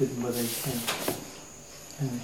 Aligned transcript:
with 0.00 0.18
what 0.18 0.34
I 0.34 0.46
can. 0.62 0.80
And 2.00 2.20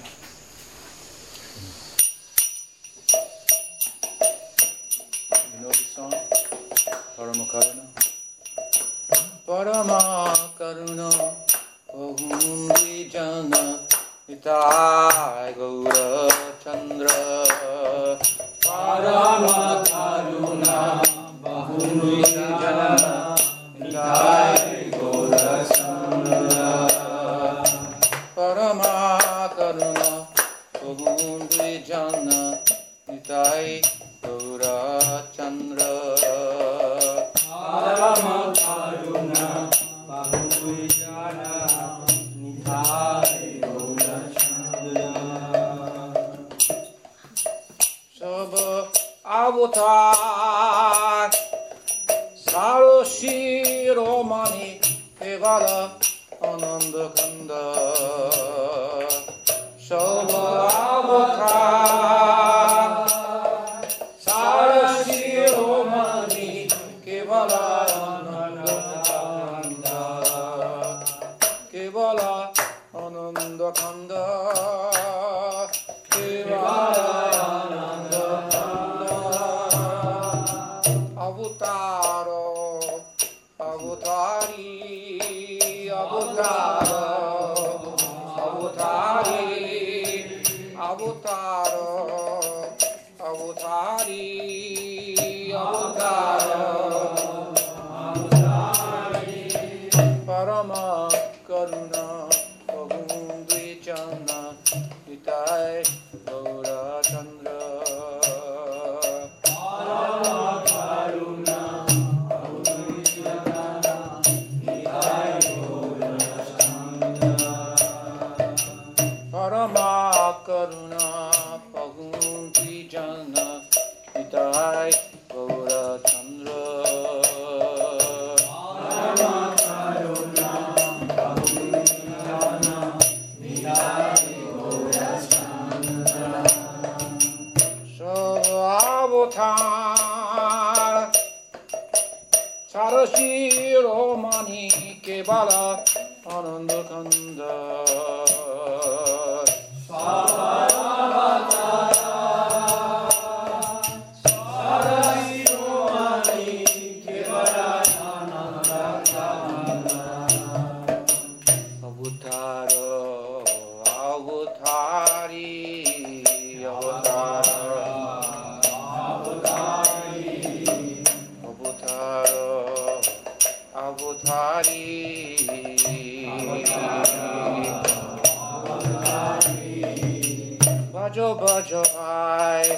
বাজো 181.09 181.29
বাজো 181.43 181.83
আয় 182.21 182.69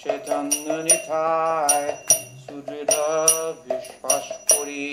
চৈতন্য 0.00 0.66
নিথায় 0.86 1.88
সুদৃঢ় 2.42 2.96
বিশ্বাস 3.64 4.26
করি। 4.50 4.88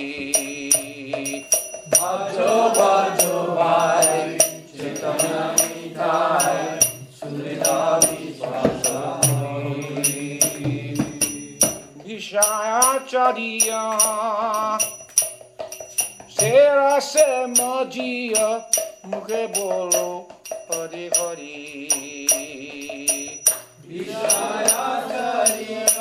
বাজো 1.94 2.54
বাজো 2.80 3.38
আয় 3.80 4.22
চৈতন্য 4.72 5.34
নিথায় 5.74 6.64
সুদৃঢ় 7.18 7.68
বিশ্বাস 8.10 8.76
করি। 9.26 9.82
বিষয়াচারিয়া 12.06 13.84
সেরা 16.36 16.94
সে 17.12 17.30
মজিয়া, 17.60 18.48
মুখে 19.10 19.42
বলো 19.56 20.08
হরি 20.68 21.06
হরি। 21.18 21.58
Jaya 24.20 25.08
Jaya 25.08 25.99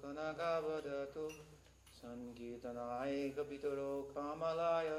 कनकावदतु 0.06 1.30
सङ्कीर्तनाय 1.92 3.30
कपितरो 3.30 4.02
कामलाय 4.02 4.90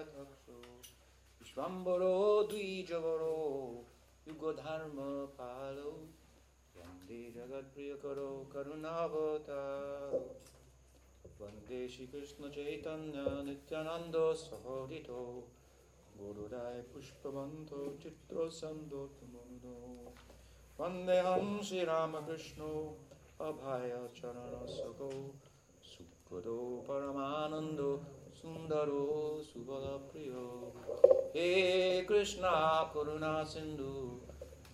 विश्वम्बरो 1.41 2.43
द्विजवरो 2.43 3.85
युगो 4.27 4.53
पालो 5.37 5.91
वंदे 6.77 7.21
जगत 7.31 7.71
प्रिय 7.75 7.95
करो 7.95 8.29
करुणावतार। 8.53 10.17
वंदे 11.41 11.89
श्री 11.89 12.07
चैतन्य 12.07 13.25
नित्यानंद 13.45 14.17
सहोदितो। 14.35 15.23
गुरुराय 16.17 16.81
पुष्पवंतो 16.83 17.81
चित्रो 18.03 18.49
संदोतमुदो 18.51 19.75
वंदे 20.81 21.19
हम 21.19 21.61
श्री 21.63 21.85
रामकृष्णो 21.85 22.73
अभय 23.41 23.93
चरण 24.17 24.67
सुखदो 25.83 26.57
परमानंदो 26.89 27.91
সুন্দরো 28.43 29.43
সুবলপ্রিয় 29.53 30.33
হে 31.35 32.05
কৃষ্ণ, 32.09 32.43
করুণা 32.93 33.45
সিন্ধু 33.45 34.21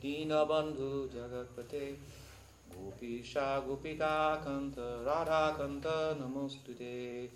দীন 0.00 0.44
বন্ধু 0.44 1.08
জগৎপতে। 1.12 1.96
গোপীষা, 2.75 3.61
গোপিকা 3.66 4.40
কন্ত, 4.44 4.78
রাধা 4.78 5.54
কন্ত, 5.58 5.87
নমস্তুতে। 6.20 7.28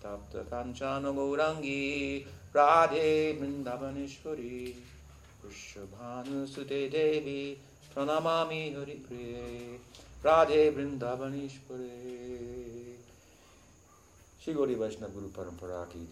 তপ্ত 0.00 0.42
কাঞ্চন 0.50 1.12
গৌরাঙ্গী, 1.12 2.24
রাধে 2.54 3.36
বৃন্দাবনেশ্বরী। 3.40 4.72
পুষ্যভানুসুতে 5.42 6.88
দেবী, 6.88 7.54
প্রণমামি 7.94 8.74
হরিপ্রিয়ে। 8.74 9.78
রাধে 10.24 10.70
বৃন্দাবনেশ্বরী। 10.70 12.71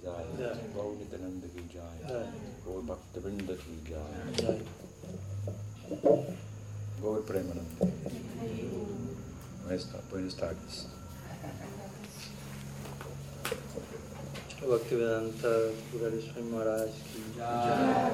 Jai, 0.04 0.24
Jai. 0.38 0.58
Gaur 0.74 0.94
Nityananda 0.98 1.46
ki 1.54 1.62
jai, 1.72 1.96
Jai. 2.08 2.26
Gaur 2.64 2.82
Bhakta 2.90 3.20
Vrinda 3.24 3.56
ki 3.62 3.74
jai, 3.88 4.12
Jai. 4.38 4.58
Gaur 7.02 7.18
Premananda. 7.26 7.88
Buenas 9.64 9.86
buenas 10.10 10.34
tardes. 10.34 10.76
Bhaktivedanta 14.70 15.52
Purari 15.90 16.20
Swami 16.22 16.50
Maharaj 16.52 16.92
ki 17.10 17.22
jai. 17.36 18.12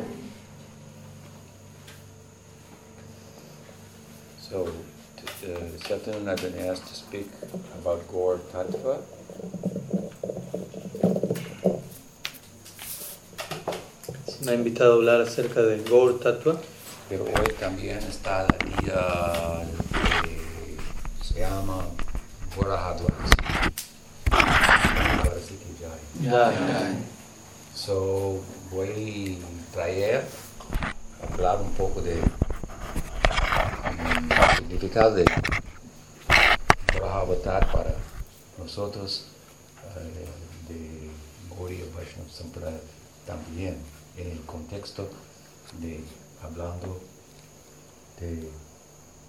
So, 4.49 4.65
t- 5.17 5.53
uh, 5.53 5.59
this 5.73 5.91
afternoon 5.91 6.29
I've 6.29 6.41
been 6.41 6.57
asked 6.71 6.87
to 6.89 6.95
speak 6.95 7.29
about 7.83 8.09
Gaur 8.09 8.39
Tattva. 8.55 8.97
Me 14.47 14.53
ha 14.53 14.55
invitado 14.55 14.93
a 14.93 14.95
hablar 14.95 15.21
acerca 15.23 15.61
de 15.61 15.83
Gaur 15.83 16.21
Tattva, 16.21 16.55
Pero 17.09 17.25
hoy 17.25 17.53
también 17.59 17.99
está 17.99 18.47
el 18.47 18.85
día 18.85 19.67
que 20.23 21.25
se 21.25 21.41
llama. 21.41 21.85
Jai. 26.23 26.97
So, 27.75 28.41
voy 28.71 29.37
a 29.43 29.73
traer, 29.75 30.25
hablar 31.29 31.61
un 31.61 31.73
poco 31.73 32.01
de 32.01 32.13
el 32.13 32.29
significado 34.59 35.17
de 35.17 35.25
Gorahavatar 36.93 37.73
para 37.73 37.97
nosotros 38.59 39.27
eh, 39.97 40.73
de 40.73 41.11
Gaudiya 41.51 41.85
Vaishnava 41.97 42.31
Sampradaya 42.31 42.79
también 43.27 43.96
en 44.17 44.31
el 44.31 44.41
contexto 44.47 45.09
de 45.81 46.01
hablando 46.43 47.01
de 48.21 48.49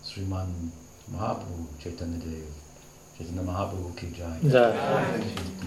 Sriman 0.03 0.71
Mahaprabhu, 1.11 1.67
Chaitanya 1.79 2.17
Dev, 2.17 2.45
Chaitanya 3.17 3.41
Mahaprabhu 3.41 3.93
ki 3.95 4.07
jai, 4.17 4.39
Jai. 4.49 4.73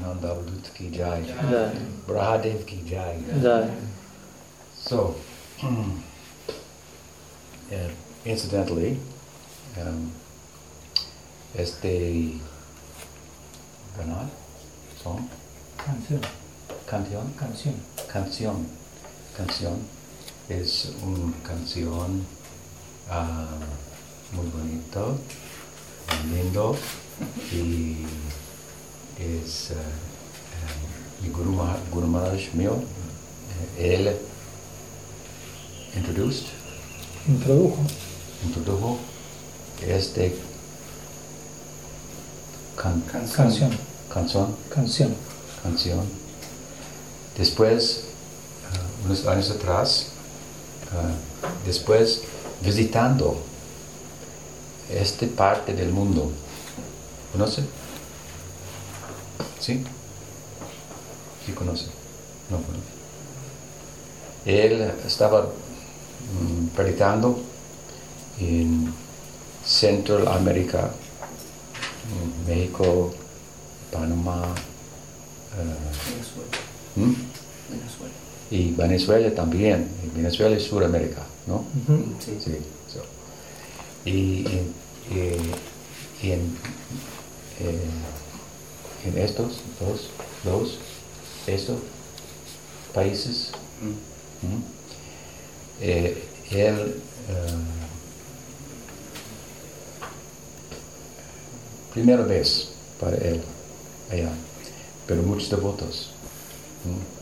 Nanda 0.03 0.29
Avadut 0.31 0.73
ki 0.75 0.91
jai, 0.91 1.23
Jai. 1.25 1.71
Brahadev 2.07 2.65
ki 2.67 2.83
jai. 2.87 3.19
Jai. 3.43 3.71
So, 4.77 5.15
uh, 5.63 5.69
incidentally, 8.25 8.99
um, 9.79 10.13
este 11.55 12.41
canal, 13.97 14.27
song, 15.03 15.29
Canción, 15.77 16.21
canción, 16.87 17.33
canción. 17.39 17.75
canción, 18.09 18.67
canción, 19.37 19.79
es 20.49 20.89
una 21.03 21.33
canción 21.47 22.25
ah, 23.09 23.47
muy 24.33 24.47
bonito, 24.49 25.17
muy 26.29 26.37
lindo 26.43 26.77
y 27.53 27.97
es 29.23 29.71
ah, 29.73 31.23
mi 31.23 31.29
Guru, 31.31 31.53
Maha- 31.53 31.79
Guru 31.93 32.07
Maharaj 32.07 32.53
mío, 32.55 32.75
eh, 33.79 33.95
él 33.95 34.17
introduced, 35.97 36.47
Introdujo. 37.29 37.77
introdujo 38.45 38.99
este 39.87 40.35
can- 42.77 43.03
Canción. 43.03 43.71
canción, 44.13 44.57
Canción. 44.75 45.15
canción. 45.63 46.01
Después, 47.37 48.05
unos 49.05 49.27
años 49.27 49.51
atrás, 49.51 50.09
ah, 50.93 51.13
después 51.65 52.23
visitando 52.63 53.41
esta 54.91 55.27
parte 55.27 55.73
del 55.75 55.91
mundo. 55.91 56.31
¿Conoce? 57.33 57.63
¿Sí? 59.61 59.85
Sí 61.47 61.53
conoce. 61.53 61.87
No 62.51 62.57
conoce. 62.57 62.91
Él 64.45 64.93
estaba 65.07 65.43
mm, 65.43 66.69
predicando 66.75 67.39
en 68.41 68.93
Central 69.65 70.27
America, 70.29 70.91
mm, 72.09 72.49
México, 72.49 73.15
Panamá, 73.93 74.55
eh, 75.59 77.01
¿Mm? 77.01 77.15
Y 78.51 78.73
Venezuela 78.73 79.33
también. 79.35 79.89
Venezuela 80.15 80.57
es 80.57 80.65
Sudamérica, 80.65 81.23
¿no? 81.47 81.65
Sí. 82.19 82.57
so. 82.93 83.01
Y, 84.05 84.45
en- 84.47 84.75
eh, 85.13 85.39
y 86.23 86.31
en, 86.33 86.41
eh, 87.61 87.81
en 89.07 89.19
estos 89.19 89.61
dos, 89.79 90.09
dos 90.45 90.79
estos 91.47 91.79
países, 92.93 93.51
¿m? 94.43 94.63
eh, 95.81 96.25
él 96.51 96.97
eh, 97.29 97.47
primera 101.93 102.23
vez 102.25 102.69
para 103.01 103.17
él 103.17 103.41
allá, 104.11 104.31
pero 105.07 105.23
muchos 105.23 105.51
devotos. 105.51 106.11
¿m? 106.85 107.20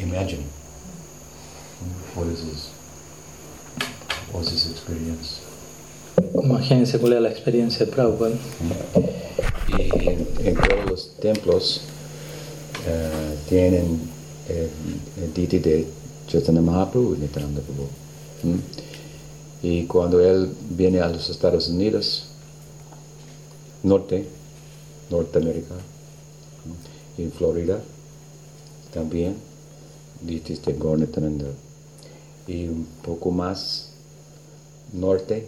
Imagine 0.00 0.44
what 2.14 2.26
is 2.28 2.44
this? 2.44 2.78
was 4.32 4.50
his 4.50 4.70
experience. 4.70 5.40
Imagínense 6.42 6.98
cuál 6.98 7.12
era 7.12 7.20
la 7.20 7.30
experiencia 7.30 7.86
de 7.86 7.92
Prabhupada. 7.92 8.34
Y 9.68 10.08
en, 10.08 10.28
en 10.44 10.54
todos 10.54 10.86
los 10.86 11.16
templos 11.20 11.82
eh, 12.86 13.36
tienen 13.48 14.00
el, 14.48 14.70
el 15.22 15.34
deity 15.34 15.58
de 15.58 15.86
Chaitanya 16.26 16.60
Mahaprabhu 16.60 17.14
y 17.14 17.18
Nityananda 17.18 17.60
Prabhu. 17.62 17.88
¿Mm? 18.42 18.58
Y 19.62 19.86
cuando 19.86 20.20
él 20.20 20.54
viene 20.70 21.00
a 21.00 21.08
los 21.08 21.28
Estados 21.30 21.68
Unidos, 21.68 22.26
norte, 23.82 24.26
Norteamérica, 25.10 25.74
y 27.16 27.22
en 27.22 27.32
Florida 27.32 27.80
también, 28.92 29.36
deities 29.36 29.36
de 29.36 29.36
Gaur 29.36 30.07
Nityananda. 30.07 30.07
Y 32.46 32.66
un 32.68 32.86
poco 33.04 33.30
más 33.30 33.90
norte, 34.92 35.46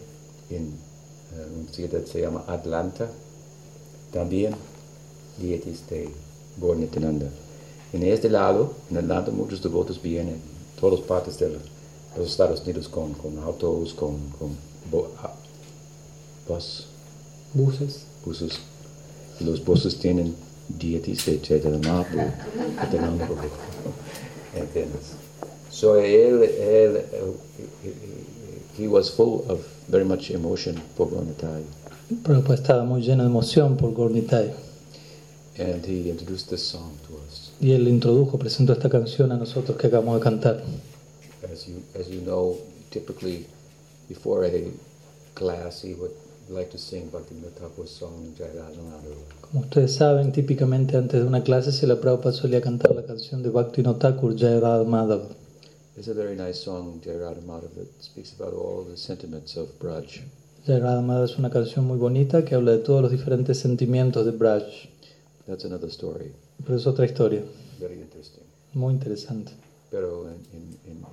en 0.50 0.67
eh, 0.67 1.47
una 1.62 1.73
ciudad 1.73 2.00
que 2.03 2.07
se 2.07 2.21
llama 2.21 2.45
Atlanta, 2.47 3.09
también 4.12 4.55
deities 5.39 5.89
de 5.89 6.11
Gaur 6.61 6.77
Nityananda. 6.77 7.27
En 7.93 8.03
este 8.05 8.29
lado, 8.29 8.75
en 8.91 8.99
Atlanta, 8.99 9.31
muchos 9.31 9.62
devotos 9.62 10.00
vienen, 10.00 10.37
todas 10.81 11.00
partes 11.00 11.39
de 11.39 11.49
los 12.17 12.29
Estados 12.31 12.61
Unidos 12.62 12.89
con, 12.89 13.15
con 13.15 13.39
autos, 13.39 13.95
con, 13.95 14.19
con 14.39 14.50
bo- 14.91 15.11
bus, 16.47 16.87
Buses. 17.55 18.05
buses. 18.25 18.53
Y 19.41 19.45
los 19.45 19.65
buses 19.65 19.99
tienen 19.99 20.35
deities 20.69 21.25
de 21.26 21.41
Chaitanya 21.41 21.78
Mahaprabhu, 21.78 22.33
Prabhu. 24.52 24.86
So 25.71 25.97
él, 25.97 26.43
él, 26.43 26.97
eh, 26.97 27.34
he 28.76 28.89
was 28.89 29.10
full 29.10 29.45
of 29.49 29.60
very 29.89 30.04
much 30.04 30.30
emotion 30.30 30.76
for 30.97 31.08
Gaunitai. 31.08 31.65
Prabhupada 32.23 32.54
estaba 32.54 32.84
muy 32.84 33.02
lleno 33.02 33.23
de 33.23 33.28
emoción 33.30 33.76
por 33.76 33.93
Gornitai. 33.93 34.52
And 35.58 35.84
he 35.84 36.10
introduced 36.10 36.49
this 36.49 36.63
song 36.63 36.97
to 37.06 37.15
us. 37.26 37.52
Y 37.60 37.73
él 37.73 37.86
introdujo, 37.86 38.39
presentó 38.39 38.73
esta 38.73 38.89
canción 38.89 39.30
a 39.30 39.36
nosotros 39.36 39.76
que 39.76 39.86
acabamos 39.86 40.17
de 40.17 40.23
cantar. 40.23 40.63
As 41.52 41.67
you, 41.67 41.82
as 41.99 42.08
you 42.08 42.21
know, 42.23 42.56
typically 42.91 43.47
before 44.08 44.45
a 44.45 44.71
class, 45.34 45.82
he 45.82 45.95
would 45.95 46.13
Como 49.41 49.60
ustedes 49.60 49.95
saben, 49.95 50.32
típicamente 50.32 50.97
antes 50.97 51.21
de 51.21 51.26
una 51.28 51.45
clase 51.45 51.71
se 51.71 51.86
la 51.86 52.00
Prabhupada 52.00 52.32
solía 52.32 52.60
cantar 52.60 52.93
la 52.93 53.04
canción 53.04 53.41
de 53.45 53.50
Bhakti 53.50 53.84
Thakur, 53.84 54.36
Jai 54.36 54.58
Radha 54.58 54.82
Madhava. 54.82 55.28
It's 55.97 56.08
a 56.08 56.13
very 56.15 56.34
nice 56.34 56.58
song, 56.58 57.00
Jai 57.04 57.19
that 57.19 57.89
speaks 58.00 58.32
about 58.32 58.52
all 58.52 58.84
the 58.84 58.97
sentiments 58.97 59.56
of 59.56 59.69
Braj. 59.78 60.23
Jai 60.67 60.80
Radha 60.80 61.00
Madhava 61.02 61.26
es 61.26 61.39
una 61.39 61.50
canción 61.50 61.84
muy 61.84 61.99
bonita 61.99 62.45
que 62.45 62.56
habla 62.56 62.73
de 62.73 62.78
todos 62.78 63.02
los 63.02 63.13
diferentes 63.13 63.56
sentimientos 63.58 64.25
de 64.25 64.32
Braj. 64.32 64.65
That's 65.47 65.65
another 65.65 65.89
story, 65.89 66.32
Pero 66.65 66.76
es 66.76 66.86
otra 66.86 67.04
historia, 67.04 67.45
very 67.78 68.00
interesting. 68.00 68.43
muy 68.75 68.95
interesante. 68.95 69.52
Pero 69.93 70.26
in, 70.52 71.04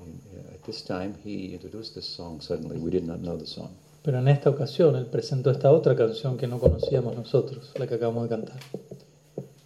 at 0.51 0.65
this 0.65 0.83
time, 0.83 1.13
he 1.23 1.53
introduced 1.53 1.93
this 1.93 2.05
song 2.05 2.41
suddenly. 2.41 2.79
We 2.79 2.89
did 2.89 3.03
not 3.03 3.19
know 3.19 3.37
the 3.37 3.45
song. 3.45 3.69
Pero 4.07 4.19
en 4.19 4.29
esta 4.29 4.49
ocasión 4.49 4.95
él 4.95 5.05
presentó 5.07 5.51
esta 5.51 5.69
otra 5.69 5.93
canción 5.93 6.37
que 6.37 6.47
no 6.47 6.61
conocíamos 6.61 7.13
nosotros, 7.13 7.73
la 7.77 7.87
que 7.87 7.95
acabamos 7.95 8.23
de 8.23 8.29
cantar. 8.29 8.57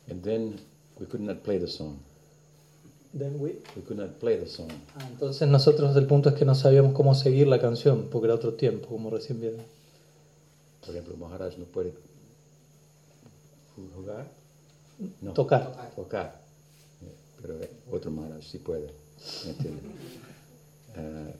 And 0.09 0.23
then 0.23 0.55
we 0.99 1.05
could 1.05 1.21
not 1.21 1.43
play 1.43 1.59
the 1.59 1.67
song. 1.67 1.97
We 3.13 3.59
could 3.85 3.99
not 3.99 4.13
play 4.13 4.39
the 4.39 4.47
song. 4.47 4.71
Ah, 4.95 5.07
entonces 5.11 5.47
nosotros 5.47 5.95
el 5.95 6.07
punto 6.07 6.29
es 6.29 6.35
que 6.35 6.43
no 6.43 6.55
sabíamos 6.55 6.93
cómo 6.93 7.13
seguir 7.13 7.45
la 7.45 7.61
canción, 7.61 8.07
porque 8.11 8.25
era 8.25 8.33
otro 8.33 8.55
tiempo, 8.55 8.87
como 8.87 9.11
recién 9.11 9.39
vieron. 9.39 9.61
Por 10.79 10.89
ejemplo, 10.89 11.15
Maharaj 11.17 11.59
no 11.59 11.65
puede 11.65 11.93
jugar. 13.95 14.25
No. 15.21 15.33
Tocar. 15.33 15.93
Tocar. 15.95 16.41
Pero 17.43 17.59
otro 17.91 18.09
Maharaj 18.09 18.41
sí 18.41 18.57
puede. 18.57 18.87
¿me? 18.87 19.53
Eh, 20.93 21.33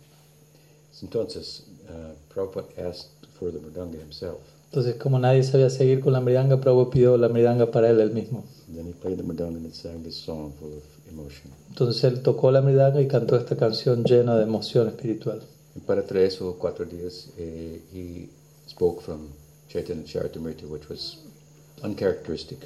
entonces, 1.01 1.65
uh, 1.67 1.70
Prabhupada 2.33 2.67
asked 2.77 3.09
for 3.37 3.51
the 3.51 3.59
Mridanga 3.59 3.99
himself. 3.99 4.39
Entonces, 4.69 4.95
como 4.95 5.19
nadie 5.19 5.43
sabía 5.43 5.69
seguir 5.69 5.99
con 5.99 6.13
la 6.13 6.21
mridanga, 6.21 6.61
Prabhupada 6.61 6.91
pidió 6.91 7.17
la 7.17 7.27
mridanga 7.27 7.71
para 7.71 7.89
él 7.89 7.99
él 7.99 8.11
mismo. 8.11 8.45
Then 8.73 8.87
he 8.87 8.93
played 8.93 9.17
the 9.17 9.23
Mridanga 9.23 9.57
and 9.57 9.73
sang 9.73 10.01
this 10.03 10.15
song 10.15 10.53
full 10.59 10.69
of 10.69 10.83
emotion. 11.11 11.51
Entonces 11.69 12.03
él 12.05 12.21
tocó 12.21 12.51
la 12.51 12.61
mridanga 12.61 13.01
y 13.01 13.07
cantó 13.07 13.35
esta 13.35 13.57
canción 13.57 14.03
llena 14.03 14.37
de 14.37 14.43
emoción 14.43 14.87
espiritual. 14.87 15.41
Y 15.75 15.79
para 15.79 16.05
tres 16.05 16.41
o 16.41 16.55
cuatro 16.57 16.85
días, 16.85 17.29
eh, 17.37 17.81
he 17.93 18.29
spoke 18.69 19.01
from 19.01 19.27
Chaitanya 19.69 20.03
Charitamrita, 20.03 20.65
which 20.67 20.89
was 20.89 21.17
uncharacteristic 21.83 22.59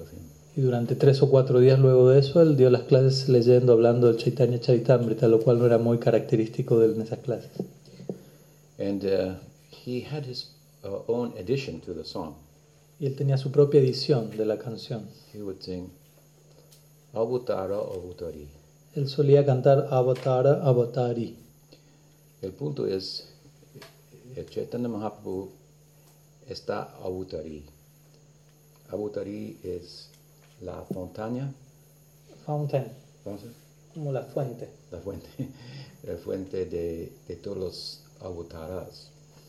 of 0.00 0.10
him. 0.12 0.20
Y 0.56 0.62
durante 0.62 0.94
tres 0.94 1.20
o 1.20 1.28
cuatro 1.28 1.60
días 1.60 1.78
luego 1.78 2.08
de 2.08 2.18
eso, 2.18 2.40
él 2.40 2.56
dio 2.56 2.70
las 2.70 2.84
clases 2.84 3.28
leyendo, 3.28 3.74
hablando 3.74 4.06
del 4.06 4.16
Chaitanya 4.16 4.58
Charitamrita, 4.58 5.28
lo 5.28 5.40
cual 5.40 5.58
no 5.58 5.66
era 5.66 5.76
muy 5.76 5.98
característico 5.98 6.78
de 6.78 6.86
él 6.86 6.94
en 6.94 7.02
esas 7.02 7.18
clases. 7.18 7.50
And 8.78 9.04
uh, 9.04 9.34
he 9.70 10.00
had 10.00 10.24
his 10.26 10.46
uh, 10.84 11.00
own 11.08 11.32
addition 11.38 11.80
to 11.82 11.94
the 11.94 12.04
song. 12.04 12.34
Y 12.98 13.06
él 13.06 13.14
tenía 13.16 13.36
su 13.38 13.50
propia 13.50 13.80
edición 13.80 14.30
de 14.36 14.44
la 14.46 14.56
canción. 14.58 15.08
He 15.32 15.42
would 15.42 15.60
sing 15.62 15.90
Avutara 17.12 17.76
Avutari. 17.76 18.48
Él 18.94 19.08
solía 19.08 19.44
cantar 19.44 19.88
Avatara 19.90 20.62
Avatari. 20.66 21.36
El 22.42 22.52
punto 22.52 22.86
es, 22.86 23.28
el 24.36 24.46
Chaitanya 24.48 24.88
Mahaprabhu 24.88 25.50
está 26.48 26.94
Avutari. 27.02 27.64
Avutari 28.90 29.58
es 29.62 30.08
la 30.62 30.84
montaña, 30.94 31.52
Fountain, 32.46 32.86
¿cómo 33.24 33.38
se- 33.38 33.46
como 33.92 34.12
la 34.12 34.22
fuente. 34.22 34.68
la 34.92 34.98
fuente, 35.00 35.28
la 36.04 36.16
fuente 36.16 36.64
de, 36.66 37.12
de 37.28 37.36
todos 37.36 37.56
los 37.58 38.00
avataras, 38.20 39.08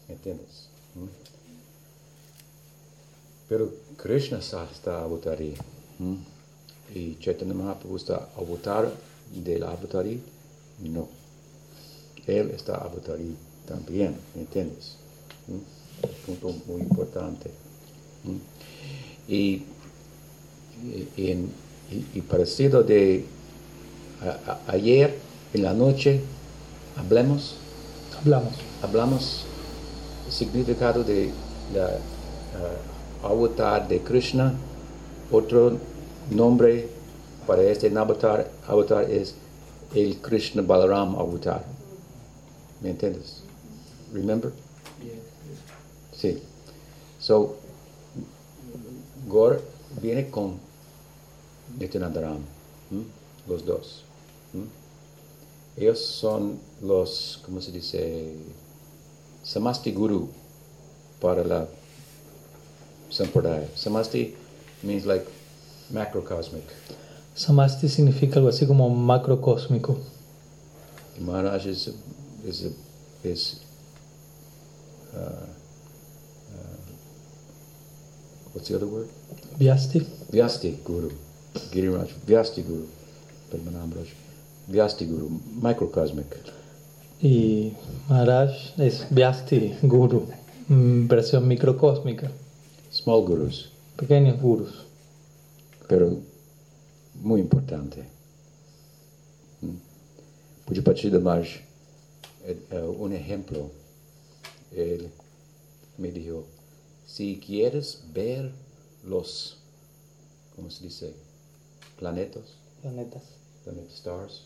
¿entiendes? 0.09 0.67
¿Mm? 0.95 1.05
Pero 3.49 3.71
Krishna 3.97 4.41
sa- 4.41 4.67
está 4.71 5.01
avatari, 5.03 5.55
¿Mm? 5.99 6.15
y 6.95 7.15
Chaitanya 7.19 7.53
Mahaprabhu 7.53 7.95
está 7.97 8.29
avatar 8.37 8.91
del 9.33 9.63
avatari, 9.63 10.21
no. 10.83 11.07
Él 12.27 12.51
está 12.51 12.75
avatari 12.75 13.35
también, 13.67 14.15
¿entiendes? 14.35 14.95
¿Mm? 15.47 16.25
Punto 16.25 16.53
muy 16.67 16.81
importante. 16.81 17.49
¿Mm? 18.23 19.31
Y, 19.31 19.63
y, 21.17 22.21
parecido 22.21 22.83
de 22.83 23.25
a- 24.21 24.59
ayer 24.67 25.17
en 25.53 25.63
la 25.63 25.73
noche 25.73 26.21
hablemos, 26.97 27.55
Hablamos. 28.19 28.53
hablamos 28.81 29.45
significado 30.29 31.03
de 31.03 31.31
la 31.73 31.99
ah, 32.55 33.27
avatar 33.27 33.87
de 33.87 34.01
Krishna. 34.01 34.53
Otro 35.31 35.77
nombre 36.31 36.89
para 37.45 37.61
este 37.61 37.95
avatar, 37.95 38.49
avatar 38.67 39.03
es 39.09 39.35
el 39.93 40.17
Krishna 40.17 40.61
Balaram 40.61 41.15
avatar. 41.15 41.63
¿Me 42.81 42.89
entiendes? 42.89 43.43
Remember? 44.13 44.51
Sí. 46.11 46.41
So, 47.19 47.55
Gaur 49.29 49.61
viene 50.01 50.29
con 50.29 50.57
Nityanandaram, 51.79 52.39
¿m? 52.91 53.03
los 53.47 53.65
dos. 53.65 54.03
¿m? 54.53 54.65
Ellos 55.77 55.99
son 55.99 56.59
los, 56.81 57.39
¿cómo 57.45 57.61
se 57.61 57.71
dice? 57.71 58.33
Samasti 59.43 59.91
Guru 59.91 60.27
para 61.21 61.43
la 61.43 61.67
Sampradaya. 63.09 63.67
Samasti 63.75 64.33
means 64.83 65.05
like 65.05 65.25
macrocosmic. 65.91 66.63
Samasti 67.35 67.89
significa 67.89 68.37
algo 68.39 68.49
así 68.49 68.65
como 68.65 68.89
macrocósmico. 68.89 69.97
Y 71.17 71.21
Maharaj 71.21 71.67
is, 71.67 71.91
is, 72.43 72.67
is 73.23 73.61
uh, 75.13 75.19
uh, 75.19 76.77
what's 78.53 78.67
the 78.67 78.75
other 78.75 78.87
word? 78.87 79.07
Vyasti. 79.59 80.05
Vyasti 80.31 80.77
Guru, 80.83 81.11
Giriraj, 81.71 82.11
Vyasti 82.25 82.63
Guru, 82.63 82.87
Padmanabhraj, 83.51 84.07
Vyasti 84.67 85.05
Guru, 85.05 85.29
microcosmic. 85.61 86.25
Y 87.21 87.73
Maharaj 88.09 88.51
es 88.77 89.05
Vyasti 89.09 89.73
Guru, 89.81 90.27
mm, 90.67 91.07
versión 91.07 91.47
microcósmica. 91.47 92.29
Small 92.91 93.21
gurus, 93.25 93.69
Pequeños 93.95 94.39
gurus. 94.41 94.85
pero 95.87 96.17
muy 97.21 97.41
importante. 97.41 98.03
Mm. 99.61 99.77
Pujapachida 100.65 101.19
Maharaj 101.19 101.47
eh, 102.45 102.79
un 102.99 103.13
ejemplo. 103.13 103.71
Él 104.75 105.09
me 105.97 106.11
dijo, 106.11 106.45
si 107.05 107.39
quieres 107.39 108.03
ver 108.13 108.51
los, 109.03 109.57
¿cómo 110.55 110.69
se 110.69 110.83
dice? 110.83 111.13
Planetas, 111.97 112.57
Planetas, 112.81 113.23
planet 113.63 113.89
stars, 113.89 114.43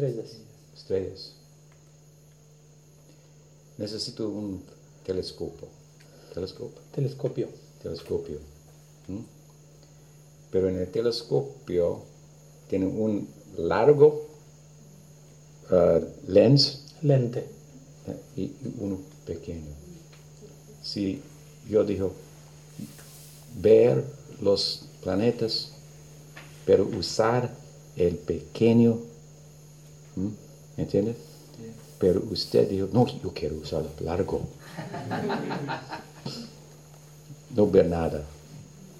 estrellas. 0.00 0.36
estrellas. 0.74 1.32
Necesito 3.78 4.28
un 4.28 4.62
telescopio. 5.04 5.68
Telescopio. 6.34 6.80
Telescopio. 6.92 7.48
telescopio. 7.82 8.38
¿m? 9.08 9.24
Pero 10.50 10.68
en 10.68 10.78
el 10.78 10.88
telescopio 10.88 12.02
tiene 12.68 12.86
un 12.86 13.28
largo 13.56 14.26
ah, 15.70 16.00
lens 16.26 16.84
Lente. 17.02 17.46
y 18.36 18.42
y 18.42 18.74
uno 18.78 18.98
pequeño. 19.26 19.72
Si 20.82 21.22
yo 21.68 21.84
digo 21.84 22.12
ver 23.60 24.04
los 24.40 24.86
planetas, 25.02 25.72
pero 26.66 26.84
usar 26.86 27.50
el 27.96 28.16
pequeño, 28.16 28.98
¿entiendes? 30.76 31.16
Pero 31.98 32.22
usted 32.30 32.68
dijo, 32.68 32.88
no, 32.92 33.06
yo 33.06 33.32
quiero 33.34 33.56
usar 33.56 33.84
el 33.98 34.06
largo. 34.06 34.40
no 37.54 37.70
ver 37.70 37.86
nada. 37.86 38.24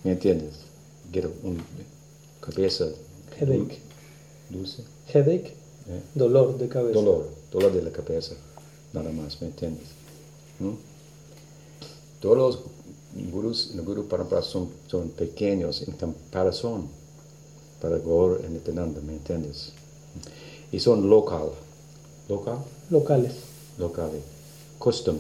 ¿Me 0.04 0.12
entiendes? 0.12 0.54
Quiero 1.11 1.33
una 1.42 1.64
cabeza 2.40 2.87
Headache. 3.38 3.78
dulce. 4.50 4.85
Headache. 5.12 5.54
¿eh? 5.88 6.00
Dolor 6.14 6.59
de 6.59 6.68
cabeza. 6.68 6.94
Dolor, 6.94 7.28
dolor 7.50 7.72
de 7.72 7.83
la 7.83 7.90
cabeza, 7.90 8.35
nada 8.92 9.11
más, 9.11 9.40
¿me 9.40 9.48
entiendes? 9.48 9.88
¿Mm? 10.59 10.74
Todos 12.20 12.37
los 12.37 12.61
gurús 13.30 13.70
en 13.72 13.78
el 13.78 13.85
Guru 13.85 14.06
Parampara 14.06 14.42
son, 14.42 14.70
son 14.87 15.09
pequeños 15.11 15.83
en 15.83 15.94
comparación 15.94 16.88
para 17.80 17.98
Gaur 17.98 18.42
y 18.46 18.50
Nityananda, 18.50 19.00
¿me 19.00 19.14
entiendes? 19.14 19.72
Y 20.72 20.78
son 20.80 21.09
local, 21.11 21.50
local, 22.28 22.59
Locales. 22.90 23.33
local, 23.78 24.11
custom, 24.78 25.16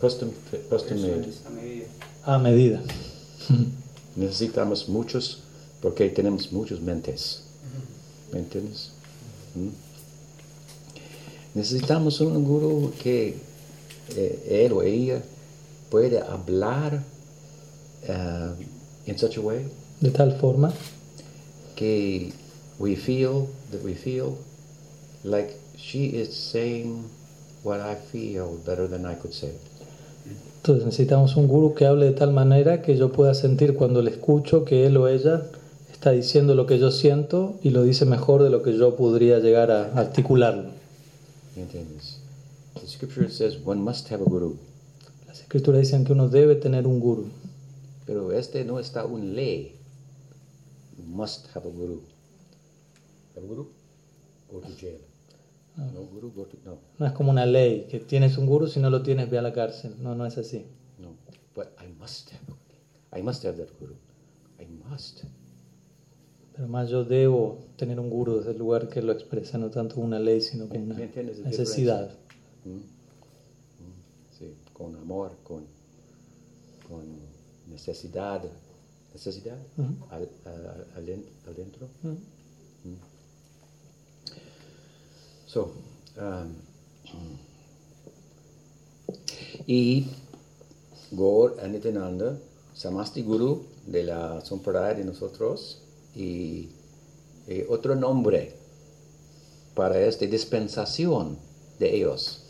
custom, 0.00 0.30
custom 0.70 0.98
made. 1.00 1.86
A 2.24 2.38
medida. 2.38 2.82
Necesitamos 4.16 4.88
muchos 4.88 5.42
porque 5.82 6.08
tenemos 6.08 6.50
muchas 6.52 6.80
mentes. 6.80 7.42
¿Me 8.32 8.38
entiendes? 8.40 8.90
¿Mm? 9.54 9.68
Necesitamos 11.58 12.20
un 12.20 12.44
gurú 12.44 12.92
que 13.02 13.36
eh, 14.16 14.64
él 14.66 14.72
o 14.72 14.82
ella 14.82 15.22
puede 15.90 16.20
hablar 16.20 17.02
uh, 18.08 18.54
in 19.06 19.18
such 19.18 19.36
a 19.38 19.40
way 19.40 19.66
De 20.00 20.10
tal 20.10 20.38
forma 20.38 20.72
que 21.76 22.32
we 22.78 22.96
feel 22.96 23.48
that 23.70 23.82
we 23.82 23.94
feel 23.94 24.38
like 25.24 25.54
she 25.76 26.06
is 26.06 26.34
saying 26.34 27.08
what 27.62 27.80
I 27.80 27.94
feel 27.94 28.58
better 28.64 28.88
than 28.88 29.06
I 29.06 29.14
could 29.14 29.32
say 29.32 29.48
it. 29.48 29.60
Entonces 30.62 30.84
necesitamos 30.84 31.36
un 31.36 31.46
gurú 31.46 31.74
que 31.74 31.86
hable 31.86 32.06
de 32.06 32.12
tal 32.12 32.32
manera 32.32 32.82
que 32.82 32.96
yo 32.96 33.12
pueda 33.12 33.34
sentir 33.34 33.74
cuando 33.74 34.02
le 34.02 34.10
escucho 34.10 34.64
que 34.64 34.86
él 34.86 34.96
o 34.96 35.06
ella 35.06 35.42
está 35.92 36.10
diciendo 36.10 36.54
lo 36.54 36.66
que 36.66 36.78
yo 36.78 36.90
siento 36.90 37.54
y 37.62 37.70
lo 37.70 37.84
dice 37.84 38.04
mejor 38.04 38.42
de 38.42 38.50
lo 38.50 38.62
que 38.62 38.76
yo 38.76 38.96
podría 38.96 39.38
llegar 39.38 39.70
a 39.70 39.92
articularlo. 39.94 40.70
¿Me 41.54 41.62
entiendes? 41.62 42.18
The 42.80 42.86
scripture 42.86 43.30
says 43.30 43.58
one 43.64 43.80
must 43.80 44.10
have 44.10 44.22
a 44.22 44.28
guru. 44.28 44.56
Las 45.28 45.40
escrituras 45.40 45.80
dicen 45.80 46.04
que 46.04 46.12
uno 46.12 46.28
debe 46.28 46.56
tener 46.56 46.86
un 46.86 47.00
gurú, 47.00 47.26
Pero 48.04 48.32
este 48.32 48.64
no 48.64 48.78
está 48.78 49.04
un 49.04 49.34
ley. 49.34 49.74
You 50.98 51.04
must 51.04 51.46
have 51.54 51.66
a 51.66 51.70
guru. 51.70 52.02
A 53.36 53.40
guru? 53.40 53.66
Go 54.50 54.60
to 54.60 54.68
jail. 54.78 54.98
No 55.76 56.02
guru, 56.06 56.30
go 56.32 56.44
to 56.46 56.56
no, 56.64 56.78
no 56.98 57.06
es 57.06 57.12
como 57.12 57.30
una 57.30 57.44
ley 57.44 57.82
que 57.90 58.00
tienes 58.00 58.38
un 58.38 58.46
gurú 58.46 58.66
si 58.66 58.80
no 58.80 58.88
lo 58.88 59.02
tienes 59.02 59.28
ve 59.28 59.36
a 59.38 59.42
la 59.42 59.52
cárcel. 59.52 59.94
No, 60.00 60.14
no 60.14 60.24
es 60.24 60.38
así. 60.38 60.64
no. 60.98 61.14
But 61.54 61.66
I 61.82 61.92
must 61.98 62.30
have. 62.32 63.18
I 63.18 63.22
must 63.22 63.44
have 63.44 63.56
that 63.58 63.68
guru. 63.78 63.94
I 64.58 64.66
must. 64.66 65.24
Pero 66.54 66.68
más 66.68 66.88
yo 66.88 67.04
debo 67.04 67.58
tener 67.76 68.00
un 68.00 68.08
gurú 68.08 68.36
desde 68.38 68.52
el 68.52 68.58
lugar 68.58 68.88
que 68.88 69.02
lo 69.02 69.12
expresa, 69.12 69.58
no 69.58 69.68
tanto 69.70 70.00
una 70.00 70.18
ley, 70.18 70.40
sino 70.40 70.68
como 70.68 70.84
una 70.84 70.94
¿Me 70.94 71.04
entiendes 71.04 71.38
la 71.38 71.48
necesidad. 71.50 72.10
¿Mm? 72.64 72.70
¿Mm? 72.70 72.82
Sí, 74.38 74.54
con 74.72 74.96
amor, 74.96 75.32
con, 75.44 75.64
con 76.88 77.04
necesidad. 77.68 78.42
¿Necesidad? 79.12 79.58
Ujú. 79.76 79.94
Al, 80.10 80.28
a- 80.46 80.98
alen- 80.98 81.24
adentro. 81.46 81.88
Mm. 82.02 82.14
So, 85.56 85.72
um, 86.20 86.52
y 89.66 90.06
Gaur 91.12 91.56
Anityananda, 91.62 92.36
Samasti 92.74 93.22
Guru 93.22 93.64
de 93.86 94.02
la 94.02 94.42
Sampradaya 94.44 94.98
de 94.98 95.04
nosotros, 95.04 95.78
y, 96.14 96.68
y 97.48 97.62
otro 97.70 97.94
nombre 97.94 98.54
para 99.74 99.98
esta 99.98 100.26
dispensación 100.26 101.38
de 101.78 101.96
ellos 101.96 102.42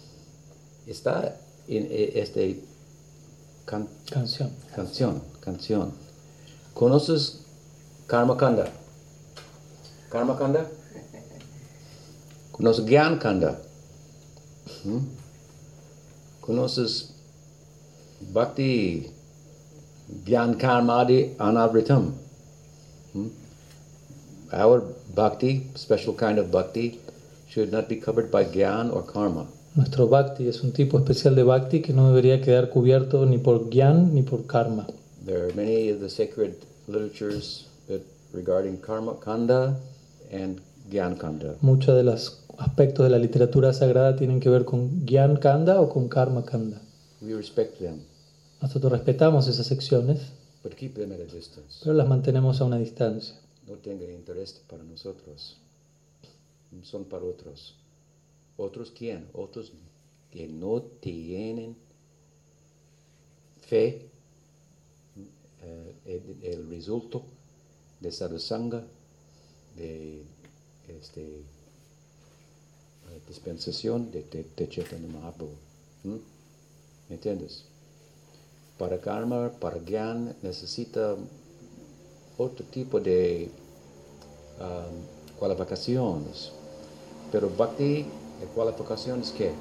está 0.88 1.38
en 1.68 1.86
eh, 1.88 2.60
can- 3.66 3.88
Canción. 4.10 4.50
canción, 4.74 5.22
canción. 5.38 5.92
¿Conoces 6.74 7.42
Karma 8.08 8.36
Kanda? 8.36 8.68
¿Conoces 12.56 12.86
Gyan 12.86 13.18
Kanda? 13.18 13.60
¿Mm? 14.84 14.98
¿Conoces 16.40 17.12
Bhakti 18.32 19.10
Gyan 20.24 20.54
Karmadi 20.56 21.34
Anavritam? 21.38 22.14
¿Mm? 23.14 23.28
Our 24.52 24.82
Bhakti, 25.14 25.70
special 25.74 26.14
kind 26.14 26.38
of 26.38 26.50
Bhakti, 26.50 26.98
should 27.48 27.70
not 27.70 27.88
be 27.88 27.96
covered 27.96 28.30
by 28.30 28.44
Gyan 28.44 28.90
or 28.90 29.02
Karma. 29.02 29.46
Nuestro 29.76 30.06
bhakti 30.06 30.48
es 30.48 30.62
un 30.62 30.72
tipo 30.72 30.98
especial 30.98 31.34
de 31.34 31.42
bhakti 31.42 31.82
que 31.82 31.92
no 31.92 32.08
debería 32.08 32.40
quedar 32.40 32.70
cubierto 32.70 33.26
ni 33.26 33.36
por 33.36 33.68
gyan 33.68 34.14
ni 34.14 34.22
por 34.22 34.46
karma. 34.46 34.86
There 35.26 35.44
are 35.44 35.52
many 35.52 35.90
of 35.90 36.00
the 36.00 36.08
sacred 36.08 36.56
literatures 36.88 37.66
that 37.86 38.00
regarding 38.32 38.80
Karma 38.80 39.16
Kanda 39.16 39.76
and. 40.32 40.62
Muchos 41.60 41.96
de 41.96 42.02
los 42.04 42.44
aspectos 42.58 43.04
de 43.04 43.10
la 43.10 43.18
literatura 43.18 43.72
sagrada 43.72 44.16
tienen 44.16 44.40
que 44.40 44.48
ver 44.48 44.64
con 44.64 45.04
gyan 45.06 45.36
kanda 45.36 45.80
o 45.80 45.88
con 45.88 46.08
karma 46.08 46.44
kanda. 46.44 46.80
We 47.20 47.34
respect 47.34 47.78
them, 47.78 48.00
Nosotros 48.62 48.92
respetamos 48.92 49.48
esas 49.48 49.66
secciones, 49.66 50.20
but 50.62 50.74
keep 50.74 50.94
them 50.94 51.12
at 51.12 51.20
a 51.20 51.24
distance. 51.24 51.80
pero 51.82 51.94
las 51.94 52.08
mantenemos 52.08 52.60
a 52.60 52.64
una 52.64 52.78
distancia. 52.78 53.34
No 53.66 53.74
tengan 53.74 54.10
interés 54.10 54.60
para 54.68 54.84
nosotros. 54.84 55.56
Son 56.82 57.04
para 57.04 57.24
otros. 57.24 57.74
¿Otros 58.56 58.92
quién? 58.96 59.26
Otros 59.32 59.72
que 60.30 60.46
no 60.48 60.82
tienen 61.00 61.76
fe, 63.62 64.08
eh, 65.62 65.94
el, 66.04 66.44
el 66.44 66.68
resultado 66.68 67.24
de 68.00 68.12
sadhusanga, 68.12 68.84
de 69.76 70.22
este, 70.88 71.42
dispensación 73.28 74.10
de, 74.10 74.24
Chaitanya 74.68 75.08
Mahaprabhu. 75.08 75.52
¿Mm? 76.04 76.16
¿Me 77.08 77.14
entiendes? 77.14 77.64
Para 78.78 79.00
karma, 79.00 79.50
para 79.60 79.78
gyan, 79.78 80.36
necesita 80.42 81.16
otro 82.36 82.64
tipo 82.66 83.00
de 83.00 83.50
um, 84.60 85.38
cualificaciones. 85.38 86.52
Pero 87.32 87.48
bhakti, 87.50 88.04
la 88.40 88.46
cualificación 88.54 89.22
que 89.36 89.52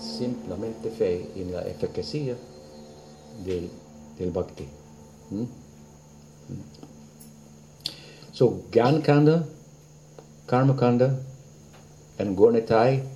simplemente 0.00 0.90
fe 0.90 1.30
en 1.36 1.52
la 1.52 1.62
eficacia 1.62 2.36
del, 3.44 3.70
del 4.18 4.30
bhakti. 4.30 4.66
So, 8.32 8.64
Gyan 8.72 9.00
Kanda, 9.00 9.46
Karma 10.46 10.74
Kanda, 10.74 11.18
and 12.18 12.36
Gornitai, 12.36 13.06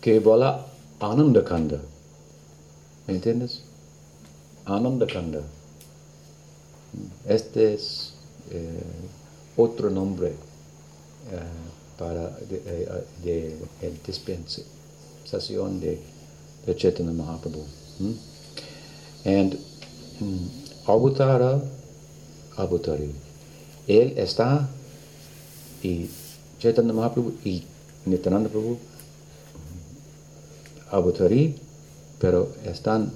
Kevala 0.00 0.64
Ananda 1.00 1.42
Kanda. 1.42 1.80
¿Me 3.06 3.14
entiendes? 3.14 3.60
Ananda 4.66 5.06
Kanda. 5.06 5.42
Este 7.28 7.74
es 7.74 8.12
eh, 8.50 8.82
otro 9.56 9.90
nombre 9.90 10.28
eh, 10.28 10.34
para 11.98 12.30
de, 12.48 12.62
eh, 12.66 13.04
de, 13.22 13.56
de 13.80 13.98
dispensación 14.06 15.80
de, 15.80 16.00
de 16.66 16.76
Chaitanya 16.76 17.12
Mahaprabhu. 17.12 17.64
Hmm? 17.98 18.14
And 19.24 19.58
mm, 20.20 20.48
Avutara 20.86 21.60
Avutari. 22.56 23.12
Él 23.86 24.14
está 24.16 24.68
y 25.82 26.08
Chaitanya 26.58 26.92
Mahaprabhu 26.92 27.32
y 27.44 27.64
Nityananda 28.06 28.48
Prabhu 28.48 28.78
Avutari, 30.90 31.54
pero 32.20 32.48
están 32.64 33.10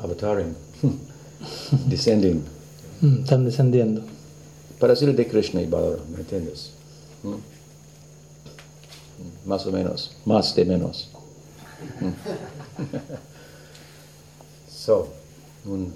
avataring, 0.00 0.54
descending, 1.88 2.44
Mm, 3.00 3.22
Están 3.22 3.44
descendiendo. 3.44 4.02
para 4.80 4.96
ser 4.96 5.14
de 5.14 5.24
Krishna 5.28 5.62
y 5.62 5.66
Balaram, 5.66 6.00
¿me 6.10 6.18
entiendes? 6.18 6.70
¿Mm? 7.22 7.36
Más 9.48 9.64
o 9.66 9.70
menos, 9.72 10.16
más 10.24 10.52
de 10.56 10.64
menos. 10.64 11.08
Mm. 12.00 12.10
so, 14.68 15.08
un 15.64 15.92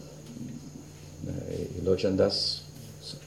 eh, 1.48 1.80
Lochandas 1.84 2.62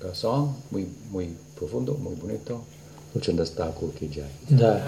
uh, 0.04 0.14
song, 0.14 0.56
muy, 0.72 0.88
muy 1.12 1.36
profundo, 1.56 1.98
muy 1.98 2.16
bonito. 2.16 2.64
Lochandas 3.14 3.56
Thakur 3.56 3.92
ki 3.94 4.08
jai. 4.08 4.30
Ya. 4.50 4.80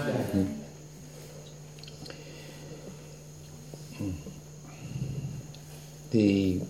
the 6.10 6.60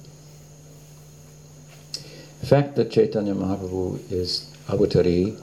fact 2.42 2.76
that 2.76 2.90
Chaitanya 2.90 3.34
Mahaprabhu 3.34 4.00
is 4.10 4.46
Avatari 4.68 5.36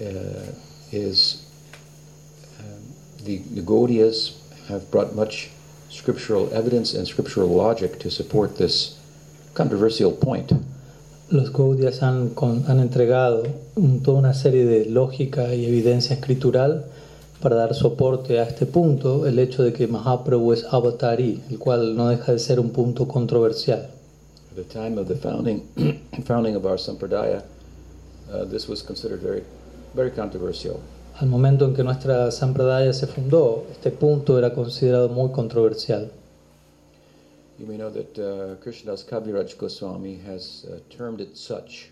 uh, 0.00 0.52
is 0.92 1.46
um, 2.58 2.82
the, 3.24 3.38
the 3.38 3.62
Gaudiyas 3.62 4.36
have 4.68 4.90
brought 4.90 5.14
much 5.14 5.50
scriptural 5.88 6.52
evidence 6.54 6.94
and 6.94 7.06
scriptural 7.06 7.48
logic 7.48 7.98
to 8.00 8.10
support 8.10 8.56
this 8.56 8.98
controversial 9.54 10.12
point. 10.12 10.52
Los 11.30 11.52
Gaudias 11.52 12.02
han, 12.02 12.30
con- 12.30 12.64
han 12.66 12.80
entregado 12.80 13.44
un- 13.76 14.02
toda 14.02 14.18
una 14.18 14.34
serie 14.34 14.64
de 14.66 14.86
lógica 14.86 15.54
y 15.54 15.64
evidencia 15.66 16.14
escritural 16.14 16.86
para 17.40 17.56
dar 17.56 17.74
soporte 17.74 18.38
a 18.40 18.42
este 18.44 18.66
punto, 18.66 19.26
el 19.26 19.38
hecho 19.38 19.62
de 19.62 19.72
que 19.72 19.86
Mahaprabhu 19.86 20.52
es 20.52 20.64
avatari, 20.70 21.42
el 21.48 21.58
cual 21.58 21.96
no 21.96 22.08
deja 22.08 22.32
de 22.32 22.38
ser 22.38 22.58
un 22.60 22.70
punto 22.70 23.06
controversial. 23.08 23.88
At 24.50 24.56
the 24.56 24.64
time 24.64 25.00
of 25.00 25.06
the 25.06 25.14
founding, 25.14 25.62
founding 26.24 26.56
of 26.56 26.64
our 26.66 26.78
sampradaya, 26.78 27.44
uh, 28.32 28.44
this 28.50 28.68
was 28.68 28.82
considered 28.82 29.20
very, 29.22 29.42
very 29.94 30.10
controversial. 30.10 30.76
Al 31.20 31.28
momento 31.28 31.64
en 31.66 31.74
que 31.74 31.84
nuestra 31.84 32.30
Sampradaya 32.30 32.92
se 32.92 33.06
fundó, 33.06 33.64
este 33.72 33.90
punto 33.90 34.38
era 34.38 34.52
considerado 34.52 35.08
muy 35.10 35.30
controversial. 35.30 36.10
You 37.60 37.66
may 37.66 37.76
know 37.76 37.90
that 37.90 38.18
uh, 38.18 38.56
Krishnadas 38.64 39.04
Kaviraj 39.04 39.58
Goswami 39.58 40.16
has 40.24 40.64
uh, 40.64 40.78
termed 40.88 41.20
it 41.20 41.36
such. 41.36 41.90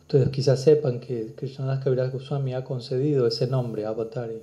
Ustedes 0.00 0.30
quizás 0.30 0.64
sepan 0.64 0.98
que 0.98 1.34
Krishnadas 1.36 1.84
Kaviraj 1.84 2.10
Goswami 2.10 2.54
ha 2.54 2.62
concedido 2.62 3.26
ese 3.26 3.46
nombre, 3.46 3.82
avatari. 3.82 4.40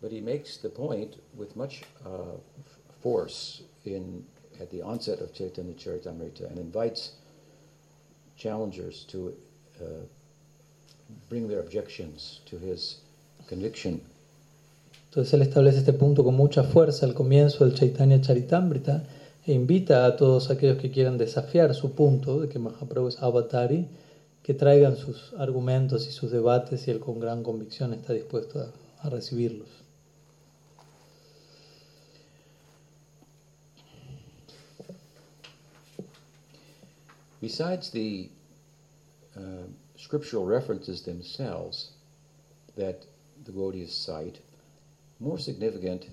But 0.00 0.12
he 0.12 0.20
makes 0.20 0.58
the 0.58 0.68
point 0.68 1.16
with 1.36 1.56
much 1.56 1.82
uh, 2.04 2.38
force 3.02 3.62
in 3.84 4.24
at 4.60 4.70
the 4.70 4.80
onset 4.80 5.20
of 5.20 5.34
Chaitanya 5.34 5.74
Charitamrita 5.74 6.48
and 6.48 6.60
invites 6.60 7.14
challengers 8.36 9.04
to 9.08 9.34
uh, 9.80 10.06
bring 11.28 11.48
their 11.48 11.58
objections 11.58 12.42
to 12.46 12.58
his 12.58 12.98
conviction. 13.48 14.00
Entonces 15.10 15.34
él 15.34 15.42
establece 15.42 15.78
este 15.78 15.94
punto 15.94 16.22
con 16.22 16.36
mucha 16.36 16.62
fuerza 16.62 17.06
al 17.06 17.14
comienzo 17.14 17.64
del 17.64 17.74
Chaitanya 17.74 18.20
Charitamrita 18.20 19.02
e 19.46 19.52
invita 19.52 20.06
a 20.06 20.16
todos 20.16 20.50
aquellos 20.50 20.78
que 20.78 20.90
quieran 20.90 21.18
desafiar 21.18 21.72
su 21.72 21.92
punto 21.92 22.40
de 22.40 22.48
que 22.48 22.58
Mahaprabhu 22.58 23.08
es 23.08 23.22
avatari, 23.22 23.86
que 24.42 24.54
traigan 24.54 24.96
sus 24.96 25.32
argumentos 25.38 26.08
y 26.08 26.10
sus 26.10 26.32
debates 26.32 26.88
y 26.88 26.90
él 26.90 26.98
con 26.98 27.20
gran 27.20 27.44
convicción 27.44 27.94
está 27.94 28.12
dispuesto 28.12 28.72
a, 29.02 29.08
recibirlos. 29.08 29.68
Besides 37.40 37.90
the 37.90 38.28
uh, 39.36 39.68
scriptural 39.96 40.44
references 40.44 41.02
themselves 41.02 41.92
that 42.76 43.06
the 43.44 43.52
Gaudiyas 43.52 43.92
cite, 43.92 44.40
more 45.20 45.38
significant 45.38 46.08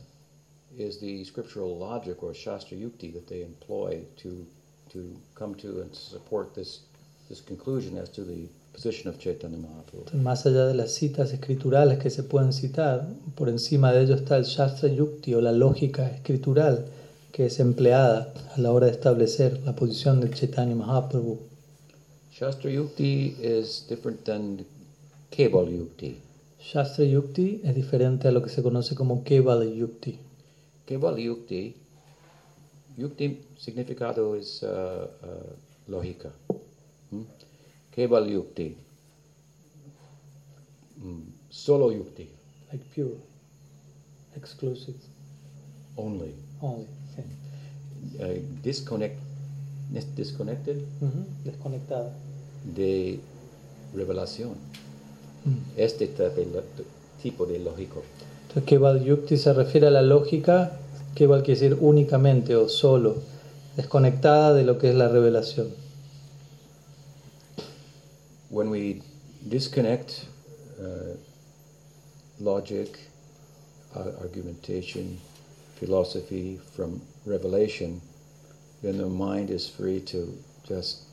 is 0.77 0.99
the 0.99 1.23
scriptural 1.23 1.77
logic 1.77 2.23
or 2.23 2.33
Shastra 2.33 2.77
Yukti 2.77 3.13
that 3.13 3.27
they 3.27 3.41
employ 3.43 4.01
to, 4.17 4.45
to 4.91 5.15
come 5.35 5.55
to 5.55 5.81
and 5.81 5.95
support 5.95 6.55
this, 6.55 6.81
this 7.29 7.41
conclusion 7.41 7.97
as 7.97 8.09
to 8.09 8.23
the 8.23 8.47
position 8.73 9.09
of 9.09 9.19
Chaitanya 9.19 9.57
Mahaprabhu. 9.57 10.11
Más 10.21 10.45
allá 10.45 10.65
de 10.67 10.73
las 10.73 10.93
citas 10.93 11.31
escriturales 11.31 11.99
que 11.99 12.09
se 12.09 12.23
pueden 12.23 12.53
citar, 12.53 13.07
por 13.35 13.49
encima 13.49 13.91
de 13.91 14.03
ello 14.03 14.15
está 14.15 14.37
el 14.37 14.45
Shastra 14.45 14.89
Yukti 14.89 15.33
o 15.35 15.41
la 15.41 15.51
lógica 15.51 16.09
escritural 16.09 16.85
que 17.31 17.47
es 17.47 17.59
empleada 17.59 18.31
a 18.55 18.59
la 18.59 18.71
hora 18.71 18.85
de 18.85 18.91
establecer 18.93 19.61
la 19.65 19.75
posición 19.75 20.21
del 20.21 20.33
Chaitanya 20.33 20.75
Mahaprabhu. 20.75 21.39
Shastra 22.31 22.71
Yukti 22.71 23.35
is 23.39 23.85
different 23.87 24.23
than 24.25 24.65
Keval 25.31 25.67
Yukti. 25.67 26.17
Shastra 26.59 27.05
Yukti 27.05 27.61
es 27.63 27.75
diferente 27.75 28.27
a 28.27 28.31
lo 28.31 28.41
que 28.41 28.49
se 28.49 28.61
conoce 28.61 28.95
como 28.95 29.23
Kevala 29.23 29.65
Yukti. 29.65 30.19
Keval 30.85 31.17
Yukti, 31.19 31.75
Yukti 32.97 33.39
significado 33.57 34.35
es 34.35 34.61
uh, 34.63 34.67
uh, 34.67 35.53
lógica. 35.87 36.31
Hmm? 37.11 37.23
Keval 37.91 38.29
Yukti, 38.29 38.75
mm, 40.97 41.21
solo 41.49 41.91
Yukti, 41.91 42.27
Like 42.71 42.83
pure, 42.93 43.15
exclusive, 44.35 44.97
only. 45.95 46.33
only. 46.61 46.87
Uh, 48.19 48.39
disconnect, 48.63 49.15
dis- 49.91 50.15
disconnected 50.15 50.77
Ujú, 51.01 51.25
Desconectada. 51.45 52.11
de 52.75 53.19
revelación. 53.95 54.55
Este 55.77 56.07
tipo 56.07 56.29
de- 56.33 56.85
tipo 57.21 57.45
de 57.45 57.59
lógico. 57.59 58.03
Entonces, 58.55 58.69
Keval 58.69 59.27
se 59.35 59.53
refiere 59.53 59.87
a 59.87 59.89
la 59.89 60.03
lógica, 60.03 60.77
Keval 61.15 61.41
quiere 61.41 61.59
decir 61.59 61.77
únicamente 61.81 62.55
o 62.55 62.69
solo, 62.69 63.15
desconectada 63.75 64.53
de 64.53 64.63
lo 64.63 64.77
que 64.77 64.89
es 64.89 64.95
la 64.95 65.07
revelación. 65.07 65.69
When 68.51 68.69
we 68.69 69.01
disconnect 69.49 70.27
uh, 70.79 71.17
logic, 72.39 72.99
argumentation, 74.21 75.17
philosophy 75.79 76.59
from 76.75 77.01
revelation, 77.25 78.01
then 78.83 78.99
the 78.99 79.07
mind 79.07 79.49
is 79.49 79.67
free 79.67 79.99
to 80.01 80.31
just 80.63 81.05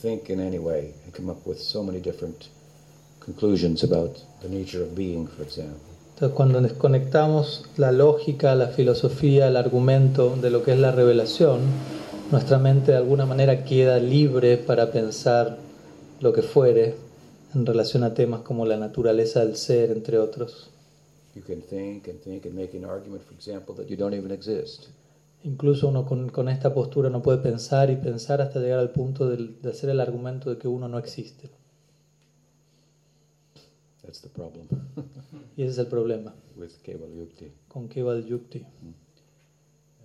think 0.00 0.30
in 0.30 0.40
any 0.40 0.58
way 0.58 0.94
and 1.04 1.12
come 1.12 1.28
up 1.28 1.46
with 1.46 1.58
so 1.60 1.82
many 1.82 2.00
different 2.00 2.48
conclusions 3.24 3.84
about 3.84 4.16
the 4.40 4.48
nature 4.48 4.82
of 4.82 4.94
being, 4.94 5.26
for 5.26 5.42
example. 5.44 5.78
Entonces, 6.14 6.36
cuando 6.36 6.60
desconectamos 6.60 7.64
la 7.76 7.90
lógica, 7.90 8.54
la 8.54 8.68
filosofía, 8.68 9.48
el 9.48 9.56
argumento 9.56 10.36
de 10.40 10.50
lo 10.50 10.62
que 10.62 10.72
es 10.72 10.78
la 10.78 10.92
revelación, 10.92 11.60
nuestra 12.30 12.58
mente 12.58 12.92
de 12.92 12.98
alguna 12.98 13.26
manera 13.26 13.64
queda 13.64 13.98
libre 13.98 14.56
para 14.56 14.90
pensar 14.92 15.58
lo 16.20 16.32
que 16.32 16.42
fuere 16.42 16.94
en 17.54 17.66
relación 17.66 18.04
a 18.04 18.14
temas 18.14 18.42
como 18.42 18.66
la 18.66 18.76
naturaleza 18.76 19.44
del 19.44 19.56
ser, 19.56 19.90
entre 19.90 20.18
otros. 20.18 20.70
You 21.34 21.42
can 21.42 21.62
think 21.62 22.08
and 22.08 22.20
think 22.20 22.44
and 22.46 22.54
make 22.54 22.76
an 22.76 22.84
argument, 22.84 23.22
for 23.24 23.34
example, 23.34 23.74
that 23.76 23.86
you 23.86 23.96
don't 23.96 24.14
even 24.14 24.30
exist. 24.30 24.88
Incluso 25.44 25.88
uno 25.88 26.04
con, 26.06 26.28
con 26.28 26.48
esta 26.48 26.72
postura 26.72 27.10
no 27.10 27.20
puede 27.22 27.38
pensar 27.38 27.90
y 27.90 27.96
pensar 27.96 28.40
hasta 28.40 28.60
llegar 28.60 28.78
al 28.78 28.90
punto 28.90 29.28
del- 29.28 29.60
de, 29.60 29.70
hacer 29.70 29.90
el 29.90 30.00
argumento 30.00 30.50
de 30.50 30.58
que 30.58 30.68
uno 30.68 30.88
no 30.88 30.98
existe. 30.98 31.50
That's 34.12 34.20
the 34.20 34.28
problem 34.28 34.68
Y 35.56 35.62
ese 35.64 35.72
es 35.72 35.78
el 35.78 35.86
problema 35.86 36.34
with 36.54 36.82
Keval 36.82 37.14
Yukti. 37.16 37.50
con 37.70 37.88
Keval 37.88 38.22
Yukti. 38.28 38.62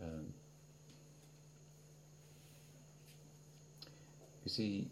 Um, 0.02 0.34
you 4.46 4.50
see, 4.50 4.88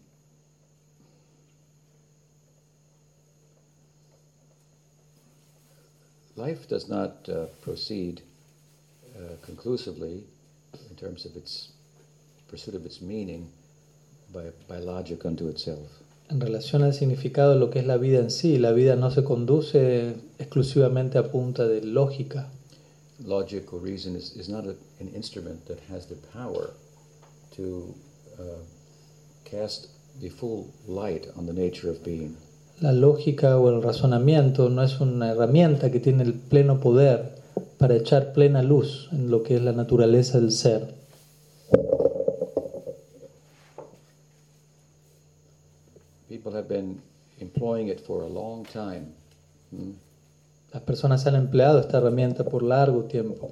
life 6.35 6.67
does 6.67 6.89
not 6.89 7.29
uh, 7.29 7.45
proceed 7.61 8.21
uh, 9.15 9.37
conclusively 9.45 10.25
in 10.89 10.95
terms 10.97 11.23
of 11.23 11.37
its 11.37 11.69
pursuit 12.49 12.75
of 12.75 12.85
its 12.85 12.99
meaning 12.99 13.49
by, 14.33 14.51
by 14.67 14.79
logic 14.79 15.25
unto 15.25 15.47
itself. 15.47 16.04
En 16.29 16.39
relación 16.39 16.81
al 16.81 16.93
significado 16.93 17.53
de 17.53 17.59
lo 17.59 17.69
que 17.69 17.79
es 17.79 17.85
la 17.85 17.97
vida 17.97 18.19
en 18.19 18.31
sí, 18.31 18.57
la 18.57 18.71
vida 18.71 18.95
no 18.95 19.11
se 19.11 19.23
conduce 19.23 20.15
exclusivamente 20.39 21.19
a 21.19 21.31
punta 21.31 21.67
de 21.67 21.81
lógica. 21.81 22.49
Logic 23.23 23.71
or 23.71 23.81
reason 23.81 24.15
is, 24.15 24.35
is 24.35 24.49
not 24.49 24.65
a, 24.65 24.75
an 24.99 25.13
instrument 25.15 25.65
that 25.67 25.77
has 25.89 26.07
the 26.07 26.15
power 26.33 26.71
to 27.55 27.93
uh, 28.39 28.63
cast 29.43 29.87
the 30.19 30.29
full 30.29 30.65
light 30.87 31.27
on 31.37 31.45
the 31.45 31.53
nature 31.53 31.89
of 31.89 32.03
being. 32.03 32.35
La 32.81 32.91
lógica 32.91 33.57
o 33.57 33.69
el 33.69 33.81
razonamiento 33.81 34.69
no 34.69 34.83
es 34.83 34.99
una 34.99 35.31
herramienta 35.31 35.91
que 35.91 35.99
tiene 35.99 36.23
el 36.23 36.33
pleno 36.33 36.79
poder 36.79 37.35
para 37.77 37.95
echar 37.95 38.33
plena 38.33 38.63
luz 38.63 39.07
en 39.11 39.29
lo 39.29 39.43
que 39.43 39.55
es 39.55 39.61
la 39.61 39.71
naturaleza 39.71 40.39
del 40.39 40.51
ser. 40.51 40.95
Have 46.55 46.67
been 46.67 47.01
employing 47.39 47.89
it 47.89 47.99
for 48.01 48.21
a 48.21 48.27
long 48.27 48.65
time. 48.65 49.13
hmm? 49.71 49.91
Las 50.73 50.83
personas 50.83 51.25
han 51.25 51.35
empleado 51.35 51.79
esta 51.79 51.99
herramienta 51.99 52.43
por 52.43 52.61
largo 52.61 53.05
tiempo 53.05 53.49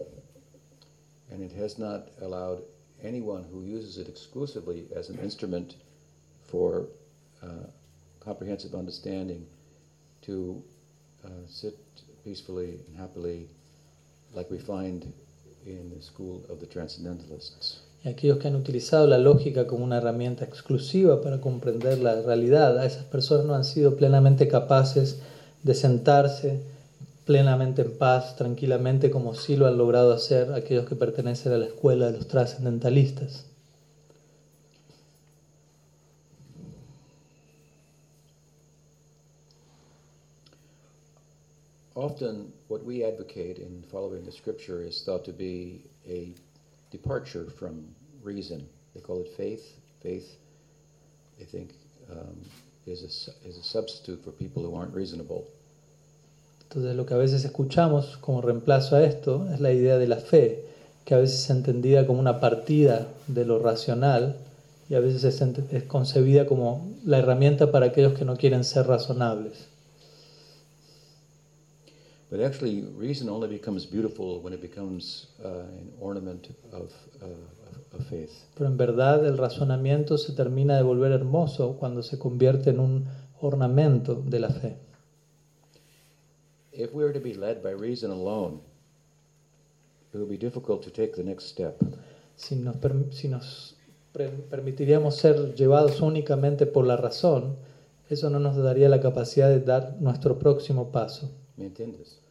And 1.31 1.41
it 1.41 1.53
has 1.53 1.79
not 1.79 2.09
allowed 2.21 2.63
anyone 3.01 3.43
who 3.51 3.63
uses 3.63 3.97
it 3.97 4.07
exclusively 4.07 4.85
as 4.95 5.09
an 5.09 5.17
instrument 5.19 5.75
for 6.47 6.85
uh, 7.41 7.67
comprehensive 8.19 8.75
understanding 8.75 9.45
to 10.21 10.61
uh, 11.25 11.29
sit 11.47 11.75
peacefully 12.23 12.79
and 12.87 12.97
happily, 12.97 13.47
like 14.33 14.49
we 14.51 14.59
find 14.59 15.11
in 15.65 15.91
the 15.95 16.01
school 16.01 16.43
of 16.49 16.59
the 16.59 16.65
Transcendentalists. 16.65 17.79
Y 18.03 18.09
aquellos 18.09 18.37
que 18.37 18.49
han 18.49 18.55
utilizado 18.55 19.07
la 19.07 19.17
lógica 19.17 19.65
como 19.65 19.85
una 19.85 19.97
herramienta 19.97 20.43
exclusiva 20.43 21.21
para 21.21 21.39
comprender 21.39 21.99
la 21.99 22.21
realidad, 22.21 22.77
a 22.77 22.85
esas 22.85 23.05
personas 23.05 23.45
no 23.45 23.55
han 23.55 23.63
sido 23.63 23.95
plenamente 23.95 24.47
capaces 24.47 25.19
de 25.63 25.73
sentarse 25.73 26.59
plenamente 27.25 27.83
en 27.83 27.97
paz, 27.97 28.35
tranquilamente, 28.35 29.09
como 29.09 29.33
sí 29.33 29.55
lo 29.55 29.67
han 29.67 29.77
logrado 29.77 30.11
hacer 30.11 30.53
aquellos 30.53 30.87
que 30.87 30.95
pertenecen 30.95 31.53
a 31.53 31.57
la 31.57 31.65
escuela 31.65 32.07
de 32.11 32.17
los 32.17 32.27
trascendentalistas. 32.27 33.45
Often, 41.95 42.51
departure 46.93 47.45
from 47.59 47.73
reason. 48.23 48.59
They 48.93 49.01
call 49.01 49.19
it 49.19 49.29
faith. 49.35 49.65
Faith, 50.01 50.37
I 51.41 51.45
think, 51.45 51.71
um, 52.09 52.37
is, 52.85 53.01
a, 53.03 53.47
is 53.49 53.57
a 53.57 53.63
substitute 53.63 54.23
for 54.23 54.31
people 54.31 54.63
who 54.63 54.75
aren't 54.75 54.93
reasonable. 54.93 55.45
Entonces 56.69 56.95
lo 56.95 57.05
que 57.05 57.13
a 57.13 57.17
veces 57.17 57.45
escuchamos 57.45 58.17
como 58.17 58.41
reemplazo 58.41 58.95
a 58.95 59.03
esto 59.03 59.47
es 59.53 59.59
la 59.59 59.71
idea 59.71 59.97
de 59.97 60.07
la 60.07 60.17
fe, 60.17 60.65
que 61.05 61.13
a 61.13 61.19
veces 61.19 61.43
es 61.43 61.49
entendida 61.49 62.07
como 62.07 62.19
una 62.19 62.39
partida 62.39 63.07
de 63.27 63.45
lo 63.45 63.59
racional 63.59 64.37
y 64.89 64.95
a 64.95 64.99
veces 64.99 65.23
es, 65.23 65.41
es 65.71 65.83
concebida 65.83 66.45
como 66.45 66.87
la 67.05 67.19
herramienta 67.19 67.71
para 67.71 67.87
aquellos 67.87 68.17
que 68.17 68.25
no 68.25 68.37
quieren 68.37 68.63
ser 68.63 68.87
razonables. 68.87 69.67
But 72.33 72.41
actually, 72.41 72.81
reason 72.97 73.29
only 73.29 73.47
becomes 73.47 73.85
beautiful 73.85 74.41
when 74.41 74.53
it 74.53 74.59
becomes 74.59 75.27
uh, 75.45 75.49
an 75.49 75.93
ornament 76.01 76.49
of, 76.71 76.91
uh, 77.21 77.95
of, 77.95 78.07
faith. 78.07 78.31
Pero 78.55 78.67
en 78.71 78.75
verdad 78.75 79.23
el 79.23 79.37
razonamiento 79.37 80.17
se 80.17 80.33
termina 80.33 80.75
de 80.75 80.81
volver 80.81 81.11
hermoso 81.11 81.77
cuando 81.77 82.01
se 82.01 82.17
convierte 82.17 82.71
en 82.71 82.79
un 82.79 83.05
ornamento 83.39 84.15
de 84.15 84.39
la 84.39 84.49
fe. 84.49 84.77
If 86.71 86.91
we 86.95 87.03
were 87.03 87.13
to 87.13 87.19
be 87.19 87.35
led 87.35 87.61
by 87.61 87.75
reason 87.75 88.09
alone, 88.09 88.61
it 90.11 90.17
would 90.17 90.27
be 90.27 90.37
difficult 90.39 90.81
to 90.85 90.89
take 90.89 91.13
the 91.13 91.23
next 91.23 91.45
step. 91.45 91.75
Si 92.35 92.55
nos, 92.55 92.77
si 93.11 93.27
nos 93.27 93.75
permitiríamos 94.49 95.17
ser 95.17 95.53
llevados 95.53 96.01
únicamente 96.01 96.65
por 96.65 96.87
la 96.87 96.97
razón, 96.97 97.57
eso 98.09 98.31
no 98.31 98.39
nos 98.39 98.57
daría 98.57 98.89
la 98.89 99.01
capacidad 99.01 99.49
de 99.49 99.59
dar 99.59 99.97
nuestro 99.99 100.39
próximo 100.39 100.91
paso. 100.91 101.29
¿Me 101.57 101.67
entiendes? 101.67 102.22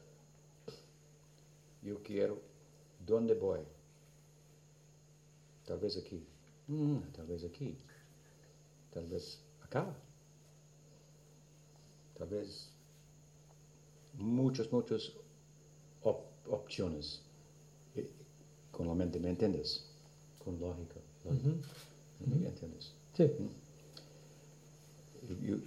Yo 1.82 2.00
quiero, 2.02 2.38
¿dónde 3.04 3.34
voy? 3.34 3.60
Tal 5.66 5.78
vez 5.78 5.96
aquí. 5.96 6.24
Mm, 6.68 6.98
tal 7.12 7.26
vez 7.26 7.44
aquí. 7.44 7.76
Tal 8.92 9.06
vez 9.06 9.38
acá. 9.62 9.94
Tal 12.18 12.28
vez 12.28 12.68
muchas, 14.14 14.70
muchas 14.72 15.12
op- 16.02 16.26
opciones. 16.50 17.20
Eh, 17.96 18.08
Con 18.70 18.86
la 18.86 18.94
mente, 18.94 19.18
¿me 19.18 19.30
entiendes? 19.30 19.84
Con 20.44 20.60
lógica. 20.60 21.00
lógica. 21.24 21.48
¿Me 22.26 22.48
entiendes? 22.48 22.92
Sí. 23.16 23.30
you, 25.40 25.60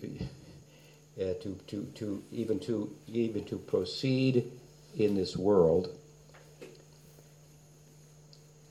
uh, 1.17 1.33
to, 1.41 1.55
to, 1.67 1.83
to 1.95 2.21
even 2.31 2.59
to 2.59 2.89
even 3.07 3.43
to 3.45 3.57
proceed 3.57 4.51
in 4.95 5.15
this 5.15 5.35
world 5.35 5.89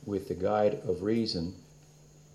with 0.06 0.28
the 0.28 0.34
guide 0.34 0.80
of 0.88 1.02
reason 1.02 1.54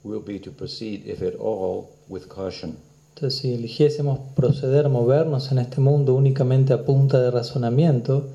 will 0.04 0.22
be 0.22 0.40
to 0.40 0.52
proceed, 0.52 1.06
if 1.06 1.22
at 1.22 1.36
all, 1.36 1.90
with 2.08 2.28
caution. 2.28 2.78
Entonces, 3.16 3.40
si 3.40 3.54
eligiésemos 3.54 4.20
proceder, 4.36 4.88
movernos 4.88 5.52
en 5.52 5.60
este 5.60 5.82
mundo 5.82 6.16
únicamente 6.16 6.74
a 6.74 6.86
punta 6.86 7.20
de 7.20 7.32
razonamiento, 7.32 8.30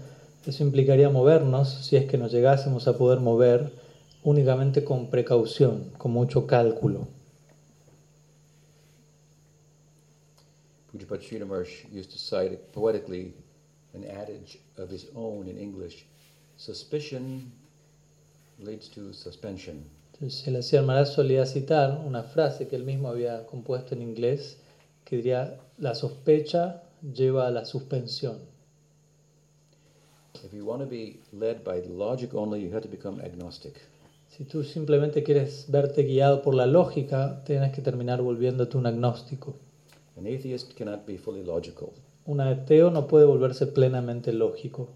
eso 0.46 0.62
implicaría 0.62 1.08
movernos, 1.08 1.86
si 1.86 1.96
es 1.96 2.04
que 2.04 2.18
nos 2.18 2.32
llegásemos 2.32 2.86
a 2.86 2.98
poder 2.98 3.20
mover, 3.20 3.72
únicamente 4.22 4.84
con 4.84 5.08
precaución, 5.08 5.90
con 5.96 6.12
mucho 6.12 6.46
cálculo. 6.46 7.06
Pujapat 10.92 11.22
used 11.92 12.10
to 12.10 12.18
cite 12.18 12.58
poetically 12.72 13.34
an 13.94 14.04
adage 14.04 14.60
of 14.78 14.92
his 14.92 15.08
own 15.14 15.48
in 15.48 15.58
English: 15.58 16.06
"Suspicion 16.56 17.50
leads 18.58 18.90
to 18.90 19.12
suspension." 19.12 19.84
Entonces, 20.14 20.46
el 20.46 20.56
Asier 20.56 20.82
Maharaj 20.82 21.08
solía 21.08 21.44
citar 21.44 22.00
una 22.06 22.22
frase 22.22 22.68
que 22.68 22.76
él 22.76 22.84
mismo 22.84 23.08
había 23.08 23.46
compuesto 23.46 23.94
en 23.94 24.02
inglés, 24.02 24.58
que 25.04 25.16
diría, 25.16 25.58
la 25.78 25.94
sospecha 25.94 26.82
lleva 27.02 27.46
a 27.48 27.50
la 27.50 27.64
suspensión. 27.64 28.38
If 30.44 30.52
you 30.52 30.64
want 30.64 30.82
to 30.82 30.88
be 30.88 31.18
led 31.32 31.64
by 31.64 31.82
logic 31.88 32.34
only, 32.34 32.62
you 32.62 32.70
have 32.74 32.82
to 32.82 32.88
become 32.88 33.20
agnostic. 33.22 33.74
Si 34.28 34.44
tú 34.44 34.62
simplemente 34.64 35.22
quieres 35.22 35.66
verte 35.68 36.02
guiado 36.02 36.42
por 36.42 36.54
la 36.54 36.66
lógica, 36.66 37.42
tienes 37.44 37.72
que 37.72 37.82
terminar 37.82 38.20
volviéndote 38.20 38.76
un 38.76 38.86
agnóstico. 38.86 39.54
An 40.16 40.26
atheist 40.26 40.74
cannot 40.74 41.06
be 41.06 41.18
fully 41.18 41.42
logical. 41.42 41.90
Un 42.26 42.40
ateo 42.40 42.90
no 42.90 43.06
puede 43.06 43.24
volverse 43.26 43.66
plenamente 43.66 44.32
lógico. 44.32 44.88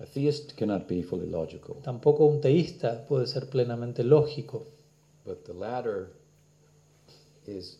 A 0.00 0.06
theist 0.06 0.54
cannot 0.56 0.88
be 0.88 1.02
fully 1.02 1.28
logical. 1.28 1.76
Tampoco 1.82 2.24
un 2.24 2.40
teísta 2.40 3.06
puede 3.06 3.26
ser 3.26 3.50
plenamente 3.50 4.02
lógico. 4.02 4.66
But 5.26 5.44
the 5.44 5.52
latter 5.52 6.08
is 7.46 7.78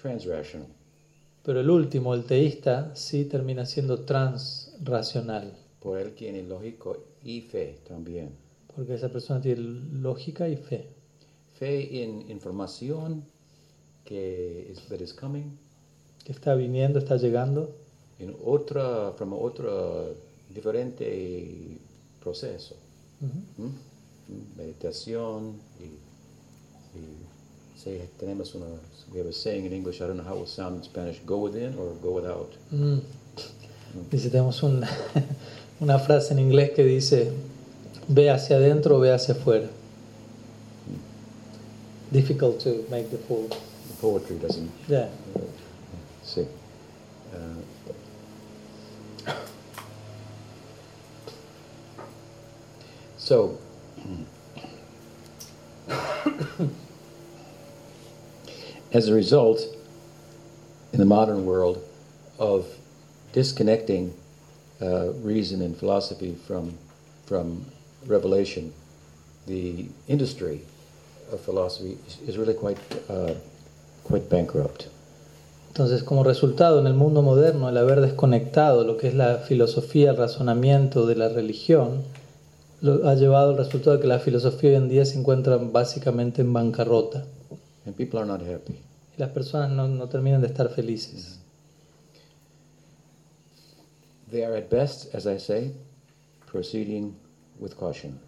transrational. 0.00 0.66
Pero 1.42 1.60
el 1.60 1.70
último, 1.70 2.14
el 2.14 2.24
teísta, 2.24 2.94
sí 2.94 3.24
termina 3.24 3.64
siendo 3.64 4.00
transracional. 4.00 5.56
Por 5.80 5.98
él 5.98 6.12
tiene 6.12 6.42
lógico 6.42 7.02
y 7.24 7.40
fe 7.40 7.78
también. 7.88 8.30
Porque 8.76 8.94
esa 8.94 9.08
persona 9.08 9.40
tiene 9.40 9.62
lógica 9.62 10.48
y 10.48 10.56
fe. 10.56 10.86
Fe 11.58 12.02
en 12.02 12.30
información 12.30 13.24
que 14.04 14.68
is, 14.70 14.82
that 14.88 15.00
is 15.00 15.12
coming 15.12 15.56
Que 16.24 16.32
está 16.32 16.54
viniendo, 16.54 16.98
está 16.98 17.16
llegando. 17.16 17.74
En 18.22 18.34
otra, 18.44 19.12
from 19.16 19.32
otro 19.32 20.14
diferente 20.54 21.78
proceso. 22.22 22.74
Ujú. 23.20 23.62
¿Mm? 23.68 24.56
Meditación 24.56 25.54
y, 25.80 25.84
y 26.98 27.78
say, 27.82 28.08
tenemos 28.18 28.54
una, 28.54 28.66
we 29.12 29.20
have 29.20 29.28
a 29.28 29.32
saying 29.32 29.66
in 29.66 29.72
English, 29.72 30.00
I 30.00 30.06
don't 30.06 30.16
know 30.16 30.24
how 30.24 30.34
it 30.36 30.40
will 30.40 30.46
sound 30.46 30.76
in 30.76 30.82
Spanish, 30.84 31.20
go 31.26 31.38
within 31.38 31.74
or 31.78 31.94
go 32.02 32.12
without. 32.12 32.52
Mm. 32.70 33.00
Dice, 34.10 34.30
tenemos 34.30 34.62
un- 34.62 34.84
una 35.80 35.98
frase 35.98 36.32
en 36.32 36.38
inglés 36.38 36.70
que 36.70 36.84
dice, 36.84 37.30
ve 38.08 38.30
hacia 38.30 38.56
adentro 38.56 38.96
o 38.96 39.00
ve 39.00 39.12
hacia 39.12 39.34
afuera. 39.34 39.68
Difficult 42.10 42.58
to 42.60 42.84
make 42.90 43.10
the 43.10 43.16
full. 43.18 43.48
The 43.48 43.94
poetry 44.00 44.36
doesn't 44.38 44.70
Yeah. 44.88 45.08
Sí. 46.24 46.42
Uh, 47.32 47.60
so, 53.22 53.56
as 58.92 59.08
a 59.08 59.14
result, 59.14 59.60
in 60.92 60.98
the 60.98 61.04
modern 61.04 61.46
world, 61.46 61.78
of 62.40 62.66
disconnecting 63.32 64.12
uh, 64.80 65.12
reason 65.22 65.62
and 65.62 65.76
philosophy 65.76 66.34
from, 66.48 66.76
from 67.26 67.64
revelation, 68.06 68.72
the 69.46 69.86
industry 70.08 70.60
of 71.30 71.40
philosophy 71.40 71.96
is, 72.08 72.18
is 72.26 72.36
really 72.36 72.54
quite, 72.54 72.78
uh, 73.08 73.34
quite 74.02 74.28
bankrupt. 74.28 74.88
Entonces, 75.72 76.02
como 76.02 76.24
resultado, 76.24 76.80
en 76.80 76.88
el 76.88 76.94
mundo 76.94 77.22
moderno, 77.22 77.68
el 77.68 77.78
haber 77.78 78.00
desconectado 78.00 78.84
lo 78.84 78.98
que 78.98 79.06
es 79.06 79.14
la 79.14 79.38
filosofía, 79.38 80.10
el 80.10 80.16
razonamiento 80.16 81.06
de 81.06 81.14
la 81.14 81.28
religión, 81.28 82.02
lo, 82.82 83.08
ha 83.08 83.14
llevado 83.14 83.50
al 83.50 83.56
resultado 83.56 83.96
de 83.96 84.02
que 84.02 84.08
la 84.08 84.18
filosofía 84.18 84.70
hoy 84.70 84.76
en 84.76 84.88
día 84.88 85.04
se 85.04 85.18
encuentra 85.18 85.56
básicamente 85.56 86.42
en 86.42 86.52
bancarrota. 86.52 87.24
And 87.86 87.94
people 87.96 88.18
are 88.18 88.26
not 88.26 88.42
happy. 88.42 88.74
Y 89.16 89.20
las 89.20 89.30
personas 89.30 89.70
no, 89.70 89.88
no 89.88 90.08
terminan 90.08 90.40
de 90.40 90.48
estar 90.48 90.68
felices. 90.68 91.38
They 94.30 94.44
are 94.44 94.56
at 94.56 94.68
best, 94.68 95.14
as 95.14 95.26
I 95.26 95.38
say, 95.38 95.72
proceeding 96.50 97.14
with 97.60 97.74
caution. 97.78 98.18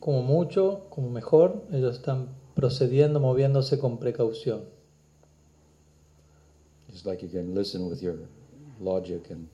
Como 0.00 0.22
mucho, 0.22 0.86
como 0.90 1.10
mejor, 1.10 1.62
ellos 1.72 1.96
están 1.96 2.28
procediendo, 2.54 3.20
moviéndose 3.20 3.78
con 3.78 3.98
precaución. 3.98 4.62
Just 6.90 7.06
like 7.06 7.24
you 7.24 7.30
can 7.30 7.54
listen 7.54 7.88
with 7.88 8.02
your 8.02 8.16
logic 8.80 9.30
and 9.30 9.48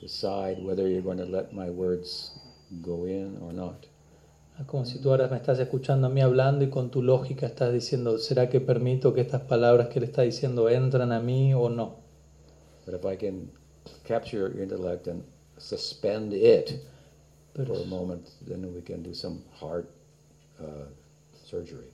decide 0.00 0.62
whether 0.62 0.86
you're 0.86 1.02
going 1.02 1.18
to 1.18 1.24
let 1.24 1.52
my 1.52 1.70
words 1.70 2.38
go 2.70 3.06
in 3.06 3.38
or 3.42 3.52
not. 3.52 3.86
Es 4.58 4.64
como 4.66 4.86
si 4.86 4.98
tú 4.98 5.10
ahora 5.10 5.28
me 5.28 5.36
estás 5.36 5.58
escuchando 5.58 6.06
a 6.06 6.10
mí 6.10 6.22
hablando 6.22 6.64
y 6.64 6.70
con 6.70 6.90
tu 6.90 7.02
lógica 7.02 7.46
estás 7.46 7.72
diciendo, 7.72 8.18
¿será 8.18 8.48
que 8.48 8.60
permito 8.60 9.12
que 9.12 9.20
estas 9.20 9.42
palabras 9.42 9.88
que 9.88 9.98
él 9.98 10.04
está 10.04 10.22
diciendo 10.22 10.70
entran 10.70 11.12
a 11.12 11.20
mí 11.20 11.52
o 11.52 11.68
no? 11.68 11.96
But 12.86 12.94
if 12.94 13.04
I 13.04 13.16
can 13.16 13.50
capture 14.04 14.38
your 14.38 14.62
intellect 14.62 15.08
and 15.08 15.22
suspend 15.58 16.32
it 16.32 16.80
Pero, 17.52 17.74
for 17.74 17.82
a 17.82 17.86
moment, 17.86 18.28
then 18.46 18.64
we 18.74 18.82
can 18.82 19.02
do 19.02 19.14
some 19.14 19.40
heart 19.60 19.86
uh, 20.58 20.86
surgery. 21.44 21.90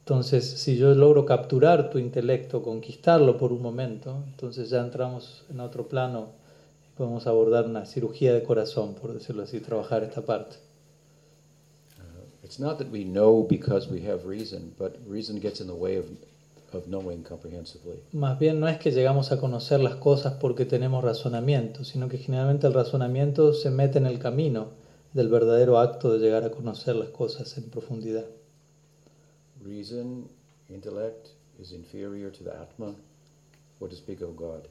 entonces, 0.00 0.44
si 0.44 0.76
yo 0.76 0.92
logro 0.94 1.24
capturar 1.24 1.88
tu 1.90 1.98
intelecto, 1.98 2.62
conquistarlo 2.62 3.38
por 3.38 3.52
un 3.52 3.62
momento, 3.62 4.22
entonces 4.26 4.70
ya 4.70 4.80
entramos 4.80 5.44
en 5.50 5.60
otro 5.60 5.88
plano 5.88 6.28
podemos 6.96 7.26
abordar 7.26 7.66
una 7.66 7.86
cirugía 7.86 8.32
de 8.32 8.42
corazón, 8.42 8.94
por 8.94 9.12
decirlo 9.12 9.42
así, 9.42 9.60
trabajar 9.60 10.04
esta 10.04 10.22
parte. 10.22 10.56
It's 12.44 12.60
not 12.60 12.76
that 12.78 12.90
we 12.92 13.04
know 13.04 13.42
because 13.42 13.88
we 13.90 14.02
have 14.02 14.26
reason, 14.26 14.74
but 14.78 14.98
reason 15.08 15.40
gets 15.40 15.60
in 15.60 15.66
the 15.66 15.74
way 15.74 15.96
of, 15.96 16.04
of 16.74 16.86
knowing 16.86 17.22
comprehensively. 17.22 17.98
Más 18.12 18.38
bien 18.38 18.60
no 18.60 18.68
es 18.68 18.78
que 18.78 18.92
llegamos 18.92 19.32
a 19.32 19.40
conocer 19.40 19.80
las 19.80 19.96
cosas 19.96 20.34
porque 20.34 20.66
tenemos 20.66 21.02
razonamiento, 21.02 21.84
sino 21.84 22.08
que 22.08 22.18
generalmente 22.18 22.66
el 22.66 22.74
razonamiento 22.74 23.54
se 23.54 23.70
mete 23.70 23.98
en 23.98 24.06
el 24.06 24.18
camino 24.18 24.68
del 25.14 25.28
verdadero 25.28 25.78
acto 25.78 26.12
de 26.12 26.18
llegar 26.18 26.44
a 26.44 26.50
conocer 26.50 26.96
las 26.96 27.08
cosas 27.08 27.56
en 27.56 27.70
profundidad. 27.70 28.26
Reason, 29.64 30.28
intellect 30.68 31.28
is 31.58 31.72
inferior 31.72 32.30
to 32.30 32.44
the 32.44 32.50
Atma. 32.50 32.94
What 33.78 33.88
to 33.90 33.96
speak 33.96 34.20
of 34.20 34.36
God? 34.36 34.68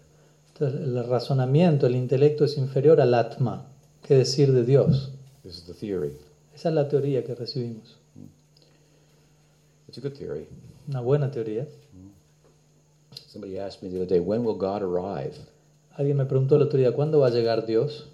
Entonces, 0.54 0.82
el 0.82 1.04
razonamiento, 1.08 1.88
el 1.88 1.96
intelecto 1.96 2.46
es 2.46 2.58
inferior 2.58 3.02
al 3.02 3.14
Atma, 3.14 3.66
qué 4.04 4.16
decir 4.16 4.52
de 4.54 4.64
Dios. 4.64 5.12
This 5.44 5.58
is 5.58 5.64
the 5.66 5.74
theory. 5.74 6.16
Esa 6.54 6.70
es 6.70 6.76
la 6.76 6.88
teoría 6.88 7.24
que 7.24 7.34
recibimos. 7.34 7.98
It's 9.88 9.98
a 9.98 10.02
good 10.02 10.14
theory. 10.18 10.48
Una 10.88 11.02
buena 11.02 11.32
teoría. 11.32 11.68
Somebody 13.28 13.58
asked 13.58 13.82
me 13.82 13.90
the 13.90 13.98
other 13.98 14.08
day, 14.08 14.20
when 14.20 14.44
will 14.44 14.56
God 14.56 14.84
arrive? 14.84 15.34
Alguien 15.98 16.18
me 16.18 16.26
preguntó 16.26 16.56
el 16.56 16.64
otro 16.64 16.78
día, 16.78 16.92
¿cuándo 16.92 17.20
va 17.20 17.28
a 17.28 17.32
llegar 17.32 17.66
Dios? 17.66 18.08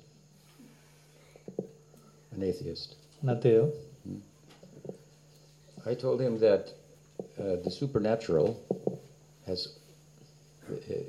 An 2.32 2.42
atheist. 2.42 2.94
Un 3.22 3.30
ateo. 3.30 3.74
I 5.86 5.96
told 5.96 6.22
him 6.22 6.40
that 6.40 6.70
uh, 7.38 7.58
the 7.64 7.72
supernatural 7.72 8.58
has 9.46 9.79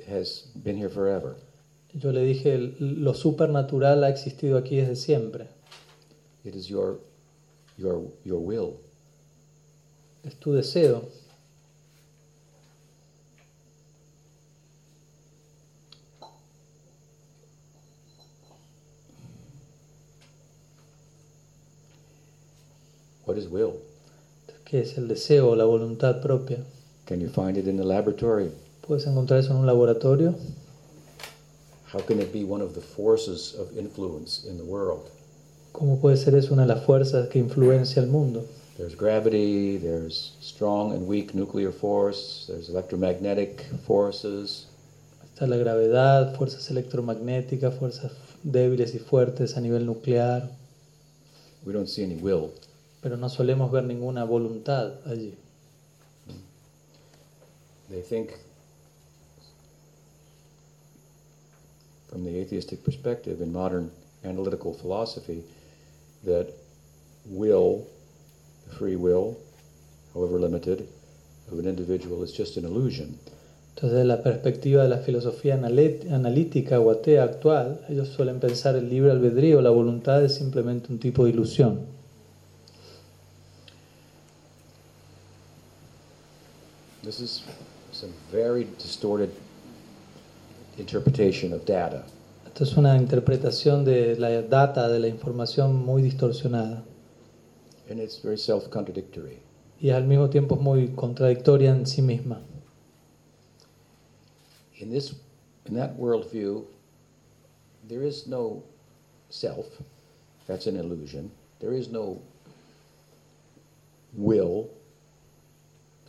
has 0.07 0.47
been 0.63 0.77
here 0.77 0.89
forever. 0.89 1.35
Yo 1.93 2.11
le 2.11 2.21
dije, 2.21 2.57
lo 2.79 3.13
supernatural 3.13 4.03
ha 4.03 4.09
existido 4.09 4.57
aquí 4.57 4.77
desde 4.77 4.95
siempre. 4.95 5.47
It 6.43 6.55
is 6.55 6.67
your 6.67 6.99
your 7.77 8.01
your 8.23 8.39
will. 8.39 8.79
Es 10.23 10.35
tu 10.35 10.53
deseo. 10.53 11.03
What 23.25 23.37
is 23.37 23.47
will? 23.47 23.73
¿Qué 24.65 24.81
es 24.81 24.97
el 24.97 25.07
deseo 25.07 25.49
o 25.49 25.55
la 25.55 25.65
voluntad 25.65 26.21
propia? 26.21 26.63
Can 27.05 27.19
you 27.19 27.29
find 27.29 27.57
it 27.57 27.67
in 27.67 27.77
the 27.77 27.83
laboratory? 27.83 28.51
¿Puedes 28.87 29.05
encontrar 29.07 29.39
eso 29.39 29.51
en 29.51 29.57
un 29.57 29.65
laboratorio? 29.65 30.35
How 31.93 31.99
can 32.05 32.19
it 32.21 32.31
be 32.31 32.43
one 32.43 32.61
of 32.63 32.73
the 32.73 32.81
forces 32.81 33.53
of 33.59 33.77
influence 33.77 34.45
in 34.47 34.57
the 34.57 34.63
world? 34.63 35.09
¿Cómo 35.73 35.99
puede 35.99 36.17
ser 36.17 36.35
eso 36.35 36.53
una 36.53 36.63
de 36.63 36.69
las 36.73 36.83
fuerzas 36.83 37.29
que 37.29 37.39
influencia 37.39 38.01
el 38.01 38.07
mundo? 38.09 38.45
There's 38.77 38.95
gravity, 38.95 39.77
there's 39.77 40.33
strong 40.41 40.93
and 40.93 41.07
weak 41.07 41.33
nuclear 41.35 41.71
force, 41.71 42.45
there's 42.47 42.69
electromagnetic 42.69 43.65
forces, 43.85 44.67
Está 45.33 45.47
la 45.47 45.57
gravedad, 45.57 46.35
fuerzas 46.35 46.69
electromagnéticas, 46.71 47.73
fuerzas 47.75 48.11
débiles 48.43 48.95
y 48.95 48.99
fuertes 48.99 49.55
a 49.57 49.61
nivel 49.61 49.85
nuclear, 49.85 50.49
we 51.65 51.71
don't 51.73 51.87
see 51.87 52.03
any 52.03 52.15
will. 52.15 52.51
pero 53.01 53.17
no 53.17 53.29
solemos 53.29 53.71
ver 53.71 53.83
ninguna 53.83 54.23
voluntad 54.23 54.93
allí. 55.05 55.35
They 57.89 58.01
think, 58.01 58.29
from 62.11 62.23
the 62.23 62.37
atheistic 62.37 62.83
perspective 62.83 63.41
in 63.41 63.53
modern 63.53 63.89
analytical 64.23 64.73
philosophy, 64.73 65.43
that 66.23 66.53
will, 67.25 67.87
the 68.67 68.75
free 68.75 68.95
will, 68.95 69.37
however 70.13 70.39
limited, 70.39 70.87
of 71.51 71.57
an 71.57 71.65
individual 71.65 72.21
is 72.23 72.31
just 72.31 72.57
an 72.57 72.65
illusion. 72.65 73.17
Entonces, 73.75 73.93
desde 73.93 74.05
la 74.05 74.21
perspectiva 74.21 74.83
de 74.83 74.89
la 74.89 74.97
filosofía 74.97 75.55
analítica 75.55 76.79
o 76.79 76.91
atea 76.91 77.23
actual, 77.23 77.83
ellos 77.89 78.09
suelen 78.09 78.39
pensar 78.39 78.75
el 78.75 78.89
libre 78.89 79.11
albedrío, 79.11 79.61
la 79.61 79.69
voluntad 79.69 80.23
es 80.23 80.35
simplemente 80.35 80.91
un 80.91 80.99
tipo 80.99 81.23
de 81.23 81.31
ilusión. 81.31 81.79
This 87.03 87.19
is 87.19 87.43
some 87.91 88.13
very 88.31 88.67
distorted 88.77 89.29
interpretation 90.81 91.53
of 91.53 91.65
data. 91.65 92.03
Esto 92.45 92.65
es 92.65 92.75
una 92.75 92.97
interpretación 92.97 93.85
de 93.85 94.17
la 94.17 94.41
data, 94.41 94.89
de 94.89 94.99
la 94.99 95.07
información 95.07 95.75
muy 95.75 96.01
distorsionada. 96.01 96.83
And 97.89 97.99
it's 97.99 98.21
very 98.21 98.37
self 98.37 98.69
contradictory. 98.69 99.39
Y 99.79 99.89
al 99.91 100.05
mismo 100.05 100.29
tiempo 100.29 100.55
es 100.55 100.61
muy 100.61 100.89
contradictoria 100.89 101.71
en 101.71 101.85
sí 101.85 102.01
misma. 102.01 102.41
In 104.79 104.89
this 104.89 105.15
in 105.65 105.75
that 105.75 105.97
worldview, 105.97 106.65
there 107.87 108.03
is 108.03 108.27
no 108.27 108.63
self. 109.29 109.65
That's 110.47 110.67
an 110.67 110.75
illusion. 110.75 111.31
There 111.59 111.73
is 111.73 111.89
no 111.89 112.21
will. 114.13 114.69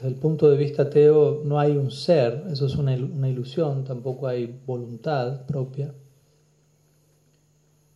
Desde 0.03 0.15
el 0.17 0.21
punto 0.21 0.51
de 0.51 0.57
vista 0.57 0.83
ateo 0.83 1.43
no 1.45 1.61
hay 1.61 1.77
un 1.77 1.93
ser, 1.93 2.43
eso 2.51 2.67
es 2.67 2.75
una, 2.75 2.93
il- 2.93 3.05
una 3.05 3.29
ilusión, 3.29 3.85
tampoco 3.85 4.27
hay 4.27 4.47
voluntad 4.67 5.47
propia. 5.47 5.95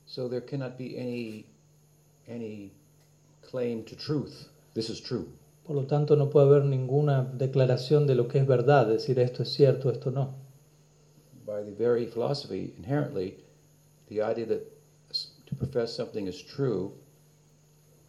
So 0.04 0.28
there 0.28 0.44
cannot 0.44 0.78
be 0.78 0.96
any 1.00 1.46
any 2.28 2.70
claim 3.50 3.82
to 3.86 3.96
truth. 3.96 4.46
This 4.74 4.88
is 4.88 5.00
true. 5.02 5.26
Por 5.64 5.74
lo 5.74 5.86
tanto, 5.86 6.14
no 6.14 6.30
puede 6.30 6.46
haber 6.46 6.64
ninguna 6.64 7.24
declaración 7.24 8.06
de 8.06 8.14
lo 8.14 8.28
que 8.28 8.38
es 8.38 8.46
verdad, 8.46 8.86
decir 8.86 9.18
esto 9.18 9.42
es 9.42 9.48
cierto, 9.52 9.90
esto 9.90 10.12
no. 10.12 10.36
By 11.44 11.64
the 11.64 11.72
very 11.72 12.06
philosophy, 12.06 12.72
inherently, 12.78 13.38
the 14.08 14.22
idea 14.22 14.46
that 14.46 14.60
to 15.46 15.56
profess 15.56 15.92
something 15.92 16.28
is 16.28 16.40
true 16.40 16.92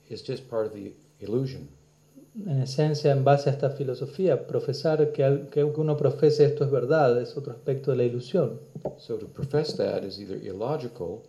is 0.08 0.22
just 0.24 0.48
part 0.48 0.68
of 0.68 0.74
the 0.74 0.94
illusion. 1.20 1.68
En 2.46 2.62
esencia, 2.62 3.12
en 3.12 3.24
base 3.24 3.50
a 3.50 3.54
esta 3.54 3.72
filosofía, 3.72 4.46
profesar 4.46 5.12
que, 5.12 5.48
que 5.52 5.64
uno 5.64 5.98
profese 5.98 6.46
esto 6.46 6.64
es 6.66 6.70
verdad 6.70 7.20
es 7.20 7.36
otro 7.36 7.52
aspecto 7.52 7.90
de 7.90 7.98
la 7.98 8.04
ilusión. 8.04 8.60
So 9.00 9.18
to 9.18 9.28
profess 9.28 9.76
that 9.78 10.04
is 10.04 10.20
either 10.20 10.38
illogical, 10.46 11.24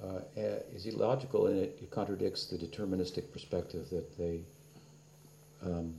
uh, 0.00 0.20
eh, 0.36 0.64
is 0.72 0.86
illogical, 0.86 1.48
and 1.48 1.58
it, 1.58 1.78
it 1.82 1.90
contradicts 1.90 2.46
the 2.46 2.56
deterministic 2.56 3.24
perspective 3.32 3.88
that 3.90 4.16
they 4.16 4.44
um, 5.64 5.94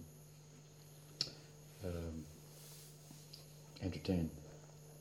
um, 1.84 2.24
entertain. 3.82 4.30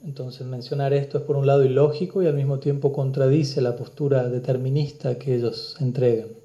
Entonces 0.05 0.45
mencionar 0.45 0.93
esto 0.93 1.19
es 1.19 1.25
por 1.25 1.37
un 1.37 1.47
lado 1.47 1.65
ilógico 1.65 2.21
y 2.21 2.27
al 2.27 2.35
mismo 2.35 2.59
tiempo 2.59 2.93
contradice 2.93 3.61
la 3.61 3.77
postura 3.77 4.29
determinista 4.29 5.17
que 5.17 5.37
ellos 5.37 5.77
entregan. 5.79 6.42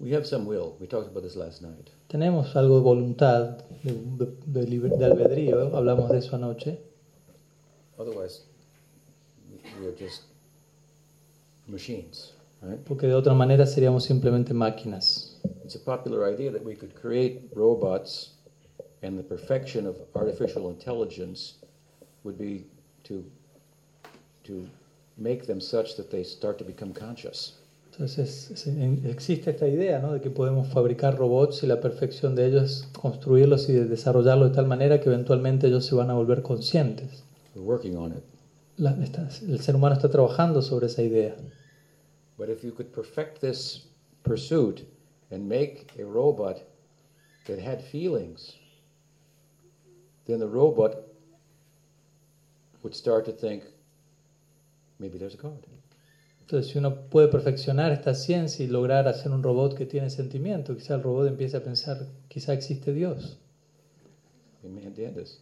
We 0.00 0.12
have 0.12 0.26
some 0.26 0.46
will. 0.46 0.76
We 0.80 0.86
talked 0.86 1.08
about 1.10 1.22
this 1.22 1.36
last 1.36 1.60
night. 1.62 1.90
Tenemos 2.08 2.56
algo 2.56 2.76
de 2.76 2.82
voluntad, 2.82 3.58
de, 3.84 3.92
de- 3.92 4.88
de 4.96 5.04
albedrío, 5.04 5.76
hablamos 5.76 6.10
de 6.10 6.18
eso 6.18 6.36
anoche, 6.36 6.78
Otherwise, 7.98 8.44
we 9.78 9.86
are 9.86 9.92
just 9.94 10.22
machines, 11.68 12.32
right? 12.62 12.78
porque 12.86 13.06
de 13.06 13.14
otra 13.14 13.34
manera 13.34 13.66
seríamos 13.66 14.04
simplemente 14.04 14.54
máquinas. 14.54 15.38
It's 15.64 15.76
a 15.76 15.78
popular 15.84 16.24
idea 16.26 16.50
that 16.50 16.64
we 16.64 16.74
could 16.74 16.94
create 16.94 17.50
robots 17.54 18.30
and 19.02 19.18
the 19.18 19.22
perfection 19.22 19.86
of 19.86 19.96
artificial 20.14 20.70
intelligence 20.70 21.56
would 22.24 22.38
be 22.38 22.64
to, 23.04 23.22
to 24.44 24.66
make 25.18 25.46
them 25.46 25.60
such 25.60 25.94
that 25.96 26.10
they 26.10 26.24
start 26.24 26.56
to 26.58 26.64
become 26.64 26.94
conscious. 26.94 27.59
Entonces 28.00 28.50
es- 28.50 28.66
en- 28.66 29.04
existe 29.04 29.50
esta 29.50 29.68
idea 29.68 29.98
¿no? 29.98 30.14
de 30.14 30.22
que 30.22 30.30
podemos 30.30 30.66
fabricar 30.68 31.18
robots 31.18 31.62
y 31.64 31.66
la 31.66 31.80
perfección 31.80 32.34
de 32.34 32.46
ellos 32.46 32.62
es 32.62 32.86
construirlos 32.98 33.68
y 33.68 33.74
de 33.74 33.84
desarrollarlos 33.84 34.48
de 34.48 34.54
tal 34.56 34.64
manera 34.64 34.98
que 35.00 35.10
eventualmente 35.10 35.66
ellos 35.66 35.84
se 35.84 35.94
van 35.94 36.08
a 36.08 36.14
volver 36.14 36.40
conscientes. 36.40 37.24
We're 37.54 37.66
working 37.66 37.98
on 37.98 38.12
it. 38.12 38.24
La- 38.78 38.92
está- 39.04 39.28
el 39.46 39.60
ser 39.60 39.76
humano 39.76 39.92
está 39.96 40.08
trabajando 40.08 40.62
sobre 40.62 40.86
esa 40.86 41.02
idea. 41.02 41.36
But 42.38 42.48
if 42.48 42.62
you 42.64 42.72
could 42.72 42.88
perfect 42.90 43.40
this 43.42 43.82
pursuit 44.22 44.80
and 45.30 45.46
make 45.46 45.84
a 46.00 46.04
robot 46.10 46.56
that 47.48 47.58
had 47.58 47.80
feelings, 47.82 48.54
then 50.24 50.38
the 50.38 50.46
robot 50.46 50.96
would 52.82 52.94
start 52.94 53.26
to 53.26 53.32
think, 53.32 53.64
maybe 54.98 55.18
there's 55.18 55.34
a 55.34 55.36
God. 55.38 55.69
Entonces, 56.50 56.72
si 56.72 56.78
uno 56.78 57.08
puede 57.08 57.28
perfeccionar 57.28 57.92
esta 57.92 58.12
ciencia 58.12 58.64
y 58.64 58.66
lograr 58.66 59.06
hacer 59.06 59.30
un 59.30 59.40
robot 59.40 59.76
que 59.76 59.86
tiene 59.86 60.10
sentimiento, 60.10 60.74
quizá 60.74 60.96
el 60.96 61.02
robot 61.04 61.28
empiece 61.28 61.56
a 61.56 61.62
pensar, 61.62 62.08
quizá 62.26 62.52
existe 62.54 62.92
Dios. 62.92 63.38
We 64.64 64.70
this. 65.12 65.38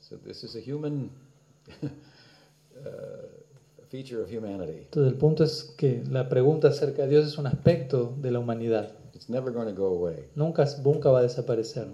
So 0.00 0.16
this 0.16 0.42
is 0.42 0.56
a 0.56 0.60
human 0.60 1.10
uh, 1.82 1.88
feature 3.90 4.22
of 4.22 4.30
humanity. 4.32 4.84
Entonces, 4.84 5.12
el 5.12 5.18
punto 5.18 5.44
es 5.44 5.74
que 5.76 6.02
la 6.10 6.30
pregunta 6.30 6.68
acerca 6.68 7.02
de 7.02 7.08
Dios 7.08 7.26
es 7.26 7.36
un 7.36 7.46
aspecto 7.46 8.14
de 8.16 8.30
la 8.30 8.38
humanidad. 8.38 8.94
It's 9.12 9.28
never 9.28 9.52
going 9.52 9.68
to 9.68 9.74
go 9.74 9.88
away. 9.88 10.24
Nunca, 10.36 10.64
nunca 10.82 11.10
va 11.10 11.18
a 11.18 11.22
desaparecer. 11.22 11.86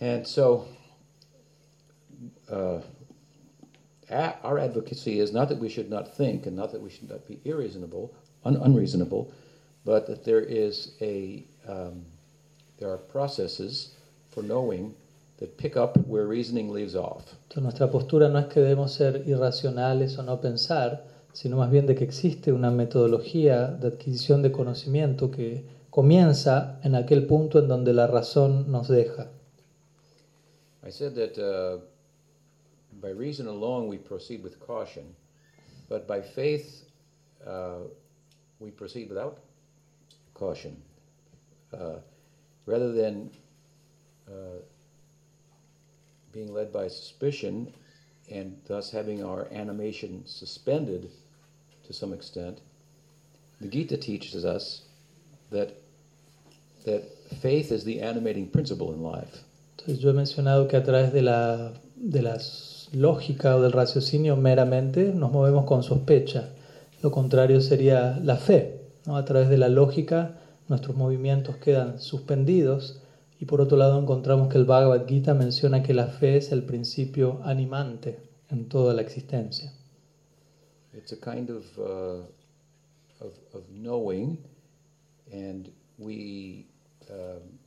And 0.00 0.26
so, 0.26 0.64
uh, 2.48 2.80
our 4.10 4.58
advocacy 4.58 5.20
is 5.20 5.32
not 5.32 5.48
that 5.48 5.58
we 5.58 5.68
should 5.68 5.90
not 5.90 6.08
think 6.08 6.46
and 6.46 6.56
not 6.56 6.72
that 6.72 6.80
we 6.80 6.90
should 6.90 7.08
not 7.08 7.26
be 7.26 7.40
irreasonable, 7.44 8.10
un- 8.44 8.56
unreasonable, 8.56 9.30
but 9.84 10.06
that 10.06 10.24
there 10.24 10.40
is 10.40 10.92
a 11.00 11.44
um, 11.66 12.04
there 12.78 12.90
are 12.90 12.98
processes 12.98 13.88
for 14.30 14.42
knowing 14.42 14.94
that 15.38 15.56
pick 15.56 15.76
up 15.76 15.96
where 16.06 16.26
reasoning 16.26 16.70
leaves 16.70 16.94
off. 16.94 17.36
Entonces, 17.48 17.62
nuestra 17.62 17.90
postura 17.90 18.28
no 18.28 18.38
es 18.38 18.46
que 18.46 18.60
debemos 18.60 18.92
ser 18.92 19.22
irracionales 19.26 20.18
o 20.18 20.22
no 20.22 20.40
pensar, 20.40 21.02
sino 21.32 21.56
más 21.56 21.70
bien 21.70 21.86
de 21.86 21.94
que 21.94 22.04
existe 22.04 22.52
una 22.52 22.70
metodología 22.70 23.68
de 23.68 23.88
adquisición 23.88 24.42
de 24.42 24.52
conocimiento 24.52 25.30
que 25.30 25.64
comienza 25.90 26.78
en 26.82 26.94
aquel 26.94 27.24
punto 27.24 27.58
en 27.58 27.68
donde 27.68 27.92
la 27.92 28.06
razón 28.06 28.70
nos 28.70 28.88
deja. 28.88 29.28
I 30.86 30.90
said 30.90 31.14
that 31.14 31.38
uh, 31.38 31.78
by 33.00 33.10
reason 33.10 33.46
alone 33.46 33.88
we 33.88 33.98
proceed 33.98 34.42
with 34.42 34.58
caution, 34.60 35.14
but 35.88 36.06
by 36.06 36.20
faith 36.20 36.84
uh, 37.46 37.80
we 38.58 38.70
proceed 38.70 39.08
without 39.08 39.38
caution. 40.34 40.80
Uh, 41.72 41.96
rather 42.66 42.92
than 42.92 43.30
uh, 44.28 44.60
being 46.32 46.52
led 46.52 46.72
by 46.72 46.88
suspicion 46.88 47.72
and 48.30 48.56
thus 48.66 48.90
having 48.90 49.22
our 49.22 49.48
animation 49.52 50.22
suspended 50.26 51.10
to 51.86 51.92
some 51.92 52.12
extent, 52.12 52.60
the 53.60 53.68
Gita 53.68 53.96
teaches 53.96 54.44
us 54.44 54.82
that 55.50 55.76
that 56.84 57.02
faith 57.40 57.72
is 57.72 57.84
the 57.84 58.00
animating 58.00 58.46
principle 58.48 58.92
in 58.92 59.02
life. 59.02 59.42
Entonces 59.76 60.02
yo 60.02 60.10
he 60.10 60.14
mencionado 60.14 60.68
que 60.68 60.76
a 60.76 60.82
través 60.82 61.12
de 61.12 61.22
la, 61.22 61.72
de 61.96 62.22
la 62.22 62.38
lógica 62.94 63.56
o 63.56 63.62
del 63.62 63.72
raciocinio 63.72 64.36
meramente 64.36 65.12
nos 65.12 65.32
movemos 65.32 65.64
con 65.64 65.82
sospecha. 65.82 66.50
Lo 67.02 67.10
contrario 67.10 67.60
sería 67.60 68.18
la 68.22 68.36
fe. 68.36 68.80
¿no? 69.06 69.16
A 69.16 69.24
través 69.24 69.48
de 69.48 69.58
la 69.58 69.68
lógica 69.68 70.38
nuestros 70.68 70.96
movimientos 70.96 71.56
quedan 71.56 72.00
suspendidos 72.00 73.00
y 73.38 73.44
por 73.44 73.60
otro 73.60 73.76
lado 73.76 74.00
encontramos 74.00 74.48
que 74.48 74.58
el 74.58 74.64
Bhagavad 74.64 75.06
Gita 75.06 75.34
menciona 75.34 75.82
que 75.82 75.92
la 75.92 76.06
fe 76.06 76.36
es 76.36 76.52
el 76.52 76.62
principio 76.62 77.40
animante 77.44 78.18
en 78.48 78.68
toda 78.68 78.94
la 78.94 79.02
existencia. 79.02 79.72
It's 80.94 81.12
a 81.12 81.16
kind 81.16 81.50
of, 81.50 81.64
uh, 81.76 82.22
knowing, 83.68 84.38
and 85.32 85.68
we, 85.98 86.66
um, 87.10 87.58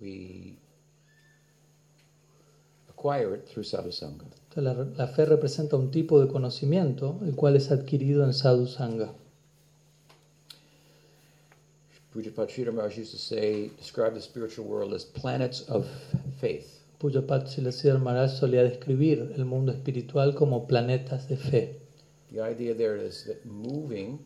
we 0.00 0.59
through 3.00 3.64
sadhusanga. 3.64 4.26
La, 4.56 4.72
la 4.72 5.06
fe 5.06 5.24
representa 5.24 5.76
un 5.76 5.90
tipo 5.90 6.20
de 6.20 6.28
conocimiento 6.28 7.18
el 7.22 7.34
cual 7.34 7.56
es 7.56 7.70
adquirido 7.70 8.24
en 8.24 8.34
sadhu 8.34 8.66
sangha. 8.66 9.12
Pujapad 12.12 12.48
Sridhar 12.48 12.74
Maharaj 12.74 12.98
used 12.98 13.12
to 13.12 13.18
say, 13.18 13.70
describe 13.78 14.14
the 14.14 14.20
spiritual 14.20 14.66
world 14.66 14.92
as 14.92 15.04
planets 15.04 15.62
of 15.68 15.86
faith. 16.40 16.80
Pujapat 16.98 17.46
Maharaj 18.00 18.32
solía 18.38 18.62
describir 18.62 19.32
el 19.36 19.44
mundo 19.44 19.72
espiritual 19.72 20.34
como 20.34 20.66
planetas 20.66 21.28
de 21.28 21.36
fe. 21.36 21.80
The 22.32 22.42
idea 22.42 22.74
there 22.74 22.96
is 22.96 23.24
that 23.24 23.46
moving, 23.46 24.18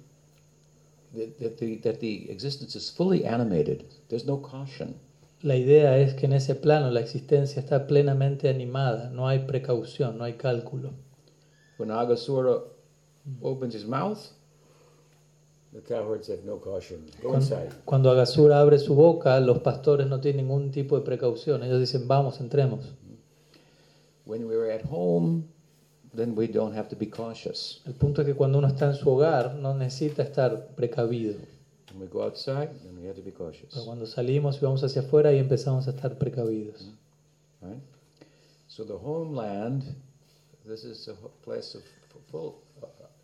that, 1.15 1.39
that, 1.39 1.59
the, 1.59 1.77
that 1.83 2.01
the 2.01 2.31
existence 2.31 2.75
is 2.75 2.91
fully 2.91 3.25
animated. 3.25 3.85
There's 4.09 4.25
no 4.25 4.39
caution. 4.39 4.99
La 5.45 5.57
idea 5.57 5.99
es 5.99 6.15
que 6.15 6.25
en 6.25 6.33
ese 6.33 6.55
plano 6.55 6.91
la 6.91 7.01
existencia 7.01 7.61
está 7.61 7.87
plenamente 7.87 8.49
animada, 8.49 9.11
no 9.11 9.29
hay 9.29 9.41
precaución, 9.41 10.17
no 10.17 10.25
hay 10.25 10.39
cálculo. 10.39 10.93
When 11.77 11.91
Agasura 11.91 12.63
opens 13.43 13.75
his 13.75 13.85
mouth, 13.85 14.21
the 15.75 15.83
cowherds 15.83 16.31
have 16.31 16.45
no 16.47 16.59
caution. 16.59 17.01
Go 17.23 17.29
Cuando, 17.29 17.41
inside. 17.41 17.69
cuando 17.85 18.11
Agasura 18.11 18.59
abre 18.59 18.79
su 18.79 18.95
boca, 18.95 19.39
los 19.41 19.59
pastores 19.59 20.07
no 20.07 20.19
tienen 20.19 20.47
ningún 20.47 20.71
tipo 20.71 20.97
de 20.99 21.05
precaución, 21.05 21.63
ellos 21.63 21.79
dicen, 21.79 22.09
vamos, 22.09 22.41
entremos. 22.41 22.95
When 24.25 24.47
we 24.47 24.55
are 24.55 24.73
at 24.73 24.87
home, 24.91 25.45
then 26.17 26.33
we 26.35 26.49
don't 26.49 26.75
have 26.75 26.89
to 26.89 26.97
be 26.97 27.11
cautious. 27.11 27.83
El 27.85 27.93
punto 27.93 28.23
es 28.23 28.27
que 28.27 28.35
cuando 28.35 28.57
uno 28.57 28.69
está 28.69 28.87
en 28.87 28.95
su 28.95 29.11
hogar 29.11 29.57
no 29.57 29.75
necesita 29.75 30.23
estar 30.23 30.69
precavido, 30.69 31.35
When 31.91 32.01
we 32.01 32.07
go 32.09 32.23
outside, 32.25 32.71
then 32.83 32.97
we 33.01 33.07
have 33.07 33.17
to 33.17 33.23
be 33.23 33.31
pero 33.31 33.51
cautious. 33.51 33.75
cuando 33.85 34.07
salimos 34.07 34.57
y 34.57 34.61
vamos 34.65 34.83
hacia 34.83 35.03
afuera 35.03 35.33
y 35.33 35.39
empezamos 35.39 35.87
a 35.87 35.91
estar 35.91 36.19
precavidos. 36.19 36.91
Right? 37.63 37.81
So 38.69 38.85
the 38.85 38.95
homeland, 38.97 39.85
this 40.67 40.85
is 40.85 41.09
a 41.09 41.15
place 41.45 41.77
of 41.77 41.83
full 42.31 42.57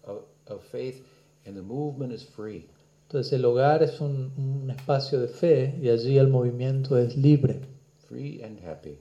of, 0.05 0.25
of 0.47 0.63
faith, 0.71 1.03
and 1.47 1.57
the 1.57 1.63
movement 1.63 2.13
is 2.13 2.23
free. 2.25 2.69
Entonces 3.09 3.33
el 3.33 3.45
hogar 3.45 3.83
es 3.83 4.01
un, 4.01 4.33
un 4.37 4.71
espacio 4.71 5.19
de 5.21 5.27
fe 5.29 5.75
y 5.83 5.89
allí 5.89 6.17
el 6.19 6.29
movimiento 6.29 6.97
es 6.97 7.17
libre 7.17 7.61
Free 8.09 8.41
and 8.45 8.61
happy. 8.65 8.99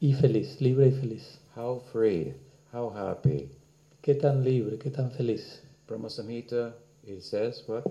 y 0.00 0.14
feliz, 0.14 0.60
libre 0.62 0.88
y 0.88 0.92
feliz. 0.92 1.38
How 1.56 1.80
free, 1.92 2.34
how 2.72 2.88
happy. 2.90 3.50
¿Qué 4.00 4.14
tan 4.14 4.42
libre, 4.44 4.78
qué 4.78 4.90
tan 4.90 5.10
feliz? 5.10 5.62
Brahma 5.86 6.08
Samhita, 6.08 6.74
it 7.06 7.22
says 7.22 7.62
what? 7.66 7.84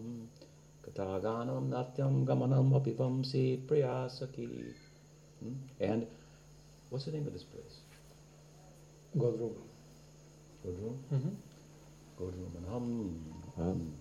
कथागानं 0.85 1.63
नाट्यं 1.69 2.13
गमनम् 2.27 2.75
अपि 2.79 2.93
वंसि 2.99 3.45
प्रियासखी 3.69 4.49
and 5.91 6.05
What's 6.93 7.05
the 7.05 7.11
name 7.13 7.25
of 7.25 7.33
this 7.33 7.41
place? 7.41 7.79
Godrum. 9.17 9.55
Godrum? 10.63 10.95
Mm-hmm. 11.11 11.29
Godrum. 12.19 12.55
And 12.57 12.67
hum, 12.67 13.33
hum. 13.57 13.93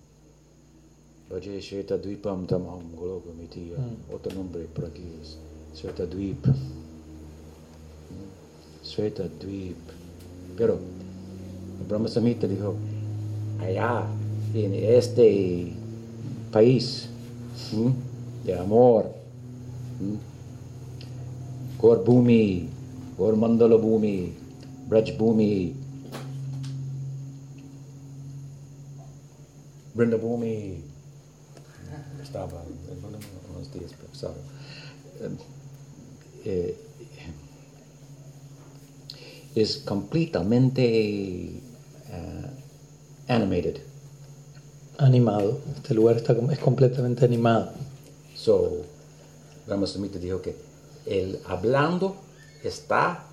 Bhaje 1.30 1.62
Sheta 1.62 1.96
Dvipam 1.96 2.46
Tamam 2.46 2.94
Gologumiti 2.94 3.74
Otanumbre 4.10 4.66
Pragis 4.66 5.36
Sheta 5.74 6.06
Dvip. 6.06 6.81
Sheta 8.82 9.28
Dvip. 9.40 9.76
Pero 10.56 10.78
Brahma 11.88 12.08
Samhita 12.08 12.46
dijo, 12.46 12.74
allá, 13.60 14.06
en 14.54 14.74
este 14.74 15.72
país 16.50 17.08
de 18.44 18.58
amor, 18.58 19.10
¿m? 20.00 20.18
Gaur 21.80 22.04
Bhumi, 22.04 22.68
Gaur 23.18 23.36
Mandala 23.36 23.76
Bhumi, 23.76 24.32
Braj 24.88 25.16
Bhumi, 25.18 25.74
Brinda 29.94 30.16
Bhumi, 30.16 30.80
estaba 32.22 32.62
unos 33.54 33.72
días. 33.72 33.92
Eh, 36.44 36.76
es 39.54 39.78
completamente 39.78 40.82
eh, 40.84 41.60
animated. 43.28 43.78
Animado. 44.98 45.58
Este 45.76 45.94
lugar 45.94 46.16
está, 46.16 46.34
es 46.50 46.58
completamente 46.58 47.24
animado. 47.24 47.72
So, 48.36 48.82
Brahma 49.66 49.86
Samhita 49.86 50.18
dijo 50.18 50.40
que 50.42 50.54
el 51.06 51.40
hablando 51.46 52.16
está 52.62 53.24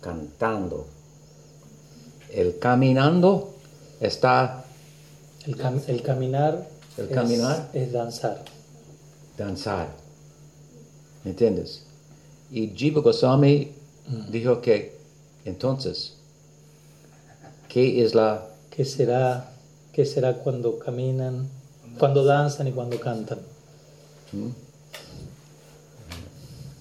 cantando. 0.00 0.86
El 2.32 2.58
caminando 2.58 3.54
está 4.00 4.64
El, 5.46 5.56
cam- 5.56 5.82
el 5.86 6.02
caminar, 6.02 6.68
El 6.96 7.06
es- 7.08 7.12
caminar. 7.14 7.70
es 7.72 7.92
danzar. 7.92 8.44
danzar. 9.36 9.88
¿Me 11.24 11.30
entiendes? 11.32 11.82
Y 12.50 12.68
Jiva 12.74 13.00
Goswami 13.00 13.72
dijo 14.30 14.60
que 14.60 14.96
entonces, 15.44 16.14
¿qué 17.68 18.04
es 18.04 18.14
la 18.14 18.48
¿Qué 18.70 18.84
será, 18.84 19.52
¿Qué 19.92 20.06
será 20.06 20.38
cuando 20.38 20.78
caminan, 20.78 21.46
cuando 21.98 22.24
danzan 22.24 22.68
y 22.68 22.72
cuando 22.72 22.98
cantan? 22.98 23.38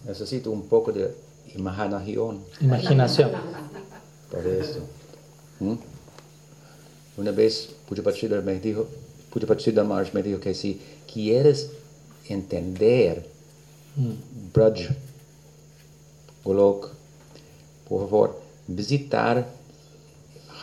Necesito 0.06 0.52
un 0.52 0.64
poco 0.68 0.92
de 0.94 1.14
imaginación 1.54 2.44
Imaginación. 2.62 3.32
para 4.32 4.50
esto. 4.50 4.80
¿Mm? 5.60 5.74
Una 7.18 7.32
vez 7.32 7.70
Pujapat 7.90 8.16
Sridhar 8.16 8.42
me 8.44 8.58
dijo, 8.60 8.88
Maharaj 9.86 10.14
me 10.14 10.24
dijo 10.24 10.40
que 10.40 10.54
si 10.54 10.82
quieres 11.12 11.72
entender 12.30 13.32
Mm. 13.96 14.14
Braj, 14.54 14.90
Golok, 16.44 16.90
por 17.88 18.10
favor, 18.10 18.41
visitar 18.76 19.48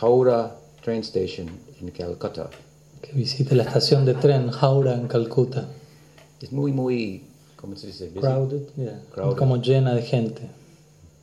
Howrah 0.01 0.55
Train 0.83 1.01
Station 1.01 1.47
en 1.81 1.91
Calcutta. 1.91 2.49
Que 3.01 3.13
visite 3.13 3.55
la 3.55 3.63
estación 3.63 4.05
de 4.05 4.13
tren 4.13 4.49
Howrah 4.49 4.95
en 4.95 5.07
Calcuta. 5.07 5.67
Es 6.41 6.51
muy, 6.51 6.71
muy, 6.71 7.23
¿cómo 7.55 7.75
se 7.75 7.87
dice? 7.87 8.09
Crowded, 8.11 8.61
yeah, 8.75 9.01
Crowded. 9.13 9.37
como 9.37 9.57
llena 9.57 9.93
de 9.93 10.01
gente. 10.01 10.41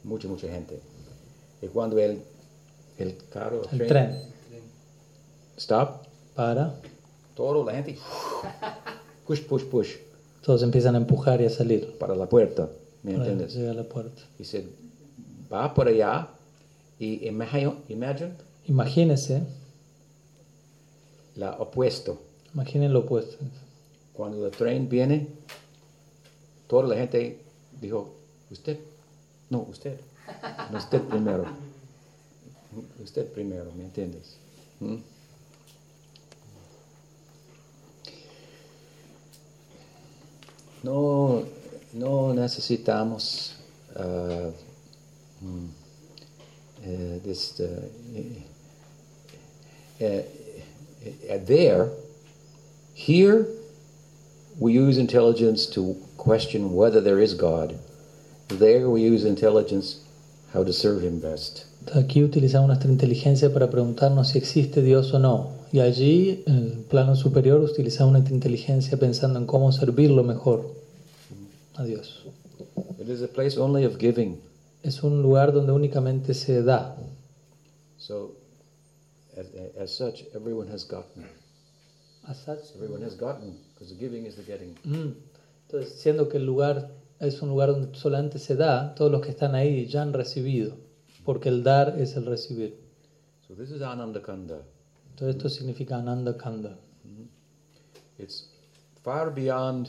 Mucha, 0.05 0.28
mucha 0.28 0.49
gente. 0.49 0.78
Y 1.62 1.66
cuando 1.68 1.99
el, 1.99 2.22
el 2.99 3.16
carro, 3.30 3.62
El 3.72 3.87
tren 3.87 4.20
stop, 5.57 6.03
para, 6.34 6.74
todo 7.34 7.64
la 7.64 7.72
gente, 7.72 7.99
push, 9.26 9.41
push, 9.43 9.64
push, 9.64 9.91
todos 10.43 10.62
empiezan 10.62 10.95
a 10.95 10.99
empujar 10.99 11.41
y 11.41 11.47
a 11.47 11.51
salir. 11.51 11.97
para 11.99 12.14
la 12.14 12.26
puerta, 12.28 12.68
¿me 13.03 13.12
Para 13.12 13.24
entiendes? 13.24 13.55
llegar 13.55 13.70
a 13.72 13.82
la 13.82 13.89
puerta. 13.89 14.22
Dice, 14.39 14.68
va 15.51 15.72
por 15.72 15.89
allá 15.89 16.28
y 16.99 17.26
imagine, 17.26 17.74
Imagínense, 18.66 19.42
la 21.36 21.53
opuesto. 21.59 22.20
imaginen 22.55 22.92
lo 22.92 23.01
opuesto. 23.01 23.36
Cuando 24.12 24.47
el 24.47 24.53
tren 24.53 24.88
viene, 24.88 25.28
toda 26.66 26.88
la 26.88 26.97
gente 26.97 27.40
dijo, 27.80 28.14
usted, 28.51 28.78
no, 29.51 29.66
usted, 29.70 30.01
no, 30.72 30.78
usted 30.78 31.03
primero. 31.03 31.44
Usted 33.03 33.30
primero, 33.32 33.70
¿me 33.76 33.84
entiendes? 33.84 34.36
¿Mm? 34.80 34.97
No, 40.82 41.42
no 41.94 42.34
necesitamos 42.34 43.57
uh, 43.97 44.53
mm, 45.44 45.68
this, 47.22 47.61
uh, 47.61 47.89
eh, 50.01 50.22
there, 51.45 51.91
here, 52.95 53.47
we 54.59 54.72
use 54.72 54.99
intelligence 54.99 55.66
to 55.66 55.97
question 56.16 56.74
whether 56.74 57.01
there 57.01 57.20
is 57.20 57.34
God. 57.34 57.78
There, 58.49 58.89
we 58.89 59.03
use 59.03 59.24
intelligence 59.24 60.01
how 60.53 60.64
to 60.64 60.72
serve 60.72 61.03
Him 61.03 61.20
best. 61.20 61.66
Aquí 61.95 62.22
utilizamos 62.22 62.68
nuestra 62.68 62.91
inteligencia 62.91 63.53
para 63.53 63.70
preguntarnos 63.70 64.28
si 64.28 64.39
existe 64.39 64.82
Dios 64.82 65.12
o 65.12 65.18
no. 65.18 65.51
Y 65.72 65.80
allí, 65.80 66.43
en 66.47 66.57
el 66.57 66.84
plano 66.89 67.16
superior, 67.16 67.61
utilizamos 67.61 68.12
nuestra 68.12 68.34
inteligencia 68.34 68.97
pensando 68.99 69.39
en 69.39 69.47
cómo 69.47 69.72
servirlo 69.72 70.24
mejor 70.24 70.72
a 71.74 71.84
Dios. 71.84 72.24
It 72.99 73.09
is 73.09 73.22
a 73.22 73.28
place 73.28 73.59
only 73.59 73.84
of 73.84 73.99
giving. 73.99 74.39
Es 74.87 75.03
un 75.03 75.22
lugar 75.22 75.53
donde 75.53 75.72
únicamente 75.72 76.34
se 76.34 76.62
da. 76.62 76.97
So, 77.97 78.37
as, 79.37 79.47
as 79.80 79.97
such, 79.97 80.24
everyone 80.34 80.70
has 80.70 80.87
gotten. 80.87 81.24
Everyone 82.74 83.03
has 83.05 83.16
gotten, 83.16 83.59
because 83.72 83.95
the 83.95 83.99
giving 83.99 84.26
is 84.26 84.37
the 84.37 84.43
getting. 84.43 84.74
Mm. 84.84 85.14
Entonces, 85.66 86.01
siendo 86.01 86.28
que 86.28 86.39
el 86.39 86.47
lugar 86.47 86.91
es 87.20 87.41
un 87.43 87.49
lugar 87.49 87.70
donde 87.70 87.97
solamente 87.97 88.39
se 88.39 88.57
da, 88.57 88.95
todos 88.95 89.11
los 89.11 89.20
que 89.22 89.30
están 89.30 89.55
ahí 89.55 89.87
ya 89.87 90.03
han 90.03 90.12
recibido, 90.12 90.76
porque 91.24 91.49
el 91.49 91.62
dar 91.62 92.01
es 92.01 92.16
el 92.16 92.26
recibir. 92.26 92.78
So, 93.47 93.55
this 93.55 93.70
is 93.70 93.82
Ananda 93.82 94.22
Kanda. 94.22 94.62
Entonces, 95.11 95.37
esto 95.37 95.49
significa 95.49 95.97
Ananda 95.97 96.37
Kanda. 96.37 96.76
It's 98.18 98.49
far 99.03 99.34
beyond 99.34 99.89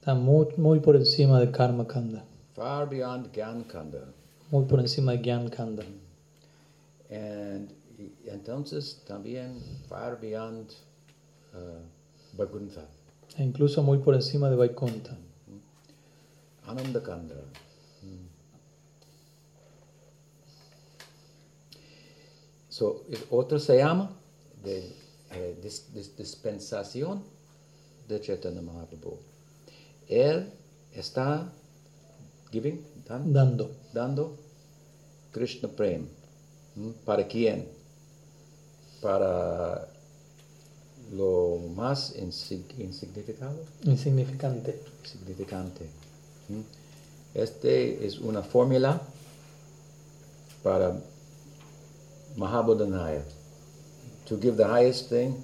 Está 0.00 0.14
muy, 0.14 0.46
muy 0.56 0.80
por 0.80 0.96
encima 0.96 1.38
de 1.38 1.50
Karma 1.50 1.86
Kanda, 1.86 2.24
far 2.54 2.88
beyond 2.88 3.32
Gyan 3.32 3.64
muy 4.50 4.64
por 4.66 4.80
encima 4.80 5.12
de 5.12 5.18
Gyan 5.22 5.48
Kanda. 5.50 5.84
And 7.10 7.70
y- 7.98 8.12
entonces 8.28 9.02
también 9.06 9.58
far 9.88 10.18
beyond 10.20 10.70
uh, 11.52 12.36
Vaikuntha, 12.36 12.86
E 13.36 13.42
incluso 13.42 13.82
muy 13.82 13.98
por 13.98 14.14
encima 14.14 14.48
de 14.50 14.56
Vaikunta. 14.56 15.16
Ananda 16.66 17.02
Kanda. 17.02 17.34
Mm. 18.02 18.26
So, 22.68 23.04
el 23.08 23.18
otro 23.30 23.58
se 23.58 23.76
llama 23.76 24.10
de, 24.64 24.78
eh, 25.30 25.56
dis- 25.62 25.92
dis- 25.92 26.16
dispensación 26.16 27.22
de 28.08 28.20
Chaitanya 28.20 28.62
Mahaprabhu. 28.62 29.18
Él 30.08 30.50
está 30.92 31.52
giving, 32.54 32.78
dan- 33.08 33.32
Dando. 33.32 33.70
dando 33.92 34.36
Krishna 35.32 35.68
Prem. 35.68 36.06
¿Mm? 36.76 36.90
¿Para 37.04 37.26
quién? 37.26 37.66
Para 39.00 39.88
lo 41.12 41.58
más 41.76 42.14
insig- 42.16 42.72
insignificado, 42.78 43.58
Insignificante. 43.84 44.80
significante. 45.04 45.84
¿Mm? 46.48 46.62
Este 47.34 48.06
es 48.06 48.18
una 48.20 48.42
fórmula 48.42 49.00
para 50.62 50.96
Mahabodhanaya, 52.36 53.22
to 54.26 54.36
give 54.40 54.56
the 54.56 54.64
highest 54.66 55.08
thing 55.10 55.34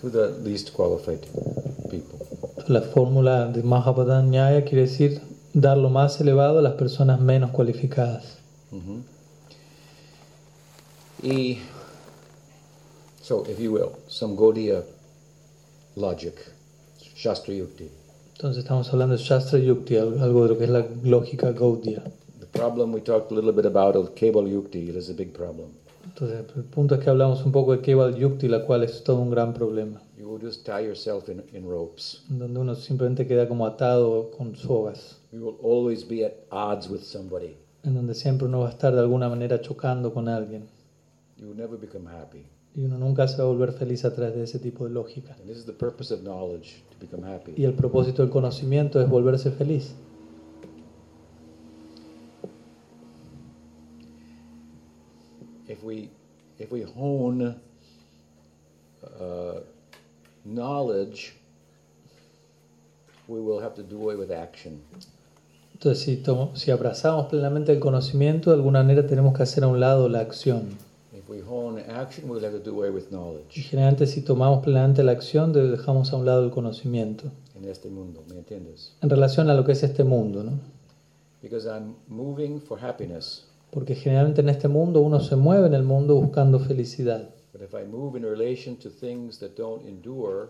to 0.00 0.08
the 0.10 0.30
least 0.42 0.72
qualified 0.72 1.20
people. 1.90 2.18
La 2.68 2.80
fórmula 2.82 3.46
de 3.52 3.62
Mahabodhan 3.62 4.30
Nyaya 4.30 4.64
quiere 4.64 4.82
decir 4.86 5.20
dar 5.52 5.76
lo 5.78 5.90
más 5.90 6.20
elevado 6.20 6.58
a 6.58 6.62
las 6.62 6.74
personas 6.74 7.20
menos 7.20 7.50
cualificadas. 7.50 8.38
Mhm. 8.70 9.02
Y, 11.22 11.58
so, 13.22 13.44
if 13.48 13.58
you 13.58 13.72
will, 13.72 13.90
some 14.08 14.36
Gaudiya 14.36 14.82
logic, 15.96 16.34
Shastra 17.16 17.52
Yukti. 17.54 17.88
Entonces 18.36 18.62
estamos 18.62 18.90
hablando 18.92 19.16
de 19.16 19.22
Shastra 19.22 19.58
Yukti, 19.58 19.96
al- 19.96 20.18
algo 20.22 20.44
de 20.44 20.48
lo 20.50 20.58
que 20.58 20.64
es 20.64 20.70
la 20.70 20.86
lógica 21.04 21.52
Gaudiya. 21.52 22.02
The 22.38 22.46
problem 22.46 22.94
we 22.94 23.00
talked 23.02 23.30
a 23.32 23.34
little 23.34 23.52
bit 23.52 23.66
about 23.66 23.96
of 23.96 24.14
Kebal 24.14 24.48
Yukti, 24.48 24.88
it 24.88 24.96
is 24.96 25.10
a 25.10 25.12
big 25.14 25.32
problem. 25.32 25.68
Entonces 26.04 26.38
el 26.56 26.64
punto 26.64 26.94
es 26.94 27.04
que 27.04 27.10
hablamos 27.10 27.44
un 27.44 27.52
poco 27.52 27.72
de 27.76 27.82
Keval 27.82 28.16
Yukti, 28.16 28.48
la 28.48 28.64
cual 28.64 28.82
es 28.84 29.04
todo 29.04 29.18
un 29.18 29.30
gran 29.30 29.52
problema, 29.52 30.00
You 30.18 30.28
will 30.30 30.40
just 30.42 30.64
tie 30.64 30.82
yourself 30.84 31.28
in, 31.28 31.42
in 31.52 31.68
ropes. 31.68 32.22
donde 32.28 32.58
uno 32.58 32.74
simplemente 32.74 33.26
queda 33.26 33.46
como 33.46 33.66
atado 33.66 34.30
con 34.36 34.56
sogas, 34.56 35.16
You 35.32 35.40
will 35.40 35.58
always 35.62 36.06
be 36.06 36.24
at 36.24 36.34
odds 36.50 36.88
with 36.88 37.02
somebody. 37.02 37.56
en 37.82 37.94
donde 37.94 38.14
siempre 38.14 38.46
uno 38.46 38.60
va 38.60 38.68
a 38.68 38.70
estar 38.70 38.92
de 38.92 39.00
alguna 39.00 39.28
manera 39.28 39.60
chocando 39.60 40.12
con 40.12 40.28
alguien. 40.28 40.68
you 41.38 41.48
will 41.48 41.56
never 41.56 41.78
become 41.78 42.06
happy. 42.06 42.44
y 42.74 42.84
uno 42.84 42.98
nunca 42.98 43.26
se 43.28 43.38
va 43.38 43.44
a 43.44 43.46
volver 43.46 43.72
feliz 43.72 44.04
a 44.04 44.14
través 44.14 44.34
de 44.34 44.42
ese 44.44 44.58
tipo 44.58 44.84
de 44.84 44.90
lógica. 44.90 45.34
And 45.40 45.46
this 45.46 45.58
is 45.58 45.66
the 45.66 45.72
purpose 45.72 46.12
of 46.12 46.22
knowledge 46.22 46.82
to 46.90 46.96
become 47.00 47.24
happy. 47.26 47.54
Y 47.56 47.64
el 47.64 47.74
propósito 47.74 48.22
del 48.22 48.30
conocimiento 48.30 49.00
es 49.00 49.08
volverse 49.08 49.50
feliz. 49.50 49.94
If 55.68 55.84
we 55.84 56.10
if 56.58 56.72
we 56.72 56.82
hone 56.82 57.54
uh, 59.04 59.60
knowledge, 60.44 61.34
we 63.28 63.40
will 63.40 63.60
have 63.60 63.74
to 63.76 63.82
do 63.82 63.96
away 63.96 64.16
with 64.16 64.30
action. 64.30 64.82
Entonces, 65.80 66.04
si, 66.04 66.18
tomo- 66.18 66.54
si 66.54 66.70
abrazamos 66.70 67.28
plenamente 67.28 67.72
el 67.72 67.80
conocimiento, 67.80 68.50
de 68.50 68.56
alguna 68.56 68.82
manera 68.82 69.06
tenemos 69.06 69.34
que 69.34 69.44
hacer 69.44 69.64
a 69.64 69.68
un 69.68 69.80
lado 69.80 70.10
la 70.10 70.20
acción. 70.20 70.76
Y 73.56 73.60
generalmente 73.62 74.06
si 74.06 74.20
tomamos 74.20 74.62
plenamente 74.62 75.02
la 75.02 75.12
acción, 75.12 75.54
de- 75.54 75.70
dejamos 75.70 76.12
a 76.12 76.16
un 76.16 76.26
lado 76.26 76.44
el 76.44 76.50
conocimiento. 76.50 77.30
in 77.56 77.66
este 77.68 77.88
mundo. 77.88 78.22
¿Me 78.28 78.36
entiendes? 78.38 78.92
En 79.00 79.08
relación 79.08 79.48
a 79.48 79.54
lo 79.54 79.64
que 79.64 79.72
es 79.72 79.82
este 79.82 80.04
mundo, 80.04 80.42
¿no? 80.44 80.52
Because 81.42 81.66
I'm 81.66 81.94
moving 82.08 82.60
for 82.60 82.78
happiness. 82.84 83.44
Porque 83.70 83.94
generalmente 83.94 84.42
en 84.42 84.50
este 84.50 84.68
mundo 84.68 85.00
uno 85.00 85.20
se 85.20 85.34
mueve 85.36 85.66
en 85.66 85.74
el 85.74 85.82
mundo 85.82 86.14
buscando 86.16 86.58
felicidad. 86.58 87.30
But 87.54 87.62
if 87.62 87.72
I 87.74 87.86
move 87.86 88.18
in 88.18 88.24
relation 88.24 88.76
to 88.76 88.90
things 88.90 89.38
that 89.40 89.52
don't 89.56 89.86
endure, 89.86 90.48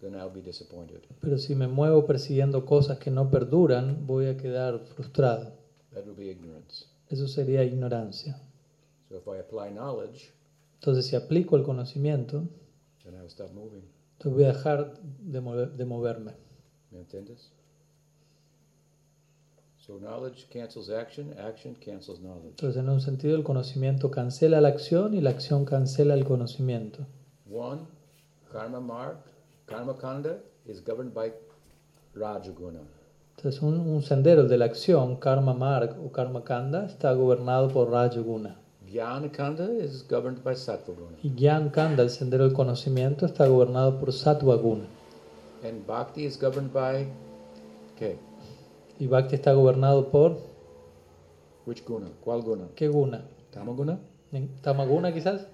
then 0.00 0.14
I'll 0.14 0.30
be 0.32 0.40
disappointed. 0.40 1.00
Pero 1.20 1.38
si 1.38 1.54
me 1.54 1.68
muevo 1.68 2.06
persiguiendo 2.06 2.64
cosas 2.64 2.98
que 2.98 3.10
no 3.10 3.30
perduran, 3.30 4.06
voy 4.06 4.26
a 4.26 4.36
quedar 4.36 4.80
frustrado. 4.80 5.52
That 5.92 6.04
will 6.06 6.14
be 6.16 6.30
ignorance. 6.30 6.86
Eso 7.08 7.26
sería 7.28 7.64
ignorancia. 7.64 8.40
So 9.08 9.16
if 9.16 9.26
I 9.26 9.38
apply 9.40 9.70
knowledge, 9.72 10.32
Entonces, 10.74 11.06
si 11.06 11.16
aplico 11.16 11.56
el 11.56 11.62
conocimiento, 11.62 12.44
then 13.04 13.14
stop 13.26 13.52
moving. 13.52 13.82
entonces 14.16 14.32
voy 14.32 14.44
a 14.44 14.48
dejar 14.48 14.94
de, 15.18 15.40
mover- 15.42 15.72
de 15.72 15.84
moverme. 15.84 16.32
¿Me 16.90 17.00
entiendes? 17.00 17.50
So 19.78 19.98
knowledge 19.98 20.46
cancels 20.50 20.88
action, 20.90 21.32
action 21.38 21.74
cancels 21.74 22.20
knowledge. 22.20 22.50
Entonces, 22.50 22.80
en 22.80 22.88
un 22.88 23.00
sentido, 23.00 23.34
el 23.36 23.42
conocimiento 23.42 24.10
cancela 24.10 24.60
la 24.60 24.68
acción 24.68 25.14
y 25.14 25.20
la 25.20 25.30
acción 25.30 25.64
cancela 25.64 26.14
el 26.14 26.24
conocimiento. 26.24 27.06
One, 27.50 27.82
karma 28.52 28.80
mark, 28.80 29.18
karma 29.70 29.94
kanda 29.94 30.38
is 30.66 30.80
governed 30.80 31.14
by 31.14 31.32
Rajaguna. 32.14 32.80
Entonces, 33.36 33.62
un, 33.62 33.78
un 33.78 34.02
sendero, 34.02 34.44
de 34.44 34.58
la 34.58 34.64
acción, 34.66 35.16
karma 35.16 35.54
marg 35.54 35.96
o 36.04 36.10
karma 36.10 36.42
kanda, 36.44 36.86
está 36.86 37.12
gobernado 37.14 37.68
por 37.68 37.88
Rajaguna. 37.90 38.56
Jnana 38.86 39.30
kanda 39.30 39.70
is 39.72 40.02
governed 40.08 40.42
by 40.42 40.54
Sattvaguna. 40.56 41.16
Y 41.22 41.30
Gyan 41.36 41.70
Kanda, 41.70 42.02
el 42.02 42.10
sendero 42.10 42.44
del 42.44 42.52
conocimiento, 42.52 43.24
está 43.26 43.46
gobernado 43.46 43.98
por 44.00 44.12
Sattva 44.12 44.56
Guna. 44.56 44.84
And 45.62 45.86
bhakti 45.86 46.24
is 46.24 46.36
governed 46.40 46.72
by, 46.72 47.06
okay, 47.94 48.16
Y 48.98 49.06
Bhakti 49.06 49.36
está 49.36 49.52
gobernado 49.52 50.10
por 50.10 50.36
which 51.66 51.84
guna? 51.86 52.08
¿Cuál 52.24 52.42
guna? 52.42 52.64
¿qué 52.74 52.88
guna? 52.88 53.22
Tamaguna? 53.52 53.98
¿En- 54.32 54.48
¿Tamaguna 54.62 55.12
quizás? 55.14 55.46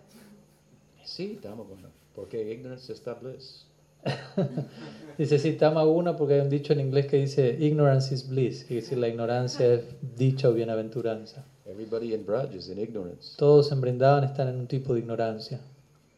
Sí, 1.04 1.38
Tamaguna. 1.42 1.90
Porque 2.14 2.50
ignorance 2.50 2.90
está 2.92 3.14
bliss. 3.14 3.65
Dice 5.18 5.38
sí, 5.38 5.54
Tamaguna 5.54 6.14
porque 6.14 6.34
hay 6.34 6.40
un 6.40 6.50
dicho 6.50 6.74
en 6.74 6.80
inglés 6.80 7.06
que 7.06 7.16
dice 7.16 7.56
ignorance 7.58 8.14
is 8.14 8.28
bliss, 8.28 8.64
que 8.64 8.74
decir 8.74 8.98
la 8.98 9.08
ignorancia 9.08 9.72
es 9.72 9.82
dicha 10.14 10.50
o 10.50 10.52
bienaventuranza. 10.52 11.42
Everybody 11.64 12.12
in 12.12 12.26
Braj 12.26 12.54
is 12.54 12.68
in 12.68 12.78
ignorance. 12.78 13.34
Todos 13.38 13.72
en 13.72 13.80
Brindavan 13.80 14.24
están 14.24 14.48
en 14.48 14.56
un 14.56 14.66
tipo 14.66 14.92
de 14.92 15.00
ignorancia. 15.00 15.58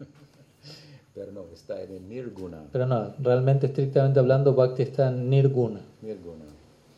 Pero 1.14 1.30
no, 1.30 1.45
está 1.55 1.80
en 1.80 1.95
el 1.95 2.09
nirguna. 2.09 2.64
Pero 2.72 2.86
no, 2.86 3.14
realmente 3.20 3.66
estrictamente 3.66 4.18
hablando, 4.18 4.53
Bhakti 4.55 4.82
está 4.82 5.09
en 5.09 5.30
Nirguna, 5.30 5.80
Nirguna. 6.03 6.45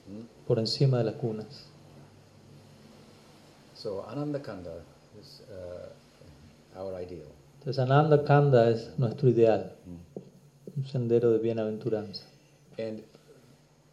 Hmm? 0.08 0.24
por 0.46 0.58
encima 0.58 0.98
de 0.98 1.04
las 1.04 1.18
gunas. 1.18 1.66
So 3.74 4.06
Ananda 4.08 4.40
Kanda 4.40 4.72
is 5.20 5.42
uh, 5.50 6.80
our 6.80 6.94
ideal. 7.02 7.28
Entonces 7.58 7.78
Ananda 7.78 8.24
Kanda 8.24 8.70
es 8.70 8.90
nuestro 8.98 9.28
ideal, 9.28 9.74
un 10.76 10.84
sendero 10.84 11.30
de 11.30 11.38
bienaventuranza. 11.38 12.24
And 12.78 13.02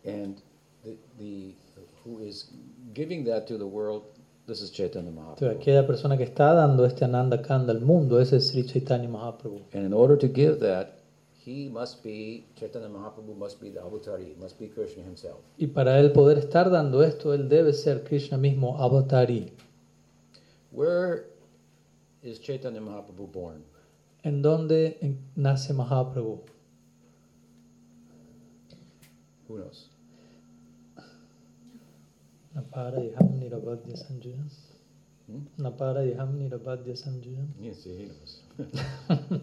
and 0.06 0.42
the, 0.84 0.98
the 1.20 1.54
who 2.04 2.20
is 2.20 2.50
giving 2.94 3.26
that 3.26 3.48
to 3.48 3.58
the 3.58 3.68
world, 3.68 4.04
this 4.48 4.62
is 4.62 4.72
Chaitanya 4.72 5.12
Mahaprabhu. 5.12 5.52
aquella 5.52 5.86
persona 5.86 6.18
que 6.18 6.24
está 6.24 6.54
dando 6.54 6.86
este 6.86 7.04
Ananda 7.04 7.42
Kanda 7.42 7.74
al 7.74 7.82
mundo, 7.82 8.20
ese 8.20 8.38
es 8.38 8.48
Sri 8.50 8.66
Chaitanya 8.66 9.10
Mahaprabhu. 9.10 9.62
And 9.74 9.86
in 9.86 9.94
order 9.94 10.18
to 10.18 10.28
give 10.28 10.60
that, 10.62 11.00
he 11.34 11.70
must 11.70 12.04
be 12.04 12.46
Chaitanya 12.56 12.88
Mahaprabhu 12.88 13.38
must 13.38 13.60
be 13.60 13.70
the 13.70 13.82
avatari, 13.82 14.38
must 14.38 14.58
be 14.58 14.68
Krishna 14.68 15.04
himself. 15.04 15.40
Y 15.58 15.68
para 15.68 16.00
él 16.00 16.14
poder 16.14 16.38
estar 16.38 16.70
dando 16.70 17.04
esto, 17.04 17.34
él 17.34 17.50
debe 17.50 17.74
ser 17.74 18.04
Krishna 18.04 18.38
mismo, 18.38 18.78
avatari. 18.80 19.52
Where 20.72 21.26
is 22.24 22.40
Chaitanya 22.40 22.80
Mahaprabhu 22.80 23.32
born? 23.32 23.64
¿En 24.24 24.42
dónde 24.42 24.98
nace 25.36 25.74
Mahaprabhu? 25.74 26.42
Who 29.48 29.60
knows? 29.60 29.90
Napara 32.56 33.00
yaham 33.00 33.40
nirabadya 33.40 33.96
sanjaya. 33.96 34.44
Hmm? 35.28 35.42
Napara 35.60 36.04
yaham 36.06 36.40
nirabadya 36.40 36.96
sanjaya. 36.98 37.46
Yes, 37.62 37.84
he 37.86 38.10
knows. 38.10 38.42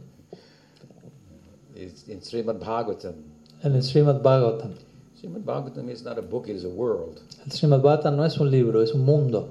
it's 1.75 2.09
in 2.09 2.21
Srimad 2.21 2.59
Bhagavatam. 2.61 3.15
En 3.63 3.75
el 3.75 3.81
Srimad 3.81 4.21
Bhagavatam. 4.23 4.77
Srimad 5.17 5.45
Bhagavatam 5.45 5.89
is 5.89 6.03
not 6.03 6.19
a 6.19 6.23
book, 6.23 6.49
it 6.49 6.57
is 6.57 6.65
a 6.65 6.69
world. 6.69 7.23
El 7.47 7.53
Srimad 7.53 7.81
Bhagavatam 7.81 8.17
no 8.17 8.25
es 8.25 8.37
un 8.39 8.51
libro, 8.51 8.81
es 8.81 8.93
un 8.93 9.05
mundo. 9.05 9.49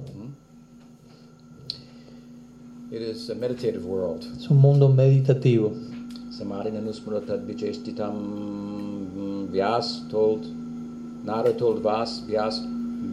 It 2.92 3.02
is 3.02 3.28
a 3.32 3.36
meditative 3.36 3.86
world. 3.86 4.24
Es 4.38 4.48
un 4.50 4.58
mundo 4.58 4.88
meditativo. 4.88 5.74
Samadhi 6.32 6.70
Nanusmrata 6.70 7.38
Vichestitam 7.44 9.03
Vyas 9.16 10.10
told, 10.10 10.46
Nara 11.24 11.54
told 11.54 11.82
Vas, 11.84 12.22
Vyas, 12.28 12.62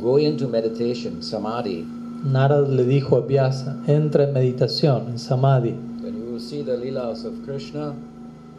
go 0.00 0.16
into 0.16 0.48
meditation, 0.48 1.22
Samadhi, 1.22 1.86
Narad 2.24 2.68
le 2.68 2.84
dijo 2.84 3.16
a 3.16 3.20
Vyasa, 3.22 3.76
entra 3.86 4.24
en 4.24 4.32
meditación, 4.34 5.08
en 5.08 5.18
Samadhi. 5.18 5.74
then 6.02 6.16
you 6.16 6.32
will 6.32 6.40
see 6.40 6.62
the 6.62 6.76
Leelas 6.76 7.24
of 7.24 7.32
Krishna, 7.46 7.94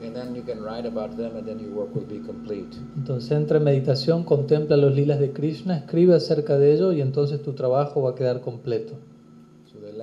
and 0.01 0.15
then 0.15 0.35
you 0.35 0.41
can 0.41 0.63
write 0.63 0.85
about 0.87 1.15
them, 1.17 1.35
and 1.35 1.47
then 1.47 1.59
your 1.59 1.69
work 1.69 1.93
will 1.95 2.05
be 2.05 2.19
complete. 2.25 2.75
Entonces 2.97 3.31
entra 3.31 3.57
en 3.57 3.63
meditación, 3.63 4.23
contempla 4.23 4.77
los 4.77 4.93
lilas 4.95 5.19
de 5.19 5.31
Krishna, 5.31 5.77
escribe 5.77 6.15
acerca 6.15 6.57
de 6.57 6.73
ello 6.73 6.91
y 6.91 7.01
entonces 7.01 7.41
tu 7.43 7.53
trabajo 7.53 8.01
va 8.01 8.11
a 8.11 8.15
quedar 8.15 8.41
completo. 8.41 8.93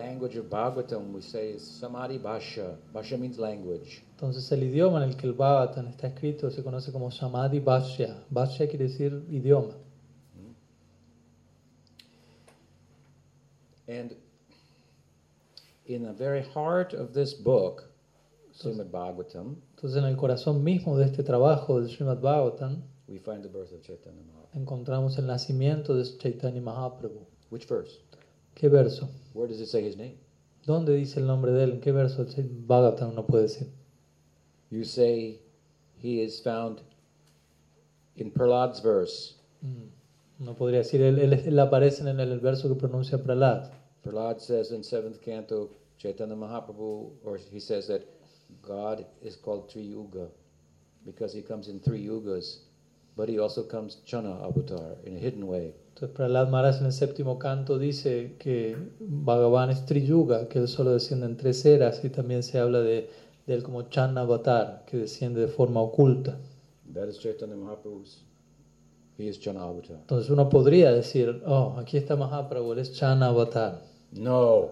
Language 0.08 0.36
of 0.36 0.46
Bhagavatam 0.46 1.12
we 1.12 1.20
say 1.20 1.50
is 1.50 1.62
Samadhi 1.62 2.16
Bhasha. 2.16 2.78
Bhasha 2.94 3.18
means 3.18 3.38
language. 3.38 4.02
Entonces 4.16 4.50
el 4.52 4.62
idioma 4.62 5.02
en 5.02 5.10
el 5.10 5.16
que 5.16 5.26
el 5.26 5.34
Bhagavatam 5.34 5.88
está 5.88 6.06
escrito 6.06 6.50
se 6.50 6.62
conoce 6.62 6.90
como 6.92 7.10
Samadhi 7.10 7.60
Bhashya. 7.60 8.16
Bhashya 8.30 8.70
quiere 8.70 8.88
decir 8.88 9.22
idioma. 9.30 9.74
And 13.86 14.16
in 15.84 16.04
the 16.04 16.14
very 16.14 16.42
heart 16.54 16.94
of 16.94 17.12
this 17.12 17.34
book, 17.34 17.84
Srimad 18.54 18.90
Bhagavatam, 18.90 19.56
Entonces 19.76 19.98
en 19.98 20.04
el 20.04 20.16
corazón 20.16 20.64
mismo 20.64 20.96
de 20.96 21.04
este 21.04 21.22
trabajo 21.22 21.82
del 21.82 21.90
Srimad 21.90 22.22
Bhagavatam 22.22 22.82
we 23.08 23.18
find 23.18 23.42
the 23.42 23.48
birth 23.50 23.72
of 23.72 23.82
Chaitanya 23.82 24.22
Mahaprabhu. 24.22 24.58
encontramos 24.58 25.18
el 25.18 25.26
nacimiento 25.26 25.94
de 25.94 26.04
Chaitanya 26.16 26.62
Mahaprabhu. 26.62 27.26
Which 27.50 27.66
verse? 27.66 28.00
¿Qué 28.54 28.68
verso? 28.68 29.08
Where 29.38 29.46
does 29.46 29.60
it 29.60 29.68
say 29.68 29.84
his 29.84 29.96
name? 29.96 30.18
¿Dónde 30.66 30.96
dice 30.96 31.20
el 31.20 31.26
nombre 31.28 31.52
de 31.52 31.62
él? 31.62 31.72
¿En 31.74 31.80
qué 31.80 31.92
verso 31.92 32.22
el 32.22 32.48
Bhagavatam 32.66 33.14
no 33.14 33.24
puede 33.24 33.44
decir? 33.44 33.68
You 34.68 34.82
say 34.82 35.38
he 35.96 36.20
is 36.20 36.40
found 36.42 36.80
in 38.16 38.32
Prahlad's 38.32 38.80
verse. 38.82 39.36
Mm, 39.62 39.90
No 40.40 40.54
podría 40.56 40.78
decir, 40.80 41.00
él, 41.02 41.20
él, 41.20 41.32
él 41.34 41.58
aparece 41.60 42.00
en 42.00 42.08
el, 42.08 42.32
el 42.32 42.40
verso 42.40 42.68
que 42.68 42.74
pronuncia 42.74 43.22
Prahlad. 43.22 43.70
Prahlad 44.02 44.40
says 44.40 44.72
in 44.72 44.82
seventh 44.82 45.20
canto, 45.20 45.70
Chaitanya 45.98 46.34
Mahaprabhu, 46.34 47.12
or 47.24 47.38
he 47.52 47.60
says 47.60 47.86
that 47.86 48.02
God 48.60 49.06
is 49.22 49.36
called 49.36 49.70
Triyuga 49.70 50.30
because 51.06 51.32
he 51.32 51.42
comes 51.42 51.68
in 51.68 51.78
three 51.78 52.04
yugas, 52.04 52.62
but 53.16 53.28
he 53.28 53.38
also 53.38 53.62
comes 53.62 53.98
Chana 54.04 54.44
avatar 54.44 54.96
in 55.04 55.14
a 55.14 55.18
hidden 55.20 55.46
way. 55.46 55.74
Entonces 55.98 56.16
Prahlad 56.16 56.48
Maharaj 56.48 56.78
en 56.78 56.86
el 56.86 56.92
séptimo 56.92 57.40
canto 57.40 57.76
dice 57.76 58.36
que 58.38 58.76
Bhagavan 59.00 59.70
es 59.70 59.84
Triyuga, 59.84 60.48
que 60.48 60.60
él 60.60 60.68
solo 60.68 60.92
desciende 60.92 61.26
en 61.26 61.36
tres 61.36 61.64
eras 61.66 62.04
y 62.04 62.08
también 62.08 62.44
se 62.44 62.60
habla 62.60 62.78
de, 62.78 63.10
de 63.44 63.54
él 63.54 63.64
como 63.64 63.82
Chan 63.82 64.16
Avatar, 64.16 64.84
que 64.86 64.96
desciende 64.96 65.40
de 65.40 65.48
forma 65.48 65.80
oculta. 65.80 66.38
That 66.94 67.08
is 67.08 67.18
Chaitanya 67.18 67.56
Mahaprabhu's. 67.56 68.22
He 69.18 69.24
is 69.24 69.40
Chana 69.40 69.64
avatar. 69.64 69.96
Entonces 69.96 70.30
uno 70.30 70.48
podría 70.48 70.92
decir, 70.92 71.42
oh, 71.44 71.74
aquí 71.76 71.96
está 71.96 72.14
Mahaprabhu, 72.14 72.74
él 72.74 72.78
es 72.78 72.92
Chan 72.92 73.20
Avatar. 73.20 73.82
No. 74.12 74.68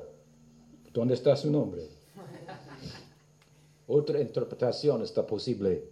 ¿Dónde 0.92 1.14
está 1.14 1.34
su 1.34 1.50
nombre? 1.50 1.88
Otra 3.88 4.20
interpretación 4.20 5.02
está 5.02 5.26
posible. 5.26 5.88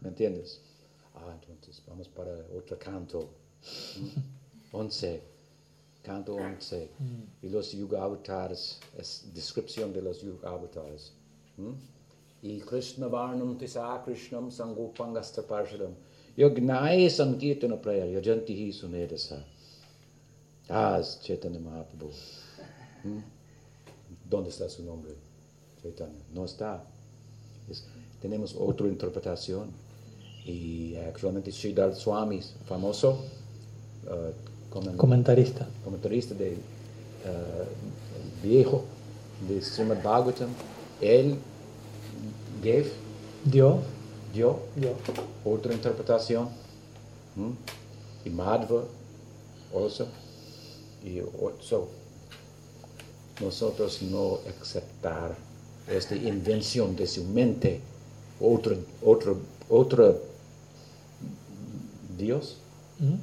¿Me 0.00 0.08
entiendes? 0.08 0.60
Ah, 1.14 1.32
entonces 1.48 1.80
vamos 1.86 2.08
para 2.08 2.32
otro 2.58 2.76
canto. 2.76 3.28
¿Mm? 4.00 4.33
Once. 4.74 5.20
Canto 6.02 6.34
once. 6.34 6.88
Y 7.42 7.48
los 7.48 7.72
yuga 7.72 8.02
avatars, 8.02 8.78
es 8.98 9.24
descripción 9.32 9.92
de 9.92 10.02
los 10.02 10.20
yuga 10.22 10.50
avatars. 10.50 11.12
¿Mm? 11.56 11.72
Y 12.42 12.60
Krishna 12.60 13.06
Varnam 13.08 13.56
Tisa 13.56 14.02
Krishnam 14.04 14.50
Sangopangasta 14.50 15.42
Parshadam. 15.42 15.94
Yognai 16.36 17.08
Sankirtana 17.08 17.76
Praya 17.80 18.04
Yajantihi 18.06 18.72
Sunedasa. 18.72 19.42
Das 20.68 21.20
Chaitanya 21.22 21.58
Mahaprabhu. 21.60 22.10
¿Mm? 23.04 23.20
¿Dónde 24.28 24.50
está 24.50 24.68
su 24.68 24.82
nombre? 24.82 25.14
Chaitanya. 25.82 26.20
No 26.34 26.44
está. 26.44 26.84
Es- 27.70 27.86
tenemos 28.20 28.54
otra 28.58 28.88
interpretación. 28.88 29.70
Y 30.44 30.96
actualmente 30.96 31.50
Sridhar 31.50 31.94
Swami, 31.94 32.42
famoso 32.66 33.24
uh, 34.06 34.32
comen- 34.74 34.96
Comentarista. 34.96 35.66
comentarista 35.84 36.34
de 36.34 36.50
uh, 36.52 38.42
viejo 38.46 38.84
de 39.48 39.60
Srimad 39.62 40.02
Bhagavatam, 40.02 40.48
él 41.00 41.36
gave, 42.62 42.90
Dio. 43.44 43.78
dio 44.32 44.58
Dio. 44.76 44.92
otra 45.44 45.72
interpretación. 45.72 46.48
Y 48.24 48.30
Madhva 48.30 48.84
also. 49.74 50.06
Y 51.04 51.20
so, 51.60 51.88
nosotros 53.40 54.00
no 54.02 54.38
aceptar 54.62 55.36
esta 55.88 56.14
invención 56.16 56.96
de 56.96 57.06
su 57.06 57.24
mente, 57.24 57.80
otro, 58.40 58.76
otro, 59.04 59.36
otro 59.68 60.20
Dios, 62.16 62.56
¿Mm? 63.00 63.14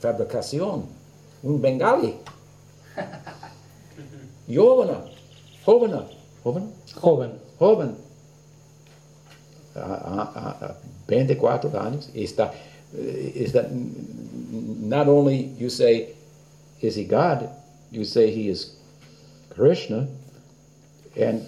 Fabricación, 0.00 0.86
un 1.42 1.60
bengali. 1.60 2.14
Yovana, 4.48 5.04
jovana, 5.66 6.06
jovana, 6.44 6.66
Joven. 6.94 7.32
joven, 7.58 7.96
ah, 9.76 9.80
ah, 9.82 10.32
ah, 10.34 10.58
a, 10.60 10.64
a- 10.64 10.66
a- 10.66 10.70
a 10.70 10.76
24 11.06 11.70
años, 11.80 12.08
está, 12.14 12.52
eh, 12.96 13.32
está, 13.36 13.68
not 13.70 15.06
only 15.08 15.52
you 15.58 15.68
say, 15.68 16.14
is 16.80 16.94
he 16.94 17.04
God, 17.04 17.48
you 17.90 18.04
say 18.04 18.30
he 18.30 18.48
is 18.48 18.76
Krishna, 19.50 20.08
and, 21.16 21.46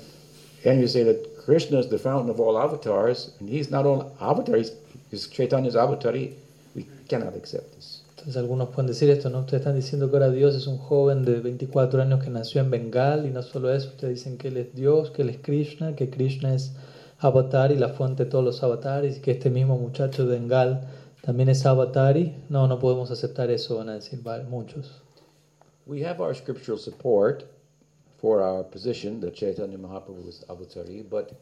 and 0.64 0.80
you 0.80 0.86
say 0.88 1.02
that 1.04 1.38
Krishna 1.44 1.78
is 1.78 1.88
the 1.88 1.98
fountain 1.98 2.28
of 2.30 2.38
all 2.40 2.58
avatars, 2.58 3.30
and 3.40 3.48
he's 3.48 3.70
not 3.70 3.86
only 3.86 4.06
avatar, 4.20 4.56
he's, 4.56 4.72
he's 5.10 5.26
Chaitanya's 5.26 5.74
avatar, 5.76 6.12
he- 6.12 6.34
we 6.74 6.86
cannot 7.08 7.34
accept 7.34 7.74
this. 7.74 7.99
Entonces 8.20 8.36
algunos 8.36 8.68
pueden 8.68 8.88
decir 8.88 9.08
esto, 9.08 9.30
¿no? 9.30 9.40
Ustedes 9.40 9.62
están 9.62 9.76
diciendo 9.76 10.10
que 10.10 10.16
ahora 10.16 10.28
Dios 10.28 10.54
es 10.54 10.66
un 10.66 10.76
joven 10.76 11.24
de 11.24 11.40
24 11.40 12.02
años 12.02 12.22
que 12.22 12.28
nació 12.28 12.60
en 12.60 12.70
Bengal 12.70 13.24
y 13.24 13.30
no 13.30 13.42
solo 13.42 13.72
eso, 13.72 13.88
ustedes 13.88 14.16
dicen 14.16 14.36
que 14.36 14.48
Él 14.48 14.58
es 14.58 14.74
Dios, 14.74 15.10
que 15.10 15.22
Él 15.22 15.30
es 15.30 15.38
Krishna, 15.38 15.96
que 15.96 16.10
Krishna 16.10 16.54
es 16.54 16.74
avatar 17.18 17.72
y 17.72 17.76
la 17.76 17.88
fuente 17.88 18.24
de 18.24 18.30
todos 18.30 18.44
los 18.44 18.62
avatares 18.62 19.16
y 19.16 19.20
que 19.22 19.30
este 19.30 19.48
mismo 19.48 19.78
muchacho 19.78 20.26
de 20.26 20.38
Bengal 20.38 20.86
también 21.22 21.48
es 21.48 21.64
avatar 21.64 22.18
y 22.18 22.36
no, 22.50 22.68
no 22.68 22.78
podemos 22.78 23.10
aceptar 23.10 23.50
eso, 23.50 23.78
van 23.78 23.88
a 23.88 23.94
decir 23.94 24.22
vale, 24.22 24.44
muchos. 24.44 25.00
We 25.86 26.04
have 26.04 26.20
our 26.20 26.34
scriptural 26.34 26.78
support 26.78 27.46
for 28.20 28.42
our 28.42 28.62
position 28.62 29.18
that 29.20 29.32
Chaitanya 29.32 29.78
Mahaprabhu 29.78 30.28
is 30.28 30.44
avatari, 30.46 31.02
but 31.08 31.32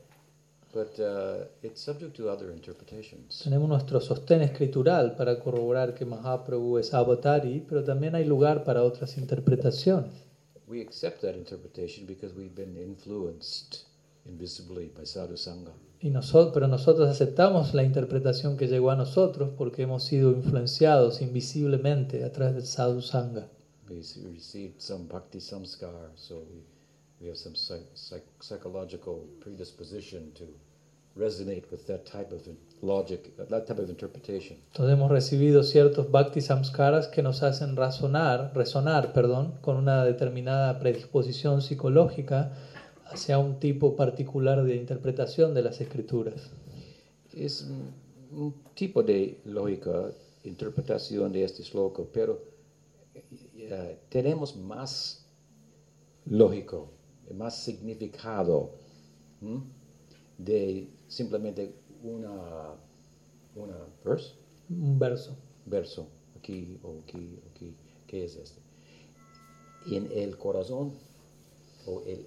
but 0.72 0.98
uh, 0.98 1.46
it's 1.62 1.80
subject 1.80 2.14
to 2.16 2.28
other 2.28 2.50
interpretations. 2.50 3.40
Tenemos 3.42 3.68
nuestro 3.68 4.00
sostén 4.00 4.42
escritural 4.42 5.16
para 5.16 5.38
corroborar 5.40 5.94
que 5.94 6.04
Mahaprabhu 6.04 6.78
es 6.78 6.92
avatari, 6.92 7.64
pero 7.68 7.82
también 7.84 8.14
hay 8.14 8.24
lugar 8.24 8.64
para 8.64 8.82
otras 8.82 9.16
interpretaciones. 9.16 10.12
We 10.66 10.82
accept 10.82 11.22
that 11.22 11.34
interpretation 11.34 12.06
because 12.06 12.34
we've 12.34 12.54
been 12.54 12.76
influenced 12.76 13.86
invisibly 14.26 14.92
by 14.94 15.06
sadhu 15.06 15.36
sangha. 15.36 15.72
Y 16.00 16.10
nosotros, 16.10 16.52
pero 16.54 16.68
nosotros 16.68 17.08
aceptamos 17.08 17.74
la 17.74 17.82
interpretación 17.82 18.56
que 18.56 18.68
llegó 18.68 18.90
a 18.90 18.96
nosotros 18.96 19.50
porque 19.56 19.82
hemos 19.82 20.04
sido 20.04 20.30
influenciados 20.30 21.22
invisiblemente 21.22 22.22
a 22.22 22.30
través 22.30 22.54
del 22.54 22.66
sadhu 22.66 23.00
sangha. 23.00 23.48
We 23.88 24.02
received 24.30 24.80
some 24.80 25.06
bhakti 25.08 25.40
samskar, 25.40 26.12
so 26.14 26.40
we, 26.40 26.62
we 27.20 27.28
have 27.28 27.36
some 27.36 27.54
psych, 27.54 27.86
psych, 27.94 28.24
psychological 28.40 29.26
predisposition 29.40 30.32
to 30.34 30.44
resonate 31.16 31.64
with 31.70 31.86
that 31.86 32.06
type 32.06 32.32
of 32.32 32.42
logic, 32.80 33.36
that 33.36 33.66
type 33.66 33.78
of 33.78 33.88
interpretation. 33.88 34.56
Entonces 34.72 34.96
hemos 34.96 35.10
recibido 35.10 35.62
ciertos 35.62 36.10
bhakti 36.10 36.40
samskaras 36.40 37.08
que 37.08 37.22
nos 37.22 37.42
hacen 37.42 37.76
razonar, 37.76 38.52
resonar, 38.54 39.12
perdón, 39.12 39.54
con 39.60 39.76
una 39.76 40.04
determinada 40.04 40.78
predisposición 40.78 41.60
psicológica 41.60 42.52
hacia 43.06 43.38
un 43.38 43.58
tipo 43.58 43.96
particular 43.96 44.62
de 44.64 44.76
interpretación 44.76 45.54
de 45.54 45.62
las 45.62 45.80
escrituras. 45.80 46.50
Es 47.34 47.62
un 47.62 48.08
un 48.32 48.54
tipo 48.74 49.02
de 49.02 49.40
lógica, 49.44 50.10
interpretación 50.44 51.32
de 51.32 51.44
este 51.44 51.62
sloka, 51.62 52.02
pero 52.12 52.42
eh, 53.14 53.98
tenemos 54.08 54.56
más 54.56 55.26
lógico, 56.26 56.90
más 57.34 57.62
significado 57.62 58.70
¿m? 59.42 59.62
de 60.38 60.88
simplemente 61.08 61.74
una, 62.02 62.74
una 63.54 63.76
verse, 64.04 64.34
Un 64.70 64.98
verso. 64.98 65.36
verso, 65.66 66.08
aquí 66.38 66.78
o 66.82 67.00
aquí, 67.02 67.38
o 67.44 67.50
aquí, 67.50 67.74
¿qué 68.06 68.24
es 68.24 68.36
este? 68.36 68.60
En 69.90 70.08
el 70.12 70.36
corazón 70.36 70.92
o 71.86 72.02
el 72.06 72.26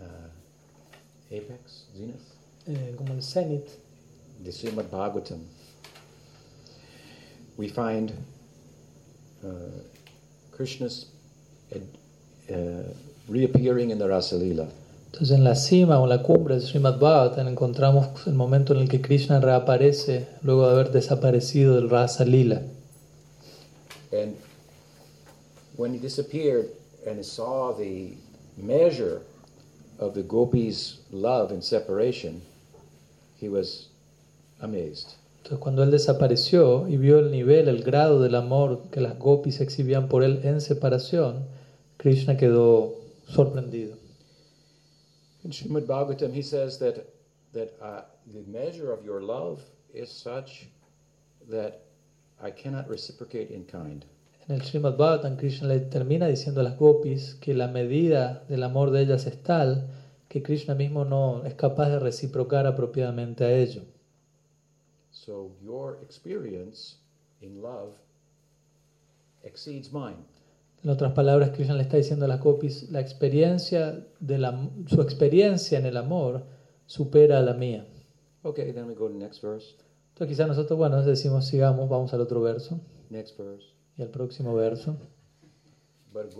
ah, 0.00 0.30
apex, 1.28 1.86
zenith, 1.94 2.20
eh, 2.66 2.94
como 2.96 3.14
el 3.14 3.22
cenit, 3.22 3.66
the 4.42 4.50
Srimad 4.52 4.90
Bhagavatam, 4.90 5.40
we 7.56 7.68
find 7.68 8.12
uh, 9.44 9.48
Krishna's 10.52 11.06
uh, 11.72 12.54
reappearing 13.28 13.90
in 13.90 13.98
the 13.98 14.06
Rasa 14.06 14.36
Lila. 14.36 14.66
Entonces 15.06 15.36
en 15.36 15.44
la 15.44 15.54
cima 15.54 15.98
o 15.98 16.04
en 16.04 16.10
la 16.10 16.22
cumbre 16.22 16.56
del 16.56 16.62
Srimad 16.62 16.98
Bhagavatam 16.98 17.48
encontramos 17.48 18.26
el 18.26 18.34
momento 18.34 18.74
en 18.74 18.80
el 18.80 18.88
que 18.88 19.00
Krishna 19.00 19.40
reaparece 19.40 20.26
luego 20.42 20.66
de 20.66 20.72
haber 20.72 20.90
desaparecido 20.92 21.76
del 21.76 21.88
Rasa 21.88 22.24
Lila. 22.24 22.62
And 24.12 24.36
when 25.76 25.94
he 25.94 25.98
disappeared 25.98 26.68
and 27.06 27.24
saw 27.24 27.72
the 27.72 28.16
measure 28.56 29.22
of 29.98 30.14
the 30.14 30.22
gopis' 30.22 30.98
love 31.10 31.50
and 31.50 31.62
separation, 31.62 32.42
he 33.40 33.48
was 33.48 33.88
amazed. 34.60 35.14
Entonces 35.38 35.58
cuando 35.60 35.82
él 35.82 35.90
desapareció 35.90 36.88
y 36.88 36.96
vio 36.96 37.18
el 37.20 37.30
nivel, 37.30 37.68
el 37.68 37.82
grado 37.82 38.20
del 38.20 38.34
amor 38.34 38.82
que 38.90 39.00
las 39.00 39.18
gopis 39.18 39.60
exhibían 39.60 40.08
por 40.08 40.24
él 40.24 40.40
en 40.42 40.60
separación, 40.60 41.44
Krishna 41.98 42.36
quedó 42.36 42.95
sorprendido. 43.28 43.96
In 45.44 45.50
Srimad 45.50 45.86
Bhagavatam, 45.86 46.32
he 46.32 46.42
says 46.42 46.78
that, 46.78 47.06
that 47.52 47.76
uh, 47.80 48.02
the 48.32 48.42
measure 48.46 48.92
of 48.92 49.04
your 49.04 49.22
love 49.22 49.62
is 49.94 50.10
such 50.10 50.66
that 51.48 51.82
I 52.42 52.50
cannot 52.50 52.88
reciprocate 52.88 53.50
in 53.50 53.64
kind. 53.64 54.04
En 54.48 54.54
el 54.54 54.60
Srimad 54.60 54.96
Bhagavatam, 54.96 55.38
Krishna 55.38 55.68
le 55.68 55.80
termina 55.80 56.26
diciendo 56.28 56.60
a 56.60 56.64
las 56.64 56.78
gopis 56.78 57.34
que 57.40 57.54
la 57.54 57.68
medida 57.68 58.44
del 58.48 58.62
amor 58.62 58.90
de 58.90 59.02
ellas 59.02 59.26
es 59.26 59.42
tal 59.42 59.88
que 60.28 60.42
Krishna 60.42 60.74
mismo 60.74 61.04
no 61.04 61.44
es 61.44 61.54
capaz 61.54 61.88
de 61.88 61.98
reciprocar 61.98 62.66
apropiadamente 62.66 63.44
a 63.44 63.52
ello. 63.52 63.82
So 65.10 65.50
your 65.62 65.98
experience 66.02 66.96
in 67.40 67.62
love 67.62 67.94
exceeds 69.42 69.92
mine. 69.92 70.24
En 70.82 70.90
otras 70.90 71.12
palabras, 71.12 71.50
Krishna 71.50 71.74
le 71.74 71.82
está 71.82 71.96
diciendo 71.96 72.26
a 72.26 72.28
las 72.28 72.40
gopis, 72.40 72.90
la 72.90 73.00
experiencia 73.00 74.06
de 74.20 74.38
la, 74.38 74.70
su 74.86 75.00
experiencia 75.02 75.78
en 75.78 75.86
el 75.86 75.96
amor 75.96 76.44
supera 76.86 77.38
a 77.38 77.42
la 77.42 77.54
mía. 77.54 77.86
Okay, 78.42 78.72
then 78.72 78.86
we 78.86 78.94
go 78.94 79.08
to 79.08 79.12
the 79.12 79.18
next 79.18 79.42
verse. 79.42 79.74
Entonces 80.10 80.36
quizás 80.36 80.48
nosotros, 80.48 80.78
bueno, 80.78 81.02
decimos, 81.02 81.46
sigamos, 81.46 81.88
vamos 81.88 82.14
al 82.14 82.20
otro 82.20 82.40
verso 82.40 82.80
Next 83.10 83.36
verse. 83.36 83.66
y 83.96 84.02
al 84.02 84.10
próximo 84.10 84.54
verso. 84.54 84.96
But 86.12 86.32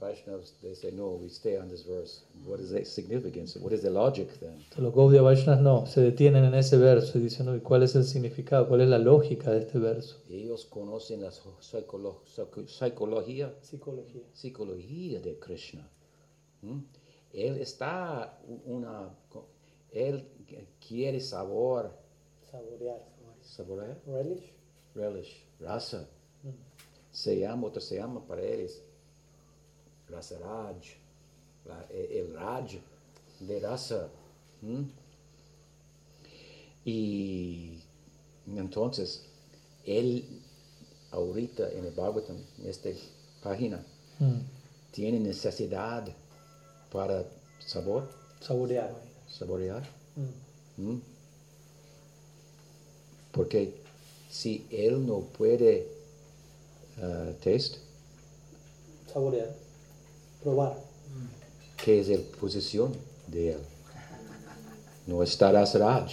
Vaishnavas, 0.00 0.54
they 0.62 0.74
say, 0.74 0.90
no, 0.92 1.10
we 1.20 1.28
stay 1.28 1.58
on 1.58 1.68
this 1.68 1.84
verse. 1.86 2.22
What 2.46 2.58
is 2.60 2.70
the 2.70 2.84
significance? 2.84 3.56
What 3.58 3.72
is 3.72 3.82
the 3.82 3.90
logic 3.90 4.28
then? 4.40 4.64
Los 4.78 4.94
Gaudiya 4.94 5.22
Vaishnavas 5.22 5.60
no, 5.60 5.86
se 5.86 6.00
detienen 6.00 6.44
en 6.44 6.54
ese 6.54 6.76
verso 6.78 7.18
y 7.18 7.22
dicen, 7.22 7.48
uy, 7.48 7.60
¿cuál 7.60 7.82
es 7.82 7.94
el 7.94 8.04
significado? 8.04 8.66
¿Cuál 8.68 8.80
es 8.80 8.88
la 8.88 8.98
lógica 8.98 9.50
de 9.50 9.60
este 9.60 9.78
verso? 9.78 10.16
Ellos 10.28 10.64
conocen 10.64 11.20
la 11.22 11.30
psicolo- 11.30 12.22
psico- 12.24 12.66
psicología, 12.66 13.54
Psicología. 13.60 14.22
psicología 14.32 15.20
de 15.20 15.38
Krishna. 15.38 15.88
¿Mm? 16.62 16.78
Él 17.32 17.58
está 17.60 18.40
una, 18.66 19.14
él 19.92 20.24
quiere 20.86 21.20
sabor, 21.20 21.92
Saborear. 22.50 23.00
saborear, 23.42 23.98
Relish. 24.06 24.52
relish, 24.94 25.44
rasa. 25.60 26.08
Se 27.12 27.38
llama, 27.38 27.66
otro 27.68 27.80
se 27.80 27.96
llama 27.96 28.24
para 28.26 28.42
él 28.42 28.60
es 28.60 28.82
rasa 30.10 30.38
raj, 30.38 30.76
e- 31.90 32.18
el 32.20 32.34
raj 32.34 32.78
de 33.40 33.60
rasa. 33.60 34.08
¿Mm? 34.62 34.82
Y 36.84 37.78
entonces, 38.56 39.22
él 39.84 40.24
ahorita 41.12 41.68
en 41.70 41.84
el 41.86 41.92
Bhagavatam, 41.92 42.36
en 42.58 42.68
esta 42.68 42.88
página, 43.42 43.84
Mm. 44.18 44.40
tiene 44.92 45.18
necesidad 45.20 46.04
para 46.92 47.24
sabor, 47.58 48.08
Saborear. 48.40 48.94
saborear. 49.28 49.82
Mm. 50.16 50.82
¿Mm? 50.90 51.02
Porque 53.32 53.74
si 54.30 54.66
él 54.70 55.06
no 55.06 55.20
puede 55.20 55.86
uh, 56.98 57.32
taste, 57.42 57.78
Saborear. 59.12 59.54
Probar. 60.42 60.74
¿qué 61.82 62.00
es 62.00 62.08
la 62.08 62.18
posición 62.38 62.92
de 63.26 63.52
él? 63.52 63.58
No 65.06 65.22
está 65.22 65.50
Rasaraj. 65.52 66.10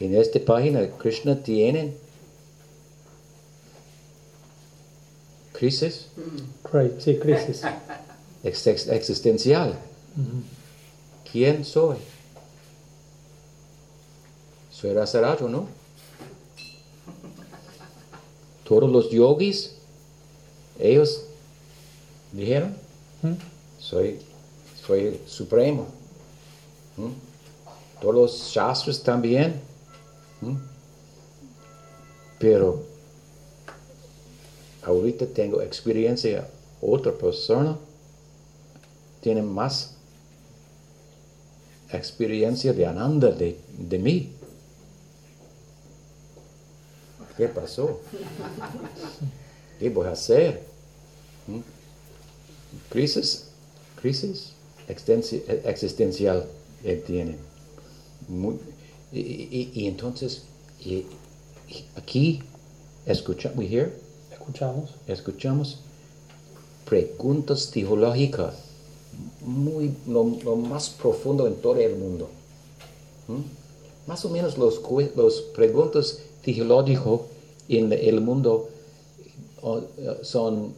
En 0.00 0.14
esta 0.16 0.40
página 0.40 0.88
Krishna 0.98 1.40
tiene 1.42 1.94
crisis 5.52 6.06
Cri- 6.64 6.98
Sí, 7.00 7.18
crisis. 7.18 7.62
ex- 8.42 8.66
existencial. 8.88 9.78
¿Quién 11.30 11.64
soy? 11.64 11.98
¿Soy 14.72 14.92
Rasaraj 14.94 15.42
o 15.42 15.48
no? 15.48 15.66
Todos 18.64 18.90
los 18.90 19.10
yogis, 19.10 19.72
ellos 20.78 21.24
dijeron, 22.32 22.74
Mm. 23.22 23.34
soy, 23.78 24.18
soy 24.86 25.20
supremo. 25.26 25.86
¿Mm? 26.96 27.10
Todos 28.00 28.14
los 28.14 28.32
shastras 28.50 29.02
también. 29.02 29.60
¿Mm? 30.40 30.56
Pero 32.38 32.82
ahorita 34.82 35.26
tengo 35.26 35.60
experiencia, 35.60 36.48
otra 36.80 37.12
persona 37.12 37.76
tiene 39.20 39.42
más 39.42 39.96
experiencia 41.92 42.72
de 42.72 42.86
ananda 42.86 43.30
de, 43.32 43.60
de 43.76 43.98
mí. 43.98 44.32
¿Qué 47.36 47.48
pasó? 47.48 48.00
¿Qué 49.78 49.90
voy 49.90 50.06
a 50.06 50.12
hacer? 50.12 50.69
Crisis, 52.88 53.46
crisis 54.00 54.52
existencial 54.88 56.46
él 56.84 57.02
tiene. 57.02 57.36
Muy- 58.28 58.58
y, 59.12 59.18
y- 59.20 59.70
y 59.74 59.86
entonces, 59.86 60.42
y- 60.84 61.06
aquí 61.96 62.42
escuchamos, 63.06 63.58
we 63.58 63.66
hear, 63.66 63.92
Escuchamos. 64.32 64.90
escuchamos 65.06 65.78
preguntas 66.88 67.70
teológicas 67.70 68.54
muy 69.44 69.92
lo, 70.06 70.24
lo 70.44 70.56
más 70.56 70.90
profundo 70.90 71.46
en 71.46 71.54
todo 71.56 71.76
el 71.76 71.96
mundo. 71.96 72.28
¿Mm? 73.28 74.08
Más 74.08 74.24
o 74.24 74.28
menos 74.30 74.56
los, 74.58 74.80
los 75.16 75.40
preguntas 75.54 76.20
teológicas 76.44 77.20
en 77.68 77.92
el 77.92 78.20
mundo 78.20 78.68
son 80.22 80.72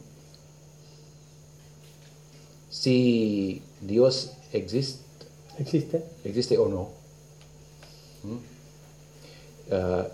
si 2.73 3.61
Dios 3.81 4.31
existe, 4.51 5.03
¿Existe? 5.59 6.03
existe 6.23 6.57
o 6.57 6.67
no. 6.67 6.89
¿Mm? 8.23 8.37
Ah, 9.71 10.07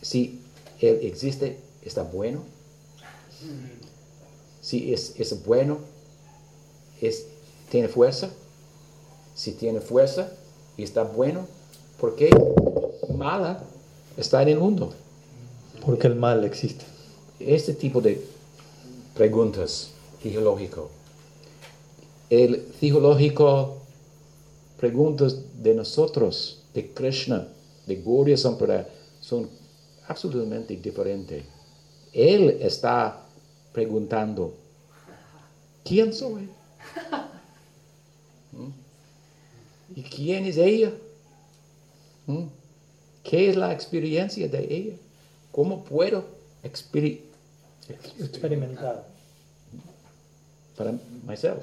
si 0.00 0.40
Él 0.80 1.00
existe, 1.02 1.58
está 1.84 2.04
bueno. 2.04 2.44
Si 4.60 4.94
es, 4.94 5.18
es 5.18 5.44
bueno, 5.44 5.78
es, 7.00 7.26
tiene 7.68 7.88
fuerza. 7.88 8.30
Si 9.34 9.50
tiene 9.50 9.80
fuerza 9.80 10.30
y 10.76 10.84
está 10.84 11.02
bueno, 11.02 11.48
¿por 12.00 12.14
qué 12.14 12.30
mala 13.16 13.64
está 14.16 14.40
en 14.42 14.50
el 14.50 14.60
mundo? 14.60 14.94
Porque 15.84 16.06
el 16.06 16.14
mal 16.14 16.44
existe. 16.44 16.84
Este 17.40 17.74
tipo 17.74 18.00
de 18.00 18.24
preguntas 19.16 19.90
teológico. 20.22 20.90
El 22.34 22.64
teológico 22.80 23.76
preguntas 24.76 25.36
de 25.62 25.72
nosotros, 25.72 26.64
de 26.74 26.90
Krishna, 26.92 27.46
de 27.86 27.94
Gauriya 28.02 28.36
Sampradaya, 28.36 28.88
son 29.20 29.48
absolutamente 30.08 30.74
diferentes. 30.76 31.44
Él 32.12 32.58
está 32.60 33.20
preguntando, 33.72 34.52
¿quién 35.84 36.12
soy? 36.12 36.48
¿Mm? 38.52 38.70
¿Y 39.94 40.02
quién 40.02 40.44
es 40.46 40.56
ella? 40.56 40.92
¿Mm? 42.26 42.46
¿Qué 43.22 43.50
es 43.50 43.56
la 43.56 43.72
experiencia 43.72 44.48
de 44.48 44.74
ella? 44.74 44.96
¿Cómo 45.52 45.84
puedo 45.84 46.24
experi- 46.64 47.20
Experimentar. 48.18 49.06
para 50.76 50.94
myself? 51.24 51.62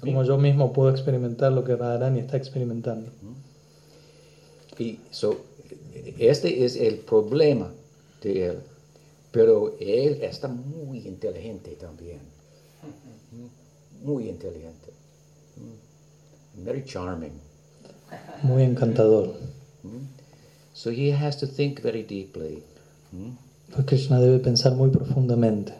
Como 0.00 0.24
yo 0.24 0.38
mismo 0.38 0.72
puedo 0.72 0.90
experimentar 0.90 1.52
lo 1.52 1.64
que 1.64 1.76
Radharani 1.76 2.20
está 2.20 2.36
experimentando. 2.36 3.10
Y 4.78 4.98
so, 5.10 5.36
este 6.18 6.64
es 6.64 6.76
el 6.76 6.98
problema 6.98 7.70
de 8.22 8.46
él. 8.46 8.58
Pero 9.32 9.76
él 9.78 10.22
está 10.22 10.48
muy 10.48 11.06
inteligente 11.06 11.76
también. 11.80 12.20
Muy 14.02 14.28
inteligente. 14.28 14.92
Very 16.56 16.84
charming. 16.84 17.32
Muy 18.42 18.62
encantador. 18.62 19.34
So 20.72 20.90
he 20.90 21.12
has 21.12 21.36
to 21.38 21.46
think 21.46 21.82
very 21.82 22.02
deeply. 22.02 22.62
Pues 23.72 23.86
Krishna 23.86 24.20
debe 24.20 24.38
pensar 24.38 24.74
muy 24.74 24.90
profundamente. 24.90 25.74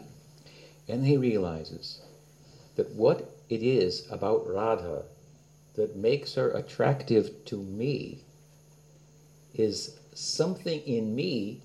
And 0.87 1.05
he 1.05 1.17
realizes 1.17 2.01
that 2.75 2.87
what 2.95 3.23
it 3.51 3.61
is 3.61 4.07
about 4.09 4.47
Radha 4.47 5.03
that 5.75 5.95
makes 5.97 6.35
her 6.35 6.51
attractive 6.51 7.43
to 7.45 7.57
me 7.57 8.23
is 9.53 9.99
something 10.13 10.79
in 10.85 11.13
me 11.13 11.61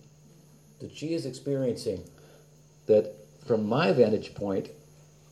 that 0.81 0.91
she 0.91 1.15
is 1.15 1.25
experiencing 1.27 2.03
that 2.87 3.15
from 3.47 3.69
my 3.69 3.93
vantage 3.93 4.35
point 4.35 4.69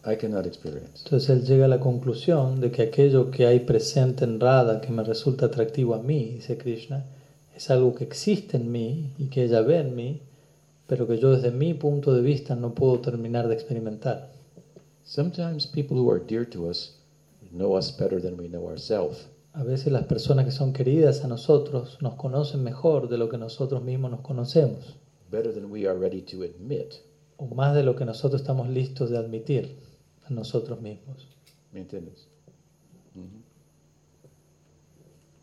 I 0.05 0.14
cannot 0.14 0.46
experience. 0.46 1.02
Entonces 1.05 1.30
él 1.30 1.44
llega 1.44 1.64
a 1.64 1.68
la 1.68 1.80
conclusión 1.80 2.61
de 2.61 2.70
que 2.70 2.82
aquello 2.82 3.32
que 3.32 3.46
hay 3.46 3.61
presente 3.61 4.24
en 4.24 4.38
Radha 4.38 4.80
que 4.80 4.92
me 4.92 5.02
resulta 5.02 5.46
atractivo 5.46 5.94
a 5.94 6.02
mí, 6.02 6.34
dice 6.36 6.57
Krishna, 6.57 7.05
es 7.57 7.68
algo 7.70 7.94
que 7.96 8.05
existe 8.05 8.59
en 8.59 8.70
mí 8.70 9.12
y 9.18 9.26
que 9.26 9.44
ella 9.44 9.62
ve 9.62 9.78
en 9.78 9.96
mí, 9.96 10.20
pero 10.86 11.09
que 11.09 11.18
yo 11.18 11.32
desde 11.32 11.50
mi 11.50 11.74
punto 11.74 12.12
de 12.12 12.20
vista 12.20 12.55
no 12.55 12.74
puedo 12.74 13.00
terminar 13.00 13.48
de 13.48 13.55
experimentar. 13.55 14.34
Sometimes 15.05 15.66
people 15.66 15.96
who 15.98 16.11
are 16.11 16.18
dear 16.18 16.44
to 16.46 16.68
us 16.68 16.92
know 17.52 17.74
us 17.76 17.90
better 17.90 18.20
than 18.20 18.36
we 18.36 18.48
know 18.48 18.66
ourselves. 18.66 19.28
A 19.52 19.62
veces 19.62 19.92
las 19.92 20.05
personas 20.05 20.44
que 20.44 20.50
son 20.50 20.72
queridas 20.72 21.22
a 21.24 21.28
nosotros 21.28 21.98
nos 22.00 22.14
conocen 22.16 22.64
mejor 22.64 23.09
de 23.09 23.18
lo 23.18 23.28
que 23.28 23.36
nosotros 23.38 23.82
mismos 23.82 24.11
nos 24.11 24.20
conocemos, 24.22 24.96
better 25.30 25.52
than 25.52 25.70
we 25.70 25.86
are 25.86 25.96
ready 25.96 26.22
to 26.22 26.42
admit. 26.42 26.94
o 27.36 27.46
más 27.55 27.74
de 27.74 27.82
lo 27.82 27.94
que 27.94 28.05
nosotros 28.05 28.40
estamos 28.40 28.68
listos 28.68 29.11
de 29.11 29.18
admitir 29.18 29.76
a 30.24 30.30
nosotros 30.32 30.80
mismos. 30.80 31.28
¿Me 31.72 31.80
entiendes? 31.80 32.26
Mhm. 33.14 33.42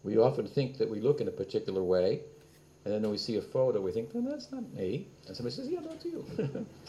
We 0.03 0.17
often 0.17 0.47
think 0.47 0.77
that 0.77 0.89
we 0.89 0.99
look 0.99 1.21
in 1.21 1.27
a 1.27 1.31
particular 1.31 1.83
way, 1.83 2.19
and 2.83 2.93
then 2.93 3.11
we 3.11 3.17
see 3.17 3.37
a 3.37 3.41
photo, 3.41 3.79
we 3.79 3.91
think, 3.91 4.13
"No, 4.15 4.29
that's 4.29 4.51
not 4.51 4.63
me. 4.73 5.07
And 5.27 5.35
somebody 5.35 5.55
says, 5.55 5.69
yeah, 5.69 5.81
that's 5.81 6.03
you. 6.03 6.25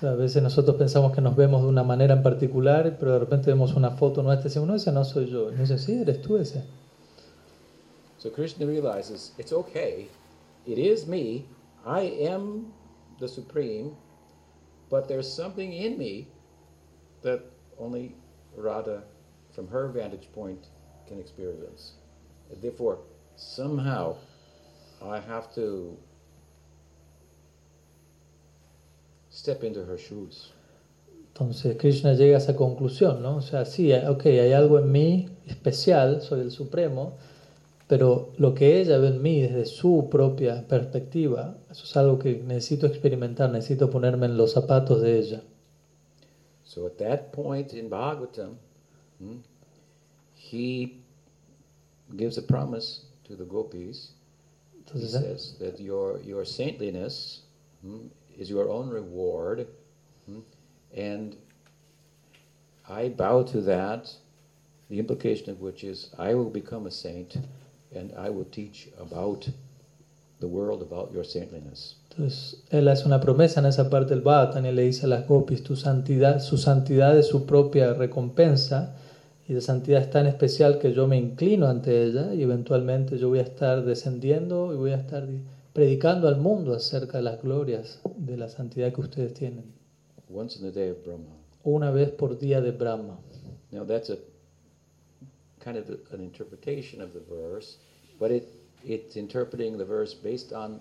A 0.03 0.15
veces 0.17 0.43
nosotros 0.43 0.77
pensamos 0.77 1.13
que 1.13 1.21
nos 1.21 1.37
vemos 1.37 1.63
de 1.63 1.69
una 1.69 1.85
manera 1.85 2.15
en 2.15 2.23
particular, 2.23 2.97
pero 2.99 3.13
de 3.13 3.19
repente 3.19 3.51
vemos 3.51 3.75
una 3.75 3.91
foto 3.91 4.23
nuestra 4.23 4.47
y 4.47 4.49
decimos, 4.49 4.69
no, 4.69 4.75
ese 4.75 4.91
no 4.91 5.05
soy 5.05 5.27
yo. 5.31 5.51
Y 5.51 5.57
nos 5.57 5.69
dice, 5.69 5.79
sí, 5.79 6.01
eres 6.01 6.23
tú 6.23 6.39
ese. 6.39 6.63
so 8.19 8.31
Krishna 8.31 8.65
realizes 8.67 9.33
it's 9.37 9.53
okay. 9.53 10.09
It 10.65 10.79
is 10.79 11.07
me. 11.07 11.45
I 11.85 12.03
am 12.03 12.73
the 13.19 13.27
supreme, 13.29 13.97
but 14.89 15.09
there's 15.09 15.31
something 15.31 15.73
in 15.73 15.99
me 15.99 16.29
that 17.23 17.41
only 17.79 18.15
Radha, 18.57 19.03
from 19.55 19.67
her 19.69 19.89
vantage 19.89 20.29
point, 20.33 20.69
can 21.09 21.19
experience. 21.19 21.95
And 22.51 22.63
therefore, 22.63 22.99
somehow, 23.37 24.17
I 25.05 25.19
have 25.19 25.53
to 25.55 25.99
step 29.31 29.65
into 29.65 29.85
her 29.85 29.99
shoes. 29.99 30.53
Entonces 31.33 31.77
Krishna 31.79 32.13
llega 32.13 32.37
a 32.37 32.39
esa 32.39 32.55
conclusión, 32.55 33.23
¿no? 33.23 33.37
O 33.37 33.41
sea, 33.41 33.65
sí, 33.65 33.93
ok, 33.93 34.27
hay 34.27 34.53
algo 34.53 34.79
en 34.79 34.93
mí 34.93 35.29
especial, 35.47 36.21
soy 36.21 36.41
el 36.41 36.51
Supremo, 36.51 37.15
pero 37.89 38.33
lo 38.37 38.55
que 38.55 38.81
ella 38.81 38.99
ve 38.99 39.09
en 39.09 39.23
mí 39.23 39.41
desde 39.41 39.65
su 39.65 40.09
propia 40.11 40.67
perspectiva, 40.69 41.57
eso 41.71 41.85
es 41.85 41.97
algo 41.97 42.19
que 42.19 42.43
necesito 42.43 42.87
experimentar, 42.87 43.51
necesito 43.51 43.91
ponerme 43.91 44.27
en 44.27 44.37
los 44.37 44.53
zapatos 44.53 45.01
de 45.01 45.19
ella. 45.19 45.43
So 46.65 46.87
at 46.87 46.97
that 46.99 47.33
point 47.33 47.73
in 47.75 47.91
Bhagavatam, 47.91 48.57
hmm, 49.19 49.39
he 50.35 51.03
gives 52.17 52.39
a 52.39 52.43
promise 52.43 53.03
to 53.25 53.37
the 53.37 53.45
gopis. 53.45 54.15
He 54.93 55.07
says 55.07 55.55
that 55.59 55.81
your, 55.81 56.21
your 56.21 56.45
saintliness 56.45 57.43
hmm, 57.83 58.07
is 58.39 58.51
your 58.51 58.69
own 58.69 58.91
reward, 58.91 59.67
hmm, 60.27 60.41
and 60.95 61.37
I 62.89 63.09
bow 63.09 63.43
to 63.45 63.61
that, 63.63 64.11
the 64.91 64.99
implication 64.99 65.51
of 65.51 65.61
which 65.61 65.85
is 65.85 66.11
I 66.19 66.35
will 66.35 66.51
become 66.51 66.87
a 66.87 66.91
saint 66.91 67.37
and 67.95 68.13
I 68.17 68.31
will 68.31 68.45
teach 68.45 68.89
about 68.99 69.49
the 70.41 70.49
world 70.49 70.83
about 70.83 71.13
your 71.13 71.25
saintliness. 71.25 71.97
Entonces, 72.11 72.57
él 72.71 72.89
hace 72.89 73.07
una 73.07 73.21
promesa 73.21 73.61
en 73.61 73.67
esa 73.67 73.89
parte 73.89 74.15
del 74.15 74.23
Bhattan 74.23 74.67
y 74.67 74.73
le 74.73 74.83
dice 74.83 75.07
a 75.07 75.09
las 75.09 75.27
gopis, 75.27 75.63
tu 75.63 75.77
santidad, 75.77 76.41
su 76.41 76.59
santidad 76.59 77.17
es 77.17 77.29
su 77.29 77.47
propia 77.47 77.95
recompensa 77.95 78.95
y 79.49 79.53
la 79.55 79.61
santidad 79.61 80.01
es 80.03 80.11
tan 80.11 80.27
especial 80.27 80.79
que 80.79 80.93
yo 80.93 81.07
me 81.07 81.17
inclino 81.17 81.67
ante 81.67 82.05
ella 82.05 82.33
y 82.35 82.43
eventualmente 82.43 83.19
yo 83.19 83.29
voy 83.29 83.41
a 83.41 83.43
estar 83.43 83.85
descendiendo 83.85 84.73
y 84.73 84.77
voy 84.77 84.93
a 84.93 84.97
estar 84.97 85.27
di- 85.27 85.41
predicando 85.73 86.29
al 86.29 86.37
mundo 86.37 86.75
acerca 86.75 87.19
de 87.19 87.25
las 87.25 87.43
glorias 87.43 88.01
de 88.17 88.37
la 88.37 88.49
santidad 88.49 88.93
que 88.93 89.01
ustedes 89.01 89.35
tienen. 89.35 89.65
Once 90.33 90.59
in 90.59 90.65
the 90.65 90.73
day 90.73 90.91
of 90.91 90.99
Brahma. 91.05 91.25
Una 91.65 91.91
vez 91.91 92.11
por 92.11 92.39
día 92.39 92.61
de 92.61 92.71
Brahma. 92.71 93.19
Now 93.71 93.85
that's 93.85 94.11
a 94.11 94.17
kind 95.65 95.77
of 95.77 95.85
an 96.13 96.21
interpretation 96.21 97.01
of 97.03 97.11
the 97.13 97.21
verse, 97.29 97.79
but 98.19 98.31
it 98.31 98.45
it's 98.85 99.17
interpreting 99.17 99.77
the 99.79 99.85
verse 99.85 100.15
based 100.23 100.53
on 100.53 100.81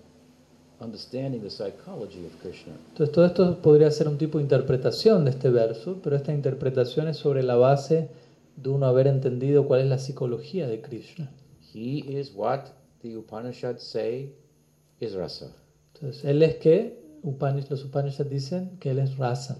understanding 0.79 1.41
the 1.41 1.49
psychology 1.49 2.25
of 2.25 2.31
Krishna. 2.41 2.73
Entonces 2.89 3.11
todo 3.13 3.25
esto 3.25 3.61
podría 3.61 3.91
ser 3.91 4.07
un 4.07 4.17
tipo 4.17 4.39
de 4.39 4.43
interpretación 4.43 5.25
de 5.25 5.31
este 5.31 5.49
verso, 5.49 5.99
pero 6.03 6.15
esta 6.15 6.33
interpretación 6.33 7.07
es 7.07 7.17
sobre 7.17 7.43
la 7.43 7.55
base 7.55 8.07
de 8.55 8.69
uno 8.69 8.85
haber 8.85 9.07
entendido 9.07 9.67
cuál 9.67 9.81
es 9.81 9.87
la 9.87 9.97
psicología 9.97 10.67
de 10.67 10.81
Krishna. 10.81 11.31
He 11.73 11.99
is 12.19 12.33
what 12.35 12.65
the 13.01 13.17
Upanishads 13.17 13.83
say 13.83 14.35
is 14.99 15.13
rasa. 15.13 15.55
Entonces, 15.93 16.25
él 16.25 16.43
es 16.43 16.55
que 16.55 17.01
Upanish, 17.23 17.69
los 17.69 17.85
Upanishads 17.85 18.29
dicen 18.29 18.77
que 18.79 18.91
él 18.91 18.99
es 18.99 19.17
rasa. 19.17 19.59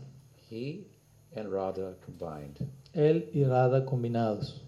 He 0.50 0.88
and 1.36 1.52
Radha 1.52 1.96
combined, 2.06 2.58
Él 2.94 3.30
y 3.34 3.44
Radha 3.44 3.86
combinados, 3.86 4.62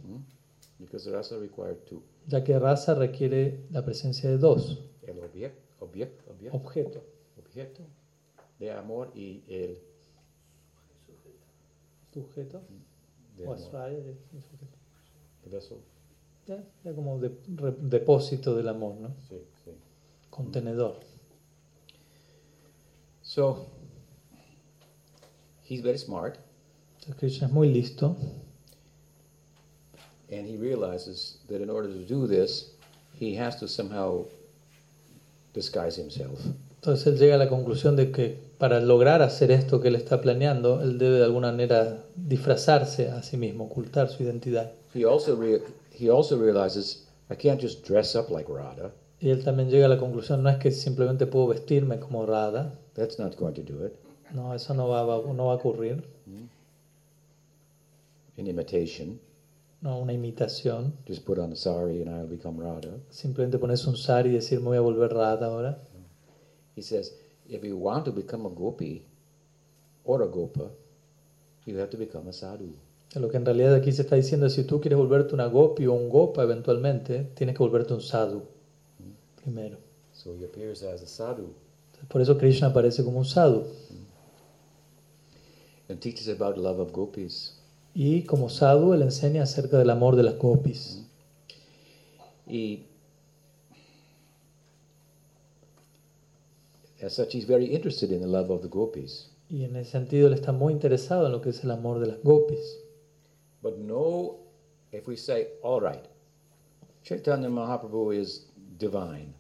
because 0.80 1.10
rasa 1.10 1.38
required 1.38 1.78
two: 1.86 2.02
ya 2.28 2.44
que 2.44 2.58
rasa 2.58 2.94
requiere 2.94 3.66
la 3.72 3.84
presencia 3.84 4.30
de 4.30 4.38
dos 4.38 4.80
el 5.08 5.20
objeto, 5.20 5.60
objeto, 5.80 6.24
objeto, 6.30 6.58
objetos. 6.58 7.04
objeto 7.38 7.84
de 8.60 8.72
amor 8.72 9.12
y 9.16 9.44
el 9.48 9.78
Sujeto. 11.06 11.40
de 12.14 12.22
o 12.22 12.60
amor, 12.60 12.93
ya, 13.38 13.50
un 13.50 13.58
sujeto. 13.58 14.78
el 15.46 15.52
vessel. 15.52 15.78
Ya, 16.48 16.64
ya 16.84 16.94
como 16.94 17.20
de- 17.20 17.32
re- 17.56 17.76
depósito 17.80 18.56
del 18.56 18.68
amor, 18.68 18.96
¿no? 18.96 19.10
Sí, 19.30 19.38
sí. 19.64 19.72
Contenedor. 20.30 21.00
So 23.22 23.66
he's 25.70 25.82
very 25.82 25.98
smart. 25.98 26.38
Entonces, 27.00 27.16
Krishna 27.20 27.48
es 27.48 27.54
muy 27.54 27.70
listo 27.74 28.16
And 30.32 30.48
he 30.48 30.58
realizes 30.58 31.38
that 31.48 31.62
in 31.62 31.70
order 31.70 31.90
to 31.90 32.00
do 32.06 32.26
this, 32.28 32.72
he 33.20 33.36
has 33.36 33.56
to 33.60 33.68
somehow 33.68 34.26
disguise 35.54 35.96
himself. 35.96 36.40
Entonces 36.82 37.06
él 37.08 37.18
llega 37.20 37.36
a 37.36 37.38
la 37.38 37.48
conclusión 37.50 37.96
de 37.96 38.12
que 38.12 38.40
para 38.64 38.80
lograr 38.80 39.22
hacer 39.22 39.52
esto 39.52 39.82
que 39.82 39.90
él 39.90 39.96
está 39.98 40.22
planeando, 40.22 40.82
él 40.82 40.98
debe 40.98 41.18
de 41.18 41.26
alguna 41.26 41.52
manera 41.52 42.06
disfrazarse 42.16 43.10
a 43.12 43.22
sí 43.22 43.36
mismo, 43.36 43.66
ocultar 43.66 44.08
su 44.08 44.24
identidad. 44.24 44.72
He 44.96 45.04
also, 45.04 45.38
he 45.92 46.10
also 46.10 46.38
realizes 46.42 47.06
I 47.30 47.36
can't 47.36 47.60
just 47.62 47.86
dress 47.86 48.16
up 48.16 48.30
like 48.30 48.50
Radha. 48.50 48.94
Y 49.20 49.32
él 49.32 49.44
también 49.44 49.70
llega 49.70 49.88
a 49.88 49.90
la 49.90 49.98
conclusión, 49.98 50.44
no 50.44 50.50
es 50.50 50.60
que 50.60 50.72
simplemente 50.72 51.26
puedo 51.28 51.48
vestirme 51.48 52.00
como 52.00 52.26
Radha, 52.26 52.80
That's 52.94 53.20
not 53.20 53.36
going 53.36 53.54
to 53.56 53.64
do 53.64 53.86
it. 53.86 53.92
no, 54.34 54.54
eso 54.56 54.74
no 54.74 54.88
va, 54.88 55.04
va- 55.04 55.34
no 55.34 55.48
va 55.48 55.54
a 55.54 55.56
ocurrir, 55.58 56.02
An 58.38 58.48
imitation. 58.48 59.20
no 59.82 60.00
una 60.00 60.14
imitación, 60.14 60.94
Just 61.06 61.26
put 61.26 61.38
on 61.38 61.52
a 61.52 61.56
sari 61.58 62.02
and 62.02 62.10
I'll 62.10 62.28
become 62.30 62.62
Radha. 62.64 62.98
simplemente 63.10 63.58
ponerse 63.60 63.90
un 63.90 63.98
sari 63.98 64.30
y 64.30 64.34
decir 64.36 64.60
me 64.62 64.68
voy 64.68 64.78
a 64.78 64.82
volver 64.82 65.14
Radha 65.14 65.48
ahora. 65.48 65.80
He 66.78 66.82
says, 66.82 67.14
if 67.50 67.64
you 67.64 67.78
want 67.78 68.06
to 68.06 68.12
become 68.12 68.46
a 68.46 68.50
gopi 68.50 69.04
or 70.06 70.22
a 70.22 70.28
gopa, 70.28 70.70
you 71.66 71.78
have 71.80 71.90
to 71.90 71.98
become 71.98 72.28
a 72.30 72.34
sadhu. 72.34 72.74
Lo 73.16 73.30
que 73.30 73.38
en 73.38 73.46
realidad 73.46 73.76
aquí 73.76 73.92
se 73.92 74.02
está 74.02 74.16
diciendo 74.16 74.48
es 74.48 74.54
si 74.54 74.64
tú 74.64 74.82
quieres 74.82 74.98
volverte 74.98 75.36
una 75.36 75.46
gopi 75.46 75.86
o 75.86 75.94
un 75.94 76.10
gopa 76.10 76.44
eventualmente, 76.44 77.30
tienes 77.36 77.56
que 77.56 77.64
volverte 77.64 77.94
un 77.94 78.02
sadhu 78.02 78.44
primero. 79.44 79.78
So 80.14 80.36
he 80.36 80.46
appears 80.46 80.84
as 80.84 81.02
a 81.02 81.08
sadhu 81.08 81.54
Por 82.08 82.22
eso 82.22 82.38
Krishna 82.38 82.68
aparece 82.68 83.04
como 83.04 83.20
un 83.20 83.26
sadhu. 83.26 83.66
and 85.90 86.00
teaches 86.00 86.28
about 86.28 86.58
love 86.58 86.80
of 86.80 86.92
gopis. 86.92 87.60
Y 87.94 88.24
como 88.24 88.50
sadhu, 88.50 88.94
él 88.94 89.04
enseña 89.04 89.44
acerca 89.44 89.78
del 89.78 89.90
amor 89.92 90.16
de 90.16 90.24
las 90.24 90.38
gopis. 90.40 91.06
He, 92.48 92.86
as 97.04 97.14
such, 97.16 97.34
he's 97.34 97.46
very 97.46 97.66
interested 97.66 98.12
in 98.12 98.22
the 98.22 98.28
love 98.28 98.50
of 98.50 98.62
the 98.62 98.68
gopis. 98.70 99.30
Y 99.50 99.64
en 99.66 99.76
ese 99.76 99.92
sentido, 99.92 100.28
él 100.28 100.34
está 100.34 100.52
muy 100.52 100.74
interesado 100.74 101.26
en 101.28 101.32
lo 101.34 101.42
que 101.42 101.50
es 101.50 101.64
el 101.64 101.72
amor 101.72 102.00
de 102.00 102.08
las 102.08 102.24
gopis. 102.24 102.80
But 103.62 103.78
no, 103.78 104.38
if 104.92 105.08
we 105.08 105.16
say, 105.16 105.48
all 105.62 105.82
right, 105.82 106.04
Chaitanya 107.04 107.50
Mahaprabhu 107.50 108.12
is 108.14 108.48
divine, 108.78 109.34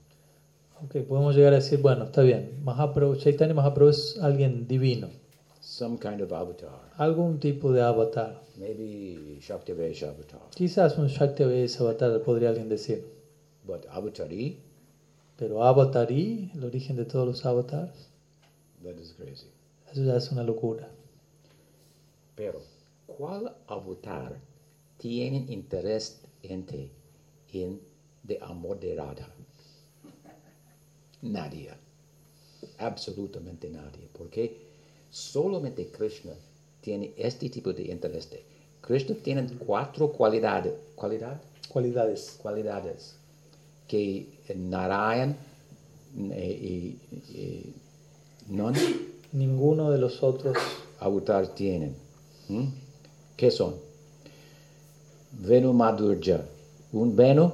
Ok, 0.84 0.98
podemos 1.08 1.36
llegar 1.36 1.54
a 1.54 1.58
decir, 1.58 1.82
bueno, 1.82 2.06
está 2.06 2.22
bien, 2.24 2.60
Mahaprabhu, 2.64 3.16
Chaitanya 3.16 3.54
Mahaprabhu 3.54 3.90
es 3.90 4.18
alguien 4.22 4.68
divino, 4.68 5.10
some 5.62 5.98
kind 5.98 6.20
of 6.22 6.32
avatar, 6.34 6.92
algún 6.98 7.40
tipo 7.40 7.72
de 7.72 7.82
avatar. 7.82 8.42
maybe 8.58 9.40
Shaktivesh 9.42 10.04
avatar, 10.04 10.42
Quizás 10.56 10.98
un 10.98 11.08
Shaktivedanta 11.08 11.80
avatar 11.84 12.22
podría 12.22 12.50
alguien 12.50 12.68
decir, 12.70 13.06
but 13.66 13.86
avatari, 13.90 14.58
pero 15.38 15.64
avatarí, 15.64 16.52
el 16.54 16.64
origen 16.64 16.96
de 16.96 17.06
todos 17.06 17.26
los 17.26 17.46
avatars, 17.46 18.10
that 18.84 18.98
is 19.00 19.14
crazy. 19.14 19.48
eso 19.92 20.04
ya 20.04 20.18
es 20.18 20.32
una 20.32 20.44
locura. 20.44 20.90
Pero, 22.36 22.62
¿cuál 23.08 23.56
avatar 23.68 24.40
tiene 24.98 25.46
interés 25.50 26.22
en 26.44 26.66
en 27.52 27.80
de 28.24 28.40
amor 28.42 28.80
de 28.80 28.96
Radha? 28.96 29.28
Nadie. 31.22 31.70
Absolutamente 32.80 33.70
nadie. 33.70 34.10
Porque 34.12 34.58
solamente 35.10 35.88
Krishna 35.88 36.34
tiene 36.82 37.14
este 37.18 37.50
tipo 37.50 37.72
de 37.72 37.84
interés. 37.84 38.30
Krishna 38.82 39.16
tiene 39.16 39.48
cuatro 39.60 40.12
cualidades. 40.12 40.74
¿Cualidad? 40.96 41.40
Cualidades. 41.70 42.40
Cualidades 42.42 43.16
que 43.94 44.26
Narayan 44.56 45.38
eh, 46.32 46.60
y, 46.62 46.98
y 47.38 47.76
non 48.50 48.74
Ninguno 49.34 49.92
de 49.92 50.00
los 50.00 50.22
otros 50.24 50.58
avatar 51.00 51.48
tienen. 51.48 51.96
¿Mm? 52.50 52.66
¿Qué 53.36 53.52
son? 53.52 53.76
Venu 55.32 55.74
Madhurja. 55.74 56.42
Un 56.92 57.16
Venu, 57.16 57.52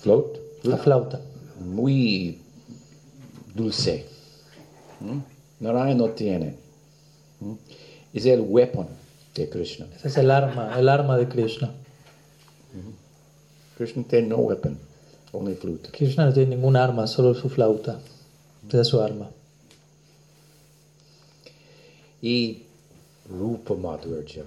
float, 0.00 0.38
la 0.62 0.76
flauta. 0.78 1.20
muy 1.60 2.38
dulce. 3.54 4.06
¿Mm? 5.00 5.18
Narayana 5.60 5.94
no 5.94 6.08
tiene. 6.10 6.56
¿Mm? 7.40 7.52
Es 8.14 8.24
el 8.24 8.40
weapon 8.40 8.86
de 9.34 9.48
Krishna. 9.48 9.86
Ese 9.96 10.08
es 10.08 10.16
el 10.16 10.30
arma, 10.30 10.78
el 10.78 10.88
arma 10.88 11.18
de 11.18 11.28
Krishna. 11.28 11.70
Krishna 13.76 14.04
tiene 14.04 14.28
no 14.28 14.36
weapon, 14.38 14.78
only 15.32 15.54
flute. 15.54 15.90
Krishna 15.92 16.26
no 16.26 16.32
tiene 16.32 16.56
ningún 16.56 16.76
arma, 16.76 17.06
solo 17.06 17.34
su 17.34 17.48
flauta. 17.48 18.00
Esa 18.68 18.80
es 18.80 18.88
su 18.88 19.00
arma. 19.00 19.30
Y 22.22 22.62
Rupa 23.28 23.74
Madhurja. 23.74 24.42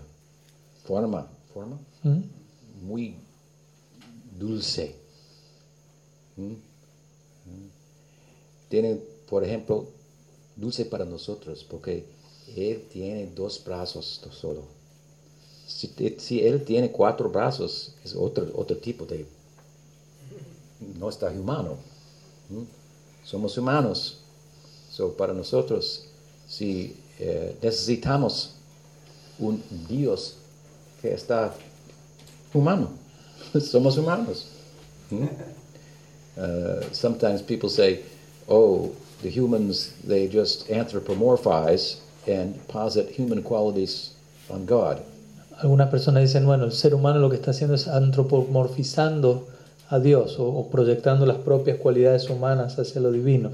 forma, 0.85 1.27
forma 1.53 1.79
¿Mm? 2.03 2.21
muy 2.85 3.15
dulce. 4.39 4.95
¿Mm? 6.35 6.53
Tiene, 8.69 8.99
por 9.29 9.43
ejemplo, 9.43 9.87
dulce 10.55 10.85
para 10.85 11.05
nosotros, 11.05 11.65
porque 11.69 12.05
Él 12.55 12.83
tiene 12.91 13.27
dos 13.27 13.63
brazos 13.63 14.21
solo. 14.31 14.63
Si, 15.67 15.91
si 16.17 16.41
Él 16.41 16.63
tiene 16.63 16.91
cuatro 16.91 17.29
brazos, 17.29 17.93
es 18.03 18.15
otro, 18.15 18.51
otro 18.55 18.77
tipo 18.77 19.05
de... 19.05 19.25
No 20.99 21.09
está 21.09 21.29
humano. 21.29 21.77
¿Mm? 22.49 22.63
Somos 23.23 23.57
humanos. 23.57 24.19
So, 24.89 25.13
para 25.13 25.33
nosotros, 25.33 26.05
si 26.47 26.95
eh, 27.19 27.55
necesitamos 27.61 28.51
un 29.39 29.63
Dios 29.87 30.35
que 31.01 31.13
está 31.13 31.53
humano. 32.53 32.89
Somos 33.59 33.97
humanos. 33.97 34.47
Hmm? 35.09 35.27
Uh, 36.37 36.81
sometimes 36.91 37.41
people 37.41 37.69
say, 37.69 37.99
oh, 38.47 38.91
the 39.21 39.29
humans, 39.29 39.93
they 40.03 40.27
just 40.27 40.67
anthropomorphize 40.69 41.99
and 42.27 42.55
posit 42.67 43.09
human 43.09 43.43
qualities 43.43 44.11
on 44.49 44.65
God. 44.65 45.01
Algunas 45.61 45.89
personas 45.89 46.23
dicen, 46.23 46.45
bueno, 46.45 46.65
el 46.65 46.71
ser 46.71 46.95
humano 46.95 47.19
lo 47.19 47.29
que 47.29 47.37
está 47.37 47.51
haciendo 47.51 47.75
es 47.75 47.87
antropomorfizando 47.87 49.47
a 49.93 49.99
Dios 49.99 50.39
o, 50.39 50.47
o 50.47 50.69
proyectando 50.69 51.23
las 51.23 51.37
propias 51.37 51.77
cualidades 51.77 52.27
humanas 52.27 52.79
hacia 52.79 52.99
lo 52.99 53.11
divino. 53.11 53.51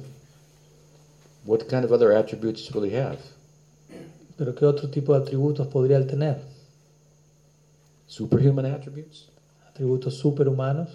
What 1.45 1.67
kind 1.67 1.83
of 1.83 1.91
other 1.91 2.13
attributes 2.13 2.71
will 2.71 2.89
he 2.89 2.95
have? 2.95 3.19
Pero 4.37 4.55
¿qué 4.55 4.65
otro 4.65 4.89
tipo 4.89 5.13
de 5.13 5.19
atributos 5.19 5.67
podría 5.67 5.97
él 5.97 6.07
tener? 6.07 6.37
Superhuman 8.07 8.65
attributes? 8.67 9.27
Atributos 9.67 10.13
superhumanos. 10.13 10.87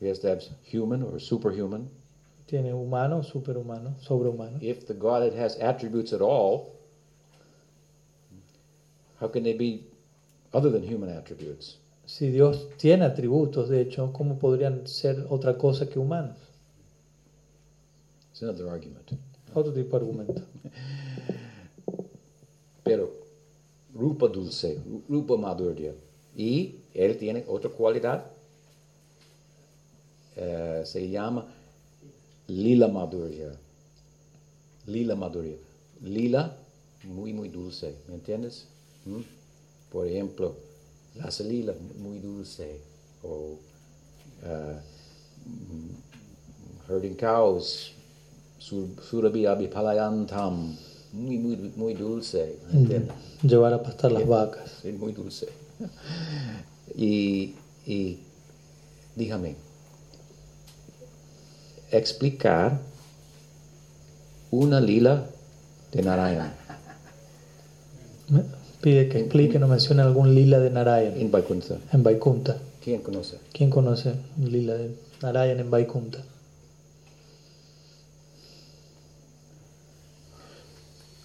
He 0.00 0.08
has 0.08 0.18
to 0.18 0.28
have 0.28 0.42
human 0.64 1.04
or 1.04 1.20
superhuman. 1.20 1.88
Tiene 2.48 2.72
humano, 2.72 3.22
superhumano, 3.22 3.94
sobrehumano. 4.00 4.58
If 4.60 4.88
the 4.88 4.94
Godhead 4.94 5.34
has 5.34 5.56
attributes 5.60 6.12
at 6.12 6.20
all, 6.20 6.72
how 9.20 9.28
can 9.28 9.44
they 9.44 9.54
be 9.54 9.84
other 10.52 10.68
than 10.68 10.82
human 10.82 11.10
attributes? 11.10 11.76
Si 12.06 12.30
Dios 12.30 12.68
tiene 12.76 13.04
atributos, 13.04 13.68
de 13.68 13.80
hecho, 13.80 14.12
¿cómo 14.12 14.38
podrían 14.38 14.86
ser 14.86 15.26
otra 15.30 15.56
cosa 15.56 15.88
que 15.88 15.98
humanos? 15.98 16.36
It's 18.30 18.42
another 18.42 18.68
argument. 18.68 19.12
Otro 19.54 19.72
tipo 19.72 19.98
de 19.98 20.04
argumento. 20.04 20.42
Pero 22.84 23.10
Rupa 23.94 24.28
dulce, 24.28 24.80
Rupa 25.08 25.36
madhurya. 25.36 25.94
Y 26.36 26.80
él 26.92 27.16
tiene 27.16 27.44
otra 27.46 27.70
cualidad, 27.70 28.26
eh, 30.36 30.82
se 30.84 31.08
llama 31.08 31.46
Lila 32.48 32.88
madhurya. 32.88 33.52
Lila 34.86 35.14
madhurya. 35.14 35.56
Lila, 36.02 36.56
muy, 37.04 37.32
muy 37.32 37.48
dulce, 37.48 37.94
¿me 38.08 38.14
entiendes? 38.14 38.66
¿Mm? 39.06 39.20
Por 39.92 40.08
ejemplo, 40.08 40.56
la 41.16 41.30
salila, 41.30 41.72
muy 41.98 42.18
dulce. 42.18 42.80
O 43.22 43.58
mm, 45.46 46.88
herding 46.88 47.14
cows, 47.16 47.92
sur- 48.58 48.88
surabhi 49.08 49.46
abhipalayantam, 49.46 50.76
muy, 51.12 51.38
muy, 51.38 51.56
muy 51.76 51.94
dulce. 51.94 52.58
Llevar 53.42 53.72
a 53.74 53.82
pastar 53.82 54.12
las 54.12 54.26
vacas. 54.26 54.70
Sí, 54.82 54.92
muy 54.92 55.12
dulce. 55.12 55.48
Y, 56.96 57.54
y 57.86 58.18
dígame, 59.16 59.56
explicar 61.90 62.78
una 64.52 64.80
lila 64.80 65.26
de 65.90 66.02
Narayana 66.02 66.54
Pide 68.84 69.08
que 69.08 69.18
explique, 69.20 69.58
no 69.58 69.66
mencione 69.66 70.02
algún 70.02 70.34
lila 70.34 70.58
de 70.60 70.68
Narayan 70.68 71.16
en 71.18 71.30
Vaikuntha. 71.30 71.76
en 71.90 72.02
Vaikunta. 72.02 72.58
¿Quién 72.84 73.00
conoce? 73.00 73.38
¿Quién 73.54 73.70
conoce 73.70 74.12
un 74.36 74.52
lila 74.52 74.74
de 74.74 74.90
Narayan 75.22 75.58
en 75.60 75.70
Vaikunta? 75.70 76.18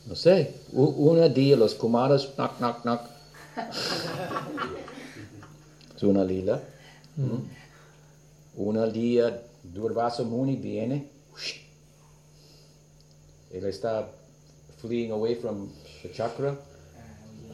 No 0.08 0.16
sé. 0.16 0.54
U- 0.72 1.10
una 1.12 1.28
día 1.28 1.58
los 1.58 1.76
kumaras, 1.76 2.30
knock, 2.38 2.58
knock, 2.60 2.82
knock. 2.84 3.02
es 5.98 6.04
una 6.04 6.24
lila. 6.24 6.62
¿Mm? 7.18 7.40
Una 8.56 8.88
día 8.88 9.42
Durvasa 9.64 10.24
Muni 10.24 10.56
viene. 10.56 11.08
Él 13.52 13.66
está 13.66 14.08
fleeing 14.82 15.12
away 15.12 15.36
from 15.36 15.68
the 16.04 16.12
chakra. 16.14 16.56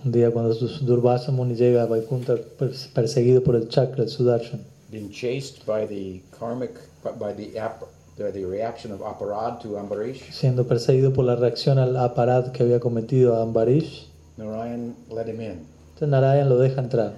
Un 0.06 0.12
día 0.12 0.30
cuando 0.30 0.54
Durvasa 0.54 1.32
Muni 1.32 1.56
llega 1.56 1.82
a 1.82 1.88
Vaikunta 1.88 2.36
pers- 2.60 2.88
perseguido 2.94 3.44
por 3.44 3.56
el 3.56 3.68
chakra, 3.70 4.04
el 4.04 4.10
Sudarshan, 4.10 4.64
being 4.92 5.10
chased 5.10 5.66
by 5.66 5.88
the 5.88 6.22
karmic, 6.38 6.74
by 7.18 7.34
the, 7.34 7.58
ap, 7.58 7.84
the, 8.16 8.46
reaction 8.46 8.92
of 8.92 9.00
Aparad 9.02 9.60
to 9.62 9.80
Ambarish, 9.80 10.22
siendo 10.32 10.68
perseguido 10.68 11.12
por 11.12 11.26
la 11.26 11.36
reacción 11.36 11.80
al 11.80 11.98
aparat 11.98 12.52
que 12.52 12.62
había 12.64 12.80
cometido 12.80 13.36
a 13.36 13.42
Ambarish, 13.42 14.06
Narayan 14.38 14.96
let 15.10 15.28
him 15.28 15.42
in. 15.42 15.66
entonces 15.96 16.10
Narayan 16.10 16.50
lo 16.50 16.60
deja 16.60 16.82
entrar. 16.82 17.14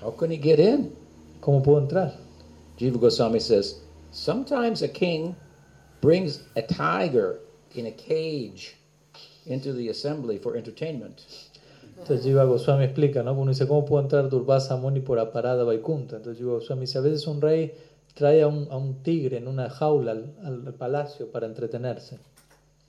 How 0.00 0.12
can 0.12 0.30
he 0.30 0.36
get 0.36 0.60
in? 0.60 0.92
¿Cómo 1.40 1.64
pudo 1.64 1.80
entrar? 1.80 2.14
Jiva 2.78 3.00
Goswami 3.00 3.40
says, 3.40 3.80
sometimes 4.12 4.82
a 4.82 4.88
king 4.88 5.34
brings 6.00 6.44
a 6.54 6.62
tiger 6.62 7.40
in 7.74 7.86
a 7.86 7.90
cage 7.90 8.76
into 9.46 9.72
the 9.72 9.88
assembly 9.88 10.38
for 10.38 10.56
entertainment. 10.56 11.24
Entonces 12.00 12.24
Jiva 12.24 12.44
Goswami 12.44 12.84
explica, 12.84 13.22
¿no? 13.22 13.34
Uno 13.34 13.50
dice, 13.50 13.66
¿cómo 13.66 13.84
pudo 13.84 14.00
entrar 14.00 14.28
Durvasa 14.28 14.76
Muni 14.76 15.00
por 15.00 15.18
aparada 15.18 15.64
Vaikunta? 15.64 16.16
Entonces 16.16 16.38
Jiva 16.38 16.54
Goswami 16.54 16.82
dice, 16.82 16.98
a 16.98 17.00
veces 17.02 17.26
un 17.26 17.40
rey 17.40 17.74
trae 18.14 18.42
a 18.42 18.48
un, 18.48 18.66
a 18.70 18.76
un 18.76 19.02
tigre 19.02 19.36
en 19.38 19.48
una 19.48 19.68
jaula 19.68 20.12
al, 20.12 20.34
al 20.42 20.74
palacio 20.74 21.30
para 21.30 21.46
entretenerse. 21.46 22.18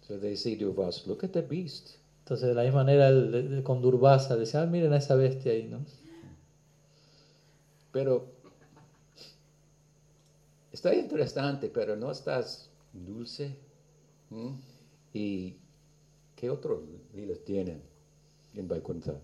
So 0.08 0.18
they 0.18 0.36
say 0.36 0.58
us, 0.64 1.06
look 1.06 1.24
at 1.24 1.32
the 1.32 1.42
beast. 1.42 1.90
Entonces 2.20 2.48
de 2.48 2.54
la 2.56 2.64
misma 2.64 2.80
manera 2.84 3.12
de- 3.12 3.64
con 3.64 3.82
Durvasa 3.82 4.38
decía, 4.38 4.62
ah, 4.62 4.66
miren 4.66 4.94
a 4.94 4.98
esa 4.98 5.16
bestia 5.16 5.52
ahí, 5.52 5.66
¿no? 5.68 5.80
Pero 7.92 8.26
está 10.72 10.94
interesante, 10.94 11.70
pero 11.70 11.96
no 11.96 12.12
estás 12.12 12.70
dulce. 12.94 13.56
¿Mm? 14.30 14.52
¿Y 15.14 15.56
qué 16.36 16.50
otros 16.52 16.82
lilas 17.16 17.40
tienen 17.40 17.82
en 18.56 18.68
Vaikuntha? 18.68 19.16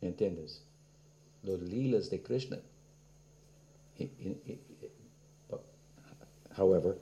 ¿Entiendes? 0.00 0.62
Los 1.42 1.60
lilas 1.62 2.10
de 2.10 2.22
Krishna. 2.22 2.58
However, 6.56 6.96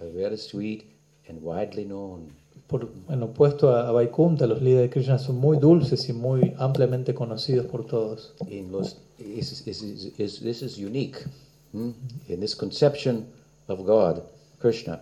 are 0.00 0.08
very 0.10 0.36
sweet 0.36 0.84
and 1.28 1.42
widely 1.42 1.84
known. 1.84 2.32
Por, 2.68 2.88
en 3.08 3.22
opuesto 3.22 3.70
a, 3.70 3.88
a 3.88 3.92
Vaikunta, 3.92 4.46
los 4.46 4.60
líderes 4.60 4.88
de 4.88 4.90
Krishna 4.90 5.18
son 5.18 5.36
muy 5.36 5.58
dulces 5.58 6.08
y 6.08 6.12
muy 6.12 6.52
ampliamente 6.58 7.14
conocidos 7.14 7.66
por 7.66 7.86
todos. 7.86 8.34
in 8.48 8.72
los, 8.72 8.96
is, 9.18 9.52
is, 9.66 9.82
is, 9.82 10.12
is, 10.18 10.40
this 10.40 10.62
is 10.62 10.76
unique. 10.76 11.24
hmm? 11.72 11.92
In 12.28 12.40
this 12.40 12.56
conception 12.56 13.26
of 13.68 13.84
God, 13.86 14.22
Krishna, 14.58 15.00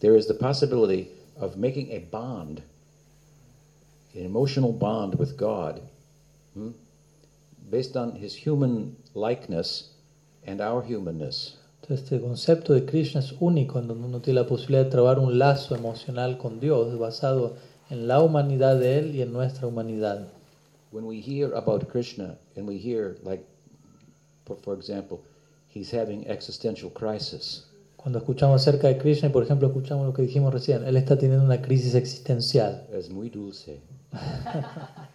there 0.00 0.16
is 0.16 0.26
the 0.26 0.34
possibility 0.34 1.08
of 1.40 1.56
making 1.56 1.92
a 1.92 2.00
bond, 2.10 2.62
an 4.14 4.24
emotional 4.24 4.72
bond 4.72 5.14
with 5.14 5.36
God, 5.36 5.80
hmm? 6.54 6.70
based 7.70 7.96
on 7.96 8.12
his 8.12 8.34
human 8.34 8.96
likeness 9.14 9.90
and 10.46 10.60
our 10.60 10.82
humanness. 10.82 11.56
Este 11.88 12.20
concepto 12.20 12.74
de 12.74 12.84
Krishna 12.84 13.20
es 13.20 13.32
único, 13.40 13.78
en 13.78 13.88
donde 13.88 14.04
uno 14.04 14.20
tiene 14.20 14.40
la 14.40 14.46
posibilidad 14.46 14.84
de 14.84 14.90
trabar 14.90 15.18
un 15.18 15.38
lazo 15.38 15.74
emocional 15.74 16.36
con 16.36 16.60
Dios 16.60 16.98
basado 16.98 17.56
en 17.88 18.06
la 18.06 18.20
humanidad 18.20 18.78
de 18.78 18.98
Él 18.98 19.16
y 19.16 19.22
en 19.22 19.32
nuestra 19.32 19.66
humanidad. 19.66 20.28
When 20.92 21.06
we 21.06 21.20
hear 21.20 21.50
about 21.54 21.88
Krishna 21.88 22.36
and 22.56 22.68
we 22.68 22.76
hear, 22.76 23.16
like, 23.24 23.42
for, 24.44 24.74
example, 24.74 25.20
he's 25.68 25.90
having 25.90 26.26
existential 26.28 26.90
crisis. 26.90 27.64
Cuando 27.96 28.18
escuchamos 28.18 28.60
acerca 28.60 28.88
de 28.88 28.98
Krishna 28.98 29.28
y, 29.28 29.32
por 29.32 29.42
ejemplo, 29.42 29.68
escuchamos 29.68 30.06
lo 30.06 30.12
que 30.12 30.22
dijimos 30.22 30.52
recién, 30.52 30.84
Él 30.84 30.96
está 30.98 31.16
teniendo 31.16 31.44
una 31.44 31.62
crisis 31.62 31.94
existencial. 31.94 32.86
Es 32.92 33.08
muy 33.08 33.30
dulce. 33.30 33.80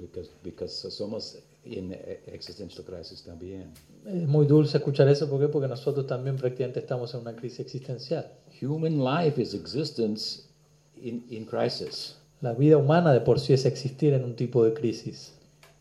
because, 0.00 0.30
because 0.42 0.90
somos 0.90 1.38
en 1.64 1.92
existential 2.26 2.84
crisis 2.84 3.22
también. 3.22 3.72
Es 4.06 4.26
muy 4.26 4.46
dulce 4.46 4.78
escuchar 4.78 5.08
eso, 5.08 5.28
¿por 5.28 5.40
qué? 5.40 5.48
Porque 5.48 5.68
nosotros 5.68 6.06
también 6.06 6.36
prácticamente 6.36 6.80
estamos 6.80 7.12
en 7.14 7.20
una 7.20 7.34
crisis 7.34 7.60
existencial. 7.60 8.30
Human 8.62 9.04
life 9.04 9.40
is 9.40 9.54
existence 9.54 10.44
in, 10.96 11.24
in 11.28 11.44
crisis. 11.44 12.16
La 12.40 12.52
vida 12.52 12.76
humana 12.76 13.12
de 13.12 13.20
por 13.20 13.40
sí 13.40 13.52
es 13.52 13.64
existir 13.64 14.12
en 14.14 14.24
un 14.24 14.36
tipo 14.36 14.64
de 14.64 14.72
crisis. 14.72 15.32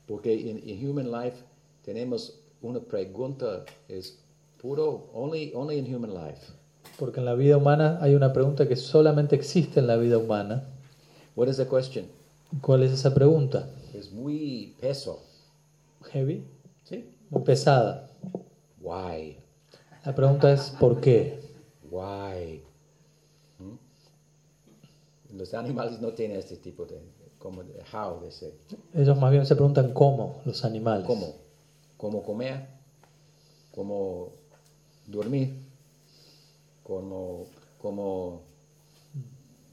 Porque 0.07 0.49
en, 0.49 0.61
en 0.67 0.89
human 0.89 1.11
life 1.11 1.37
tenemos 1.83 2.39
una 2.61 2.79
pregunta, 2.79 3.65
es 3.87 4.17
puro, 4.61 5.09
only, 5.13 5.51
only 5.53 5.77
in 5.77 5.93
human 5.93 6.13
life. 6.13 6.51
Porque 6.97 7.19
en 7.19 7.25
la 7.25 7.35
vida 7.35 7.57
humana 7.57 7.99
hay 8.01 8.15
una 8.15 8.33
pregunta 8.33 8.67
que 8.67 8.75
solamente 8.75 9.35
existe 9.35 9.79
en 9.79 9.87
la 9.87 9.97
vida 9.97 10.17
humana. 10.17 10.65
What 11.37 11.49
is 11.49 11.57
the 11.57 11.67
question? 11.67 12.07
¿Cuál 12.61 12.81
es 12.81 12.91
esa 12.91 13.13
pregunta? 13.13 13.69
Es 13.93 14.11
muy 14.11 14.75
peso. 14.81 15.21
Heavy, 16.05 16.43
¿Sí? 16.83 17.07
muy 17.29 17.43
pesada. 17.43 18.09
Why? 18.81 19.37
La 20.03 20.15
pregunta 20.15 20.51
es 20.51 20.71
¿por 20.79 20.99
qué? 20.99 21.39
Why? 21.91 22.63
¿Mm? 23.59 25.37
Los 25.37 25.53
animales 25.53 26.01
no 26.01 26.11
tienen 26.13 26.39
este 26.39 26.57
tipo 26.57 26.87
de, 26.87 26.99
como 27.37 27.63
de 27.63 27.83
how, 27.93 28.19
de 28.19 28.31
ser. 28.31 28.53
Ellos 28.95 29.15
más 29.19 29.31
bien 29.31 29.45
se 29.45 29.55
preguntan 29.55 29.93
cómo 29.93 30.41
los 30.43 30.65
animales. 30.65 31.05
¿Cómo? 31.05 31.35
¿Cómo 31.97 32.23
comer? 32.23 32.65
¿Cómo 33.75 34.29
dormir? 35.05 35.53
¿Cómo, 36.81 37.45
cómo 37.79 38.46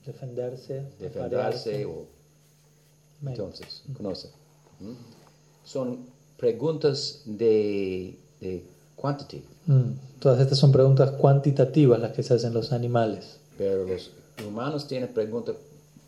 Defenderse, 0.07 0.83
defenderse? 0.99 1.87
O, 1.87 2.07
entonces, 3.27 3.83
conoce. 3.97 4.29
¿Mm? 4.81 4.93
Son 5.65 5.99
preguntas 6.37 7.23
de, 7.25 8.17
de 8.41 8.63
quantity, 8.97 9.43
Mm, 9.67 9.93
Todas 10.21 10.41
estas 10.41 10.59
son 10.59 10.73
preguntas 10.73 11.11
cuantitativas 11.13 11.99
las 12.01 12.13
que 12.13 12.23
se 12.23 12.35
hacen 12.35 12.53
los 12.53 12.73
animales, 12.73 13.39
pero 13.57 13.87
los 13.87 14.11
humanos 14.47 14.87
tienen 14.87 15.09
preguntas 15.13 15.57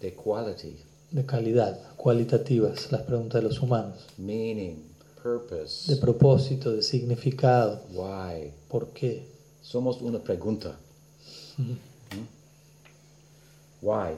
de 0.01 0.13
quality, 0.13 0.77
de 1.11 1.25
calidad, 1.25 1.79
cualitativas, 1.97 2.93
las 2.93 3.03
preguntas 3.03 3.43
de 3.43 3.49
los 3.49 3.61
humanos, 3.61 4.07
meaning, 4.19 4.77
purpose, 5.23 5.91
de 5.93 5.99
propósito, 5.99 6.73
de 6.73 6.83
significado, 6.83 7.81
why. 7.95 8.53
por 8.69 8.89
qué. 8.89 9.25
Somos 9.63 10.01
una 10.03 10.19
pregunta. 10.19 10.77
¿Mm? 11.57 11.73
Why? 13.83 14.15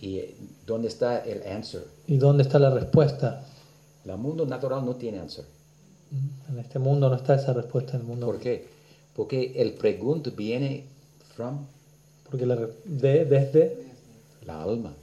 ¿Y 0.00 0.18
eh, 0.18 0.36
dónde 0.66 0.88
está 0.88 1.18
el 1.20 1.46
answer? 1.46 1.84
¿Y 2.06 2.16
dónde 2.16 2.42
está 2.42 2.58
la 2.58 2.70
respuesta? 2.70 3.44
El 4.04 4.16
mundo 4.18 4.44
natural 4.46 4.84
no 4.84 4.96
tiene 4.96 5.18
answer. 5.18 5.44
Mm, 6.10 6.52
En 6.52 6.58
este 6.58 6.78
mundo 6.78 7.08
no 7.08 7.16
está 7.16 7.34
esa 7.34 7.52
respuesta 7.52 7.94
en 7.94 8.02
el 8.02 8.06
mundo. 8.06 8.26
¿Por 8.26 8.38
qué? 8.38 8.66
Porque 9.14 9.52
el 9.56 9.74
pregunta 9.74 10.30
viene 10.30 10.84
from 11.34 11.66
Porque 12.28 12.46
la 12.46 12.56
de, 12.84 13.24
desde 13.24 13.86
la 14.44 14.62
alma. 14.62 14.94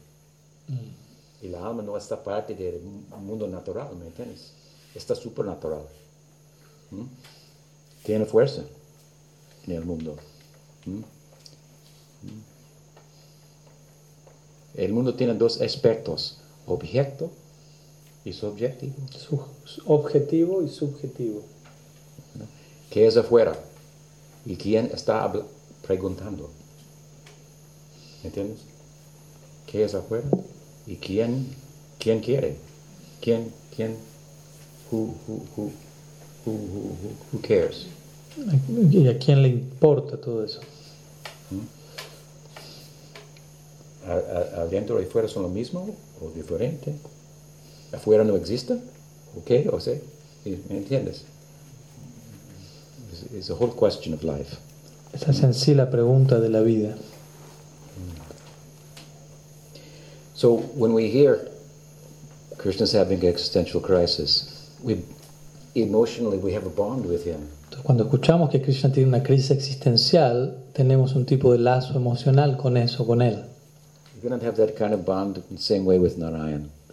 Y 1.42 1.50
la 1.50 1.66
alma 1.66 1.82
no 1.82 1.98
está 1.98 2.24
parte 2.24 2.54
del 2.54 2.80
mundo 2.82 3.48
natural, 3.48 3.96
¿me 3.96 4.06
entiendes? 4.08 4.54
Está 4.94 5.16
supernatural. 5.16 5.82
¿Mm? 6.92 7.06
Tiene 8.04 8.26
fuerza 8.26 8.64
en 9.66 9.72
el 9.72 9.84
mundo. 9.84 10.16
¿Mm? 10.86 11.02
¿Mm? 14.76 14.80
El 14.82 14.94
mundo 14.94 15.14
tiene 15.16 15.34
dos 15.34 15.62
aspectos, 15.62 16.38
objeto 16.66 17.32
y 18.26 18.34
subjetivo. 18.34 18.94
su, 19.18 19.42
objetivo 19.86 20.64
y 20.64 20.70
subjetivo. 20.70 21.42
¿Qué 22.90 23.08
es 23.08 23.18
afuera? 23.18 23.58
¿Y 24.46 24.56
quién 24.56 24.90
está 24.94 25.32
preguntando? 25.86 26.50
¿Me 28.22 28.28
entiendes? 28.28 28.60
¿Qué 29.66 29.84
es 29.84 29.96
afuera? 29.96 30.26
¿Y 30.86 30.96
quién, 30.98 31.48
quién 32.00 32.20
quiere? 32.20 32.56
¿Quién, 33.22 33.52
quién? 33.76 33.96
Who, 34.92 35.16
who, 35.28 35.42
who, 35.56 35.72
who, 36.46 36.52
who, 36.52 36.52
who, 36.52 36.96
who 37.32 37.42
cares? 37.42 37.88
¿Y 38.92 39.08
a 39.08 39.18
quién 39.18 39.42
le 39.42 39.48
importa 39.50 40.18
todo 40.20 40.44
eso? 40.44 40.60
¿A- 40.60 41.56
a- 41.56 41.81
¿Adentro 44.08 45.02
y 45.02 45.06
afuera 45.06 45.28
son 45.28 45.44
lo 45.44 45.50
mismo 45.50 45.88
o 46.22 46.32
diferente? 46.32 46.94
¿Afuera 47.92 48.24
no 48.24 48.36
existe? 48.36 48.74
¿O 49.38 49.44
qué? 49.46 49.70
¿O 49.72 49.80
sea? 49.80 49.96
¿Me 50.46 50.78
entiendes? 50.78 51.24
It's 53.34 53.50
a 53.50 53.54
whole 53.54 53.72
question 53.72 54.14
of 54.14 54.24
life. 54.24 54.58
Esa 55.14 55.32
es 55.32 55.44
en 55.44 55.54
sí 55.54 55.76
la 55.76 55.90
pregunta 55.90 56.40
de 56.40 56.50
la 56.50 56.62
vida. 56.62 56.96
So 60.34 60.64
when 60.76 60.94
we 60.94 61.10
hear 61.10 61.52
Krishna's 62.58 62.94
having 62.94 63.20
an 63.20 63.28
existential 63.28 63.82
crisis, 63.82 64.72
we 64.84 65.04
emotionally 65.76 66.38
we 66.38 66.54
have 66.56 66.66
a 66.66 66.70
bond 66.70 67.06
with 67.06 67.26
him. 67.26 67.48
Entonces, 67.66 67.84
cuando 67.84 68.06
escuchamos 68.06 68.50
que 68.50 68.62
Krishna 68.62 68.92
tiene 68.92 69.10
una 69.10 69.22
crisis 69.22 69.52
existencial, 69.52 70.58
tenemos 70.74 71.14
un 71.16 71.26
tipo 71.26 71.52
de 71.52 71.60
lazo 71.60 71.96
emocional 71.96 72.58
con 72.58 72.76
eso, 72.78 73.06
con 73.06 73.22
él. 73.22 73.51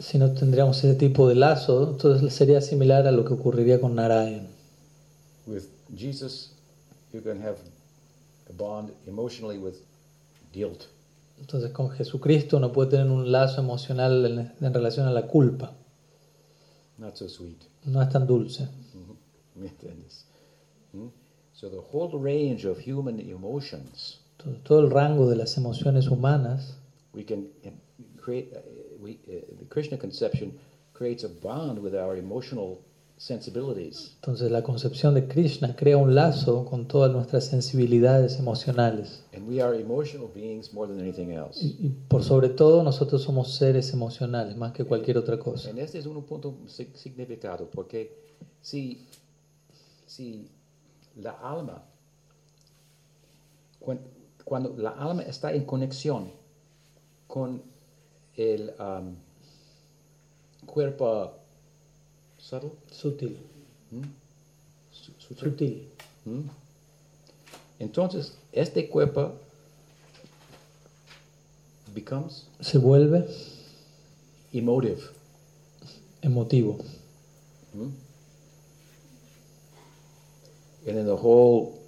Si 0.00 0.18
no 0.18 0.32
tendríamos 0.32 0.78
ese 0.78 0.94
tipo 0.94 1.28
de 1.28 1.34
lazo, 1.34 1.90
entonces 1.90 2.32
sería 2.32 2.60
similar 2.60 3.06
a 3.06 3.12
lo 3.12 3.24
que 3.24 3.34
ocurriría 3.34 3.80
con 3.80 3.94
Narayan. 3.94 4.46
With 5.46 5.64
Jesus, 5.94 6.52
you 7.12 7.20
can 7.20 7.42
have 7.42 7.56
a 8.48 8.52
bond 8.56 8.90
emotionally 9.06 9.58
with 9.58 9.74
guilt. 10.52 10.84
Entonces 11.38 11.70
con 11.70 11.90
Jesucristo 11.90 12.56
uno 12.56 12.72
puede 12.72 12.90
tener 12.90 13.10
un 13.10 13.30
lazo 13.30 13.60
emocional 13.60 14.24
en, 14.24 14.52
en 14.60 14.74
relación 14.74 15.06
a 15.06 15.10
la 15.10 15.26
culpa. 15.26 15.72
Not 16.98 17.16
so 17.16 17.28
sweet. 17.28 17.58
No 17.84 18.02
es 18.02 18.08
tan 18.08 18.26
dulce. 18.26 18.68
¿Me 19.54 19.68
entiendes? 19.68 20.24
Hmm? 20.92 21.08
So 21.52 21.68
the 21.68 21.80
whole 21.92 22.18
range 22.18 22.64
of 22.64 22.78
human 22.86 23.18
emotions, 23.20 24.20
Entonces, 24.38 24.62
todo 24.62 24.80
el 24.80 24.90
rango 24.90 25.28
de 25.28 25.36
las 25.36 25.56
emociones 25.56 26.08
humanas, 26.08 26.77
we 27.14 27.24
can 27.24 27.48
uh, 27.64 27.70
create. 28.20 28.52
Uh, 28.54 28.60
we, 29.00 29.18
uh, 29.28 29.40
the 29.58 29.64
Krishna 29.68 29.96
conception 29.98 30.52
creates 30.92 31.24
a 31.24 31.28
bond 31.28 31.78
with 31.78 31.94
our 31.94 32.16
emotional 32.16 32.78
sensibilities. 33.16 34.12
entonces 34.16 34.48
la 34.50 34.62
concepción 34.62 35.12
de 35.14 35.26
Krishna 35.26 35.74
crea 35.74 35.96
un 35.96 36.14
lazo 36.14 36.64
con 36.64 36.86
todas 36.86 37.10
nuestras 37.10 37.44
sensibilidades 37.44 38.38
emocionales. 38.38 39.24
And 39.34 39.48
we 39.48 39.60
are 39.60 39.74
emotional 39.76 40.28
beings 40.32 40.72
more 40.72 40.86
than 40.86 41.00
anything 41.00 41.30
else. 41.32 41.58
Y, 41.60 41.76
y 41.80 41.88
por 42.08 42.22
sobre 42.22 42.48
todo 42.48 42.82
nosotros 42.84 43.22
somos 43.22 43.52
seres 43.54 43.92
emocionales 43.92 44.56
más 44.56 44.72
que 44.72 44.84
cualquier 44.84 45.18
otra 45.18 45.36
cosa. 45.36 45.68
And 45.68 45.78
este 45.80 45.98
es 45.98 46.06
un 46.06 46.22
punto 46.22 46.54
sig- 46.66 46.94
significado, 46.94 47.68
porque 47.68 48.12
si, 48.60 48.98
si 50.06 50.46
la 51.20 51.32
alma, 51.32 51.82
cuan- 53.80 54.00
cuando 54.44 54.74
la 54.76 54.90
alma 54.90 55.22
está 55.22 55.52
en 55.52 55.64
conexión 55.64 56.30
con 57.28 57.62
el 58.36 58.72
um, 58.80 59.14
cuerpo 60.66 61.32
subtle, 62.38 62.72
Sutil. 62.90 63.38
¿Mm? 63.90 64.02
Su- 64.90 65.12
sutil, 65.18 65.38
Sutil. 65.50 65.88
¿Mm? 66.24 66.40
entonces 67.80 68.36
este 68.52 68.88
cuerpo 68.88 69.34
becomes 71.94 72.46
Se 72.60 72.78
vuelve 72.78 73.26
emotive. 74.52 75.00
emotivo. 76.22 76.78
Hmm? 77.72 77.90
And 80.86 80.96
then 80.96 81.04
the 81.06 81.16
whole 81.16 81.78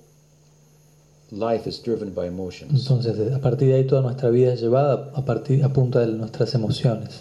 life 1.32 1.66
is 1.66 1.82
driven 1.82 2.12
by 2.12 2.26
emotions. 2.26 2.72
Entonces 2.72 3.32
a 3.32 3.40
partir 3.40 3.68
de 3.68 3.74
ahí 3.74 3.86
toda 3.86 4.02
nuestra 4.02 4.30
vida 4.30 4.52
es 4.52 4.60
llevada 4.60 5.12
a, 5.14 5.24
partir, 5.24 5.64
a 5.64 5.72
punta 5.72 6.00
de 6.00 6.12
nuestras 6.12 6.54
emociones. 6.54 7.20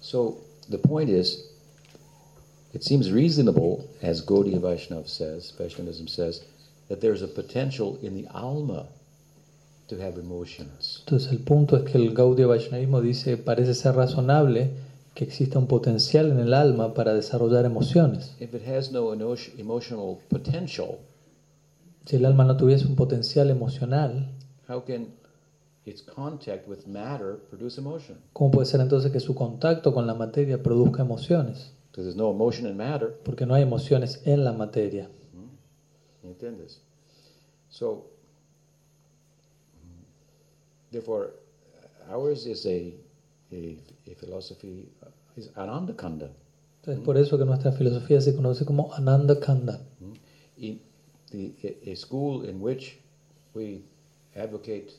So 0.00 0.38
the 0.68 0.78
point 0.78 1.10
is, 1.10 1.46
it 2.72 2.82
seems 2.82 3.10
reasonable, 3.10 3.84
as 4.02 4.24
Gaudiya 4.24 4.60
Vaishnav 4.60 5.08
says, 5.08 5.52
Vaishnavism 5.58 6.08
says, 6.08 6.42
that 6.88 7.00
there's 7.00 7.22
a 7.22 7.28
potential 7.28 7.98
in 8.02 8.14
the 8.14 8.28
alma 8.32 8.86
to 9.88 9.96
have 10.00 10.18
emotions. 10.18 11.02
Entonces 11.06 11.30
el 11.30 11.38
punto 11.38 11.76
es 11.76 11.90
que 11.90 11.98
el 11.98 12.14
Gaudiya 12.14 12.46
Vaishnavismo 12.46 13.00
dice 13.00 13.36
parece 13.36 13.74
ser 13.74 13.94
razonable 13.94 14.70
que 15.14 15.24
exista 15.24 15.58
un 15.58 15.66
potencial 15.66 16.30
en 16.30 16.38
el 16.40 16.54
alma 16.54 16.94
para 16.94 17.14
desarrollar 17.14 17.64
emociones. 17.64 18.32
If 18.40 18.54
it 18.54 18.66
has 18.66 18.92
no 18.92 19.12
emotional 19.12 20.18
potential, 20.28 20.98
Si 22.06 22.16
el 22.16 22.24
alma 22.24 22.44
no 22.44 22.56
tuviese 22.56 22.86
un 22.86 22.96
potencial 22.96 23.50
emocional, 23.50 24.34
how 24.68 24.82
can 24.84 25.08
its 25.84 26.02
contact 26.02 26.66
with 26.68 26.86
matter 26.86 27.38
produce 27.50 27.78
emotion? 27.80 28.18
¿cómo 28.32 28.50
puede 28.50 28.66
ser 28.66 28.80
entonces 28.80 29.12
que 29.12 29.20
su 29.20 29.34
contacto 29.34 29.92
con 29.92 30.06
la 30.06 30.14
materia 30.14 30.62
produzca 30.62 31.02
emociones? 31.02 31.72
Because 31.90 32.04
there's 32.04 32.16
no 32.16 32.30
emotion 32.30 32.66
in 32.66 32.76
matter. 32.76 33.14
Porque 33.24 33.46
no 33.46 33.54
hay 33.54 33.62
emociones 33.62 34.20
en 34.24 34.44
la 34.44 34.52
materia. 34.52 35.10
¿Me 36.22 36.30
entiendes? 36.30 36.80
So, 37.68 38.06
therefore, 40.90 41.30
ours 42.08 42.46
is 42.46 42.66
a, 42.66 42.94
a, 43.50 44.10
a 44.10 44.14
philosophy, 44.14 44.88
is 45.36 45.50
Anandakanda. 45.56 46.30
Entonces, 46.80 47.04
por 47.04 47.16
eso 47.16 47.38
que 47.38 47.44
nuestra 47.44 47.72
filosofía 47.72 48.20
se 48.20 48.34
conoce 48.34 48.64
como 48.64 48.92
Ananda 48.94 49.38
Kanda. 49.38 49.80
Mm. 50.00 50.72
The, 51.30 51.52
a- 51.62 51.92
a 51.92 51.96
school 51.96 52.44
in 52.48 52.60
which 52.60 52.98
we 53.54 53.82
advocate 54.36 54.92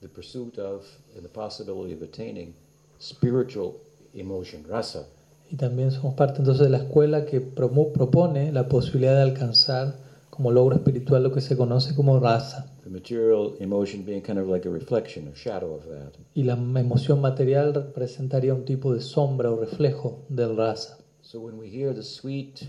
the 0.00 0.08
pursuit 0.08 0.58
of 0.58 0.84
and 1.16 1.22
the 1.24 1.28
possibility 1.28 1.92
of 1.94 2.02
attaining 2.02 2.54
spiritual 2.98 3.74
emotion, 4.14 4.64
rasa. 4.68 5.06
Y 5.50 5.56
también 5.56 5.90
somos 5.90 6.14
parte 6.14 6.38
entonces 6.38 6.64
de 6.64 6.70
la 6.70 6.78
escuela 6.78 7.24
que 7.26 7.40
promo- 7.42 7.90
propone 7.92 8.52
la 8.52 8.68
posibilidad 8.68 9.16
de 9.16 9.22
alcanzar 9.22 9.96
como 10.30 10.52
logro 10.52 10.76
espiritual 10.76 11.22
lo 11.24 11.32
que 11.32 11.40
se 11.40 11.56
conoce 11.56 11.94
como 11.94 12.18
raza. 12.20 12.66
The 12.84 12.90
material 12.90 13.54
emotion 13.58 14.04
being 14.04 14.22
kind 14.22 14.38
of 14.38 14.48
like 14.48 14.66
a 14.68 14.70
reflection, 14.70 15.26
a 15.28 15.34
shadow 15.34 15.74
of 15.74 15.84
that. 15.86 16.12
Y 16.34 16.44
la 16.44 16.52
emoción 16.54 17.20
material 17.20 17.74
representaría 17.74 18.54
un 18.54 18.64
tipo 18.64 18.94
de 18.94 19.00
sombra 19.00 19.50
o 19.50 19.56
reflejo 19.56 20.20
del 20.28 20.56
raza. 20.56 20.96
So 21.22 21.40
when 21.40 21.58
we 21.58 21.68
hear 21.68 21.92
the 21.92 22.02
sweet 22.02 22.62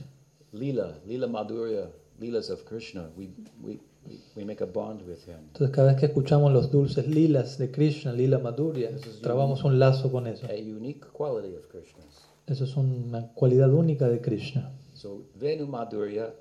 lila, 0.51 0.97
lila 1.07 1.27
madhurya, 1.27 1.87
lilas 2.21 2.49
of 2.49 2.63
Krishna, 2.65 3.09
we, 3.17 3.29
we, 3.61 3.79
we, 4.05 4.19
we 4.35 4.45
make 4.45 4.61
a 4.61 4.65
bond 4.67 5.01
with 5.07 5.27
him. 5.27 5.39
Entonces 5.47 5.75
cada 5.75 5.91
vez 5.91 5.99
que 5.99 6.05
escuchamos 6.05 6.53
los 6.53 6.71
dulces 6.71 7.07
lilas 7.07 7.57
de 7.57 7.71
Krishna, 7.71 8.13
lila 8.13 8.37
Madhurya, 8.37 8.91
trabamos 9.21 9.63
un 9.63 9.79
lazo 9.79 10.11
con 10.11 10.27
eso. 10.27 10.45
A 10.45 10.53
unique 10.53 11.07
quality 11.11 11.55
of 11.55 11.67
Krishna's. 11.67 12.05
Eso 12.47 12.63
es 12.65 12.75
una 12.77 13.27
cualidad 13.33 13.73
única 13.73 14.07
de 14.07 14.21
Krishna. 14.21 14.71
So 14.93 15.23
Venu 15.35 15.65
Madhurya, 15.65 16.33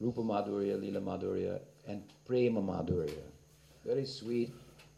Rupa 0.00 0.22
Madhurya, 0.22 0.76
Lila 0.76 1.00
Madhurya, 1.00 1.60
and 1.88 2.02
Prema 2.24 2.60
Madhurya. 2.60 3.24
Very 3.84 4.06
sweet, 4.06 4.52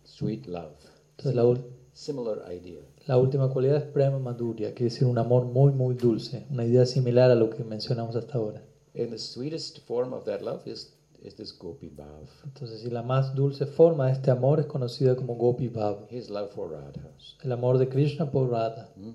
sweet 0.05 0.47
love. 0.47 0.75
Entonces 1.17 1.35
la, 1.35 1.45
Similar 1.93 2.45
idea. 2.53 2.81
la 3.07 3.17
última 3.19 3.49
cualidad 3.49 3.79
es 3.79 3.83
Prema 3.83 4.19
Madhurya, 4.19 4.73
quiere 4.73 4.85
decir 4.93 5.07
un 5.09 5.19
amor 5.19 5.47
muy 5.47 5.73
muy 5.73 5.95
dulce, 5.97 6.45
una 6.51 6.65
idea 6.65 6.87
similar 6.87 7.31
a 7.31 7.35
lo 7.35 7.51
que 7.51 7.65
mencionamos 7.65 8.15
hasta 8.15 8.39
ahora. 8.39 8.63
And 8.99 9.11
the 9.13 9.19
sweetest 9.19 9.79
form 9.87 10.13
of 10.13 10.25
that 10.25 10.43
love 10.43 10.67
is, 10.67 10.93
is 11.23 11.35
this 11.37 11.53
Gopi 11.53 11.89
Bhav, 11.89 12.29
Entonces, 12.45 12.85
y 12.85 12.91
la 12.91 13.03
más 13.03 13.35
dulce 13.35 13.65
forma 13.67 14.07
de 14.07 14.13
este 14.13 14.31
amor 14.31 14.61
es 14.61 14.67
conocida 14.67 15.15
como 15.17 15.35
Gopi 15.37 15.69
Bhav, 15.69 16.07
his 16.11 16.29
love 16.31 16.51
for 16.53 16.71
Radha. 16.71 17.11
el 17.45 17.53
amor 17.53 17.79
de 17.79 17.89
Krishna 17.89 18.31
por 18.31 18.51
Radha, 18.51 18.89
Hmm? 18.97 19.13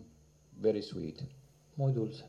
Very 0.61 0.81
sweet. 0.81 1.21
muy 1.75 1.91
dulce. 1.93 2.23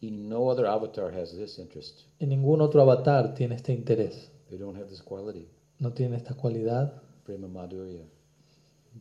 In 0.00 0.28
no 0.28 0.48
other 0.50 0.66
avatar 0.66 1.12
has 1.12 1.32
this 1.32 1.58
interest. 1.58 2.02
Ningún 2.20 2.60
otro 2.60 2.80
avatar 2.82 3.34
tiene 3.34 3.54
este 3.56 3.72
interés, 3.72 4.30
They 4.50 4.58
don't 4.58 4.76
have 4.76 4.88
this 4.88 5.02
quality. 5.02 5.48
no 5.78 5.92
tiene 5.92 6.16
esta 6.16 6.34
cualidad, 6.34 7.02
Prema 7.24 7.48
Madhurya, 7.48 8.04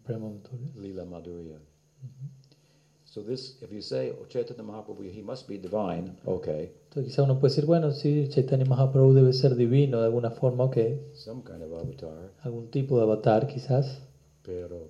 Prema 0.05 0.27
Madhurya. 0.29 0.71
Lila 0.75 1.05
Madhurya. 1.05 1.59
So 3.17 3.23
this, 3.23 3.57
if 3.63 3.71
you 3.71 3.81
say, 3.81 4.11
oh, 4.11 4.27
Chaitanya 4.29 4.61
Mahaprabhu, 4.61 5.11
he 5.11 5.23
must 5.23 5.47
be 5.47 5.57
divine, 5.57 6.15
okay, 6.27 6.69
Entonces 6.89 7.05
quizá 7.15 7.23
uno 7.23 7.39
puede 7.39 7.49
decir, 7.49 7.65
bueno, 7.65 7.91
sí, 7.91 8.27
Chaitanya 8.29 8.65
Mahaprabhu 8.65 9.15
debe 9.15 9.33
ser 9.33 9.55
divino 9.55 10.01
de 10.01 10.05
alguna 10.05 10.29
forma, 10.29 10.65
ok, 10.65 10.77
some 11.15 11.41
kind 11.41 11.63
of 11.63 11.73
avatar, 11.73 12.31
algún 12.43 12.69
tipo 12.69 12.97
de 12.97 13.05
avatar 13.05 13.47
quizás, 13.47 14.01
pero 14.43 14.89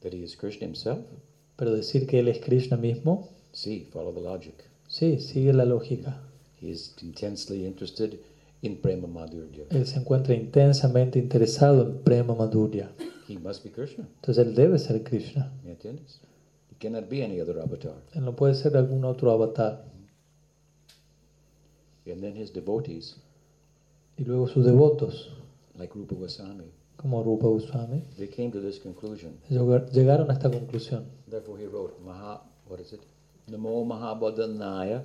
that 0.00 0.12
he 0.12 0.24
is 0.24 0.36
Krishna 0.36 0.66
himself? 0.66 0.98
pero 1.54 1.72
decir 1.72 2.08
que 2.08 2.18
él 2.18 2.26
es 2.26 2.40
Krishna 2.40 2.76
mismo, 2.76 3.28
See, 3.52 3.86
follow 3.92 4.12
the 4.12 4.20
logic. 4.20 4.64
sí, 4.88 5.20
sigue 5.20 5.52
la 5.52 5.64
lógica. 5.64 6.20
He 6.60 6.70
is 6.70 6.92
intensely 7.02 7.64
interested 7.64 8.18
in 8.62 8.78
Prema 8.78 9.06
Madhurya. 9.06 9.66
Él 9.70 9.86
se 9.86 10.00
encuentra 10.00 10.34
intensamente 10.34 11.20
interesado 11.20 11.82
en 11.82 11.98
Prema 12.02 12.34
Madhurya. 12.34 12.90
He 13.26 13.38
must 13.38 13.62
be 13.64 13.70
Krishna. 13.70 14.06
Entonces 14.20 14.46
él 14.46 14.54
debe 14.54 14.78
ser 14.78 15.02
Krishna. 15.02 15.52
¿Me 15.64 15.72
entiendes? 15.72 16.20
He 16.70 16.76
cannot 16.78 17.08
be 17.08 17.22
any 17.24 17.40
other 17.40 17.58
avatar. 17.60 17.94
Él 18.12 18.24
no 18.24 18.34
puede 18.36 18.54
ser 18.54 18.76
algún 18.76 19.04
otro 19.04 19.30
avatar. 19.30 19.84
Mm-hmm. 22.06 22.10
And 22.12 22.22
then 22.22 22.36
his 22.36 22.52
devotees, 22.52 23.16
Y 24.16 24.24
luego 24.24 24.46
sus 24.46 24.64
devotos, 24.64 25.30
like 25.76 25.92
Rupa 25.94 26.14
Goswami, 26.14 26.70
como 26.96 27.22
Rupa 27.24 27.46
Goswami, 27.48 28.02
they 28.16 28.28
came 28.28 28.50
to 28.52 28.60
this 28.60 28.78
conclusion. 28.78 29.38
llegar- 29.48 29.90
llegaron 29.90 30.30
a 30.30 30.34
esta 30.34 30.50
conclusión. 30.50 31.06
Therefore 31.28 31.58
he 31.58 31.66
wrote, 31.66 31.98
Maha, 32.04 32.42
what 32.68 32.78
is 32.80 32.92
it? 32.92 33.00
Namo 33.50 33.84
Mahabodhanaya 33.84 35.02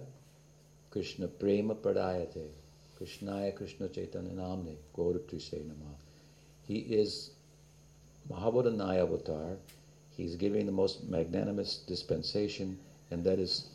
Krishna 0.92 1.28
Prema 1.28 1.76
Pradayate 1.76 2.50
Krishnaya 2.98 3.54
Krishna 3.56 3.90
Chaitanya 3.90 4.32
Namne 4.34 4.76
Gaurutrise 4.94 5.58
Nama. 5.66 5.96
He 6.68 6.76
is 6.80 7.32
Mahabodhanaya 8.30 9.04
avatar. 9.04 9.58
He's 10.16 10.36
giving 10.36 10.66
the 10.66 10.72
most 10.72 11.10
magnanimous 11.10 11.78
dispensation, 11.88 12.78
and 13.12 13.24
that 13.24 13.40
is 13.40 13.70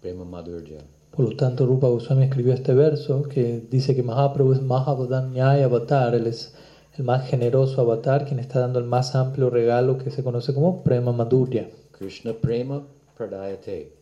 Prema 0.00 0.24
Madhurya. 0.24 0.80
Por 1.10 1.26
lo 1.26 1.36
tanto, 1.36 1.66
Rupa 1.66 1.88
Goswami 1.88 2.24
escribió 2.24 2.54
este 2.54 2.72
verso 2.72 3.22
que 3.24 3.62
dice 3.70 3.94
que 3.94 4.02
Mahaprabhu 4.02 4.54
es 4.54 4.62
Mahabodhanyaya 4.62 5.66
Avatar, 5.66 6.14
él 6.14 6.26
es 6.26 6.54
el 6.96 7.04
más 7.04 7.28
generoso 7.28 7.82
avatar, 7.82 8.24
quien 8.24 8.38
está 8.38 8.60
dando 8.60 8.78
el 8.78 8.86
más 8.86 9.14
amplio 9.14 9.50
regalo 9.50 9.98
que 9.98 10.10
se 10.10 10.22
conoce 10.22 10.54
como 10.54 10.82
Prema 10.82 11.12
Madhurya. 11.12 11.68
Krishna 11.92 12.32
Prema 12.32 12.82
Pradayate. 13.16 13.92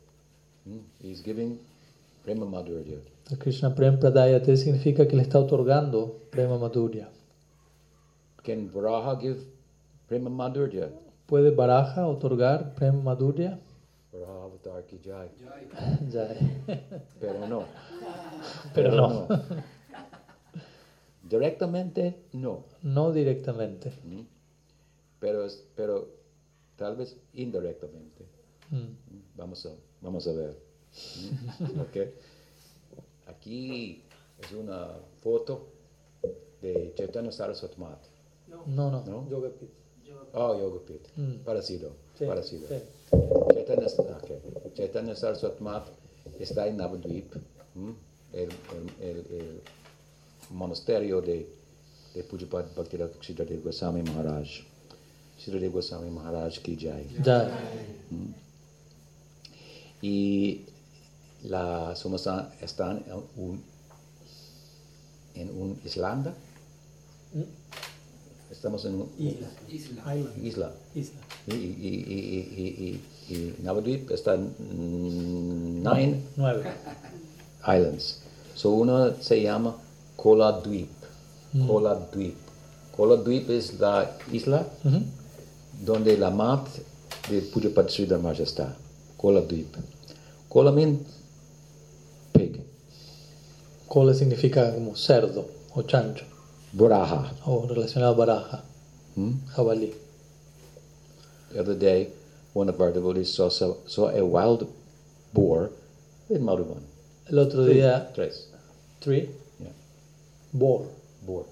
Hmm? 0.65 0.78
He's 1.03 1.23
giving 1.24 1.59
Prema 2.24 2.47
Madhurya. 2.47 2.99
Krishna 3.39 3.74
Prem 3.74 3.99
Pradayate 3.99 4.57
significa 4.57 5.07
que 5.07 5.16
le 5.16 5.23
está 5.23 5.39
otorgando 5.39 6.16
Prema 6.31 6.59
Madhurya. 6.59 7.09
Can 8.43 8.71
Varaha 8.71 9.21
give 9.21 9.41
Prema 10.09 10.31
Madhurya? 10.31 10.89
¿Puede 11.27 11.51
Baraja 11.51 12.07
otorgar 12.07 12.75
Prema 12.75 13.03
Madhurya? 13.03 13.59
Varaha 14.12 14.45
Avatar 14.45 14.83
Ki 14.87 14.99
Jai. 15.05 15.29
Ya. 16.11 16.29
Pero 17.21 17.47
no. 17.47 17.65
Pero 18.75 18.93
no. 18.93 19.29
Directamente 21.23 22.17
no. 22.33 22.65
No 22.83 23.12
directamente. 23.12 23.93
¿Mm? 24.05 24.23
Pero, 25.21 25.47
pero 25.77 26.09
tal 26.77 26.97
vez 26.97 27.17
indirectamente. 27.35 28.25
Mm. 28.71 28.77
¿Mm? 28.77 29.23
Vamos 29.37 29.67
a, 29.67 29.71
vamos 30.01 30.27
a 30.27 30.33
ver. 30.33 30.57
¿Mm? 31.61 31.81
Ok. 31.81 31.97
Aquí 33.29 34.03
es 34.41 34.53
una 34.53 34.89
foto 35.23 35.69
de 36.62 36.93
Chaitanya 36.97 37.31
Saraswati. 37.31 37.77
No, 38.66 38.90
no. 38.90 39.05
No. 39.05 39.28
Yoga 39.28 39.48
Pit. 39.51 39.70
Oh, 40.32 40.55
Yogapit. 40.59 41.09
Mm. 41.16 41.44
Parecido. 41.44 41.90
Sí, 42.18 42.24
Parecido. 42.27 42.68
sí. 42.68 42.74
Chaitanya, 43.52 43.86
ok. 43.86 44.74
Chaitanya 44.74 45.14
Saraswati 45.16 45.62
Mat 45.62 45.86
está 46.39 46.66
en 46.68 46.77
Navadvip, 46.77 47.35
¿m? 47.74 47.94
el, 48.32 48.48
el, 48.48 49.09
el, 49.09 49.16
el 49.35 49.60
monasterio 50.51 51.20
de, 51.20 51.48
de 52.14 52.22
Pujapad 52.24 52.64
Bhaktivedanta 52.77 53.16
Siddhadev 53.22 53.62
Goswami 53.64 54.02
Maharaj. 54.02 54.48
Siddhadev 55.39 55.72
Goswami 55.72 56.10
Maharaj 56.10 56.59
ki 56.60 56.77
jai. 56.77 57.06
Ya. 57.24 57.51
Y 60.02 60.64
la 61.43 61.94
Sumasa 61.97 62.52
están 62.60 63.05
en 63.06 63.22
un, 63.36 63.62
en 65.35 65.51
un 65.51 65.81
Islanda. 65.85 66.35
Estamos 68.51 68.85
en 68.85 68.94
una 68.97 69.05
Isla. 69.18 69.48
isla. 69.68 70.72
Isla. 70.94 71.20
Y, 71.47 71.52
y, 71.52 71.55
y, 71.55 71.89
y, 71.89 72.62
y, 72.62 73.01
y, 73.28 73.35
y 73.35 73.55
Navadvip 73.62 74.10
está 74.10 74.35
en 74.35 74.52
mm, 74.59 75.82
nine 75.85 76.22
Nueve. 76.36 76.64
islands. 77.62 78.20
So 78.55 78.70
uno 78.70 79.14
se 79.20 79.40
llama 79.43 79.77
Kola 80.16 80.52
Dweep. 80.64 80.89
Kola 81.66 81.94
Dweep. 82.12 82.35
Kola 82.97 83.16
Dweep 83.16 83.51
es 83.51 83.78
la 83.78 84.16
isla 84.32 84.66
donde 85.85 86.16
la 86.18 86.31
mat 86.31 86.66
de 87.31 87.43
Pujapad 87.43 87.89
Sridhar 87.89 88.18
Maharaj 88.20 88.40
está. 88.40 88.77
Kola 89.16 89.40
Dweep. 89.43 89.77
Kola 90.48 90.72
means 90.72 90.98
pig. 92.32 92.60
Cola 93.89 94.12
significa 94.12 94.74
como 94.74 94.97
cerdo 94.97 95.47
o 95.74 95.82
chancho 95.82 96.24
Buraha. 96.72 97.32
o 97.47 97.66
relacionado 97.66 98.12
a 98.14 98.16
baraja, 98.16 98.64
Hmm? 99.16 99.32
jabalí. 99.56 99.92
The 101.52 101.60
other 101.60 101.74
day, 101.76 102.12
one 102.55 102.70
of 102.70 102.80
our 102.80 102.92
devotees 102.92 103.32
saw, 103.34 103.48
saw, 103.51 103.76
saw 103.86 104.09
a 104.10 104.22
wild 104.24 104.66
boar 105.32 105.70
in 106.28 106.42
Madhuban. 106.44 106.82
El 107.28 107.38
otro 107.40 107.64
día, 107.64 108.10
Tres. 108.14 108.48
tree, 109.01 109.28
Yeah. 109.60 109.72
boar. 110.52 110.82
Boar. 111.26 111.44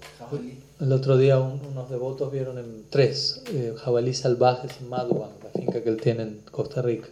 El 0.79 0.91
otro 0.93 1.17
día 1.17 1.37
un- 1.37 1.59
unos 1.71 1.89
devotos 1.89 2.31
vieron 2.31 2.57
en 2.57 2.85
tres 2.89 3.41
eh, 3.53 3.73
jabalí 3.77 4.13
salvajes 4.13 4.71
en 4.79 4.89
Madhuban, 4.89 5.29
la 5.43 5.49
finca 5.51 5.83
que 5.83 5.89
él 5.89 5.99
tiene 6.01 6.23
en 6.23 6.41
Costa 6.51 6.81
Rica. 6.81 7.09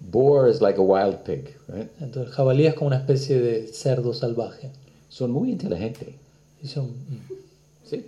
Boar 0.00 0.48
is 0.48 0.60
like 0.60 0.78
a 0.78 0.82
wild 0.82 1.18
pig, 1.24 1.56
right? 1.68 1.88
Entonces 2.00 2.28
el 2.30 2.32
jabalí 2.32 2.66
es 2.66 2.74
como 2.74 2.86
una 2.88 2.96
especie 2.98 3.40
de 3.40 3.66
cerdo 3.72 4.14
salvaje. 4.14 4.70
Son 5.08 5.30
muy 5.30 5.50
inteligentes. 5.50 6.08
Son, 6.64 6.86
mm, 6.86 7.32
Sí. 7.84 8.04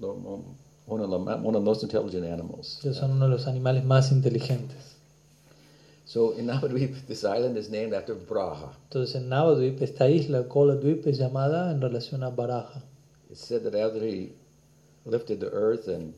Lo- 0.00 0.14
lo- 0.14 0.42
One 0.84 1.00
of, 1.04 1.10
the, 1.10 1.18
ma- 1.18 1.36
one 1.36 1.54
of 1.56 1.62
the 1.62 1.70
most 1.70 1.82
intelligent 1.84 2.24
animals. 2.24 2.80
son 2.92 3.12
uno 3.12 3.26
de 3.26 3.30
los 3.30 3.46
animales 3.46 3.84
más 3.84 4.10
inteligentes. 4.10 4.96
So 6.04 6.34
in 6.36 6.46
Navadvip, 6.46 7.06
this 7.06 7.22
island 7.24 7.56
is 7.56 7.70
named 7.70 7.94
after 7.94 8.14
Braha. 8.14 8.72
Entonces 8.90 9.14
en 9.14 9.28
Navadvip, 9.28 9.80
esta 9.80 10.08
isla, 10.08 10.42
Koladvip, 10.48 11.06
es 11.06 11.18
llamada 11.18 11.70
en 11.70 11.80
relación 11.80 12.22
a 12.24 12.30
Baraja. 12.30 12.82
It's 13.30 13.40
said 13.40 13.62
that 13.62 13.74
after 13.74 14.02
he 14.04 14.32
lifted 15.06 15.38
the 15.40 15.48
earth 15.52 15.86
and 15.88 16.12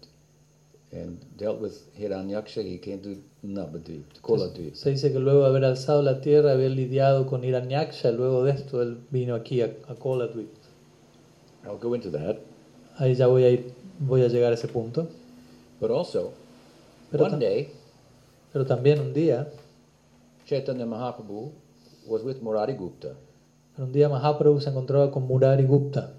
and 0.90 1.18
dealt 1.36 1.60
with 1.60 1.72
Hiranyaksha, 1.98 2.62
he 2.62 2.78
came 2.78 2.98
to 3.02 3.16
Navadvip, 3.42 4.04
Koladvip. 4.22 4.74
Se 4.74 4.90
dice 4.90 5.12
que 5.12 5.18
luego 5.18 5.42
de 5.42 5.48
haber 5.48 5.64
alzado 5.64 6.02
la 6.02 6.20
tierra, 6.20 6.52
haber 6.52 6.70
lidiado 6.70 7.26
con 7.26 7.44
Hiranyaksha, 7.44 8.12
luego 8.12 8.44
de 8.44 8.52
esto 8.52 8.80
él 8.80 8.96
vino 9.10 9.34
aquí 9.34 9.60
a, 9.60 9.70
a 9.88 9.94
Koladvip. 9.94 10.48
I'll 11.64 11.78
go 11.78 11.94
into 11.94 12.10
that. 12.10 12.38
Ahí 12.98 13.14
ya 13.14 13.26
voy 13.26 13.44
a 13.44 13.50
ir, 13.50 13.72
voy 13.98 14.22
a 14.22 14.28
llegar 14.28 14.52
a 14.52 14.54
ese 14.54 14.68
punto. 14.68 15.08
But 15.80 15.90
also, 15.90 16.32
Pero, 17.10 17.24
one 17.24 17.38
day, 17.38 17.68
pero 18.52 18.64
también 18.66 19.00
un 19.00 19.12
día, 19.12 19.48
Chaitanya 20.46 20.86
Mahaprabhu 20.86 21.50
was 22.06 22.22
with 22.22 22.40
Murari 22.42 22.74
Gupta. 22.74 23.14
un 23.78 23.92
día 23.92 24.08
Mahaprabhu 24.08 24.60
se 24.60 24.70
encontraba 24.70 25.10
con 25.10 25.26
Murari 25.26 25.64
Gupta. 25.64 26.12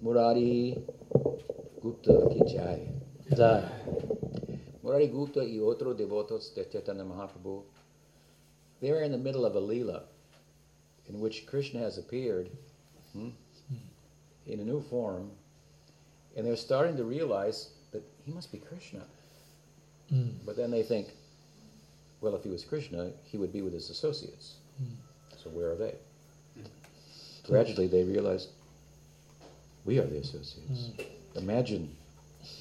Murari 0.00 0.74
Gupta 1.82 2.12
ki 2.30 2.40
jai. 2.56 2.88
Ya, 3.36 3.68
Murari 4.82 5.08
Gupta 5.08 5.44
y 5.44 5.60
otros 5.60 5.96
devotos 5.98 6.54
de 6.54 6.64
Chaitanya 6.68 7.04
Mahaprabhu, 7.04 7.64
they 8.80 8.90
were 8.90 9.02
in 9.02 9.12
the 9.12 9.18
middle 9.18 9.44
of 9.44 9.54
a 9.54 9.60
lila 9.60 10.04
in 11.08 11.20
which 11.20 11.46
Krishna 11.46 11.80
has 11.80 11.98
appeared 11.98 12.48
hmm, 13.12 13.30
in 14.48 14.60
a 14.60 14.64
new 14.64 14.80
form, 14.80 15.30
and 16.36 16.46
they're 16.46 16.56
starting 16.56 16.96
to 16.96 17.04
realize 17.04 17.70
that 17.92 18.02
he 18.24 18.32
must 18.32 18.50
be 18.50 18.58
Krishna. 18.58 19.00
Mm. 20.12 20.32
But 20.44 20.56
then 20.56 20.70
they 20.70 20.82
think, 20.82 21.08
well, 22.20 22.34
if 22.34 22.42
he 22.42 22.50
was 22.50 22.64
Krishna, 22.64 23.10
he 23.24 23.36
would 23.36 23.52
be 23.52 23.62
with 23.62 23.72
his 23.72 23.90
associates. 23.90 24.54
Hmm. 24.78 24.94
So 25.36 25.50
where 25.50 25.70
are 25.70 25.76
they? 25.76 25.94
Hmm. 26.54 26.66
Gradually, 27.46 27.86
they 27.86 28.04
realize 28.04 28.48
we 29.84 29.98
are 29.98 30.06
the 30.06 30.18
associates. 30.18 30.90
Hmm. 31.34 31.38
Imagine 31.38 31.94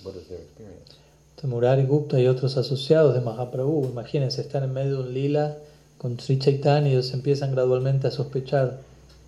what 0.04 0.16
is 0.16 0.28
their 0.28 0.40
experience. 0.40 0.96
Entonces, 1.36 1.50
Murari 1.50 1.86
Gupta 1.86 2.20
y 2.20 2.26
otros 2.28 2.58
asociados 2.58 3.14
de 3.14 3.22
Mahaprabhu, 3.22 3.86
imagínense, 3.90 4.42
están 4.42 4.64
en 4.64 4.74
medio 4.74 4.98
de 4.98 5.04
un 5.04 5.14
lila 5.14 5.58
con 6.00 6.20
Sri 6.20 6.40
Chaitanya 6.40 6.90
y 6.90 6.94
ellos 6.94 7.14
empiezan 7.14 7.52
gradualmente 7.52 8.08
a 8.08 8.12
sospechar, 8.12 8.82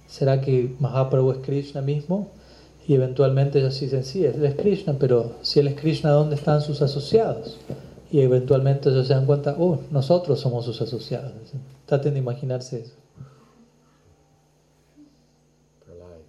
¿será 0.07 0.41
que 0.41 0.75
Mahaprabhu 0.79 1.31
es 1.31 1.37
Krishna 1.39 1.81
mismo? 1.81 2.31
Eventualmente 2.95 3.59
ellos 3.59 3.79
dicen, 3.79 4.03
sí, 4.03 4.25
él 4.25 4.43
es 4.43 4.55
Krishna, 4.55 4.97
pero 4.97 5.35
si 5.43 5.59
él 5.59 5.67
es 5.67 5.79
Krishna, 5.79 6.09
¿dónde 6.09 6.35
están 6.35 6.59
sus 6.59 6.81
asociados? 6.81 7.59
Y 8.11 8.21
eventualmente 8.21 8.89
ellos 8.89 9.05
se 9.07 9.13
dan 9.13 9.27
cuenta, 9.27 9.55
oh, 9.59 9.79
nosotros 9.91 10.39
somos 10.39 10.65
sus 10.65 10.81
asociados. 10.81 11.31
Traten 11.85 12.15
de 12.15 12.19
imaginarse 12.19 12.79
eso. 12.79 12.95
Pralay. 15.85 16.23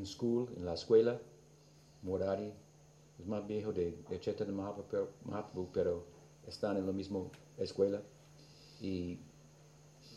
Uh, 0.00 0.04
school, 0.04 0.48
en 0.56 0.64
la 0.64 0.74
escuela, 0.74 1.20
Murari 2.02 2.52
es 3.20 3.26
más 3.28 3.46
viejo 3.46 3.72
de, 3.72 3.96
de 4.10 4.52
Mahaprabhu, 4.52 5.08
Mahaprabhu, 5.24 5.68
pero 5.72 6.04
están 6.48 6.76
en 6.78 6.86
la 6.86 6.92
misma 6.92 7.20
escuela. 7.58 8.02
Y 8.80 9.20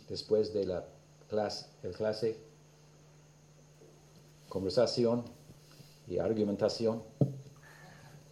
después 0.10 0.52
de 0.52 0.66
la 0.66 0.97
clase, 1.30 1.66
el 1.84 1.92
clase, 1.92 2.38
conversación 4.50 5.24
y 6.08 6.20
argumentación. 6.20 7.02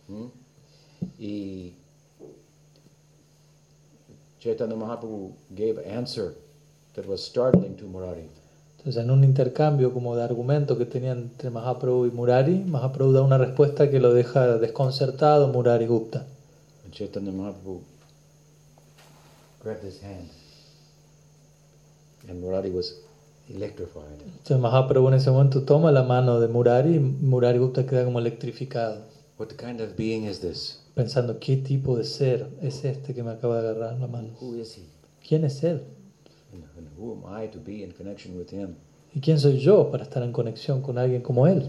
¿Mm? 0.08 0.26
Y 1.20 1.74
Chaitanya 4.40 4.76
Mahaprabhu 4.76 5.34
gave 5.56 5.78
an 5.80 5.98
answer 5.98 6.36
that 6.94 7.06
was 7.08 7.24
startling 7.24 7.76
to 7.78 7.86
Murari. 7.86 8.30
Entonces, 8.78 9.04
en 9.04 9.10
un 9.10 9.24
intercambio 9.24 9.92
como 9.92 10.16
de 10.16 10.22
argumento 10.22 10.78
que 10.78 10.86
tenían 10.86 11.18
entre 11.18 11.50
Mahaprabhu 11.50 12.06
y 12.06 12.12
Murari, 12.12 12.64
Mahaprabhu 12.64 13.12
da 13.12 13.24
una 13.24 13.40
respuesta 13.40 13.90
que 13.90 14.00
lo 14.00 14.14
deja 14.14 14.60
desconcertado 14.60 15.48
Murari 15.48 15.88
Gupta. 15.88 16.28
And 16.84 16.94
Chaitanya 16.94 17.32
Mahaprabhu 17.32 17.82
grabbed 19.64 19.84
his 19.84 20.04
hand. 20.04 20.30
And 22.28 22.42
Murari 22.42 22.70
was 22.72 23.02
electrified. 23.50 24.20
Entonces 24.26 24.58
Mahaprabhu 24.60 25.08
en 25.10 25.14
ese 25.16 25.30
momento 25.32 25.64
toma 25.64 25.92
la 25.92 26.04
mano 26.04 26.40
de 26.40 26.48
Murari 26.48 26.96
y 26.96 27.00
Murari 27.00 27.60
Gupta 27.60 27.86
queda 27.86 28.04
como 28.06 28.20
electrificado, 28.20 29.02
What 29.38 29.50
kind 29.58 29.82
of 29.82 29.96
being 29.98 30.24
is 30.26 30.40
this? 30.40 30.80
pensando 30.96 31.40
qué 31.40 31.58
tipo 31.58 31.98
de 31.98 32.04
ser 32.06 32.48
es 32.62 32.84
este 32.86 33.14
que 33.14 33.22
me 33.22 33.32
acaba 33.32 33.62
de 33.62 33.70
agarrar 33.70 34.00
la 34.00 34.08
mano. 34.08 34.30
Who 34.42 34.56
is 34.56 34.78
he? 34.78 34.84
¿Quién 35.28 35.44
es 35.44 35.64
él? 35.64 35.82
And, 36.54 36.88
who 36.98 37.14
am 37.14 37.44
I 37.44 37.48
to 37.50 37.60
be 37.64 37.84
in 37.84 37.92
connection 37.92 38.38
with 38.38 38.52
him? 38.52 38.76
¿Y 39.14 39.20
quién 39.20 39.40
soy 39.40 39.60
yo 39.60 39.92
para 39.92 40.04
estar 40.04 40.24
en 40.24 40.32
conexión 40.32 40.82
con 40.82 40.98
alguien 40.98 41.22
como 41.22 41.48
él? 41.48 41.68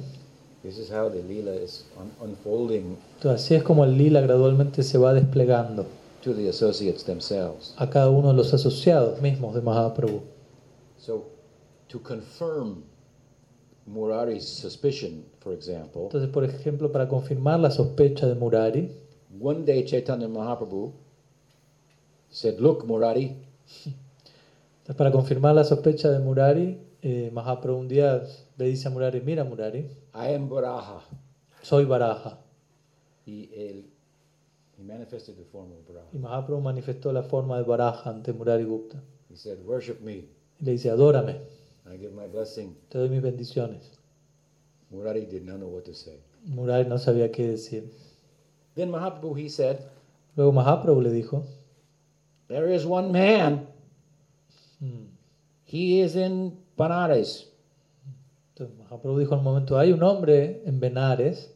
This 0.62 0.78
is 0.78 0.90
how 0.90 1.10
the 1.10 1.22
Leela 1.22 1.54
is 1.62 1.84
un- 2.00 2.28
unfolding 2.30 2.96
Entonces 3.16 3.44
así 3.44 3.54
es 3.54 3.62
como 3.62 3.84
el 3.84 3.96
lila 3.98 4.20
gradualmente 4.20 4.82
se 4.82 4.96
va 4.98 5.12
desplegando 5.12 5.86
to 6.24 6.34
the 6.34 6.48
associates 6.48 7.04
themselves. 7.04 7.74
a 7.76 7.88
cada 7.90 8.10
uno 8.10 8.28
de 8.28 8.34
los 8.34 8.52
asociados 8.54 9.20
mismos 9.20 9.54
de 9.54 9.60
Mahaprabhu. 9.60 10.22
Entonces, 16.04 16.28
por 16.30 16.44
ejemplo, 16.44 16.90
para 16.90 17.06
confirmar 17.08 17.60
la 17.60 17.70
sospecha 17.70 18.26
de 18.26 18.34
Murari, 18.34 18.90
one 19.40 19.64
day 19.64 19.82
Chaitanya 19.84 20.28
Mahaprabhu 20.28 20.92
said, 22.30 22.58
Look, 22.58 22.84
Murari, 22.84 23.32
entonces, 24.78 24.96
para 24.96 25.10
confirmar 25.10 25.54
la 25.54 25.64
sospecha 25.64 26.10
de 26.10 26.18
Murari, 26.18 26.78
eh, 27.02 27.30
Mahaprabhu 27.32 27.78
un 27.78 27.88
día 27.88 28.22
le 28.56 28.64
dice 28.66 28.88
a 28.88 28.90
Murari, 28.90 29.20
mira 29.20 29.44
Murari, 29.44 29.80
I 30.14 30.34
am 30.34 30.48
Varaha. 30.48 31.02
soy 31.62 31.84
Baraja. 31.84 32.36
He, 33.26 33.48
él- 33.52 33.84
he 34.78 34.82
manifested 34.84 35.36
the 35.36 35.44
form 35.44 35.72
of 35.72 35.84
Varaha. 35.88 36.08
Y 36.12 36.18
Mahaprabhu 36.18 36.60
manifestó 36.60 37.12
la 37.12 37.22
forma 37.22 37.56
de 37.58 37.64
Baraja 37.64 38.10
ante 38.10 38.32
Murari 38.32 38.64
Gupta. 38.64 39.02
He 39.28 39.36
said, 39.36 39.58
Worship 39.64 40.00
me. 40.00 40.24
Y 40.60 40.64
le 40.64 40.72
dice, 40.72 40.90
adórame, 40.90 41.40
I 41.86 41.98
give 41.98 42.12
my 42.12 42.26
blessing. 42.26 42.74
te 42.88 42.98
doy 42.98 43.08
mis 43.08 43.22
bendiciones. 43.22 43.98
Murari 44.90 45.26
did 45.26 45.44
not 45.44 45.58
know 45.58 45.68
what 45.68 45.82
to 45.84 45.94
say. 45.94 46.18
Murari 46.44 46.88
no 46.88 46.98
sabía 46.98 47.30
qué 47.30 47.46
decir. 47.48 47.90
Then 48.74 48.90
Mahaprabhu, 48.90 49.36
he 49.36 49.48
said, 49.48 49.78
Luego 50.36 50.52
Mahaprabhu 50.52 51.02
le 51.02 51.10
dijo, 51.10 51.44
There 52.48 52.72
is 52.72 52.84
one 52.86 53.10
man. 53.12 53.66
mm. 54.80 55.06
He 55.64 56.00
is 56.00 56.14
in 56.14 56.56
Banaras. 56.76 57.46
Entonces 58.54 58.76
Mahaprabhu 58.78 59.18
dijo 59.18 59.32
en 59.34 59.38
un 59.38 59.44
momento, 59.44 59.78
hay 59.78 59.92
un 59.92 60.02
hombre 60.02 60.62
en 60.64 60.78
Benares, 60.80 61.52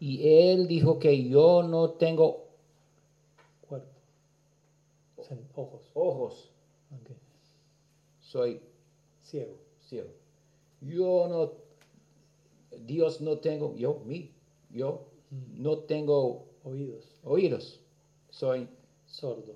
Y 0.00 0.26
él 0.28 0.66
dijo 0.66 0.98
que 0.98 1.28
yo 1.28 1.62
no 1.62 1.90
tengo 1.90 2.48
cuerpo, 3.68 3.86
ojos, 5.54 5.90
ojos. 5.94 6.51
Soy 8.32 8.62
ciego. 9.20 9.58
ciego. 9.90 10.08
Yo 10.80 11.26
no, 11.28 11.52
Dios 12.86 13.20
no 13.20 13.38
tengo, 13.40 13.76
yo, 13.76 14.00
mí, 14.06 14.30
yo 14.70 15.06
no 15.58 15.80
tengo 15.80 16.46
oídos, 16.64 17.20
oídos. 17.24 17.78
Soy, 18.30 18.66
sordo, 19.06 19.54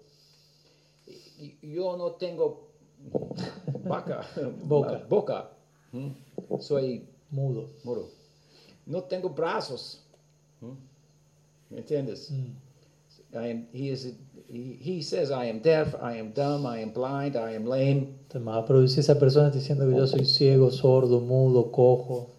yo 1.62 1.96
no 1.96 2.12
tengo 2.16 2.68
vaca, 3.88 4.28
Boca. 4.66 5.06
boca. 5.08 5.50
¿Mm? 5.92 6.10
Soy 6.60 7.08
mudo. 7.30 7.70
mudo. 7.82 8.10
No 8.84 9.02
tengo 9.04 9.30
brazos. 9.30 10.04
¿Mm? 10.60 10.72
¿Me 11.70 11.78
entiendes? 11.78 12.30
I 13.36 13.48
am, 13.48 13.66
he, 13.72 13.90
is, 13.90 14.14
he, 14.48 14.78
he 14.80 15.02
says, 15.02 15.30
I 15.30 15.46
am 15.46 15.58
deaf, 15.60 15.94
I 16.00 16.14
am 16.14 16.30
dumb, 16.30 16.66
I 16.66 16.78
am 16.78 16.90
blind, 16.90 17.36
I 17.36 17.52
am 17.52 17.66
lame. 17.66 18.14
Entonces 18.28 18.42
Mahaprabhu 18.42 18.82
dice, 18.82 19.00
esa 19.00 19.18
persona 19.18 19.48
está 19.48 19.58
diciendo 19.58 19.88
que 19.88 19.96
yo 19.96 20.06
soy 20.06 20.24
ciego, 20.24 20.70
sordo, 20.70 21.20
mudo, 21.20 21.70
cojo. 21.70 22.30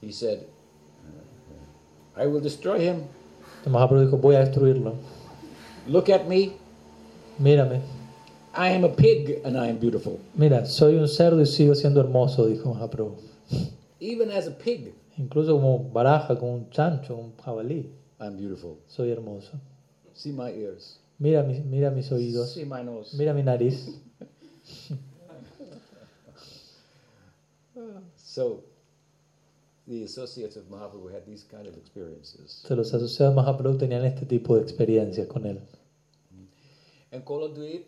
He 0.00 0.12
said, 0.12 0.46
I 2.16 2.26
will 2.26 2.40
destroy 2.40 2.80
him. 2.80 3.04
Entonces 3.58 3.72
Mahaprabhu 3.72 4.04
dijo, 4.04 4.18
voy 4.18 4.34
a 4.36 4.40
destruirlo. 4.40 4.94
Look 5.88 6.10
at 6.10 6.28
me. 6.28 6.52
Mírame, 7.38 7.80
I 8.54 8.68
am 8.68 8.84
a 8.84 8.88
pig 8.88 9.40
and 9.44 9.56
I 9.56 9.68
am 9.68 9.78
beautiful. 9.78 10.20
mira, 10.34 10.66
soy 10.66 10.96
un 10.96 11.08
cerdo 11.08 11.40
y 11.40 11.46
sigo 11.46 11.74
siendo 11.74 12.00
hermoso, 12.00 12.46
dijo 12.46 12.74
Mahaprabhu. 12.74 13.16
Even 14.00 14.30
as 14.30 14.46
a 14.46 14.50
pig, 14.50 14.92
Incluso 15.18 15.52
como 15.52 15.90
baraja, 15.90 16.38
como 16.38 16.54
un 16.54 16.70
chancho, 16.70 17.16
un 17.16 17.36
jabalí, 17.36 17.90
I'm 18.22 18.36
beautiful. 18.36 18.78
soy 18.86 19.10
hermoso. 19.10 19.58
See 20.14 20.30
my 20.32 20.50
ears. 20.52 20.98
Mira, 21.18 21.42
mis- 21.42 21.64
mira 21.64 21.90
mis 21.90 22.10
oídos, 22.12 22.52
See 22.54 22.64
my 22.64 22.82
nose. 22.82 23.16
mira 23.16 23.34
mi 23.34 23.42
nariz. 23.42 23.98
So, 28.16 28.60
the 29.86 30.04
associates 30.04 30.56
of 30.56 30.64
Mahaprabhu 30.70 31.12
had 31.12 31.26
these 31.26 31.44
kind 31.44 31.66
of 31.66 31.76
experiences. 31.76 32.60
Entonces, 32.62 32.76
los 32.76 32.94
asociados 32.94 33.34
Mahaprabhu 33.34 33.76
tenían 33.78 34.04
este 34.04 34.26
tipo 34.26 34.56
de 34.56 34.62
experiencias 34.62 35.26
con 35.26 35.44
él. 35.46 35.60
And 37.12 37.24
Koladweep, 37.24 37.84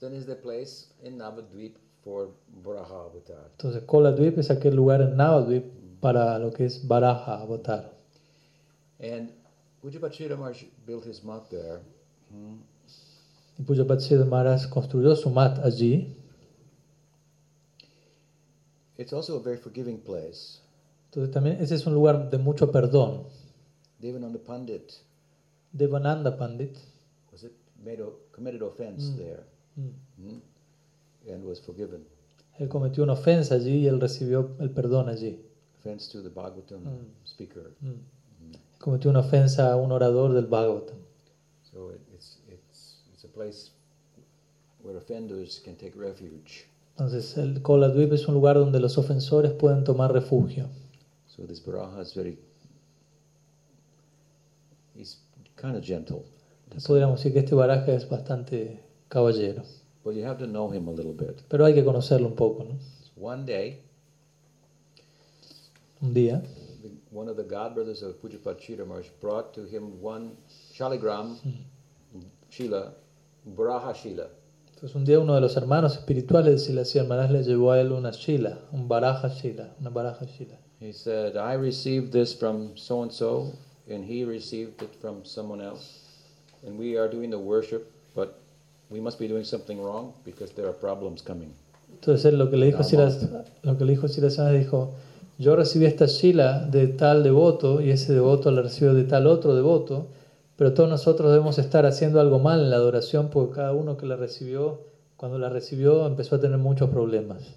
then 0.00 0.12
is 0.12 0.26
the 0.26 0.36
place 0.36 0.86
in 1.02 1.18
Navadweep 1.18 1.74
for 2.04 2.28
Varaha 2.62 3.06
Avatar. 3.06 3.50
Entonces, 3.58 3.82
Koladvip 3.86 4.38
es 4.38 4.50
aquel 4.50 4.76
lugar 4.76 5.00
en 5.02 5.16
Navadvip 5.16 5.64
para 6.00 6.38
lo 6.38 6.52
que 6.52 6.64
es 6.66 6.86
Baraja 6.86 7.40
Avatar. 7.40 7.92
And 9.00 9.30
Pujapachita 9.86 10.36
Maharaj 10.36 10.64
built 10.84 11.04
his 11.04 11.22
mat 11.22 11.48
there. 11.48 11.78
hmm, 12.30 14.28
Maharaj 14.28 14.66
construyó 14.68 15.14
su 15.14 15.30
mat 15.30 15.60
allí. 15.64 16.08
It's 18.98 19.12
also 19.12 19.36
a 19.36 19.40
very 19.40 19.58
forgiving 19.58 19.98
place. 19.98 20.58
Entonces, 21.04 21.32
también 21.32 21.58
ese 21.60 21.76
es 21.76 21.86
un 21.86 21.94
lugar 21.94 22.28
de 22.30 22.38
mucho 22.38 22.72
perdón. 22.72 23.22
Devananda 24.00 24.40
Pandit 24.40 24.92
Devananda 25.72 26.36
Pandit 26.36 26.76
was 27.30 27.44
it 27.44 27.52
made 27.84 28.02
a, 28.02 28.08
committed 28.32 28.62
offense 28.62 29.12
Mm. 29.12 29.16
there 29.16 29.44
mm, 29.76 29.92
hmm, 30.18 31.30
and 31.32 31.44
was 31.44 31.60
forgiven. 31.60 32.04
él 32.58 32.68
cometió 32.68 33.04
una 33.04 33.12
ofensa 33.12 33.54
allí 33.54 33.84
y 33.84 33.86
él 33.86 34.00
recibió 34.00 34.50
el 34.58 34.70
perdón 34.70 35.08
allí. 35.08 35.38
Offense 35.78 36.10
to 36.10 36.22
the 36.22 36.28
Bhagavatam 36.28 36.82
speaker. 37.24 37.70
Cometió 38.78 39.10
una 39.10 39.20
ofensa 39.20 39.72
a 39.72 39.76
un 39.76 39.92
orador 39.92 40.32
del 40.32 40.46
Bhagavatam. 40.46 40.96
So 41.62 41.90
it's, 42.14 42.38
it's, 42.48 43.02
it's 43.12 43.24
a 43.24 43.28
place 43.28 43.70
where 44.82 44.96
offenders 44.96 45.60
can 45.64 45.76
take 45.76 45.94
refuge. 45.96 46.66
Entonces, 46.96 47.36
el 47.36 47.60
Koladvip 47.62 48.12
es 48.12 48.26
un 48.28 48.34
lugar 48.34 48.56
donde 48.56 48.80
los 48.80 48.96
ofensores 48.96 49.52
pueden 49.52 49.84
tomar 49.84 50.12
refugio. 50.12 50.68
So 51.26 51.46
this 51.46 51.60
Varaha 51.60 52.00
is 52.00 52.14
very, 52.14 52.38
he's 54.94 55.18
kind 55.56 55.76
of 55.76 55.84
gentle. 55.84 56.24
Podríamos 56.86 57.18
decir 57.18 57.32
que 57.32 57.40
este 57.40 57.54
baraja 57.54 57.92
es 57.92 58.08
bastante 58.08 58.80
caballero. 59.08 59.62
But 60.04 60.14
you 60.14 60.24
have 60.24 60.38
to 60.38 60.46
know 60.46 60.72
him 60.72 60.88
a 60.88 60.92
little 60.92 61.12
bit. 61.12 61.42
Pero 61.48 61.64
hay 61.64 61.74
que 61.74 61.84
conocerlo 61.84 62.28
un 62.28 62.36
poco, 62.36 62.64
¿no? 62.64 62.78
One 63.20 63.44
day, 63.44 63.82
Un 66.02 66.12
día, 66.12 66.42
one 67.10 67.28
of 67.28 67.36
the 67.36 67.44
godbrothers 67.44 68.02
of 68.02 68.20
Pujapat 68.20 68.86
Maharaj 68.86 69.08
brought 69.20 69.54
to 69.54 69.64
him 69.64 70.00
one 70.00 70.36
Shaligram 70.74 71.38
Shila, 72.50 72.92
Varaha 73.48 73.94
Shila. 73.94 74.28
entonces 74.76 74.94
un 74.94 75.06
día 75.06 75.18
uno 75.18 75.34
de 75.34 75.40
los 75.40 75.56
hermanos 75.56 75.94
espirituales 75.96 76.52
de 76.52 76.58
Silasya 76.58 77.04
Maharaj 77.04 77.30
le 77.30 77.42
llevó 77.44 77.72
a 77.72 77.80
él 77.80 77.92
una 77.92 78.10
shila, 78.10 78.58
un 78.72 78.88
baraja 78.88 79.28
shila, 79.30 79.74
una 79.80 79.90
baraja 79.90 80.26
shila. 80.26 80.58
He 80.80 80.92
said, 80.92 81.36
I 81.36 81.54
received 81.54 82.12
this 82.12 82.34
from 82.34 82.76
so 82.76 83.02
and 83.02 83.10
so, 83.10 83.52
and 83.88 84.04
he 84.04 84.24
received 84.24 84.82
it 84.82 84.94
from 85.00 85.24
someone 85.24 85.62
else. 85.62 86.00
And 86.66 86.78
we 86.78 86.98
are 86.98 87.08
doing 87.08 87.30
the 87.30 87.38
worship, 87.38 87.90
but 88.14 88.38
we 88.90 89.00
must 89.00 89.18
be 89.18 89.26
doing 89.26 89.44
something 89.44 89.80
wrong 89.80 90.12
because 90.24 90.52
there 90.52 90.66
are 90.66 90.74
problems 90.74 91.22
coming. 91.22 91.54
Entonces 91.90 92.34
lo 92.34 92.50
que 92.50 92.58
le 92.58 92.66
dijo 92.66 92.82
Silas, 92.84 93.26
lo 93.62 93.78
que 93.78 93.84
le 93.86 93.94
dijo 93.94 94.08
Maharaj 94.08 94.52
dijo, 94.52 94.92
yo 95.38 95.54
recibí 95.56 95.84
esta 95.86 96.06
shila 96.06 96.66
de 96.66 96.88
tal 96.88 97.22
devoto 97.22 97.80
y 97.80 97.90
ese 97.90 98.12
devoto 98.14 98.50
la 98.50 98.62
recibió 98.62 98.94
de 98.94 99.04
tal 99.04 99.26
otro 99.26 99.54
devoto, 99.54 100.06
pero 100.56 100.72
todos 100.72 100.88
nosotros 100.88 101.30
debemos 101.30 101.58
estar 101.58 101.84
haciendo 101.84 102.20
algo 102.20 102.38
mal 102.38 102.60
en 102.60 102.70
la 102.70 102.76
adoración 102.76 103.28
porque 103.30 103.56
cada 103.56 103.72
uno 103.72 103.96
que 103.96 104.06
la 104.06 104.16
recibió, 104.16 104.80
cuando 105.16 105.38
la 105.38 105.48
recibió 105.50 106.06
empezó 106.06 106.36
a 106.36 106.40
tener 106.40 106.58
muchos 106.58 106.88
problemas. 106.90 107.54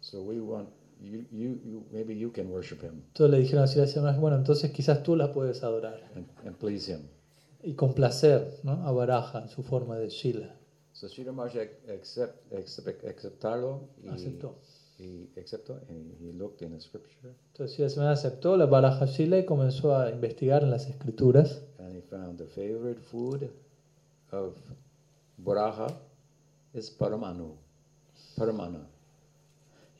So 0.00 0.22
we 0.22 0.40
want 0.40 0.68
you, 1.00 1.24
you, 1.32 1.58
you 1.64 1.84
maybe 1.90 2.16
you 2.16 2.30
can 2.32 2.50
worship 2.50 2.78
him 2.82 3.02
Entonces 3.08 3.30
le 3.30 3.38
dijeron 3.38 3.64
a 3.64 3.66
Silasya 3.66 4.02
Maharaj, 4.02 4.20
bueno, 4.20 4.36
entonces 4.36 4.70
quizás 4.70 5.02
tú 5.02 5.16
la 5.16 5.32
puedes 5.32 5.62
adorar. 5.62 6.00
and, 6.14 6.26
and 6.46 6.56
please 6.56 6.90
him. 6.92 7.00
y 7.62 7.72
complacer 7.74 8.58
¿no? 8.62 8.86
a 8.86 8.92
Baraja 8.92 9.40
en 9.42 9.48
su 9.48 9.62
forma 9.62 9.96
de 9.98 10.10
Shila. 10.10 10.54
So 10.92 11.08
Sri 11.08 11.24
Maharaj 11.24 11.56
ac- 11.56 11.90
accept, 11.92 12.52
accept, 12.52 13.04
acceptarlo 13.06 13.88
y, 14.04 14.08
Aceptó. 14.08 14.54
Y 14.98 15.28
and 15.88 16.14
he 16.20 16.32
looked 16.32 16.62
in 16.62 16.72
the 16.72 16.80
scripture 16.80 17.34
Entonces 17.52 17.92
Semana 17.92 18.12
aceptó 18.12 18.56
la 18.56 18.66
Baraja 18.66 19.06
Shila 19.06 19.38
y 19.38 19.44
comenzó 19.44 19.96
a 19.96 20.10
investigar 20.10 20.62
en 20.62 20.70
las 20.70 20.86
escrituras 20.86 21.62
and 21.78 21.96
he 21.96 22.02
found 22.02 22.38
the 22.38 22.46
favorite 22.46 23.00
food 23.00 23.50
of 24.32 24.54
Varaha 25.38 25.88
is 26.72 26.90
Paramanu. 26.90 27.56
Paramana. 28.36 28.86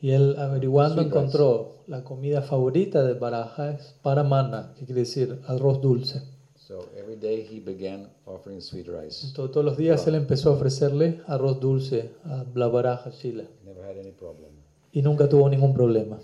y 0.01 0.11
él 0.11 0.35
averiguando 0.37 0.95
Sweet 0.95 1.07
rice. 1.07 1.17
encontró 1.17 1.75
la 1.87 2.03
comida 2.03 2.41
favorita 2.41 3.03
de 3.03 3.13
Baraja 3.13 3.71
es 3.71 3.95
Paramana, 4.01 4.73
que 4.77 4.85
quiere 4.85 5.01
decir 5.01 5.39
arroz 5.47 5.81
dulce. 5.81 6.21
So 6.55 6.89
every 6.97 7.15
day 7.15 7.47
he 7.49 7.59
began 7.61 8.09
offering 8.25 8.61
sweet 8.61 8.87
rice. 8.87 9.25
Entonces, 9.27 9.53
todos 9.53 9.65
los 9.65 9.77
días 9.77 10.05
él 10.07 10.15
empezó 10.15 10.49
a 10.49 10.53
ofrecerle 10.53 11.21
arroz 11.27 11.59
dulce 11.61 12.11
a 12.25 12.45
la 12.53 12.67
Baraja 12.67 13.09
Shila 13.11 13.45
Never 13.63 13.83
had 13.83 13.97
any 13.99 14.11
problem. 14.11 14.56
Y 14.97 15.01
nunca 15.03 15.29
tuvo 15.29 15.47
ningún 15.47 15.75
problema. 15.75 16.19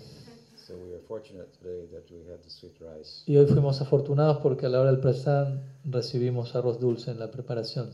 So 0.66 0.74
we 0.74 0.94
are 0.94 1.00
fortunate 1.06 1.46
today 1.60 1.86
that 1.92 2.10
we 2.10 2.28
had 2.28 2.40
the 2.42 2.50
sweet 2.50 2.74
rice. 2.80 3.22
Y 3.24 3.36
hoy 3.36 3.46
fuimos 3.46 3.80
afortunados 3.80 4.38
porque 4.38 4.66
a 4.66 4.68
la 4.68 4.80
hora 4.80 4.90
del 4.90 4.98
prasad 4.98 5.60
recibimos 5.84 6.56
arroz 6.56 6.80
dulce 6.80 7.12
en 7.12 7.20
la 7.20 7.30
preparación. 7.30 7.92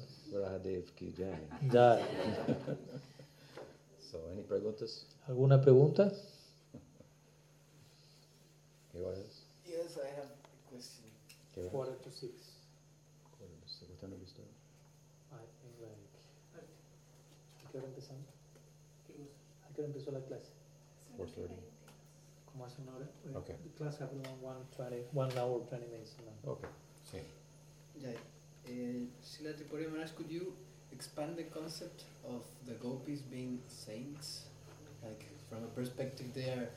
Ya, 1.70 1.98
So 4.10 4.26
any 4.32 4.42
preguntas? 4.42 5.06
¿Alguna 5.26 5.60
pregunta? 5.60 6.10
Yes, 9.66 9.98
I 9.98 10.08
have 10.16 10.32
a 10.32 10.70
question. 10.72 11.04
¿Qué 11.52 11.60
hora? 11.60 11.70
Quarter 11.72 11.96
to 11.96 12.10
six. 12.10 12.32
Quarter 13.36 13.54
to 13.60 13.68
six. 13.68 13.90
What 13.90 14.00
time 14.00 14.12
have 14.12 14.20
we 14.20 14.26
started? 14.26 14.54
I 15.30 15.44
think 15.60 15.76
like... 15.82 15.92
¿A 17.66 17.70
qué 17.70 17.78
hora 17.78 17.86
empezamos? 17.86 18.24
¿A 19.68 19.74
qué 19.74 19.82
hora 19.82 19.88
empezó 19.88 20.10
la 20.10 20.20
clase? 20.20 20.59
4.30. 21.20 21.48
¿Cómo 22.52 22.64
hace 22.64 22.82
una 22.82 22.96
hora? 22.96 23.06
Okay. 23.40 23.56
The 23.62 23.70
class 23.76 24.00
happened 24.00 24.26
on 24.26 24.40
one, 24.42 24.56
20, 24.76 24.96
one 25.12 25.30
hour, 25.38 25.60
20 25.68 25.86
minutes. 25.86 26.16
no? 26.24 26.52
Okay. 26.52 26.68
Sí. 27.04 27.18
Yeah. 28.00 28.16
Uh, 28.66 29.06
Srila 29.22 29.54
Tripuri 29.54 29.88
Maharaj, 29.90 30.12
could 30.16 30.30
you 30.30 30.54
expand 30.92 31.36
the 31.36 31.44
concept 31.44 32.04
of 32.24 32.42
the 32.66 32.74
gopis 32.74 33.20
being 33.22 33.60
saints? 33.68 34.46
Like, 35.02 35.24
from 35.48 35.64
a 35.64 35.68
perspective 35.74 36.26
they 36.34 36.50
are 36.50 36.68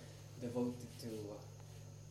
devoted 0.41 0.87
to, 1.01 1.07
uh, 1.07 1.39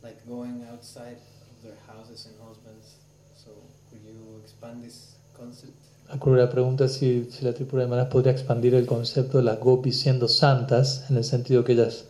like, 0.03 0.19
going 0.27 0.65
outside 0.73 1.19
of 1.51 1.63
their 1.63 1.77
houses 1.87 2.27
and 2.27 2.35
husbands. 2.47 2.97
So, 3.35 3.51
could 3.91 4.01
you 4.05 4.41
expand 4.43 4.83
this 4.83 5.17
concept? 5.37 5.73
Akrura 6.09 6.51
pregunta 6.51 6.89
si, 6.89 7.31
si 7.31 7.45
la 7.45 7.53
Tripura 7.55 7.85
de 7.85 7.89
Maharaj 7.89 8.11
podría 8.11 8.33
expandir 8.33 8.75
el 8.75 8.87
concepto 8.87 9.39
de 9.39 9.45
las 9.45 9.59
gopis 9.59 10.01
siendo 10.01 10.29
santas, 10.29 11.09
en 11.11 11.17
el 11.17 11.25
sentido 11.25 11.65
que 11.65 11.73
ellas 11.73 12.05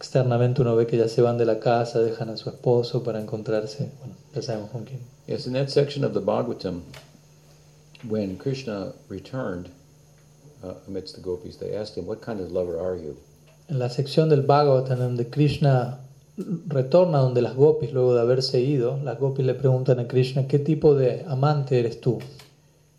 externamente 0.00 0.62
uno 0.62 0.76
ve 0.76 0.86
que 0.86 0.96
ellas 0.96 1.12
se 1.12 1.20
van 1.20 1.36
de 1.36 1.44
la 1.44 1.60
casa, 1.60 2.00
dejan 2.00 2.30
a 2.30 2.36
su 2.38 2.48
esposo 2.48 3.02
para 3.02 3.20
encontrarse, 3.20 3.90
bueno, 3.98 4.14
ya 4.34 4.40
sabemos 4.40 4.70
con 4.70 4.84
quién. 4.86 5.00
Yes, 5.26 5.46
in 5.46 5.52
that 5.52 5.68
section 5.68 6.04
of 6.04 6.14
the 6.14 6.22
Bhagavatam, 6.22 6.80
when 8.08 8.38
Krishna 8.38 8.94
returned 9.10 9.68
uh, 10.64 10.72
amidst 10.88 11.16
the 11.16 11.20
gopis, 11.20 11.58
they 11.58 11.76
asked 11.76 11.98
him, 11.98 12.06
What 12.06 12.22
kind 12.22 12.40
of 12.40 12.50
lover 12.50 12.80
are 12.80 12.96
you? 12.96 13.18
En 13.68 13.78
la 13.78 13.90
sección 13.90 14.30
del 14.30 14.40
Bhagavatam 14.40 14.98
donde 14.98 15.28
Krishna 15.28 15.98
retorna 16.66 17.18
donde 17.18 17.42
las 17.42 17.54
gopis 17.54 17.92
luego 17.92 18.14
de 18.14 18.22
haberse 18.22 18.58
ido, 18.58 18.98
las 19.04 19.18
gopis 19.20 19.44
le 19.44 19.54
preguntan 19.54 19.98
a 19.98 20.08
Krishna, 20.08 20.48
¿qué 20.48 20.58
tipo 20.58 20.94
de 20.94 21.26
amante 21.28 21.78
eres 21.78 22.00
tú? 22.00 22.20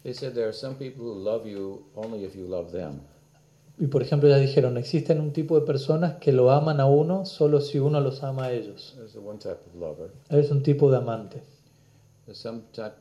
They 0.04 0.14
said 0.14 0.36
there 0.36 0.48
are 0.48 0.54
some 0.54 0.76
people 0.76 1.06
who 1.06 1.16
love 1.16 1.48
you 1.48 1.82
only 1.96 2.24
if 2.24 2.36
you 2.36 2.46
love 2.46 2.72
them. 2.72 3.02
Y 3.82 3.88
por 3.88 4.04
ejemplo, 4.04 4.30
ellas 4.30 4.42
dijeron, 4.42 4.78
existen 4.78 5.20
un 5.20 5.34
tipo 5.34 5.60
de 5.60 5.66
personas 5.66 6.18
que 6.18 6.32
lo 6.32 6.52
aman 6.52 6.80
a 6.80 6.86
uno 6.86 7.26
solo 7.26 7.60
si 7.62 7.80
uno 7.80 8.00
los 8.00 8.22
ama 8.22 8.46
a 8.46 8.52
ellos. 8.52 8.96
Es 10.30 10.52
un 10.52 10.62
tipo 10.62 10.92
de 10.92 10.98
amante. 10.98 11.42
There's 12.26 12.38
some 12.38 12.62
type 12.74 12.94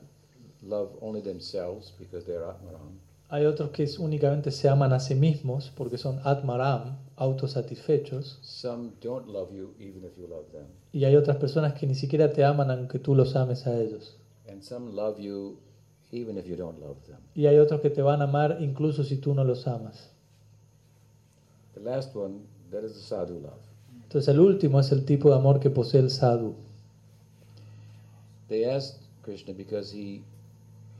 love 0.62 0.88
only 1.02 1.20
themselves 1.20 1.92
because 1.98 2.24
they're 2.24 2.46
Atmaram. 2.46 2.98
Hay 3.28 3.44
otros 3.44 3.72
que 3.72 3.86
únicamente 3.98 4.50
se 4.50 4.70
aman 4.70 4.94
a 4.94 5.00
sí 5.00 5.14
mismos 5.14 5.70
porque 5.76 5.98
son 5.98 6.18
atmaram, 6.24 6.96
autosatisfechos. 7.16 8.38
Some 8.40 8.92
don't 9.02 9.28
love 9.28 9.52
you 9.52 9.74
even 9.78 10.02
if 10.02 10.16
you 10.16 10.26
love 10.26 10.46
them. 10.50 10.64
Y 10.92 11.04
hay 11.04 11.14
otras 11.14 11.36
personas 11.36 11.74
que 11.74 11.86
ni 11.86 11.94
siquiera 11.94 12.32
te 12.32 12.42
aman 12.42 12.70
aunque 12.70 12.98
tú 12.98 13.14
los 13.14 13.36
ames 13.36 13.66
a 13.66 13.78
ellos. 13.78 14.16
And 14.48 14.62
some 14.62 14.94
love 14.94 15.18
you 15.18 15.58
even 16.10 16.38
if 16.38 16.46
you 16.46 16.56
don't 16.56 16.80
love 16.80 16.96
them. 17.06 17.18
Y 17.34 17.44
hay 17.44 17.58
otros 17.58 17.82
que 17.82 17.90
te 17.90 18.00
van 18.00 18.22
a 18.22 18.24
amar 18.24 18.56
incluso 18.60 19.04
si 19.04 19.18
tú 19.18 19.34
no 19.34 19.44
los 19.44 19.66
amas. 19.66 20.10
The 21.82 21.90
last 21.90 22.14
one, 22.14 22.40
that 22.70 22.84
is 22.84 22.94
the 22.94 23.00
sadhu 23.00 23.40
love. 23.40 23.58
Entonces 24.02 24.28
el 24.28 24.40
último 24.40 24.80
es 24.80 24.92
el 24.92 25.04
tipo 25.04 25.30
de 25.30 25.36
amor 25.36 25.60
que 25.60 25.70
posee 25.70 26.00
el 26.00 26.10
sadhu. 26.10 26.54
They 28.48 28.64
asked 28.64 29.00
Krishna 29.22 29.54
because 29.54 29.90
he 29.92 30.22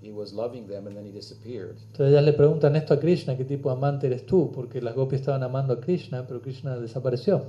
he 0.01 0.13
was 0.13 0.33
loving 0.33 0.67
them 0.67 0.87
and 0.87 0.97
then 0.97 1.05
he 1.05 1.13
disappeared. 1.13 1.77
Entonces 1.93 2.13
ellas 2.13 2.25
le 2.25 2.33
preguntan 2.33 2.77
esto 2.77 2.95
a 2.95 3.01
Krishna, 3.01 3.37
¿qué 3.37 3.45
tipo 3.45 3.69
de 3.69 3.77
amante 3.77 4.07
eres 4.07 4.25
tú? 4.25 4.51
Porque 4.53 4.81
las 4.81 4.95
gopis 4.95 5.21
estaban 5.21 5.43
amando 5.43 5.75
a 5.75 5.81
Krishna, 5.81 6.27
pero 6.27 6.41
Krishna 6.41 6.79
desapareció. 6.79 7.45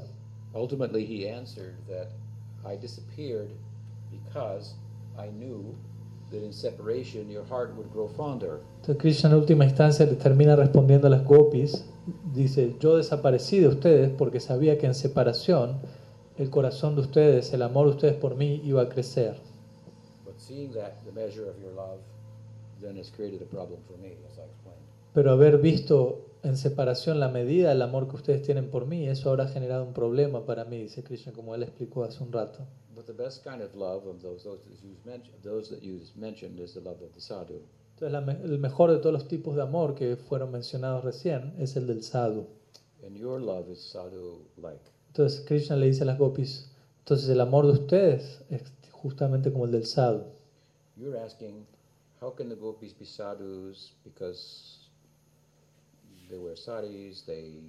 Ultimately, 0.54 1.06
he 1.06 1.30
answered 1.30 1.76
that 1.88 2.10
I 2.66 2.76
disappeared 2.76 3.52
because 4.12 4.76
I 5.18 5.30
knew 5.30 5.76
that 6.32 6.44
in 6.44 6.54
separation 6.54 7.30
your 7.30 7.46
heart 7.46 7.76
would 7.76 7.92
grow 7.92 8.08
fonder. 8.08 8.62
Entonces 8.78 8.98
Krishna 9.02 9.30
en 9.30 9.36
última 9.36 9.66
instancia 9.66 10.06
le 10.06 10.16
termina 10.16 10.56
respondiendo 10.56 11.08
a 11.08 11.10
las 11.10 11.24
gopis, 11.24 11.86
dice, 12.34 12.76
yo 12.80 12.98
desaparecí 12.98 13.60
de 13.60 13.68
ustedes 13.68 14.10
porque 14.18 14.40
sabía 14.40 14.78
que 14.78 14.88
en 14.88 14.96
separación 14.96 15.82
el 16.38 16.50
corazón 16.50 16.96
de 16.96 17.02
ustedes, 17.02 17.54
el 17.54 17.62
amor 17.62 17.88
de 17.88 17.92
ustedes 17.92 18.16
por 18.16 18.36
mí 18.36 18.62
iba 18.64 18.82
a 18.82 18.90
crecer. 18.90 19.36
But 20.26 20.40
seeing 20.40 20.72
that 20.74 21.04
the 21.06 21.12
measure 21.12 21.48
of 21.50 21.60
your 21.62 21.74
love 21.74 22.00
then 22.82 22.98
has 22.98 23.12
created 23.12 23.42
a 23.42 23.46
problem 23.46 23.80
for 23.88 23.98
me, 23.98 24.16
as 24.26 24.38
I 24.40 24.44
explained. 24.44 24.82
Pero 25.14 25.32
haber 25.32 25.58
visto 25.58 26.31
en 26.44 26.58
separación 26.58 27.20
la 27.20 27.30
medida 27.30 27.70
del 27.70 27.82
amor 27.82 28.08
que 28.08 28.16
ustedes 28.16 28.42
tienen 28.42 28.70
por 28.70 28.86
mí, 28.86 29.08
eso 29.08 29.30
ahora 29.30 29.46
ha 29.46 29.48
generado 29.48 29.84
un 29.84 29.94
problema 29.94 30.46
para 30.46 30.66
mí, 30.66 30.78
dice 30.78 31.04
Krishna, 31.04 31.34
como 31.34 31.54
él 31.56 31.64
explicó 31.64 32.04
hace 32.04 32.24
un 32.24 32.32
rato. 32.32 32.66
But 32.96 33.06
the 33.06 33.14
best 33.14 33.44
kind 33.44 33.62
of 33.62 33.74
love 33.76 34.08
of 34.08 34.22
those, 34.22 34.44
those, 34.44 34.64
that 34.64 34.82
you 34.82 34.96
mentioned, 35.06 35.42
those 35.44 35.70
that 35.74 35.82
you 35.82 36.02
mentioned 36.16 36.60
is 36.60 36.74
the 36.74 36.82
love 36.82 37.02
of 37.02 37.14
the 37.14 37.22
sadhu. 37.22 37.62
Entonces 37.96 38.12
la 38.12 38.32
el 38.32 38.58
mejor 38.60 38.92
de 38.92 38.98
todos 38.98 39.14
los 39.14 39.28
tipos 39.28 39.56
de 39.56 39.62
amor 39.62 39.96
que 39.96 40.16
fueron 40.16 40.52
mencionados 40.52 41.04
recién 41.04 41.54
es 41.60 41.76
el 41.76 41.88
del 41.88 42.04
sadhu. 42.04 42.48
And 43.06 43.16
your 43.16 43.40
love 43.40 43.70
is 43.70 43.80
sadhu-like. 43.80 44.82
Entonces 45.08 45.42
Krishna 45.46 45.76
le 45.76 45.88
dice 45.88 46.04
a 46.04 46.06
las 46.06 46.18
gopis, 46.18 46.70
entonces 47.00 47.30
el 47.30 47.42
amor 47.42 47.66
de 47.68 47.74
ustedes 47.74 48.42
es 48.50 48.64
justamente 48.92 49.52
como 49.52 49.66
el 49.66 49.72
del 49.72 49.86
sadhu. 49.86 50.24
You're 50.96 51.20
asking, 51.20 51.66
how 52.20 52.34
can 52.34 52.50
the 52.50 52.56
gopis 52.56 52.98
be 52.98 53.06
sadhus 53.06 53.96
because 54.04 54.81
they 56.32 56.40
wear 56.40 56.56
saris, 56.58 57.24
they, 57.26 57.60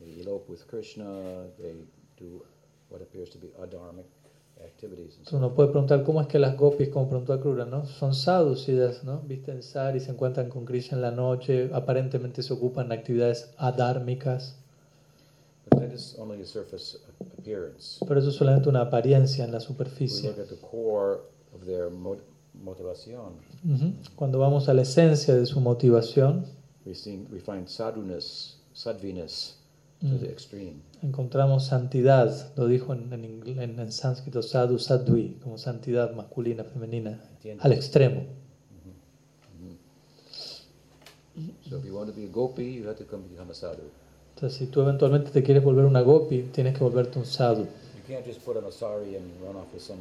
they 0.00 0.20
elope 0.22 0.48
with 0.50 0.66
Krishna, 0.66 1.46
they 1.58 1.74
do 2.18 2.42
what 2.90 3.00
appears 3.02 3.30
to 3.30 3.38
be 3.38 3.48
adharmic 3.62 4.06
activities. 4.64 5.16
And 5.18 5.28
so 5.28 5.36
uno 5.36 5.54
puede 5.54 5.68
preguntar 5.70 6.02
cómo 6.02 6.20
es 6.20 6.26
que 6.26 6.38
las 6.38 6.56
gopis, 6.56 6.88
como 6.88 7.06
preguntó 7.08 7.32
Akrura, 7.34 7.66
¿no? 7.66 7.84
Son 7.86 8.12
ellas, 8.68 9.04
¿no? 9.04 9.20
Visten 9.26 9.62
sari, 9.62 10.00
se 10.00 10.10
encuentran 10.10 10.48
con 10.48 10.64
Krishna 10.64 10.96
en 10.96 11.02
la 11.02 11.10
noche, 11.10 11.68
aparentemente 11.72 12.42
se 12.42 12.52
ocupan 12.54 12.88
de 12.88 12.94
actividades 12.94 13.48
adármicas, 13.58 14.56
But 15.68 15.80
that 15.80 15.92
is 15.92 16.14
only 16.18 16.40
a 16.40 16.46
surface 16.46 16.96
appearance. 17.38 17.98
pero 18.06 18.20
eso 18.20 18.28
es 18.30 18.36
solamente 18.36 18.68
una 18.68 18.82
apariencia 18.82 19.44
en 19.44 19.50
la 19.52 19.58
We 19.58 19.64
superficie. 19.64 20.28
look 20.30 20.38
at 20.40 20.46
the 20.48 20.56
core 20.56 21.18
of 21.52 21.64
their 21.66 21.90
mot- 21.90 22.22
motivation. 22.54 23.32
Ujú. 23.64 23.92
Cuando 24.14 24.38
vamos 24.38 24.68
a 24.68 24.74
la 24.74 24.82
esencia 24.82 25.34
de 25.34 25.44
su 25.44 25.60
motivación, 25.60 26.46
We, 26.86 26.94
see, 26.94 27.26
we 27.32 27.40
find 27.40 27.66
to 27.66 28.00
Mm. 30.02 30.18
the 30.20 30.30
extreme. 30.30 30.82
encontramos 31.02 31.66
santidad, 31.66 32.52
lo 32.56 32.66
dijo 32.68 32.92
en, 32.92 33.12
en, 33.12 33.24
en- 33.58 33.78
en 33.80 33.92
sánscrito 33.92 34.42
sadhu, 34.42 34.78
como 35.42 35.58
santidad 35.58 36.14
masculina, 36.14 36.64
femenina, 36.64 37.18
al 37.60 37.72
extremo. 37.72 38.22
So 41.68 41.78
if 41.78 41.84
you 41.84 41.94
want 41.94 42.08
to 42.08 42.14
be 42.14 42.24
a 42.24 42.28
gopi, 42.28 42.74
you 42.74 42.86
have 42.86 42.96
to 42.98 43.04
come 43.04 43.24
become 43.28 43.50
a 43.50 43.54
sadhu. 43.54 43.82
Entonces, 44.34 44.58
si 44.58 44.66
tú 44.66 44.82
eventualmente 44.82 45.30
te 45.30 45.42
quieres 45.42 45.64
volver 45.64 45.84
una 45.86 46.02
gopi, 46.02 46.42
tienes 46.52 46.74
que 46.74 46.80
volverte 46.84 47.18
un 47.18 47.26
sadhu. 47.26 47.62
You 47.62 48.02
can't 48.06 48.24
just 48.24 48.40
put 48.44 48.56
on 48.56 48.64
a 48.64 48.70
sari 48.70 49.16
and 49.16 49.24
run 49.42 49.56
off 49.56 49.72
with 49.72 49.82
some 49.82 49.98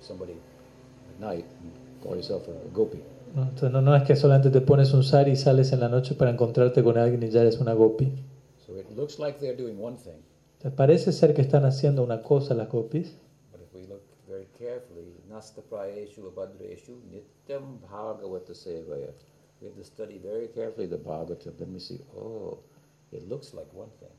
somebody 0.00 0.32
at 0.34 1.20
night 1.20 1.44
and 1.62 1.72
call 2.02 2.14
yourself 2.14 2.46
a 2.48 2.68
gopi. 2.74 2.98
¿No? 3.34 3.42
Entonces, 3.42 3.70
no, 3.70 3.80
no 3.82 3.94
es 3.94 4.02
que 4.04 4.16
solamente 4.16 4.50
te 4.50 4.60
pones 4.60 4.92
un 4.92 5.02
sari 5.02 5.32
y 5.32 5.36
sales 5.36 5.72
en 5.72 5.80
la 5.80 5.88
noche 5.88 6.14
para 6.14 6.30
encontrarte 6.30 6.82
con 6.82 6.98
alguien 6.98 7.22
y 7.22 7.30
ya 7.30 7.42
eres 7.42 7.58
una 7.58 7.72
gopi. 7.74 8.12
So 8.66 8.76
it 8.76 8.86
looks 8.96 9.18
like 9.18 9.38
they're 9.38 9.56
doing 9.56 9.80
one 9.82 9.96
thing, 9.96 10.22
Entonces, 10.58 10.76
parece 10.76 11.12
ser 11.12 11.34
que 11.34 11.42
están 11.42 11.64
haciendo 11.64 12.02
una 12.02 12.22
cosa 12.22 12.54
las 12.54 12.68
gopis, 12.68 13.16
but 13.52 13.60
if 13.60 13.72
we 13.74 13.86
look 13.86 14.02
very 14.28 14.46
carefully, 14.58 15.14
nasta 15.28 15.62
prayeshu 15.62 16.26
abhadreshu 16.28 17.00
nityam 17.10 17.80
bhagavata 17.80 18.54
sevaya. 18.54 19.12
We 19.60 19.66
have 19.66 19.76
to 19.76 19.84
study 19.84 20.18
very 20.18 20.46
carefully 20.54 20.86
the 20.86 20.98
Bhagavatam, 20.98 21.56
then 21.58 21.72
we 21.72 21.80
see, 21.80 21.98
oh, 22.16 22.58
it 23.10 23.28
looks 23.28 23.54
like 23.54 23.66
one 23.74 23.90
thing, 23.98 24.14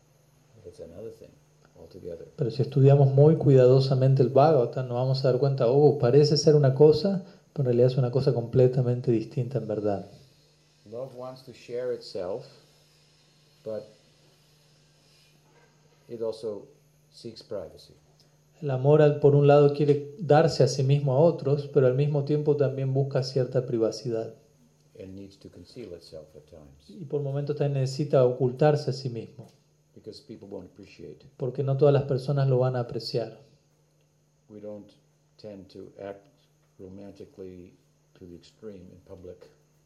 but 0.54 0.68
it's 0.68 0.82
another 0.82 1.12
thing 1.12 1.32
altogether. 1.80 2.26
pero 2.36 2.52
si 2.52 2.62
estudiamos 2.62 3.14
muy 3.14 3.38
cuidadosamente 3.38 4.22
el 4.22 4.30
Bhagavatam, 4.32 4.90
nos 4.90 4.96
vamos 4.96 5.24
a 5.24 5.32
dar 5.32 5.40
cuenta, 5.40 5.68
oh, 5.68 5.98
parece 5.98 6.36
ser 6.36 6.56
una 6.56 6.74
cosa, 6.74 7.24
pero 7.60 7.72
en 7.72 7.76
realidad 7.76 7.92
es 7.92 7.98
una 7.98 8.10
cosa 8.10 8.34
completamente 8.34 9.12
distinta 9.12 9.58
en 9.58 9.68
verdad. 9.68 10.06
Love 10.90 11.14
wants 11.18 11.44
to 11.44 11.52
share 11.52 11.94
itself, 11.94 12.46
but 13.66 13.84
it 16.08 16.22
also 16.22 16.68
seeks 17.12 17.44
privacy. 17.44 17.94
El 18.62 18.72
amor, 18.72 19.20
por 19.20 19.36
un 19.36 19.46
lado, 19.46 19.74
quiere 19.74 20.16
darse 20.20 20.64
a 20.64 20.68
sí 20.68 20.84
mismo 20.84 21.12
a 21.12 21.20
otros, 21.20 21.68
pero 21.74 21.86
al 21.88 21.96
mismo 21.96 22.24
tiempo 22.24 22.56
también 22.56 22.94
busca 22.94 23.24
cierta 23.24 23.66
privacidad. 23.66 24.34
and 24.98 25.14
needs 25.16 25.38
to 25.38 25.50
conceal 25.50 25.92
itself 25.94 26.28
at 26.38 26.44
times 26.50 26.90
Y 26.90 27.04
por 27.06 27.22
momentos 27.22 27.58
también 27.58 27.82
necesita 27.82 28.24
ocultarse 28.26 28.90
a 28.92 28.94
sí 28.94 29.10
mismo, 29.10 29.48
because 29.96 30.22
people 30.26 30.48
won't 30.48 30.72
appreciate. 30.72 31.26
porque 31.36 31.62
no 31.64 31.76
todas 31.76 31.94
las 31.94 32.04
personas 32.04 32.48
lo 32.48 32.58
van 32.60 32.78
a 32.78 32.80
apreciar. 32.82 33.38
We 34.50 34.62
don't 34.62 34.90
tend 35.36 35.68
to 35.74 35.92
act 36.02 36.29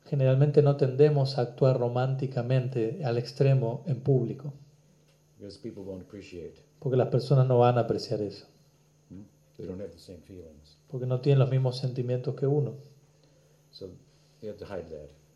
Generalmente 0.06 0.62
no 0.62 0.78
tendemos 0.78 1.38
a 1.38 1.42
actuar 1.42 1.80
románticamente 1.80 3.04
al 3.04 3.18
extremo 3.18 3.84
en 3.88 4.02
público, 4.02 4.54
because 5.38 5.58
people 5.58 5.82
won't 5.84 6.04
appreciate. 6.04 6.54
porque 6.80 6.98
las 6.98 7.08
personas 7.08 7.48
no 7.48 7.60
van 7.60 7.78
a 7.78 7.82
apreciar 7.82 8.22
eso, 8.22 8.46
Hmm? 9.10 9.24
Porque 10.90 11.06
no 11.06 11.20
tienen 11.22 11.40
los 11.40 11.50
mismos 11.50 11.78
sentimientos 11.78 12.36
que 12.36 12.46
uno. 12.46 12.74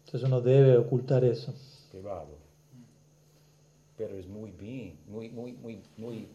Entonces 0.06 0.24
uno 0.24 0.42
debe 0.42 0.78
ocultar 0.78 1.24
eso. 1.24 1.54
Pero 3.98 4.16
es 4.16 4.28
muy 4.28 4.52
bien, 4.52 4.96
muy, 5.08 5.30
muy, 5.30 5.54
muy, 5.54 5.82
muy, 5.98 6.28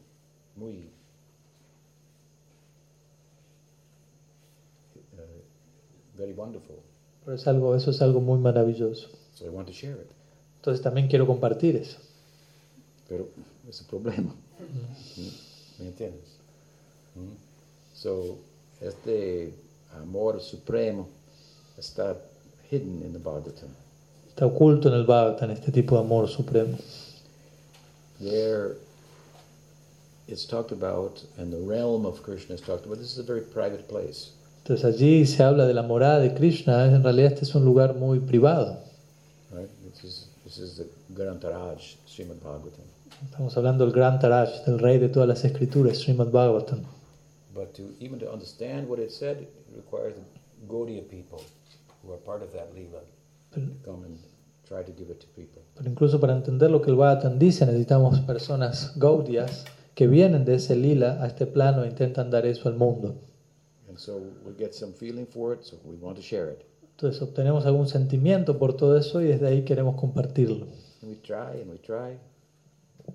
muy 0.56 0.90
very 6.16 6.32
wonderful. 6.32 6.76
Pero 7.24 7.36
es 7.36 7.46
algo, 7.46 7.74
eso 7.74 7.90
es 7.90 8.02
algo 8.02 8.20
muy 8.20 8.38
maravilloso. 8.38 9.08
So 9.34 9.46
I 9.46 9.48
want 9.48 9.68
to 9.68 9.72
share 9.72 9.94
it. 9.94 10.10
Entonces 10.56 10.82
también 10.82 11.08
quiero 11.08 11.26
compartir 11.26 11.76
eso. 11.76 11.98
Pero 13.08 13.28
es 13.68 13.80
un 13.80 13.86
problema. 13.86 14.34
¿Mm? 15.16 15.82
¿Me 15.82 15.88
entiendes? 15.88 16.38
¿Mm? 17.14 17.52
So, 17.94 18.38
este 18.80 19.54
amor 20.00 20.40
supremo 20.40 21.08
está 21.78 22.16
hidden 22.70 23.02
in 23.04 23.12
the 23.12 23.18
Bhagavatam. 23.18 23.68
Está 24.28 24.46
oculto 24.46 24.88
en 24.88 24.94
el 24.94 25.04
Bhagavatam 25.04 25.50
este 25.50 25.70
tipo 25.72 25.96
de 25.96 26.00
amor 26.00 26.28
supremo. 26.28 26.76
There, 28.20 28.76
it's 30.28 30.46
talked 30.46 30.72
about, 30.72 31.24
and 31.38 31.52
the 31.52 31.60
realm 31.60 32.06
of 32.06 32.22
Krishna 32.22 32.54
is 32.54 32.60
talked 32.60 32.86
about. 32.86 32.98
This 32.98 33.12
is 33.12 33.18
a 33.18 33.22
very 33.22 33.42
private 33.42 33.88
place. 33.88 34.30
Entonces 34.62 34.84
allí 34.84 35.26
se 35.26 35.42
habla 35.42 35.66
de 35.66 35.74
la 35.74 35.82
morada 35.82 36.20
de 36.20 36.34
Krishna, 36.34 36.86
en 36.86 37.02
realidad 37.02 37.32
este 37.32 37.44
es 37.44 37.54
un 37.56 37.64
lugar 37.64 37.94
muy 37.96 38.20
privado. 38.20 38.78
Right? 39.52 39.68
This 39.82 40.04
is, 40.04 40.30
this 40.44 40.58
is 40.58 40.76
the 40.76 40.86
Grantaraj, 41.10 41.80
Srimad 42.06 42.36
Bhagavatam. 42.36 42.84
Estamos 43.24 43.56
hablando 43.56 43.84
del 43.84 43.92
gran 43.92 44.20
Taraj, 44.20 44.64
del 44.64 44.78
rey 44.78 44.98
de 44.98 45.08
todas 45.08 45.28
las 45.28 45.44
escrituras, 45.44 45.98
Srimad 45.98 46.30
Bhagavatam. 46.30 46.82
But 47.52 47.74
to 47.74 47.82
even 48.00 48.20
to 48.20 48.32
understand 48.32 48.88
what 48.88 49.00
it 49.00 49.10
said, 49.10 49.38
it 49.42 49.50
requires 49.74 50.14
the 50.14 50.22
Gaudiya 50.72 51.02
people 51.10 51.42
who 52.02 52.12
are 52.12 52.18
part 52.18 52.42
of 52.42 52.52
that 52.52 52.72
lila 52.72 53.00
Pero, 53.52 53.66
to 53.66 53.72
come 53.84 54.04
and 54.04 54.16
try 54.68 54.84
to 54.84 54.92
give 54.92 55.10
it 55.10 55.18
to 55.20 55.26
people. 55.34 55.60
pero 55.74 55.90
incluso 55.90 56.20
para 56.20 56.34
entender 56.34 56.70
lo 56.70 56.80
que 56.80 56.90
el 56.90 56.96
Bhagavatam 56.96 57.36
dice 57.38 57.66
necesitamos 57.66 58.20
personas 58.20 58.92
gaudias 58.96 59.64
que 59.96 60.06
vienen 60.06 60.44
de 60.44 60.54
ese 60.54 60.76
lila 60.76 61.18
a 61.20 61.26
este 61.26 61.46
plano 61.46 61.82
e 61.82 61.88
intentan 61.88 62.30
dar 62.30 62.46
eso 62.46 62.68
al 62.68 62.76
mundo. 62.76 63.16
And 63.92 64.00
so 64.00 64.22
we 64.42 64.54
get 64.54 64.74
some 64.74 64.94
feeling 64.94 65.26
for 65.26 65.52
it, 65.52 65.66
so 65.66 65.76
we 65.84 65.96
want 65.96 66.16
to 66.16 66.22
share 66.22 66.48
it. 66.48 66.64
Entonces 66.96 67.20
obtenemos 67.20 67.66
algún 67.66 67.86
sentimiento 67.86 68.58
por 68.58 68.74
todo 68.74 68.96
eso 68.96 69.20
y 69.20 69.26
desde 69.26 69.48
ahí 69.48 69.64
queremos 69.66 70.00
compartirlo. 70.00 70.66
And 71.02 71.10
we 71.10 71.16
try 71.16 71.60
and 71.60 71.70
we 71.70 71.76
try. 71.76 72.18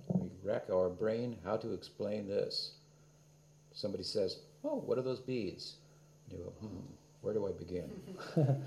We 0.10 0.30
rack 0.44 0.70
our 0.70 0.90
brain 0.90 1.36
how 1.44 1.58
to 1.58 1.74
explain 1.74 2.28
this. 2.28 2.74
Somebody 3.74 4.04
says, 4.04 4.38
Oh, 4.64 4.84
what 4.86 5.00
are 5.00 5.04
those 5.04 5.20
beads? 5.20 5.78
And 6.30 6.38
you 6.38 6.46
go, 6.46 6.52
hmm, 6.62 6.86
where 7.24 7.34
do 7.34 7.48
I 7.48 7.54
begin? 7.58 7.90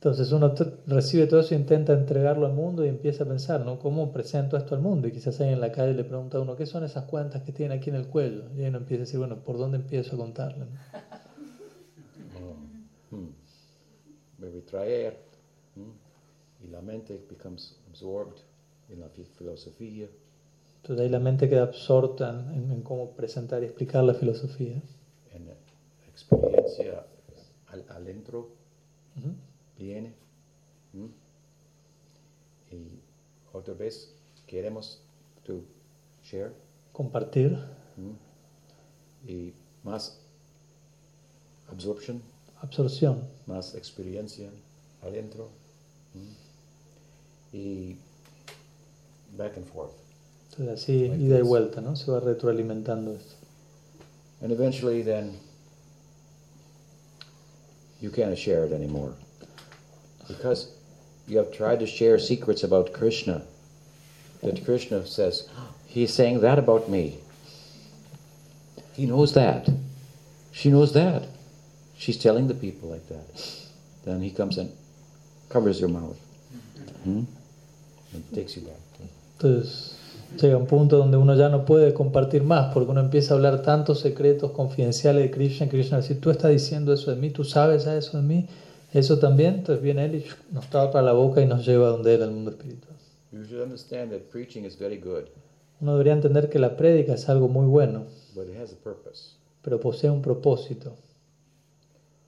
Entonces 0.00 0.32
uno 0.32 0.52
recibe 0.88 1.28
todo 1.28 1.38
eso 1.38 1.54
intenta 1.54 1.92
entregarlo 1.92 2.46
al 2.46 2.54
mundo 2.54 2.84
y 2.84 2.88
empieza 2.88 3.22
a 3.22 3.28
pensar, 3.28 3.64
¿no? 3.64 3.78
¿Cómo 3.78 4.10
presento 4.10 4.56
esto 4.56 4.74
al 4.74 4.80
mundo? 4.80 5.06
Y 5.06 5.12
quizás 5.12 5.40
ahí 5.40 5.50
en 5.50 5.60
la 5.60 5.70
calle 5.70 5.94
le 5.94 6.02
pregunta 6.02 6.38
a 6.38 6.40
uno, 6.40 6.56
¿qué 6.56 6.66
son 6.66 6.82
esas 6.82 7.04
cuentas 7.04 7.42
que 7.42 7.52
tiene 7.52 7.76
aquí 7.76 7.90
en 7.90 7.94
el 7.94 8.08
cuello? 8.08 8.50
Y 8.56 8.64
uno 8.64 8.78
empieza 8.78 9.02
a 9.02 9.04
decir, 9.04 9.20
bueno, 9.20 9.44
¿por 9.44 9.58
dónde 9.58 9.76
empiezo 9.76 10.16
a 10.16 10.18
contarle? 10.18 10.66
no? 13.12 13.18
Oh, 13.18 13.20
hmm. 13.20 13.30
But 14.38 14.52
we 14.54 14.60
traer. 14.62 15.16
Hmm? 15.76 15.90
Y 16.64 16.68
la 16.68 16.80
mente 16.80 17.18
becomes 17.28 17.76
absorbed 17.88 18.38
in 18.88 19.00
la 19.00 19.08
fi- 19.08 19.24
filosofía. 19.24 20.08
Entonces 20.82 21.04
ahí 21.04 21.08
la 21.10 21.20
mente 21.20 21.48
queda 21.48 21.62
absorta 21.62 22.30
en, 22.54 22.70
en 22.72 22.82
cómo 22.82 23.10
presentar 23.12 23.62
y 23.62 23.66
explicar 23.66 24.02
la 24.04 24.14
filosofía. 24.14 24.82
And 25.34 25.48
experiencia 26.08 27.06
al, 27.68 27.84
adentro 27.88 28.48
Ujú. 29.16 29.34
viene. 29.78 30.14
¿m? 30.92 31.08
Y 32.70 32.98
otra 33.52 33.74
vez 33.74 34.14
queremos 34.46 35.00
to 35.44 35.62
share. 36.22 36.52
Compartir. 36.92 37.58
Y 39.26 39.52
más 39.84 40.18
absorption, 41.70 42.20
absorción. 42.62 43.22
más 43.46 43.74
experiencia 43.74 44.48
adentro. 45.02 45.50
Y 47.52 47.96
back 49.36 49.56
and 49.56 49.66
forth. 49.66 49.92
Entonces 50.50 50.82
así, 50.82 51.08
Like 51.08 51.22
ida 51.22 51.38
y 51.38 51.42
vuelta, 51.42 51.80
¿no? 51.80 51.96
Se 51.96 52.10
va 52.10 52.20
retroalimentando 52.20 53.14
esto. 53.14 53.34
And 54.40 54.52
eventually 54.52 55.02
then 55.02 55.38
you 58.00 58.10
can't 58.10 58.36
share 58.36 58.64
it 58.64 58.72
anymore. 58.72 59.14
Because 60.28 60.68
you 61.26 61.38
have 61.38 61.52
tried 61.52 61.80
to 61.80 61.86
share 61.86 62.18
secrets 62.18 62.62
about 62.62 62.92
Krishna. 62.92 63.42
That 64.42 64.64
Krishna 64.64 65.06
says, 65.06 65.48
He's 65.86 66.12
saying 66.12 66.40
that 66.40 66.58
about 66.58 66.88
me. 66.88 67.18
He 68.94 69.06
knows 69.06 69.34
that. 69.34 69.68
She 70.52 70.70
knows 70.70 70.92
that. 70.94 71.24
She's 72.02 72.18
telling 72.18 72.48
the 72.48 72.54
people 72.54 72.90
like 72.90 73.06
that. 73.06 73.24
Then 74.04 74.20
he 74.20 74.32
comes 74.32 74.58
and 74.58 74.70
covers 75.48 75.78
your 75.78 75.88
mouth. 75.88 76.16
Hmm? 77.04 77.22
And 78.12 78.24
takes 78.34 78.56
you 78.56 78.62
back. 78.62 78.80
Entonces 79.38 79.94
llega 80.36 80.56
un 80.56 80.66
punto 80.66 80.98
donde 80.98 81.16
uno 81.16 81.36
ya 81.36 81.48
no 81.48 81.64
puede 81.64 81.94
compartir 81.94 82.42
más 82.42 82.74
porque 82.74 82.90
uno 82.90 83.00
empieza 83.00 83.34
a 83.34 83.36
hablar 83.36 83.62
tantos 83.62 84.00
secretos 84.00 84.50
confidenciales 84.50 85.22
de 85.22 85.30
Krishna. 85.30 85.68
Krishna 85.68 85.98
dice, 85.98 86.16
tú 86.16 86.30
estás 86.30 86.50
diciendo 86.50 86.92
eso 86.92 87.12
de 87.12 87.18
mí, 87.18 87.30
tú 87.30 87.44
sabes 87.44 87.86
eso 87.86 88.16
de 88.16 88.24
mí, 88.24 88.48
eso 88.92 89.20
también. 89.20 89.58
Entonces 89.58 89.80
viene 89.80 90.04
él 90.06 90.16
y 90.16 90.24
nos 90.52 90.68
tapa 90.70 91.02
la 91.02 91.12
boca 91.12 91.40
y 91.40 91.46
nos 91.46 91.64
lleva 91.64 91.86
donde 91.88 92.14
él, 92.16 92.22
al 92.24 92.32
mundo 92.32 92.50
espiritual. 92.50 92.96
You 93.30 93.44
should 93.44 93.62
understand 93.62 94.10
that 94.10 94.22
preaching 94.32 94.64
is 94.64 94.76
very 94.76 94.98
good, 94.98 95.26
Uno 95.80 95.92
debería 95.92 96.14
entender 96.14 96.50
que 96.50 96.58
la 96.58 96.76
prédica 96.76 97.14
es 97.14 97.28
algo 97.28 97.46
muy 97.46 97.66
bueno, 97.66 98.06
but 98.34 98.48
it 98.48 98.56
has 98.60 98.72
a 98.72 98.76
purpose. 98.82 99.36
pero 99.62 99.78
posee 99.78 100.10
un 100.10 100.20
propósito. 100.20 100.96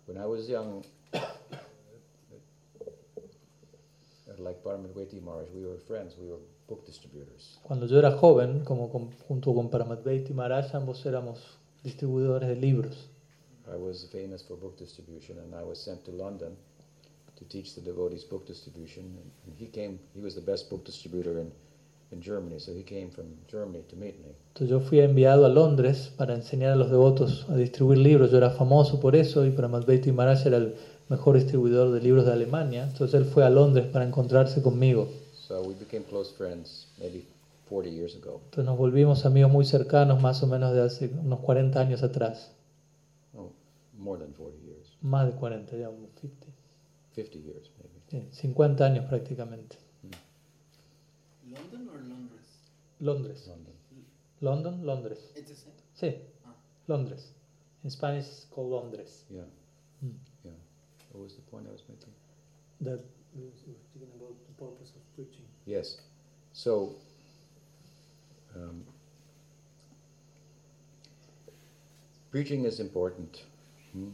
When 0.06 0.18
I 0.18 0.26
was 0.26 0.48
young, 0.48 0.84
like 4.38 4.62
Paramatweti 4.62 5.22
Maharaj, 5.22 5.48
we 5.54 5.64
were 5.64 5.78
friends, 5.86 6.16
we 6.20 6.28
were 6.28 6.38
book 6.68 6.84
distributors. 6.86 7.58
Cuando 7.62 7.86
yo 7.86 7.98
era 7.98 8.10
joven, 8.12 8.60
como 8.64 8.90
con- 8.90 9.10
junto 9.28 9.54
con 9.54 9.70
Paramatveiti 9.70 10.34
Maharaj, 10.34 10.74
ambos 10.74 11.04
éramos 11.06 11.38
distribuidores 11.82 12.48
de 12.48 12.56
libros. 12.56 13.08
I 13.72 13.76
was 13.76 14.04
famous 14.12 14.42
for 14.42 14.56
book 14.58 14.76
distribution, 14.76 15.38
and 15.38 15.54
I 15.54 15.62
was 15.62 15.78
sent 15.78 16.04
to 16.04 16.10
London 16.12 16.56
to 17.36 17.44
teach 17.46 17.74
the 17.74 17.80
devotees 17.80 18.24
book 18.24 18.46
distribution. 18.46 19.04
And, 19.04 19.30
and 19.46 19.56
he 19.58 19.68
came, 19.68 19.98
he 20.14 20.20
was 20.20 20.34
the 20.34 20.42
best 20.42 20.68
book 20.68 20.84
distributor 20.84 21.38
in, 21.38 21.50
in 22.14 22.22
Germany, 22.22 22.58
so 22.58 22.72
he 22.72 22.82
came 22.82 23.10
from 23.10 23.26
Germany 23.50 23.82
to 23.88 23.96
meet 23.96 24.18
me. 24.20 24.34
Entonces 24.54 24.70
yo 24.70 24.80
fui 24.80 25.00
enviado 25.00 25.44
a 25.44 25.48
Londres 25.48 26.12
para 26.16 26.34
enseñar 26.34 26.72
a 26.72 26.76
los 26.76 26.90
devotos 26.90 27.46
a 27.48 27.56
distribuir 27.56 27.98
libros. 27.98 28.30
Yo 28.30 28.38
era 28.38 28.50
famoso 28.50 29.00
por 29.00 29.16
eso 29.16 29.44
y 29.44 29.50
Paramatveiti 29.50 30.12
Maharaj 30.12 30.46
era 30.46 30.58
el 30.58 30.74
mejor 31.08 31.34
distribuidor 31.34 31.90
de 31.90 32.00
libros 32.00 32.24
de 32.24 32.32
Alemania. 32.32 32.84
Entonces 32.84 33.14
él 33.14 33.24
fue 33.26 33.44
a 33.44 33.50
Londres 33.50 33.86
para 33.88 34.04
encontrarse 34.04 34.62
conmigo. 34.62 35.08
So 35.46 35.60
we 35.62 35.74
became 35.74 36.04
close 36.04 36.32
friends 36.32 36.86
maybe 36.98 37.24
40 37.68 37.90
years 37.90 38.14
ago. 38.14 38.40
Entonces 38.44 38.64
nos 38.64 38.78
volvimos 38.78 39.26
amigos 39.26 39.50
muy 39.50 39.64
cercanos, 39.64 40.20
más 40.22 40.42
o 40.42 40.46
menos 40.46 40.72
de 40.72 40.82
hace 40.82 41.08
unos 41.08 41.40
40 41.40 41.80
años 41.80 42.02
atrás. 42.02 42.52
Oh, 43.36 43.50
more 43.98 44.22
than 44.22 44.32
40 44.32 44.56
years. 44.64 44.96
Más 45.02 45.26
de 45.26 45.32
40, 45.32 45.76
ya 45.76 45.90
unos 45.90 46.10
50. 46.20 46.46
50 47.14 47.38
years 47.38 47.70
maybe. 47.78 48.24
Sí, 48.30 48.40
50 48.40 48.84
años 48.84 49.04
prácticamente. 49.06 49.83
London 51.50 51.88
or 51.92 52.00
Londres? 52.00 52.46
Londres. 53.00 53.48
London. 53.48 53.74
London, 54.40 54.86
Londres. 54.86 55.18
It's 55.36 55.50
the 55.50 55.56
same. 55.56 55.72
Sí, 55.94 56.18
Ah. 56.44 56.54
Londres. 56.88 57.32
In 57.84 57.90
Spanish 57.90 58.26
it's 58.26 58.46
called 58.50 58.70
Londres. 58.70 59.24
Yeah, 59.30 59.42
Mm. 60.02 60.14
yeah. 60.44 60.52
What 61.12 61.22
was 61.24 61.34
the 61.36 61.42
point 61.50 61.66
I 61.68 61.72
was 61.72 61.82
making? 61.88 62.12
That 62.80 63.00
we 63.34 63.42
were 63.44 63.52
speaking 63.56 64.08
about 64.16 64.34
the 64.46 64.52
purpose 64.64 64.90
of 64.96 65.02
preaching. 65.14 65.44
Yes. 65.66 65.98
So, 66.52 66.96
um, 68.54 68.84
preaching 72.30 72.64
is 72.64 72.80
important, 72.80 73.44
hmm, 73.92 74.10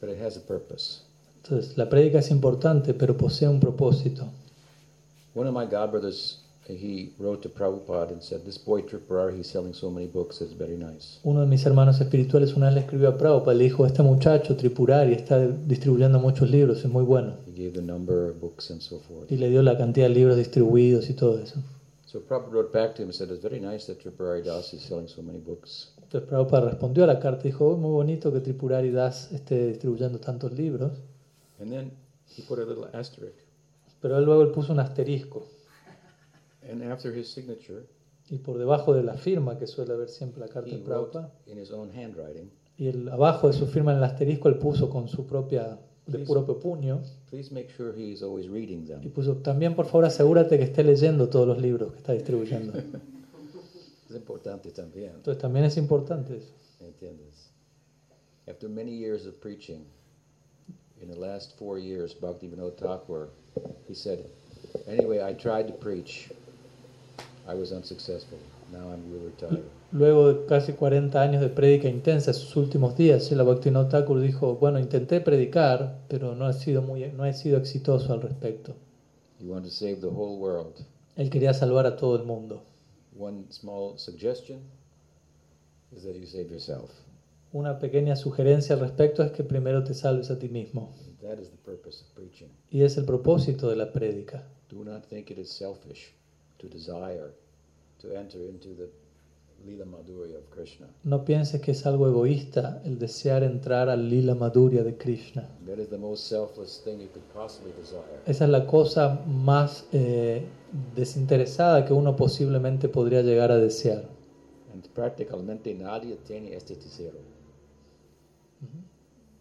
but 0.00 0.08
it 0.08 0.18
has 0.18 0.36
a 0.36 0.40
purpose. 0.40 1.02
Entonces, 1.42 1.76
la 1.76 1.88
prédica 1.88 2.18
es 2.18 2.30
importante, 2.30 2.92
pero 2.94 3.16
posee 3.16 3.48
un 3.48 3.60
propósito. 3.60 4.28
One 5.34 5.46
of 5.48 5.54
my 5.54 5.64
godbrothers, 5.66 6.39
he 6.68 7.12
wrote 7.18 7.42
to 7.42 7.48
Prabhupada 7.48 8.12
and 8.12 8.22
said, 8.22 8.42
"This 8.44 8.58
boy 8.58 8.82
Tripurari, 8.82 9.36
he's 9.36 9.48
selling 9.48 9.74
so 9.74 9.90
many 9.90 10.06
books. 10.06 10.40
It's 10.40 10.56
very 10.56 10.76
nice." 10.76 11.18
Uno 11.24 11.40
de 11.40 11.46
mis 11.46 11.64
hermanos 11.64 12.00
espirituales 12.00 12.54
una 12.54 12.66
vez 12.66 12.74
le 12.74 12.80
escribió 12.80 13.08
a 13.08 13.16
Prabhupada, 13.18 13.56
le 13.56 13.64
dijo, 13.64 13.86
este 13.86 14.02
muchacho 14.02 14.56
Tripurari 14.56 15.14
está 15.14 15.38
distribuyendo 15.46 16.18
muchos 16.18 16.50
libros, 16.50 16.84
es 16.84 16.90
muy 16.90 17.04
bueno. 17.04 17.34
He 17.46 17.52
gave 17.52 17.72
the 17.72 17.82
number 17.82 18.30
of 18.30 18.40
books 18.40 18.70
and 18.70 18.80
so 18.80 18.98
forth. 18.98 19.30
Y 19.30 19.36
le 19.36 19.48
dio 19.50 19.62
la 19.62 19.76
cantidad 19.76 20.06
de 20.08 20.14
libros 20.14 20.36
distribuidos 20.36 21.10
y 21.10 21.14
todo 21.14 21.38
eso. 21.38 21.60
So 22.06 22.20
Prabhupada 22.20 22.52
wrote 22.52 22.72
back 22.72 22.94
to 22.94 23.02
him 23.02 23.08
and 23.08 23.14
said, 23.14 23.30
"It's 23.30 23.42
very 23.42 23.60
nice 23.60 23.86
that 23.86 24.02
Tripurari 24.02 24.42
Das 24.42 24.72
is 24.74 24.82
selling 24.82 25.08
so 25.08 25.22
many 25.22 25.38
books." 25.38 25.92
Entonces 26.02 26.28
Prabhupada 26.28 26.70
respondió 26.70 27.04
a 27.04 27.06
la 27.06 27.20
carta 27.20 27.46
y 27.46 27.52
dijo, 27.52 27.68
"Oh, 27.68 27.76
muy 27.76 27.92
bonito 27.92 28.32
que 28.32 28.40
Tripurari 28.40 28.90
Das 28.90 29.30
esté 29.32 29.68
distribuyendo 29.68 30.18
tantos 30.18 30.52
libros. 30.52 30.92
And 31.60 31.70
then 31.70 31.92
he 32.36 32.42
put 32.42 32.58
a 32.58 32.64
little 32.64 32.86
asterisk, 32.92 33.36
Pero 34.00 34.18
él 34.18 34.24
luego 34.24 34.42
él 34.42 34.50
puso 34.50 34.72
un 34.72 34.80
asterisco. 34.80 35.46
And 36.70 36.82
after 36.82 37.12
his 37.12 37.28
signature, 37.28 37.84
Y 38.30 38.38
por 38.38 38.58
debajo 38.58 38.94
de 38.94 39.02
la 39.02 39.14
firma 39.14 39.58
que 39.58 39.66
suele 39.66 39.92
haber 39.92 40.08
siempre 40.08 40.40
la 40.40 40.48
carta 40.48 40.70
de 40.70 40.78
Prabhupada, 40.78 41.32
in 41.46 41.58
his 41.58 41.70
own 41.72 41.90
handwriting, 41.90 42.50
y 42.78 42.86
el, 42.86 43.08
abajo 43.08 43.48
de 43.48 43.54
su 43.54 43.66
firma 43.66 43.92
en 43.92 43.98
el 43.98 44.04
asterisco 44.04 44.48
él 44.48 44.56
puso 44.58 44.88
con 44.88 45.08
su 45.08 45.26
propia, 45.26 45.78
de 46.06 46.24
sí. 46.24 46.32
propio 46.32 46.58
puño, 46.58 47.02
"Please 47.28 47.52
make 47.52 47.68
sure 47.76 47.92
he 47.92 48.12
is 48.12 48.22
always 48.22 48.48
reading 48.48 48.84
y 48.84 48.86
them." 48.86 49.10
puso, 49.10 49.36
también 49.36 49.74
por 49.74 49.86
favor 49.86 50.04
asegúrate 50.04 50.58
que 50.58 50.64
esté 50.64 50.84
leyendo 50.84 51.28
todos 51.28 51.46
los 51.46 51.60
libros 51.60 51.92
que 51.92 51.98
está 51.98 52.12
distribuyendo. 52.12 52.72
Es 54.10 54.16
importante 54.16 54.72
también. 54.72 55.12
Entonces 55.14 55.40
también 55.40 55.64
es 55.66 55.76
importante 55.76 56.36
eso. 56.36 56.52
¿Entiendes? 56.80 57.52
After 58.48 58.68
many 58.68 58.90
years 58.90 59.24
of 59.24 59.34
preaching, 59.40 59.84
in 61.00 61.08
the 61.08 61.16
last 61.16 61.56
four 61.56 61.78
years, 61.78 62.16
Bhaktivinoda 62.20 62.76
Thakur, 62.76 63.30
he 63.86 63.94
said, 63.94 64.26
anyway, 64.88 65.22
I 65.22 65.32
tried 65.32 65.68
to 65.68 65.74
preach. 65.74 66.28
I 67.46 67.54
was 67.54 67.72
unsuccessful. 67.72 68.38
Now 68.72 68.90
I'm 68.92 69.10
really 69.10 69.26
retired. 69.26 69.64
Luego 69.92 70.32
de 70.32 70.46
casi 70.46 70.72
40 70.72 71.20
años 71.20 71.40
de 71.40 71.48
prédica 71.48 71.88
intensa, 71.88 72.30
en 72.30 72.36
sus 72.36 72.56
últimos 72.56 72.96
días, 72.96 73.24
Srila 73.24 73.42
Bhaktivinoda 73.42 73.88
Thakur 73.88 74.20
dijo, 74.20 74.54
bueno, 74.56 74.78
intenté 74.78 75.20
predicar, 75.20 75.98
pero 76.08 76.36
no 76.36 76.48
he 76.48 76.52
sido, 76.52 76.82
muy, 76.82 77.10
no 77.10 77.24
he 77.24 77.32
sido 77.32 77.58
exitoso 77.58 78.12
al 78.12 78.22
respecto. 78.22 78.76
You 79.40 79.50
want 79.50 79.64
to 79.64 79.70
save 79.70 79.96
the 79.96 80.06
whole 80.06 80.38
world. 80.38 80.86
Él 81.16 81.28
quería 81.28 81.52
salvar 81.52 81.86
a 81.86 81.96
todo 81.96 82.14
el 82.16 82.24
mundo. 82.24 82.62
One 83.18 83.46
small 83.50 83.98
suggestion 83.98 84.60
is 85.90 86.04
that 86.04 86.14
you 86.14 86.26
save 86.26 86.50
yourself. 86.50 86.90
Una 87.52 87.80
pequeña 87.80 88.14
sugerencia 88.14 88.76
al 88.76 88.80
respecto 88.80 89.24
es 89.24 89.32
que 89.32 89.42
primero 89.42 89.82
te 89.82 89.94
salves 89.94 90.30
a 90.30 90.38
ti 90.38 90.48
mismo. 90.48 90.94
That 91.20 91.40
is 91.40 91.50
the 91.50 91.56
purpose 91.64 92.04
of 92.04 92.14
preaching. 92.14 92.48
Y 92.70 92.82
es 92.82 92.96
el 92.96 93.06
propósito 93.06 93.68
de 93.68 93.76
la 93.76 93.92
prédica. 93.92 94.46
Do 94.68 94.84
not 94.84 95.04
think 95.06 95.30
it 95.32 95.38
is 95.38 95.50
selfish 95.50 96.14
to 96.60 96.68
desire 96.68 97.32
to 97.98 98.16
enter 98.16 98.38
into 98.38 98.74
the 98.74 98.88
Lila 99.66 99.84
Madhurya 99.84 100.38
of 100.38 100.48
Krishna. 100.50 100.86
No 101.04 101.24
pienses 101.24 101.60
que 101.60 101.72
es 101.72 101.84
algo 101.84 102.08
egoísta 102.08 102.80
el 102.84 102.98
desear 102.98 103.42
entrar 103.42 103.88
al 103.90 104.08
lila 104.08 104.34
maduria 104.34 104.82
de 104.82 104.96
Krishna. 104.96 105.48
That 105.66 105.78
is 105.78 105.88
the 105.88 105.98
most 105.98 106.26
selfless 106.26 106.82
thing 106.82 106.98
you 106.98 107.08
could 107.08 107.26
possibly 107.34 107.72
desire. 107.72 108.22
Esa 108.26 108.44
es 108.44 108.50
la 108.50 108.66
cosa 108.66 109.20
más 109.26 109.86
eh, 109.92 110.46
desinteresada 110.94 111.84
que 111.84 111.92
uno 111.92 112.16
posiblemente 112.16 112.88
podría 112.88 113.22
llegar 113.22 113.50
a 113.50 113.58
desear. 113.58 114.08
And 114.72 114.86
prácticamente 114.88 115.74
nadie 115.74 116.16
tiene 116.26 116.54
este 116.54 116.76
deseo. 116.76 117.12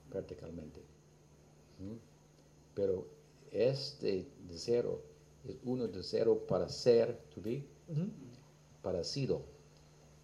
Prácticamente. 0.10 0.82
¿Mm? 1.80 1.96
Pero 2.74 3.06
este 3.52 4.28
deseo 4.50 5.09
es 5.48 5.58
uno 5.64 5.88
deseo 5.88 6.46
para 6.46 6.68
ser, 6.70 7.18
to 7.34 7.42
be, 7.42 7.64
parecido 8.82 9.42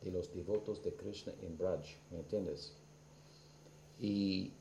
de 0.03 0.11
los 0.11 0.33
devotos 0.33 0.83
de 0.83 0.93
Krishna 0.93 1.33
en 1.41 1.57
Braj, 1.57 1.85
¿me 2.11 2.19
entiendes? 2.19 2.73
Y 3.99 4.51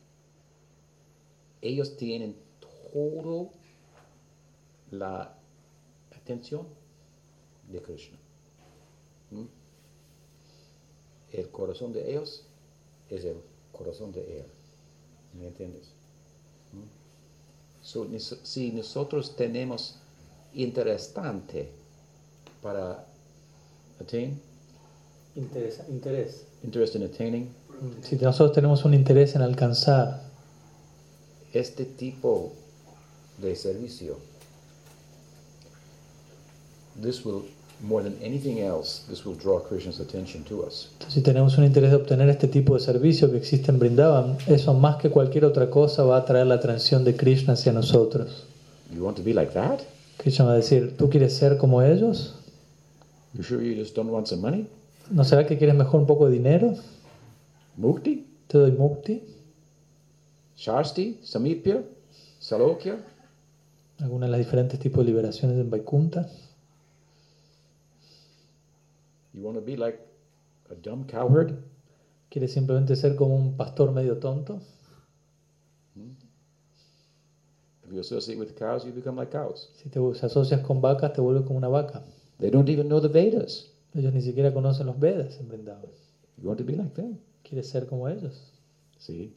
ellos 1.60 1.96
tienen 1.96 2.36
todo 2.92 3.50
la 4.90 5.36
atención 6.16 6.66
de 7.70 7.82
Krishna. 7.82 8.18
¿Mm? 9.30 9.44
El 11.32 11.50
corazón 11.50 11.92
de 11.92 12.10
ellos 12.10 12.46
es 13.08 13.24
el 13.24 13.36
corazón 13.72 14.12
de 14.12 14.40
Él. 14.40 14.46
¿Me 15.38 15.48
entiendes? 15.48 15.92
¿Mm? 16.72 17.82
So, 17.82 18.06
si 18.18 18.72
nosotros 18.72 19.34
tenemos 19.36 19.96
interesante 20.54 21.68
para 22.62 23.04
attain, 24.00 24.40
Interés. 25.36 25.80
interés. 25.88 26.44
interest 26.62 26.94
in 26.94 27.02
attaining 27.02 27.48
Si 28.02 28.16
nosotros 28.16 28.54
tenemos 28.54 28.84
un 28.84 28.94
interés 28.94 29.34
en 29.34 29.42
alcanzar 29.42 30.22
este 31.52 31.84
tipo 31.84 32.52
de 33.38 33.54
servicio, 33.56 34.16
this 37.02 37.24
will, 37.24 37.42
more 37.80 38.02
than 38.02 38.16
anything 38.22 38.58
else, 38.58 39.02
this 39.08 39.24
will 39.26 39.36
draw 39.36 39.60
Krishna's 39.60 40.00
attention 40.00 40.44
to 40.44 40.64
us. 40.64 40.90
Si 41.08 41.20
tenemos 41.20 41.58
un 41.58 41.64
interés 41.64 41.90
de 41.90 41.96
obtener 41.96 42.28
este 42.28 42.48
tipo 42.48 42.74
de 42.74 42.80
servicio 42.80 43.30
que 43.30 43.36
existe 43.36 43.70
en 43.70 43.78
Brindavan, 43.78 44.38
eso 44.46 44.72
más 44.74 44.96
que 44.96 45.10
cualquier 45.10 45.44
otra 45.44 45.68
cosa 45.70 46.04
va 46.04 46.16
a 46.16 46.20
atraer 46.20 46.46
la 46.46 46.54
atención 46.54 47.04
de 47.04 47.16
Krishna 47.16 47.54
hacia 47.54 47.72
nosotros. 47.72 48.46
You 48.92 49.04
want 49.04 49.16
to 49.16 49.22
be 49.22 49.34
like 49.34 49.52
that? 49.52 49.80
Krishna 50.18 50.44
va 50.46 50.52
a 50.52 50.56
decir, 50.56 50.96
¿tú 50.96 51.10
quieres 51.10 51.36
ser 51.36 51.58
como 51.58 51.82
ellos? 51.82 52.34
You 53.34 53.42
sure 53.42 53.62
you 53.64 53.74
just 53.74 53.96
don't 53.96 54.10
want 54.10 54.26
some 54.26 54.42
money? 54.42 54.68
¿No 55.10 55.24
será 55.24 55.46
que 55.46 55.58
quieres 55.58 55.74
mejor 55.74 56.00
un 56.00 56.06
poco 56.06 56.26
de 56.26 56.32
dinero? 56.32 56.74
Mukti? 57.76 58.26
¿Te 58.46 58.58
doy 58.58 58.72
mukti? 58.72 59.22
Shasti? 60.56 61.18
Samipya? 61.22 61.82
Salokya? 62.38 62.96
Alguna 63.98 64.26
de 64.26 64.32
las 64.32 64.38
diferentes 64.38 64.78
tipos 64.78 65.04
de 65.04 65.10
liberaciones 65.10 65.58
en 65.58 65.70
Vaikunta. 65.70 66.28
You 69.32 69.42
want 69.42 69.58
to 69.58 69.64
be 69.64 69.76
like 69.76 69.98
a 70.70 70.74
dumb 70.74 71.06
cowherd? 71.06 71.54
¿Quieres 72.30 72.52
simplemente 72.52 72.96
ser 72.96 73.16
como 73.16 73.34
un 73.36 73.56
pastor 73.56 73.92
medio 73.92 74.18
tonto? 74.18 74.60
If 77.86 77.92
you 77.92 78.00
associate 78.00 78.38
with 78.38 78.54
cows, 78.58 78.84
you 78.84 78.92
become 78.92 79.16
like 79.16 79.30
cows. 79.30 79.68
Si 79.74 79.88
te 79.90 79.98
asocias 79.98 80.60
con 80.62 80.80
vacas, 80.80 81.12
te 81.12 81.20
vuelves 81.20 81.44
como 81.44 81.58
una 81.58 81.68
vaca. 81.68 82.02
They 82.40 82.50
don't 82.50 82.68
even 82.68 82.88
know 82.88 83.00
the 83.00 83.08
Vedas. 83.08 83.70
Ellos 83.94 84.12
ni 84.12 84.22
siquiera 84.22 84.52
conocen 84.52 84.86
los 84.86 84.98
Vedas 84.98 85.38
en 85.38 85.48
Vrindavan. 85.48 85.90
You 86.40 86.48
want 86.48 86.58
to 86.58 86.64
be 86.64 86.76
like 86.76 86.94
them. 86.94 87.18
¿Quieres 87.42 87.68
ser 87.68 87.86
como 87.86 88.08
ellos? 88.08 88.52
See? 88.98 89.32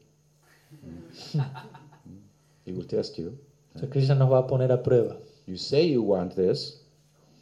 Mm. 0.72 2.19
he 2.65 2.72
will 2.72 2.88
test 2.88 3.18
you. 3.18 3.38
Entonces 3.68 3.90
Krishna 3.90 4.15
nos 4.15 4.32
va 4.32 4.40
a 4.40 4.48
poner 4.48 4.72
a 4.72 4.82
prueba. 4.82 5.18
You 5.45 5.57
say 5.57 5.91
you 5.91 6.02
want 6.02 6.34
this. 6.36 6.82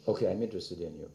Okay, 0.06 0.30
I'm 0.30 0.42
interested 0.42 0.80
in 0.80 0.96
you. 0.96 1.08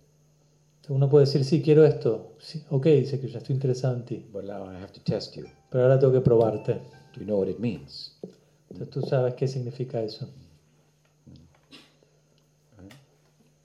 Uno 0.89 1.07
puede 1.07 1.25
decir, 1.25 1.45
sí, 1.45 1.61
quiero 1.61 1.85
esto. 1.85 2.33
Sí, 2.39 2.63
ok, 2.69 2.85
dice 2.85 3.19
Krishna, 3.19 3.37
estoy 3.37 3.53
interesado 3.53 3.95
en 3.95 4.03
ti. 4.03 4.25
But 4.31 4.43
now 4.43 4.65
I 4.65 4.75
have 4.75 4.91
to 4.91 4.99
test 5.01 5.35
you. 5.35 5.45
Pero 5.69 5.83
ahora 5.83 5.99
tengo 5.99 6.11
que 6.11 6.21
probarte. 6.21 6.81
Do 7.13 7.19
you 7.19 7.25
know 7.25 7.37
what 7.37 7.47
it 7.47 7.59
means? 7.59 8.17
Entonces 8.71 8.89
tú 8.89 9.01
sabes 9.01 9.33
qué 9.35 9.47
significa 9.47 10.01
eso. 10.01 10.29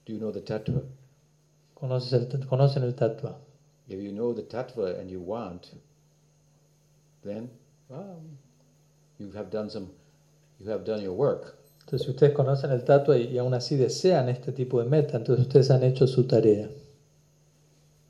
Do 0.04 0.12
you 0.12 0.18
know 0.18 0.32
the 0.32 0.40
tattva? 0.40 0.82
Conoces 1.74 2.12
el, 2.12 2.46
conocen 2.46 2.82
el 2.82 2.94
tattva. 2.94 3.36
If 3.88 4.00
you 4.00 4.12
know 4.12 4.32
the 4.32 4.42
tattva 4.42 4.98
and 4.98 5.10
you 5.10 5.20
want, 5.20 5.72
then 7.24 7.50
well, 7.88 8.20
you 9.18 9.30
have 9.32 9.50
done 9.50 9.70
some, 9.70 9.90
you 10.58 10.70
have 10.70 10.84
done 10.84 11.02
your 11.02 11.14
work. 11.14 11.56
Entonces 11.84 12.06
si 12.06 12.10
ustedes 12.10 12.34
conocen 12.34 12.72
el 12.72 12.82
tattva 12.82 13.16
y, 13.16 13.28
y 13.32 13.38
aún 13.38 13.54
así 13.54 13.76
desean 13.76 14.28
este 14.28 14.52
tipo 14.52 14.80
de 14.80 14.88
meta, 14.88 15.16
entonces 15.18 15.46
ustedes 15.46 15.70
han 15.70 15.84
hecho 15.84 16.06
su 16.06 16.24
tarea. 16.24 16.68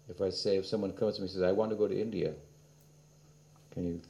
If 0.09 0.20
I 0.20 0.31
say, 0.31 0.56
if 0.56 0.66
someone 0.66 0.93
comes 0.93 1.16
to 1.16 1.23
me 1.23 1.27
and 1.27 1.31
says, 1.31 1.43
I 1.43 1.52
want 1.52 1.70
to 1.70 1.77
go 1.77 1.86
to 1.86 1.94
India, 1.94 2.32
can 3.70 3.85
you? 3.85 4.01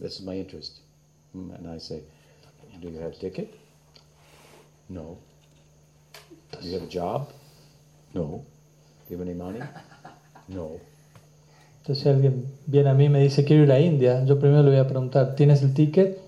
This 0.00 0.18
is 0.20 0.22
my 0.26 0.34
interest. 0.38 0.80
Hmm, 1.32 1.50
And 1.52 1.68
I 1.68 1.78
say, 1.78 2.02
Do 2.80 2.88
you 2.88 2.98
have 3.00 3.12
a 3.12 3.16
ticket? 3.16 3.48
No. 4.88 5.16
Do 6.60 6.66
you 6.68 6.74
have 6.74 6.84
a 6.84 6.90
job? 6.90 7.28
No. 8.14 8.44
Do 9.08 9.14
you 9.14 9.18
have 9.18 9.28
any 9.28 9.34
money? 9.36 9.60
No. 10.48 10.70
Entonces 11.82 12.04
si 12.04 12.08
alguien 12.08 12.46
viene 12.66 12.90
a 12.90 12.94
mí 12.94 13.06
y 13.06 13.08
me 13.08 13.20
dice, 13.20 13.44
quiero 13.44 13.64
ir 13.64 13.72
a 13.72 13.80
India, 13.80 14.24
yo 14.24 14.38
primero 14.38 14.62
le 14.62 14.70
voy 14.70 14.78
a 14.78 14.86
preguntar, 14.86 15.34
¿tienes 15.34 15.60
el 15.62 15.74
ticket? 15.74 16.20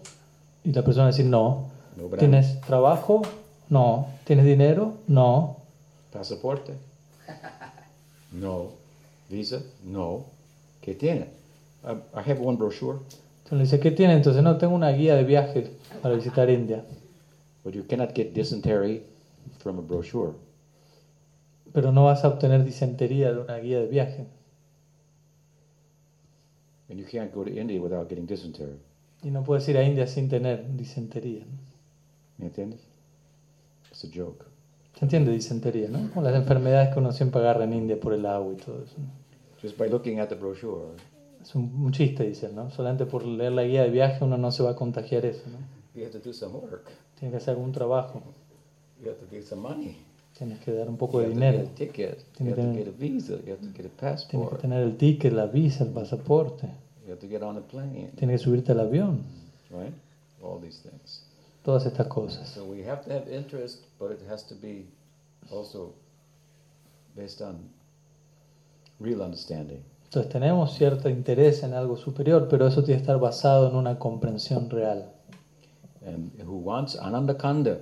Y 0.64 0.72
la 0.72 0.82
persona 0.82 1.04
va 1.04 1.08
a 1.10 1.12
decir, 1.12 1.26
no. 1.26 1.70
No, 1.96 2.16
¿Tienes 2.16 2.60
trabajo? 2.62 3.22
No. 3.68 4.08
¿Tienes 4.24 4.44
dinero? 4.44 4.94
No. 5.06 5.58
Pasaporte? 6.12 6.74
No. 8.32 8.72
Visa? 9.30 9.60
No. 9.84 10.24
¿Qué 10.80 10.94
tiene? 10.94 11.28
I, 11.84 11.92
I 12.14 12.20
have 12.30 12.40
one 12.40 12.56
brochure, 12.56 12.98
Entonces 13.48 13.58
le 13.58 13.64
dice, 13.64 13.80
¿qué 13.80 13.90
tiene? 13.92 14.12
Entonces, 14.12 14.42
no, 14.42 14.58
tengo 14.58 14.74
una 14.74 14.90
guía 14.90 15.16
de 15.16 15.24
viaje 15.24 15.70
para 16.02 16.14
visitar 16.14 16.50
India. 16.50 16.84
but 17.64 17.74
you 17.74 17.82
cannot 17.82 18.14
get 18.14 18.34
dysentery 18.34 19.02
from 19.58 19.78
a 19.78 19.82
brochure. 19.82 20.34
Pero 21.72 21.92
no 21.92 22.04
vas 22.04 22.24
a 22.24 22.28
obtener 22.28 22.64
disentería 22.64 23.32
de 23.32 23.40
una 23.40 23.58
guía 23.58 23.80
de 23.80 23.86
viaje. 23.86 24.26
And 26.88 26.98
you 26.98 27.04
can't 27.04 27.30
go 27.34 27.44
to 27.44 27.50
India 27.50 27.80
without 27.80 28.08
getting 28.08 28.26
dysentery. 28.26 28.78
Y 29.22 29.30
no 29.30 29.42
puedes 29.42 29.68
ir 29.68 29.76
a 29.76 29.82
India 29.82 30.06
sin 30.06 30.28
tener 30.28 30.64
disentería. 30.76 31.40
¿no? 31.40 31.58
¿Me 32.38 32.46
entiendes? 32.46 32.80
It's 33.90 34.04
a 34.04 34.08
joke. 34.08 34.46
¿Se 34.94 35.04
entiende 35.04 35.30
disentería, 35.32 35.88
no? 35.88 36.10
Como 36.10 36.22
las 36.22 36.34
enfermedades 36.34 36.92
que 36.92 36.98
uno 36.98 37.12
siempre 37.12 37.40
agarra 37.40 37.64
en 37.64 37.72
India 37.72 38.00
por 38.00 38.14
el 38.14 38.24
agua 38.24 38.52
y 38.52 38.56
todo 38.56 38.82
eso. 38.82 38.94
¿no? 38.98 39.08
Just 39.60 39.76
by 39.76 39.88
looking 39.88 40.20
at 40.20 40.28
the 40.28 40.36
brochure, 40.36 40.94
Es 41.42 41.54
un, 41.54 41.64
un 41.84 41.92
chiste, 41.92 42.24
dicen, 42.24 42.54
¿no? 42.54 42.70
Solamente 42.70 43.06
por 43.06 43.24
leer 43.24 43.52
la 43.52 43.62
guía 43.64 43.82
de 43.84 43.90
viaje 43.90 44.24
uno 44.24 44.36
no 44.36 44.50
se 44.50 44.62
va 44.62 44.70
a 44.70 44.76
contagiar 44.76 45.24
eso, 45.24 45.42
¿no? 45.50 45.58
you 45.94 46.04
have 46.04 46.12
to 46.12 46.18
do 46.18 46.32
some 46.32 46.52
work. 46.54 46.88
Tiene 47.18 47.32
que 47.32 47.38
hacer 47.38 47.54
algún 47.54 47.72
trabajo, 47.72 48.22
You 49.02 49.10
have 49.10 49.18
to 49.20 49.26
get 49.30 49.44
some 49.44 49.62
money. 49.62 49.96
tienes 50.36 50.58
que 50.60 50.72
dar 50.72 50.88
un 50.88 50.96
poco 50.96 51.20
You 51.20 51.28
de 51.28 51.34
dinero, 51.34 51.64
tienes 51.76 51.92
que 51.92 52.16
tener 54.60 54.82
el 54.82 54.96
ticket, 54.96 55.32
la 55.32 55.46
visa, 55.46 55.84
el 55.84 55.90
pasaporte, 55.90 56.66
You 57.06 57.12
have 57.12 57.20
to 57.20 57.28
get 57.28 57.42
on 57.42 57.56
a 57.56 57.60
plane. 57.60 58.10
tienes 58.16 58.40
que 58.40 58.44
subirte 58.44 58.72
al 58.72 58.80
avión, 58.80 59.22
Right? 59.70 59.94
All 60.42 60.60
these 60.60 60.80
things. 60.82 61.24
todas 61.64 61.84
estas 61.86 62.06
cosas. 62.08 62.48
So 62.48 62.64
we 62.64 62.82
have 62.88 63.02
to 63.04 63.12
have 63.12 63.28
interest, 63.34 63.84
but 63.98 64.10
it 64.12 64.20
has 64.28 64.46
to 64.46 64.54
be 64.54 64.86
also 65.50 65.94
based 67.16 67.40
on 67.42 67.56
real 69.00 69.22
understanding. 69.22 69.82
Entonces 70.08 70.32
tenemos 70.32 70.72
cierto 70.72 71.10
interés 71.10 71.62
en 71.62 71.74
algo 71.74 71.94
superior, 71.94 72.48
pero 72.48 72.66
eso 72.66 72.82
tiene 72.82 72.96
que 72.96 73.02
estar 73.02 73.20
basado 73.20 73.68
en 73.68 73.76
una 73.76 73.98
comprensión 73.98 74.70
real. 74.70 75.12
And 76.06 76.32
who 76.42 76.56
wants 76.56 76.96
Ananda 76.96 77.36
Kanda, 77.36 77.80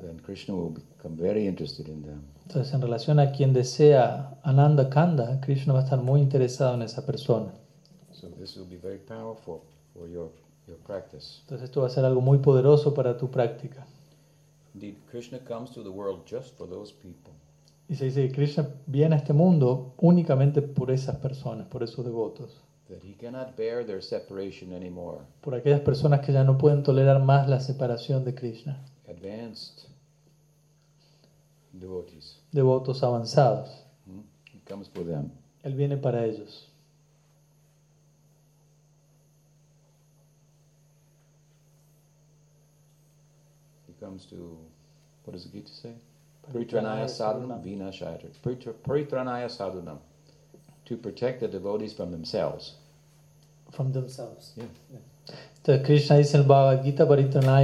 then 0.00 0.18
Krishna 0.20 0.54
will 0.54 0.70
become 0.70 1.14
very 1.14 1.46
interested 1.46 1.88
in 1.88 2.02
them. 2.02 2.22
Entonces 2.46 2.72
en 2.72 2.80
relación 2.80 3.20
a 3.20 3.32
quien 3.32 3.52
desea 3.52 4.38
Ananda 4.44 4.88
Kanda, 4.88 5.42
Krishna 5.42 5.74
va 5.74 5.80
a 5.80 5.82
estar 5.82 6.00
muy 6.00 6.22
interesado 6.22 6.72
en 6.72 6.80
esa 6.80 7.04
persona. 7.04 7.52
So 8.12 8.28
this 8.28 8.56
will 8.56 8.64
be 8.64 8.78
very 8.78 9.00
powerful 9.00 9.60
for 9.92 10.08
your, 10.08 10.30
your 10.66 10.78
practice. 10.78 11.40
Entonces 11.42 11.66
esto 11.66 11.82
va 11.82 11.88
a 11.88 11.90
ser 11.90 12.06
algo 12.06 12.22
muy 12.22 12.38
poderoso 12.38 12.94
para 12.94 13.18
tu 13.18 13.30
práctica. 13.30 13.86
Indeed, 14.72 14.96
Krishna 15.10 15.38
comes 15.40 15.70
to 15.72 15.82
the 15.82 15.90
world 15.90 16.24
just 16.24 16.56
for 16.56 16.66
those 16.66 16.94
people. 16.94 17.34
Y 17.88 17.94
se 17.94 18.04
dice 18.06 18.28
que 18.28 18.34
Krishna 18.34 18.68
viene 18.86 19.14
a 19.14 19.18
este 19.18 19.32
mundo 19.32 19.94
únicamente 19.98 20.60
por 20.60 20.90
esas 20.90 21.16
personas, 21.16 21.66
por 21.68 21.82
esos 21.82 22.04
devotos, 22.04 22.60
That 22.88 23.02
he 23.04 23.14
cannot 23.14 23.54
bear 23.56 23.84
their 23.84 24.02
separation 24.02 24.72
anymore. 24.72 25.18
por 25.42 25.54
aquellas 25.54 25.80
personas 25.80 26.20
que 26.24 26.32
ya 26.32 26.42
no 26.44 26.56
pueden 26.56 26.82
tolerar 26.82 27.22
más 27.22 27.46
la 27.48 27.60
separación 27.60 28.24
de 28.24 28.34
Krishna, 28.34 28.82
Advanced 29.06 29.88
devotees. 31.72 32.40
devotos 32.52 33.02
avanzados. 33.02 33.84
hmm? 34.06 34.20
He 34.54 34.60
comes 34.68 34.88
for 34.88 35.04
them. 35.04 35.30
Él 35.62 35.74
viene 35.74 35.96
para 35.98 36.24
ellos. 36.24 36.70
He 43.86 43.92
comes 44.04 44.26
to, 44.26 44.58
what 45.24 45.32
does 45.34 45.44
the 45.44 45.50
Gita 45.50 45.70
say? 45.70 45.94
Paritranaya 46.52 47.08
sadhunam 47.08 47.62
vinashayatra. 47.62 48.28
Paritra- 48.42 48.72
Paritranaya 48.86 49.48
sadhunam. 49.48 49.98
To 50.86 50.96
protect 50.96 51.40
the 51.40 51.48
devotees 51.48 51.94
from 51.94 52.10
themselves. 52.10 52.76
From 53.70 53.92
themselves. 53.92 54.54
Yeah. 54.56 54.64
Entonces 55.58 55.84
Krishna 55.84 56.16
dice 56.16 56.36
en 56.36 56.42
el 56.42 56.48
Bhagavad 56.48 56.82
Gita 56.82 57.04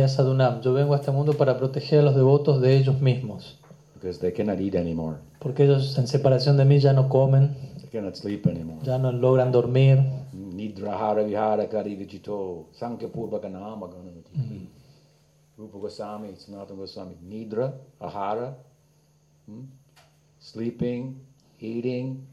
Sadhunam, 0.09 0.61
yo 0.61 0.75
vengo 0.75 0.93
a 0.93 0.99
este 0.99 1.11
mundo 1.11 1.33
para 1.33 1.57
proteger 1.57 2.01
a 2.01 2.03
los 2.03 2.15
devotos 2.15 2.61
de 2.61 2.77
ellos 2.77 3.01
mismos, 3.01 3.59
Because 3.95 4.19
they 4.21 4.33
cannot 4.33 4.61
eat 4.61 4.75
anymore. 4.75 5.17
porque 5.39 5.65
ellos 5.65 5.97
en 5.97 6.07
separación 6.07 6.59
de 6.59 6.67
mí 6.67 6.79
ya 6.79 6.93
no 6.93 7.09
comen, 7.09 7.55
They 7.81 7.89
cannot 7.91 8.17
sleep 8.17 8.47
anymore. 8.47 8.81
ya 8.83 8.99
no 8.99 9.11
logran 9.13 9.51
dormir, 9.51 9.99
Nidrahara 10.35 11.23
vihara 11.23 11.67
kari 11.69 11.97
vichito 11.97 12.67
sankhya 12.73 13.09
ganamati. 13.09 14.69
Rupa 15.57 15.79
Goswami, 15.79 16.35
Sanatana 16.37 16.77
Goswami. 16.77 17.17
Nidra, 17.23 17.73
ahara, 18.01 18.55
hmm? 19.47 19.65
sleeping, 20.39 21.21
eating, 21.59 22.27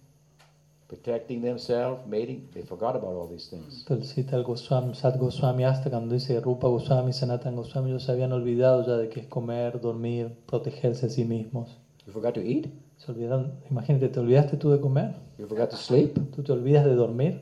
protecting 0.87 1.41
themselves, 1.41 2.05
mating. 2.05 2.49
They 2.53 2.63
forgot 2.63 2.95
about 2.95 3.13
all 3.13 3.27
these 3.27 3.49
things. 3.49 3.85
Cita 4.03 4.35
el 4.35 4.43
Goswami, 4.43 4.93
Sat 4.93 5.17
Goswami 5.17 5.63
hasta 5.63 5.89
cuando 5.89 6.13
dice 6.13 6.39
Rupa 6.41 6.67
Goswami, 6.67 7.13
Sanatan 7.13 7.55
Goswami, 7.55 7.91
ellos 7.91 8.03
se 8.03 8.11
habían 8.11 8.33
olvidado 8.33 8.85
ya 8.85 8.97
de 8.97 9.07
que 9.07 9.21
es 9.21 9.27
comer, 9.27 9.79
dormir, 9.79 10.35
protegerse 10.47 11.05
a 11.05 11.09
sí 11.09 11.23
mismos. 11.23 11.77
You 12.05 12.11
forgot 12.11 12.33
to 12.33 12.41
eat. 12.41 12.67
Se 12.97 13.11
olvidaron, 13.11 13.53
imagínate, 13.69 14.09
¿te 14.09 14.19
olvidaste 14.19 14.57
tú 14.57 14.69
de 14.69 14.79
comer? 14.81 15.15
You 15.37 15.47
forgot 15.47 15.69
to 15.69 15.77
sleep. 15.77 16.13
¿Tú 16.35 16.43
te 16.43 16.51
olvidas 16.51 16.83
de 16.83 16.93
dormir? 16.93 17.41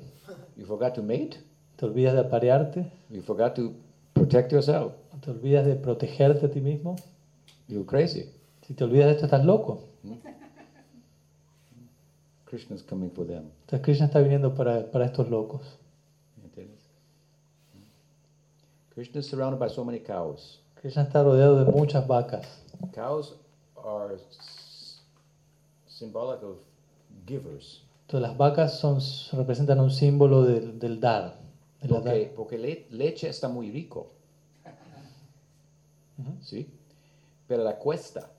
You 0.55 0.65
forgot 0.65 0.93
to 0.93 1.01
mate. 1.01 1.39
¿Te 1.75 1.85
olvidas 1.85 2.13
de 2.13 2.19
aparearte? 2.19 2.91
You 3.09 3.21
forgot 3.21 3.55
to 3.55 3.73
protect 4.13 4.51
yourself. 4.51 4.93
¿Te 5.21 5.31
olvidas 5.31 5.65
de 5.65 5.75
protegerte 5.75 6.45
a 6.45 6.51
ti 6.51 6.61
mismo? 6.61 6.95
You're 7.67 7.85
crazy. 7.85 8.29
Si 8.69 8.75
te 8.75 8.83
olvidas 8.83 9.07
de 9.07 9.11
esto, 9.13 9.25
estás 9.25 9.43
loco. 9.43 9.79
Krishna's 12.45 12.83
coming 12.83 13.09
for 13.09 13.25
them. 13.25 13.49
Entonces 13.61 13.81
Krishna 13.81 14.05
está 14.05 14.19
viniendo 14.19 14.53
para, 14.53 14.83
para 14.91 15.05
estos 15.05 15.27
locos. 15.27 15.61
Krishna 18.93 19.21
is 19.21 19.25
surrounded 19.27 19.57
by 19.57 19.69
so 19.69 19.83
many 19.83 19.99
cows. 19.99 20.59
Krishna 20.75 21.01
está 21.01 21.23
rodeado 21.23 21.57
de 21.65 21.71
muchas 21.71 22.05
vacas. 22.05 22.45
Cows 22.93 23.33
are 23.75 24.19
symbolic 25.87 26.43
of 26.43 26.57
givers. 27.25 27.81
Entonces 28.05 28.21
las 28.29 28.37
vacas 28.37 28.71
son, 28.77 28.99
representan 29.31 29.79
un 29.79 29.89
símbolo 29.89 30.43
del, 30.43 30.77
del 30.77 30.99
dar. 30.99 31.33
de 31.81 31.87
Porque, 31.87 32.09
dar. 32.25 32.29
porque 32.35 32.57
le- 32.59 32.85
leche 32.91 33.29
está 33.29 33.47
muy 33.47 33.71
rico. 33.71 34.11
¿Sí? 36.41 36.67
Pero 37.47 37.63
la 37.63 37.73
cuesta 37.75 38.29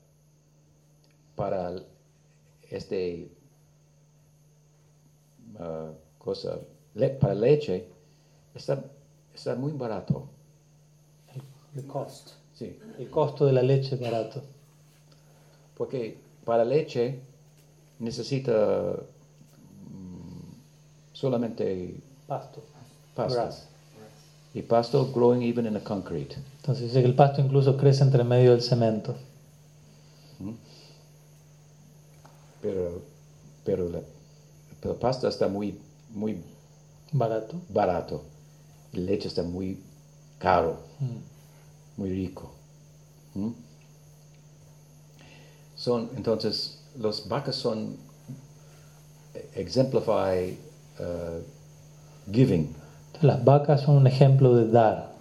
para 1.41 1.73
este 2.69 3.27
ah, 5.59 5.89
cosa, 6.19 6.59
le- 6.93 7.09
para 7.09 7.33
leche, 7.33 7.83
está, 8.53 8.77
está 9.33 9.55
muy 9.55 9.71
barato. 9.71 10.27
El 11.75 11.87
cost. 11.87 12.29
Sí. 12.53 12.77
El 12.99 13.09
costo 13.09 13.45
de 13.47 13.53
la 13.53 13.63
leche 13.63 13.95
es 13.95 14.01
barato. 14.01 14.43
Porque 15.75 16.15
para 16.45 16.63
leche 16.63 17.17
necesita 17.97 18.51
mm, 19.89 20.53
solamente 21.13 21.95
Pasto. 22.27 22.61
pasto. 23.15 23.33
Grass. 23.33 23.67
Y 24.53 24.61
pasto 24.61 25.05
growing 25.11 25.41
even 25.41 25.65
in 25.65 25.73
the 25.73 25.79
concrete. 25.79 26.35
Entonces 26.57 26.87
dice 26.89 27.01
que 27.01 27.07
el 27.07 27.15
pasto 27.15 27.41
incluso 27.41 27.77
crece 27.77 28.03
entre 28.03 28.23
medio 28.23 28.51
del 28.51 28.61
cemento. 28.61 29.15
Pero, 32.61 33.01
pero 33.63 33.89
la, 33.89 33.99
pero 34.81 34.95
pasta 34.95 35.27
está 35.27 35.47
muy, 35.47 35.77
muy 36.13 36.37
Barato. 37.11 37.55
barato. 37.69 38.21
La 38.93 39.01
leche 39.01 39.27
está 39.27 39.43
muy 39.43 39.79
caro, 40.39 40.77
Mm. 40.99 41.17
muy 42.01 42.09
rico. 42.11 42.51
¿Mm? 43.35 43.49
Son, 45.75 46.09
entonces, 46.15 46.77
los 46.99 47.27
vacas 47.27 47.55
son, 47.55 47.95
eh, 49.33 49.49
exemplify 49.55 50.57
uh, 50.99 51.41
giving. 52.31 52.75
Las 53.21 53.43
vacas 53.43 53.81
son 53.81 53.95
un 53.97 54.07
ejemplo 54.07 54.55
de 54.55 54.67
dar. 54.69 55.11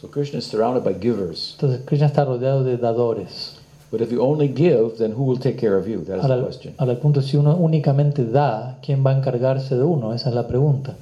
So 0.00 0.08
Krishna 0.10 0.38
is 0.38 0.46
surrounded 0.46 0.82
by 0.82 0.94
givers. 0.98 1.52
Entonces 1.54 1.82
Krishna 1.86 2.06
está 2.06 2.24
rodeado 2.24 2.64
de 2.64 2.76
dadores. 2.78 3.59
But 3.90 4.00
if 4.02 4.12
you 4.12 4.20
only 4.22 4.48
give, 4.48 4.98
then 4.98 5.12
who 5.12 5.24
will 5.24 5.38
take 5.38 5.58
care 5.58 5.76
of 5.76 5.88
you? 5.88 6.04
That 6.04 6.18
is 6.18 6.24
Ahora, 6.24 6.36
the 6.36 6.42
question. 6.44 6.74
ahora 6.78 6.92
el 6.92 6.98
punto 6.98 7.20
si 7.22 7.36
uno 7.36 7.56
únicamente 7.56 8.24
da, 8.24 8.78
¿quién 8.82 9.04
va 9.04 9.10
a 9.10 9.18
encargarse 9.18 9.76
de 9.76 9.82
uno? 9.82 10.14
Esa 10.14 10.28
es 10.28 10.34
la 10.34 10.46
pregunta. 10.46 10.94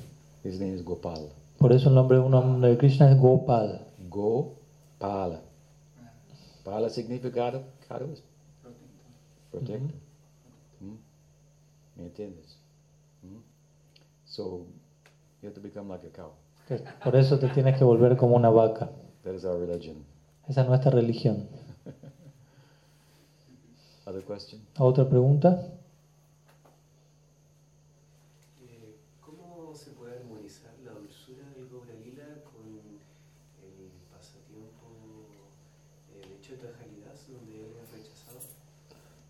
His 0.42 0.58
name 0.58 0.74
is 0.74 0.84
Gopal. 0.84 1.28
Por 1.58 1.72
eso 1.72 1.90
el 1.90 1.94
nombre 1.94 2.16
de 2.16 2.22
un 2.24 2.30
nombre 2.30 2.70
de 2.70 2.78
Krishna 2.78 3.10
es 3.10 3.18
Gopal. 3.18 3.80
Gopala. 4.08 5.40
Pala 6.64 6.88
significado 6.88 7.62
caro 7.88 8.06
es 8.12 8.22
protector. 9.50 9.90
¿Mm? 10.80 10.96
¿Me 11.96 12.04
entiendes? 12.06 12.56
¿Mm? 13.22 13.40
So 14.24 14.66
you 15.42 15.48
have 15.48 15.54
to 15.54 15.60
become 15.60 15.88
like 15.90 16.06
a 16.06 16.10
cow. 16.10 16.30
Por 17.04 17.16
eso 17.16 17.38
te 17.38 17.48
tienes 17.48 17.76
que 17.76 17.84
volver 17.84 18.16
como 18.16 18.36
una 18.36 18.50
vaca. 18.50 18.90
That 19.24 19.34
is 19.34 19.44
our 19.44 19.58
religion. 19.58 19.96
Esa 20.48 20.62
es 20.62 20.68
nuestra 20.68 20.90
religión. 20.90 21.48
Other 24.08 24.22
question? 24.22 24.58
¿Otra 24.78 25.06
pregunta? 25.06 25.68
Eh, 28.62 28.96
¿Cómo 29.20 29.74
se 29.74 29.90
puede 29.90 30.16
armonizar 30.16 30.72
la 30.82 30.92
dulzura 30.92 31.44
del 31.54 31.68
Gaura 31.68 31.92
Lila 32.02 32.24
con 32.42 32.64
el 32.64 33.90
pasatiempo 34.10 34.88
eh, 36.14 36.24
de 36.24 36.68
Haridas, 36.68 37.26
donde 37.28 37.60
él 37.60 37.72
es 37.82 37.92
rechazado? 37.92 38.40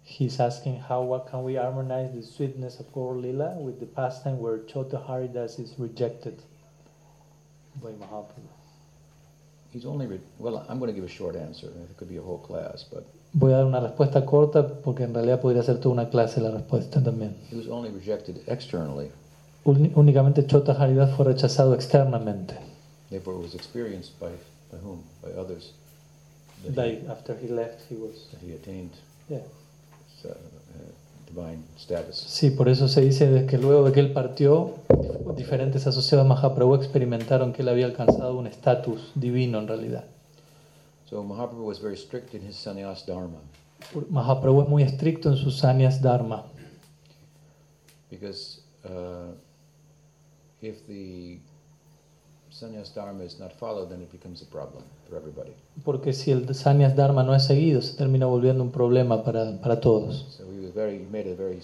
He's 0.05 0.39
asking 0.39 0.79
how 0.89 1.03
what 1.03 1.29
can 1.29 1.43
we 1.43 1.57
harmonize 1.57 2.13
the 2.13 2.23
sweetness 2.23 2.79
of 2.79 2.87
Gaur 2.93 3.17
Lila 3.17 3.57
with 3.59 3.81
the 3.81 3.87
pastime 3.87 4.39
where 4.39 4.61
Chota 4.61 4.99
Haridas 5.09 5.59
is 5.59 5.75
rejected 5.77 6.41
by 7.83 7.91
Mahaprabhu. 7.95 8.47
He's 9.73 9.85
only 9.85 10.07
re- 10.07 10.21
well. 10.39 10.65
I'm 10.69 10.79
going 10.79 10.89
to 10.89 10.95
give 10.95 11.05
a 11.05 11.13
short 11.13 11.35
answer. 11.35 11.67
It 11.67 11.97
could 11.97 12.09
be 12.09 12.17
a 12.19 12.23
whole 12.23 12.39
class, 12.39 12.85
but 12.85 13.05
Voy 13.33 13.53
a 13.53 13.57
dar 13.57 13.67
una 13.67 13.81
respuesta 13.81 14.25
corta 14.25 14.67
porque 14.67 15.05
en 15.05 15.15
realidad 15.15 15.41
podría 15.41 15.63
ser 15.63 15.79
toda 15.79 15.93
una 15.93 16.09
clase 16.09 16.41
la 16.41 16.51
respuesta 16.51 17.03
también. 17.03 17.35
he 17.53 17.57
was 17.57 17.69
only 17.69 17.91
rejected 17.91 18.37
externally. 18.47 19.09
Únicamente 19.65 20.47
Chota 20.47 20.73
Haridas 20.73 21.11
fue 21.15 21.27
rechazado 21.27 21.75
externamente. 21.75 22.55
Therefore, 23.11 23.37
it 23.39 23.43
was 23.45 23.55
experienced 23.55 24.19
by 24.19 24.29
by 24.73 24.79
whom? 24.83 25.01
By 25.23 25.33
others. 25.39 25.73
That, 26.65 26.77
Like 26.77 27.03
he, 27.03 27.09
after 27.09 27.37
he 27.41 27.49
left, 27.49 27.81
he 27.91 27.97
was. 27.97 28.29
that 28.33 28.41
he 28.43 28.55
attained 28.55 28.91
Yeah. 29.29 29.39
uh, 30.25 30.29
uh, 30.29 30.33
divine 31.27 31.63
status. 31.77 32.17
Sí, 32.17 32.51
por 32.51 32.69
eso 32.69 32.89
se 32.89 33.03
dice 33.03 33.45
que 33.47 33.59
luego 33.59 33.85
de 33.85 33.93
que 33.93 34.01
él 34.01 34.13
partió, 34.13 34.73
dif- 34.89 35.35
diferentes 35.37 35.87
asociados 35.87 36.25
de 36.27 36.29
Mahaprabhu 36.35 36.75
experimentaron 36.75 37.53
que 37.53 37.61
él 37.63 37.69
había 37.69 37.85
alcanzado 37.87 38.37
un 38.39 38.47
estatus 38.47 39.13
divino 39.15 39.59
en 39.59 39.69
realidad. 39.69 40.05
So 41.09 41.23
Mahaprabhu 41.23 41.65
was 41.65 41.79
very 41.79 41.97
strict 41.97 42.35
in 42.35 42.43
his 42.43 42.57
sannyas 42.57 43.07
dharma 43.07 43.39
Mahaprabhu 44.11 44.63
es 44.63 44.69
muy 44.69 44.83
estricto 44.83 45.31
en 45.31 45.37
sus 45.37 45.59
sanyas 45.59 46.03
dharma, 46.03 46.45
because 48.11 48.61
uh, 48.85 49.33
if 50.61 50.87
the 50.87 51.39
sannyas 52.51 52.93
dharma 52.95 53.23
is 53.23 53.39
not 53.39 53.53
followed, 53.53 53.89
then 53.89 54.03
it 54.03 54.11
becomes 54.11 54.43
a 54.43 54.47
problem 54.47 54.83
for 55.09 55.17
everybody. 55.17 55.53
porque 55.85 56.13
si 56.13 56.33
el 56.33 56.53
sanyas 56.55 56.97
dharma 56.97 57.23
no 57.23 57.35
es 57.35 57.45
seguido, 57.47 57.81
se 57.81 57.97
termina 57.97 58.27
volviendo 58.27 58.63
un 58.63 58.73
problema 58.73 59.25
para, 59.25 59.59
para 59.61 59.81
todos. 59.81 60.27
So 60.37 60.45
he 60.53 60.61
was 60.61 60.75
very 60.75 60.99
he 60.99 61.07
made 61.11 61.31
a 61.31 61.35
very 61.35 61.63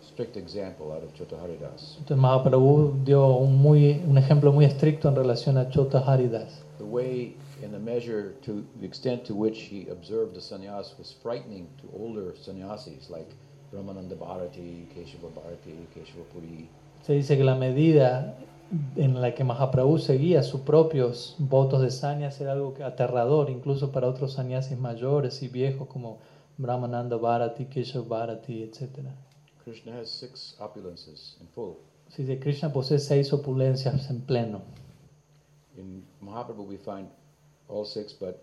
strict 0.00 0.36
example 0.36 0.92
out 0.92 1.02
of 1.02 1.12
Chotaharidas. 1.14 1.96
Entonces 1.98 2.16
Mahaprabhu 2.16 3.04
dio 3.04 3.36
un, 3.36 3.56
muy, 3.56 4.00
un 4.06 4.16
ejemplo 4.16 4.52
muy 4.52 4.64
estricto 4.64 5.08
en 5.08 5.16
relación 5.16 5.58
a 5.58 5.68
Chota 5.68 5.98
Haridas. 5.98 6.62
The 6.78 6.84
way 6.84 7.36
and 7.64 7.72
the 7.72 7.78
measure 7.78 8.34
to 8.42 8.64
the 8.78 8.86
extent 8.86 9.24
to 9.24 9.34
which 9.34 9.62
he 9.62 9.88
observed 9.88 10.34
the 10.34 10.40
sannyas 10.40 10.96
was 10.98 11.14
frightening 11.22 11.66
to 11.80 11.88
older 11.98 12.34
sannyasis 12.36 13.08
like 13.08 13.30
Brahmananda 13.72 14.16
Bharati, 14.16 14.86
Keshava 14.94 15.34
Bharati, 15.34 15.74
Keshava 15.96 16.24
Puri. 16.32 16.68
Se 17.02 17.14
dice 17.14 17.36
que 17.36 17.44
la 17.44 17.56
medida 17.56 18.36
en 18.96 19.20
la 19.20 19.34
que 19.34 19.44
Mahaprabhu 19.44 19.98
seguía 19.98 20.42
sus 20.42 20.60
propios 20.60 21.36
votos 21.38 21.80
de 21.80 21.90
sanyas 21.90 22.40
era 22.40 22.52
algo 22.52 22.74
aterrador, 22.84 23.50
incluso 23.50 23.90
para 23.90 24.08
otros 24.08 24.34
sannyasis 24.34 24.78
mayores 24.78 25.42
y 25.42 25.48
viejos 25.48 25.88
como 25.88 26.18
Brahmananda 26.58 27.16
Bharati, 27.16 27.64
Keshav 27.66 28.06
Bharati, 28.06 28.62
etc. 28.62 29.08
Krishna 29.64 29.92
has 29.92 30.10
six 30.10 30.54
opulences 30.60 31.38
in 31.40 31.48
full. 31.48 31.76
Se 32.08 32.22
dice 32.22 32.38
Krishna 32.38 32.72
posee 32.72 32.98
seis 32.98 33.32
opulencias 33.32 34.10
en 34.10 34.20
pleno. 34.20 34.60
In 35.76 36.04
Mahaprabhu 36.20 36.68
we 36.68 36.76
find 36.76 37.08
all 37.68 37.84
six, 37.84 38.12
but 38.18 38.36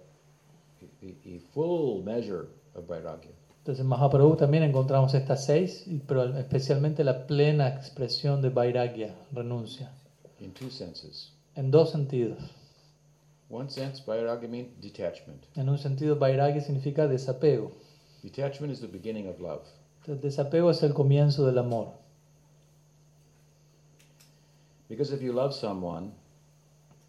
a, 0.81 1.05
a- 1.05 1.35
a 1.35 1.39
full 1.53 2.01
measure 2.03 2.47
of 2.75 2.85
Vairagya. 2.87 3.31
Entonces 3.59 3.81
en 3.81 3.87
Mahaprabhu 3.87 4.35
también 4.35 4.63
encontramos 4.63 5.13
estas 5.13 5.45
seis, 5.45 5.85
pero 6.07 6.23
especialmente 6.37 7.03
la 7.03 7.27
plena 7.27 7.67
expresión 7.67 8.41
de 8.41 8.49
Vairagya, 8.49 9.13
renuncia, 9.31 9.91
in 10.39 10.51
two 10.51 10.69
senses. 10.71 11.31
en 11.55 11.69
dos 11.69 11.91
sentidos. 11.91 12.39
One 13.49 13.69
sense, 13.69 14.01
Vairagya 14.05 14.47
means 14.47 14.69
detachment. 14.81 15.43
En 15.55 15.69
un 15.69 15.77
sentido, 15.77 16.15
Vairagya 16.17 16.61
significa 16.61 17.07
desapego. 17.07 17.71
Detachment 18.23 18.71
is 18.73 18.79
the 18.79 18.87
beginning 18.87 19.27
of 19.27 19.39
love. 19.39 19.61
Entonces, 19.99 20.21
desapego 20.23 20.71
es 20.71 20.81
el 20.83 20.93
comienzo 20.93 21.45
del 21.45 21.57
amor. 21.59 21.89
Because 24.89 25.11
if 25.13 25.21
you 25.21 25.33
love 25.33 25.53
someone, 25.53 26.11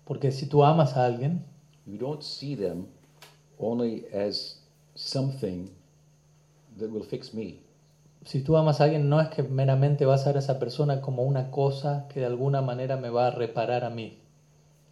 Porque 0.05 0.31
si 0.33 0.47
tú 0.47 0.63
amas 0.65 0.97
a 0.97 1.07
alguien, 1.07 1.45
you 1.87 1.99
don't 1.99 2.23
see 2.23 2.55
them 2.55 2.87
only 3.59 4.05
as 4.13 4.57
something 4.95 5.71
that 6.79 6.91
will 6.91 7.05
fix 7.05 7.33
me. 7.35 7.61
si 8.25 8.43
tú 8.43 8.57
amas 8.57 8.81
a 8.81 8.85
alguien, 8.85 9.09
no 9.09 9.21
es 9.21 9.29
que 9.29 9.43
meramente 9.43 10.07
vas 10.07 10.23
a 10.23 10.31
ver 10.31 10.37
a 10.37 10.41
esa 10.41 10.59
persona 10.59 11.01
como 11.01 11.25
una 11.25 11.51
cosa 11.51 12.07
que 12.09 12.21
de 12.21 12.27
alguna 12.27 12.63
manera 12.63 12.97
me 12.97 13.11
va 13.11 13.29
a 13.29 13.31
reparar 13.31 13.85
a 13.85 13.91
mí. 13.91 14.19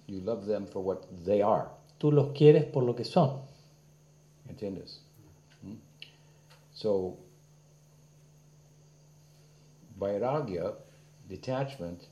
You 0.07 0.21
love 0.21 0.47
them 0.47 0.67
for 0.67 0.83
what 0.83 1.03
they 1.25 1.41
are. 1.41 1.69
Tú 1.99 2.11
los 2.11 2.33
quieres 2.33 2.65
por 2.65 2.83
lo 2.83 2.97
que 2.97 3.05
son. 3.05 3.43
¿Entiendes? 4.49 5.03
¿Mm? 5.63 5.77
So, 6.73 7.17
vairagya, 9.97 10.75
detachment, 11.29 12.09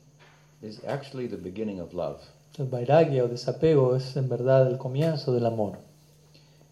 is 0.62 0.80
actually 0.86 1.26
the 1.26 1.36
beginning 1.36 1.80
of 1.80 1.92
love. 1.92 2.20
El 2.58 2.66
vairagya 2.66 3.22
o 3.22 3.28
desapego 3.28 3.94
es 3.94 4.16
en 4.16 4.28
verdad 4.28 4.66
el 4.66 4.78
comienzo 4.78 5.32
del 5.32 5.46
amor. 5.46 5.78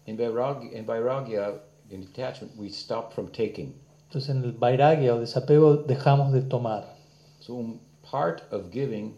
In 0.05 0.17
vairagya, 0.17 0.77
in, 0.77 0.85
vairagya, 0.85 1.61
in 1.89 2.01
detachment, 2.01 2.57
we 2.57 2.67
stop 2.67 3.13
from 3.13 3.29
taking. 3.29 3.73
Entonces 4.07 4.29
en 4.29 4.43
el 4.43 4.51
vairagya 4.51 5.15
o 5.15 5.19
desapego 5.19 5.77
dejamos 5.77 6.33
de 6.33 6.41
tomar. 6.41 6.93
So, 7.39 7.79
part 8.01 8.41
of 8.51 8.69
giving 8.69 9.15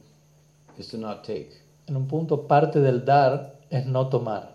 is 0.77 0.89
to 0.89 0.97
not 0.99 1.23
take. 1.23 1.59
En 1.87 1.95
un 1.95 2.07
punto 2.07 2.47
parte 2.47 2.79
del 2.79 3.03
dar 3.03 3.55
es 3.71 3.87
no 3.87 4.07
tomar. 4.07 4.49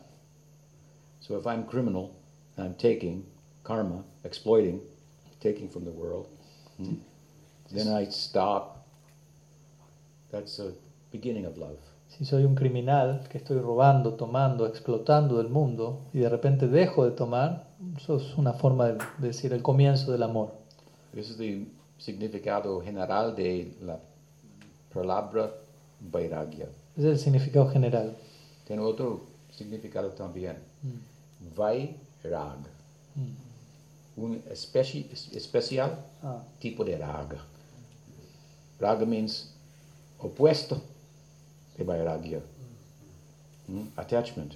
So, 1.18 1.36
if 1.36 1.48
I'm 1.48 1.66
criminal, 1.66 2.12
I'm 2.56 2.74
taking 2.74 3.24
karma, 3.64 4.04
exploiting, 4.22 4.80
taking 5.40 5.68
from 5.68 5.84
the 5.84 5.90
world, 5.90 6.28
hmm, 6.76 6.94
then 7.72 7.88
I 7.88 8.08
stop. 8.08 8.86
That's 10.30 10.58
the 10.58 10.76
beginning 11.10 11.46
of 11.46 11.58
love. 11.58 11.93
Si 12.16 12.24
soy 12.24 12.44
un 12.44 12.54
criminal 12.54 13.26
que 13.28 13.38
estoy 13.38 13.58
robando, 13.58 14.14
tomando, 14.14 14.66
explotando 14.66 15.38
del 15.38 15.48
mundo 15.48 16.00
y 16.12 16.18
de 16.18 16.28
repente 16.28 16.68
dejo 16.68 17.04
de 17.04 17.10
tomar, 17.10 17.66
eso 17.96 18.16
es 18.16 18.36
una 18.36 18.52
forma 18.52 18.86
de 18.92 18.98
decir 19.18 19.52
el 19.52 19.62
comienzo 19.62 20.12
del 20.12 20.22
amor. 20.22 20.52
This 21.12 21.30
is 21.30 21.36
the 21.36 21.66
significado 21.98 22.80
general 22.80 23.34
de 23.34 23.72
la 23.82 23.98
palabra 24.92 25.50
vairagya. 26.00 26.66
Ese 26.96 27.08
es 27.08 27.12
el 27.14 27.18
significado 27.18 27.68
general. 27.70 28.14
Tiene 28.66 28.82
otro 28.82 29.22
significado 29.50 30.10
también. 30.10 30.56
Mm. 30.82 31.56
Vairag. 31.56 32.58
Mm. 33.16 34.20
Un 34.22 34.42
especi- 34.52 35.06
especial 35.34 35.98
Ah, 36.22 36.38
tipo 36.60 36.84
de 36.84 36.96
raga. 36.96 37.38
Raga 38.78 39.04
means 39.04 39.52
opuesto 40.20 40.80
de 41.76 41.84
vairagya. 41.84 42.40
Hmm? 43.66 43.88
Attachment. 43.96 44.54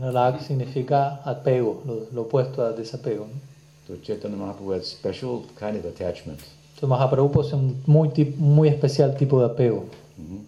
Rag 0.00 0.40
significa 0.40 1.20
apego, 1.24 1.82
lo, 1.86 2.06
lo 2.12 2.22
opuesto 2.22 2.62
a 2.62 2.72
desapego. 2.72 3.26
¿no? 3.26 3.48
So 3.86 3.96
Chaitanya 4.02 4.36
Mahaprabhu 4.36 4.74
has 4.74 4.86
special 4.86 5.46
kind 5.58 5.76
of 5.76 5.84
attachment. 5.86 6.40
Entonces 6.74 6.88
Mahaprabhu 6.88 7.32
posee 7.32 7.56
un 7.56 7.82
muy, 7.86 8.10
muy 8.36 8.68
especial 8.68 9.16
tipo 9.16 9.40
de 9.40 9.46
apego. 9.46 9.86
Mhm. 10.16 10.44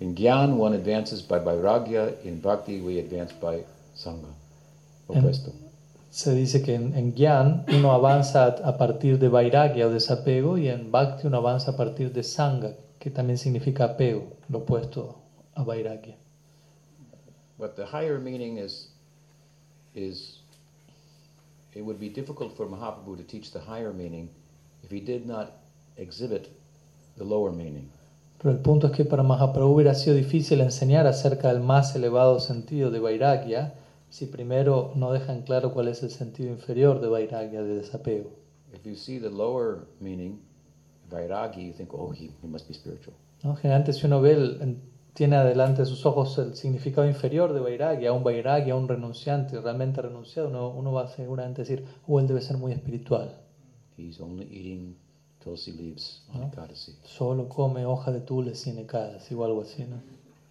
In 0.00 0.14
Gyan, 0.14 0.60
one 0.60 0.76
advances 0.76 1.26
by 1.26 1.38
vairagya. 1.38 2.10
In 2.24 2.40
Bhakti, 2.40 2.80
we 2.80 2.98
advance 2.98 3.32
by 3.40 3.64
sangha. 3.94 4.28
Opuesto. 5.08 5.52
Se 6.10 6.34
dice 6.34 6.62
que 6.62 6.74
en, 6.74 6.94
en 6.94 7.14
Gyan 7.14 7.64
uno 7.68 7.92
avanza 7.92 8.44
a, 8.44 8.68
a 8.68 8.78
partir 8.78 9.18
de 9.18 9.28
vairagya 9.28 9.86
o 9.86 9.90
desapego 9.90 10.58
y 10.58 10.68
en 10.68 10.90
Bhakti 10.90 11.26
uno 11.26 11.38
avanza 11.38 11.72
a 11.72 11.76
partir 11.76 12.12
de 12.12 12.22
sangha, 12.22 12.72
que 13.00 13.10
también 13.10 13.38
significa 13.38 13.84
apego, 13.84 14.36
lo 14.48 14.58
opuesto 14.58 15.16
a 15.54 15.64
vairagya. 15.64 16.16
But 17.58 17.74
the 17.74 17.86
higher 17.86 18.18
meaning 18.20 18.58
is, 18.58 18.90
is 19.94 20.40
it 21.74 21.82
would 21.82 21.98
be 21.98 22.08
difficult 22.08 22.56
for 22.56 22.66
Mahaprabhu 22.66 23.16
to 23.16 23.24
teach 23.24 23.52
the 23.52 23.60
higher 23.60 23.92
meaning 23.92 24.28
if 24.84 24.90
he 24.90 25.00
did 25.00 25.26
not 25.26 25.52
exhibit 25.96 26.48
the 27.16 27.24
lower 27.24 27.50
meaning. 27.50 27.90
Pero 28.38 28.52
el 28.54 28.60
punto 28.60 28.86
es 28.86 28.92
que 28.92 29.04
para 29.04 29.22
Mahaprabhu 29.22 29.74
hubiera 29.74 29.94
sido 29.94 30.16
difícil 30.16 30.60
enseñar 30.60 31.06
acerca 31.06 31.52
del 31.52 31.62
más 31.62 31.94
elevado 31.94 32.38
sentido 32.40 32.90
de 32.90 32.98
vairagya 32.98 33.74
si 34.10 34.26
primero 34.26 34.92
no 34.94 35.12
dejan 35.12 35.42
claro 35.42 35.72
cuál 35.72 35.88
es 35.88 36.02
el 36.02 36.10
sentido 36.10 36.50
inferior 36.50 37.00
de 37.00 37.08
vairagya, 37.08 37.62
de 37.62 37.76
desapego. 37.76 38.30
If 38.72 38.84
you 38.84 38.94
see 38.94 39.18
the 39.18 39.30
lower 39.30 39.86
meaning, 40.00 40.40
vairagi, 41.10 41.66
you 41.66 41.72
think, 41.72 41.92
oh, 41.92 42.10
he, 42.12 42.30
he 42.42 42.48
must 42.48 42.66
be 42.68 42.74
spiritual. 42.74 43.14
¿no? 43.42 43.54
Generalmente 43.56 43.92
si 43.92 44.06
uno 44.06 44.20
ve, 44.20 44.32
el- 44.32 44.58
en- 44.62 44.90
tiene 45.12 45.36
adelante 45.36 45.82
de 45.82 45.86
sus 45.86 46.06
ojos 46.06 46.38
el 46.38 46.54
significado 46.54 47.06
inferior 47.06 47.52
de 47.52 47.60
vairagya, 47.60 48.12
un 48.12 48.22
vairagya, 48.22 48.74
un 48.76 48.86
renunciante, 48.88 49.60
realmente 49.60 50.00
renunciado, 50.00 50.48
uno, 50.48 50.68
uno 50.70 50.92
va 50.92 51.02
a 51.02 51.08
seguramente 51.08 51.62
decir, 51.62 51.84
oh, 52.06 52.20
él 52.20 52.26
debe 52.28 52.40
ser 52.40 52.56
muy 52.58 52.72
espiritual. 52.72 53.36
He's 53.98 54.20
only 54.20 54.46
eating 54.50 54.94
tulsi 55.42 55.72
leaves 55.72 56.22
on. 56.34 56.44
Ekadasi. 56.44 56.94
Solo 57.04 57.48
come 57.48 57.84
hoja 57.84 58.12
de 58.12 58.20
tule 58.20 58.54
sin 58.54 58.78
ecadas, 58.78 59.30
o 59.32 59.44
algo 59.44 59.62
así, 59.62 59.84
¿no? 59.84 59.96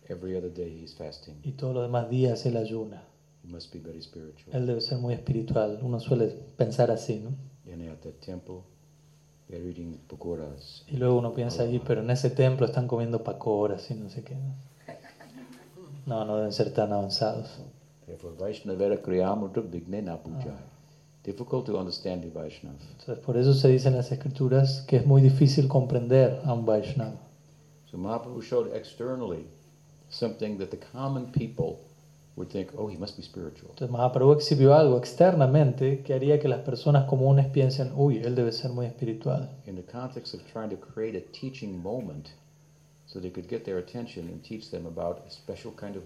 Every 0.07 0.35
other 0.35 0.51
day 0.53 0.81
he's 0.81 0.93
fasting. 0.93 1.35
Y 1.43 1.51
todos 1.53 1.73
los 1.73 1.83
demás 1.83 2.09
días 2.09 2.45
él 2.45 2.57
ayuna. 2.57 3.03
He 3.43 3.47
must 3.47 3.71
be 3.73 3.79
very 3.79 4.01
spiritual. 4.01 4.53
Él 4.55 4.65
debe 4.67 4.81
ser 4.81 4.97
muy 4.97 5.13
espiritual. 5.13 5.79
Uno 5.81 5.99
suele 5.99 6.27
pensar 6.57 6.91
así, 6.91 7.19
¿no? 7.19 7.29
And 7.71 7.89
at 7.89 7.99
that 8.01 8.15
temple. 8.19 8.61
Y 10.87 10.97
luego 10.97 11.17
uno 11.17 11.33
piensa 11.33 11.63
allí, 11.63 11.79
pero 11.79 12.01
en 12.01 12.11
ese 12.11 12.29
templo 12.29 12.65
están 12.65 12.87
comiendo 12.87 13.23
pacoras 13.23 13.89
y 13.89 13.95
no 13.95 14.09
sé 14.09 14.23
qué. 14.23 14.35
¿no? 14.35 14.55
No, 16.05 16.25
no 16.25 16.37
deben 16.37 16.51
ser 16.51 16.71
tan 16.71 16.93
avanzados. 16.93 17.59
Vaishnav. 22.31 22.75
Entonces, 22.91 23.23
por 23.23 23.37
eso 23.37 23.53
se 23.53 23.67
dice 23.67 23.89
en 23.89 23.95
las 23.95 24.11
escrituras 24.11 24.81
que 24.87 24.97
es 24.97 25.05
muy 25.05 25.21
difícil 25.21 25.67
comprender 25.67 26.39
a 26.45 26.53
un 26.53 26.65
Vaishnava. 26.65 27.19
So 27.85 27.97
Mahaprabhu 27.97 28.41
showed 28.41 28.75
externally 28.75 29.45
something 30.09 30.57
that 30.57 30.69
the 30.69 30.79
common 30.91 31.31
people 31.31 31.79
would 32.39 32.49
think, 32.49 32.71
oh, 32.77 32.87
he 32.87 32.97
must 32.97 33.17
be 33.17 33.21
spiritual. 33.23 33.69
Entonces, 33.71 33.91
Mahaprabhu 33.91 34.31
exhibió 34.33 34.73
algo 34.73 34.97
externamente 34.97 36.01
que 36.01 36.13
haría 36.13 36.39
que 36.39 36.47
las 36.47 36.61
personas 36.61 37.03
comunes 37.05 37.47
piensen, 37.47 37.91
uy, 37.95 38.17
él 38.23 38.33
debe 38.33 38.51
ser 38.51 38.71
muy 38.71 38.85
espiritual. 38.85 39.49
In 39.67 39.75
the 39.75 39.83
context 39.83 40.33
of 40.33 40.41
trying 40.51 40.69
to 40.69 40.77
create 40.77 41.17
a 41.17 41.21
teaching 41.31 41.77
moment 41.83 42.29
so 43.05 43.19
they 43.19 43.29
could 43.29 43.47
get 43.49 43.65
their 43.65 43.77
attention 43.77 44.27
and 44.29 44.41
teach 44.41 44.71
them 44.71 44.85
about 44.85 45.19
a 45.27 45.29
special 45.29 45.73
kind 45.75 45.95
of 45.97 46.03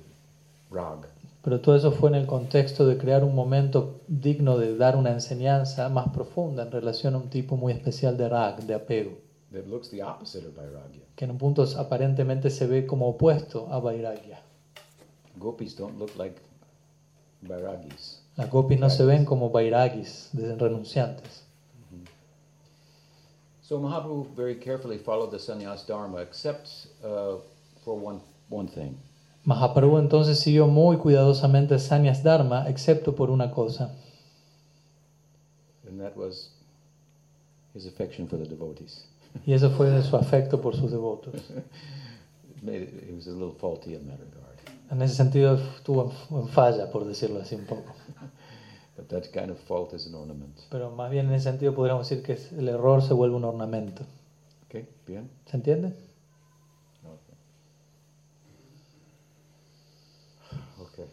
rag. 0.71 1.05
Pero 1.43 1.59
todo 1.59 1.75
eso 1.75 1.91
fue 1.91 2.09
en 2.09 2.15
el 2.15 2.25
contexto 2.25 2.87
de 2.87 2.97
crear 2.97 3.23
un 3.23 3.35
momento 3.35 3.99
digno 4.07 4.57
de 4.57 4.77
dar 4.77 4.95
una 4.95 5.11
enseñanza 5.11 5.89
más 5.89 6.09
profunda 6.09 6.63
en 6.63 6.71
relación 6.71 7.15
a 7.15 7.17
un 7.17 7.29
tipo 7.29 7.57
muy 7.57 7.73
especial 7.73 8.17
de 8.17 8.29
rag, 8.29 8.63
de 8.63 8.73
apego, 8.73 9.11
that 9.51 9.67
looks 9.67 9.89
the 9.89 10.01
opposite 10.01 10.45
of 10.47 10.55
Vairagya. 10.55 11.03
que 11.15 11.25
en 11.25 11.31
un 11.31 11.37
punto 11.37 11.65
aparentemente 11.77 12.49
se 12.49 12.65
ve 12.65 12.87
como 12.87 13.09
opuesto 13.09 13.67
a 13.71 13.79
Vairagya. 13.79 14.42
Gopis 15.43 15.75
don't 15.75 15.99
look 15.99 16.15
like 16.17 16.41
Vairagis. 17.43 18.21
Las 18.37 18.49
gopis 18.49 18.79
no 18.79 18.89
se 18.89 19.05
ven 19.05 19.25
como 19.25 19.49
Vairagis, 19.51 20.29
renunciantes. 20.33 21.43
So 23.61 23.79
Mahaprabhu 23.79 24.35
very 24.35 24.55
carefully 24.55 24.97
followed 24.97 25.31
the 25.31 25.37
sannyas 25.39 25.85
dharma, 25.85 26.17
except 26.21 26.87
uh, 27.03 27.37
for 27.83 27.97
one, 27.97 28.21
one 28.49 28.67
thing. 28.67 28.97
Mahaprabhu 29.45 29.99
entonces 29.99 30.39
siguió 30.39 30.67
muy 30.67 30.97
cuidadosamente 30.97 31.77
Sanyas 31.77 32.23
Dharma, 32.23 32.65
excepto 32.69 33.13
por 33.13 33.29
una 33.29 33.51
cosa, 33.51 33.91
and 35.85 35.99
that 35.99 36.15
was 36.15 36.49
his 37.73 37.85
affection 37.85 38.27
for 38.27 38.37
the 38.37 38.45
devotees. 38.45 39.05
y 39.45 39.53
eso 39.53 39.69
fue 39.71 40.01
su 40.01 40.15
afecto 40.15 40.61
por 40.61 40.75
sus 40.75 40.91
devotos. 40.91 41.35
It 42.55 42.63
made 42.63 42.81
it, 42.83 43.03
he 43.05 43.13
was 43.13 43.27
a 43.27 43.31
little 43.31 43.53
faulty 43.53 43.95
in 43.95 44.07
that 44.07 44.19
regard. 44.19 44.42
En 44.93 45.01
ese 45.01 45.15
sentido 45.15 45.55
estuvo 45.55 46.13
en 46.29 46.47
falla, 46.49 46.91
por 46.91 47.03
decirlo 47.03 47.41
así 47.41 47.55
un 47.55 47.65
poco. 47.65 47.95
But 48.95 49.07
that 49.07 49.23
kind 49.33 49.49
of 49.49 49.57
fault 49.57 49.91
is 49.93 50.05
an 50.05 50.13
ornament. 50.13 50.55
Pero 50.69 50.91
más 50.91 51.09
bien 51.09 51.25
en 51.25 51.33
ese 51.33 51.45
sentido 51.45 51.73
podríamos 51.73 52.07
decir 52.07 52.23
que 52.23 52.37
el 52.55 52.69
error 52.69 53.01
se 53.01 53.15
vuelve 53.15 53.35
un 53.35 53.43
ornamento. 53.43 54.03
Okay, 54.67 54.87
bien? 55.07 55.31
¿Se 55.47 55.57
entiende? 55.57 55.95
Okay. 60.79 61.05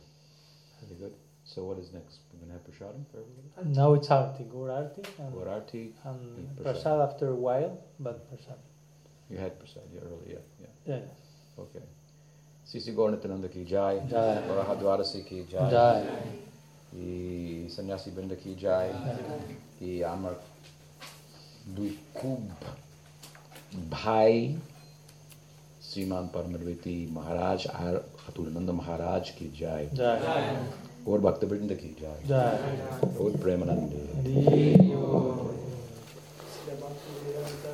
Very 0.83 1.01
good. 1.01 1.13
So 1.45 1.65
what 1.65 1.79
is 1.79 1.91
next? 1.95 2.21
We're 2.35 2.41
going 2.41 2.51
to 2.51 2.59
have 2.59 2.65
prasadam 2.65 3.07
for 3.11 3.21
everybody? 3.21 3.75
Now 3.75 3.95
it's 3.95 4.11
Arti, 4.11 4.45
Gur 4.45 4.71
Arti, 4.71 5.03
and, 5.19 5.35
Gorarti, 5.35 5.93
and 6.05 6.57
Prasad. 6.57 6.83
Prasad 6.83 7.01
after 7.01 7.29
a 7.31 7.35
while, 7.35 7.79
but 7.99 8.29
Prasad. 8.29 8.59
you 9.31 9.39
had 9.39 9.59
prasad 9.59 9.85
yeah, 9.95 10.01
earlier, 10.03 10.43
yeah. 10.61 10.67
Yeah, 10.87 10.97
yeah. 10.97 11.63
Okay. 11.63 11.85
Shri 12.71 12.81
Shri 12.81 12.93
गौरनित्यानंद 12.95 13.47
की 13.47 13.65
जय 13.65 13.97
और 14.51 14.77
द्वारसी 14.79 15.21
की 15.21 15.41
जय 15.53 16.05
कि 16.91 17.69
सन्यासी 17.71 18.11
बिंद 18.11 18.35
की 18.35 18.55
जय 18.55 18.93
कि 19.79 20.01
आमर 20.03 20.37
দুই 21.69 21.89
भाई 23.91 24.47
श्रीमान 25.85 26.27
परमरवेती 26.27 26.95
महाराज 27.13 27.67
आर 27.67 27.95
अतुलनंद 28.29 28.71
महाराज 28.73 29.31
की 29.31 29.51
जय 29.59 29.91
और 31.09 31.21
भक्त 31.21 31.45
बिंद 31.45 31.75
की 31.75 31.95
जय 32.01 32.35
और 33.21 33.37
प्रेमानंद 33.39 33.93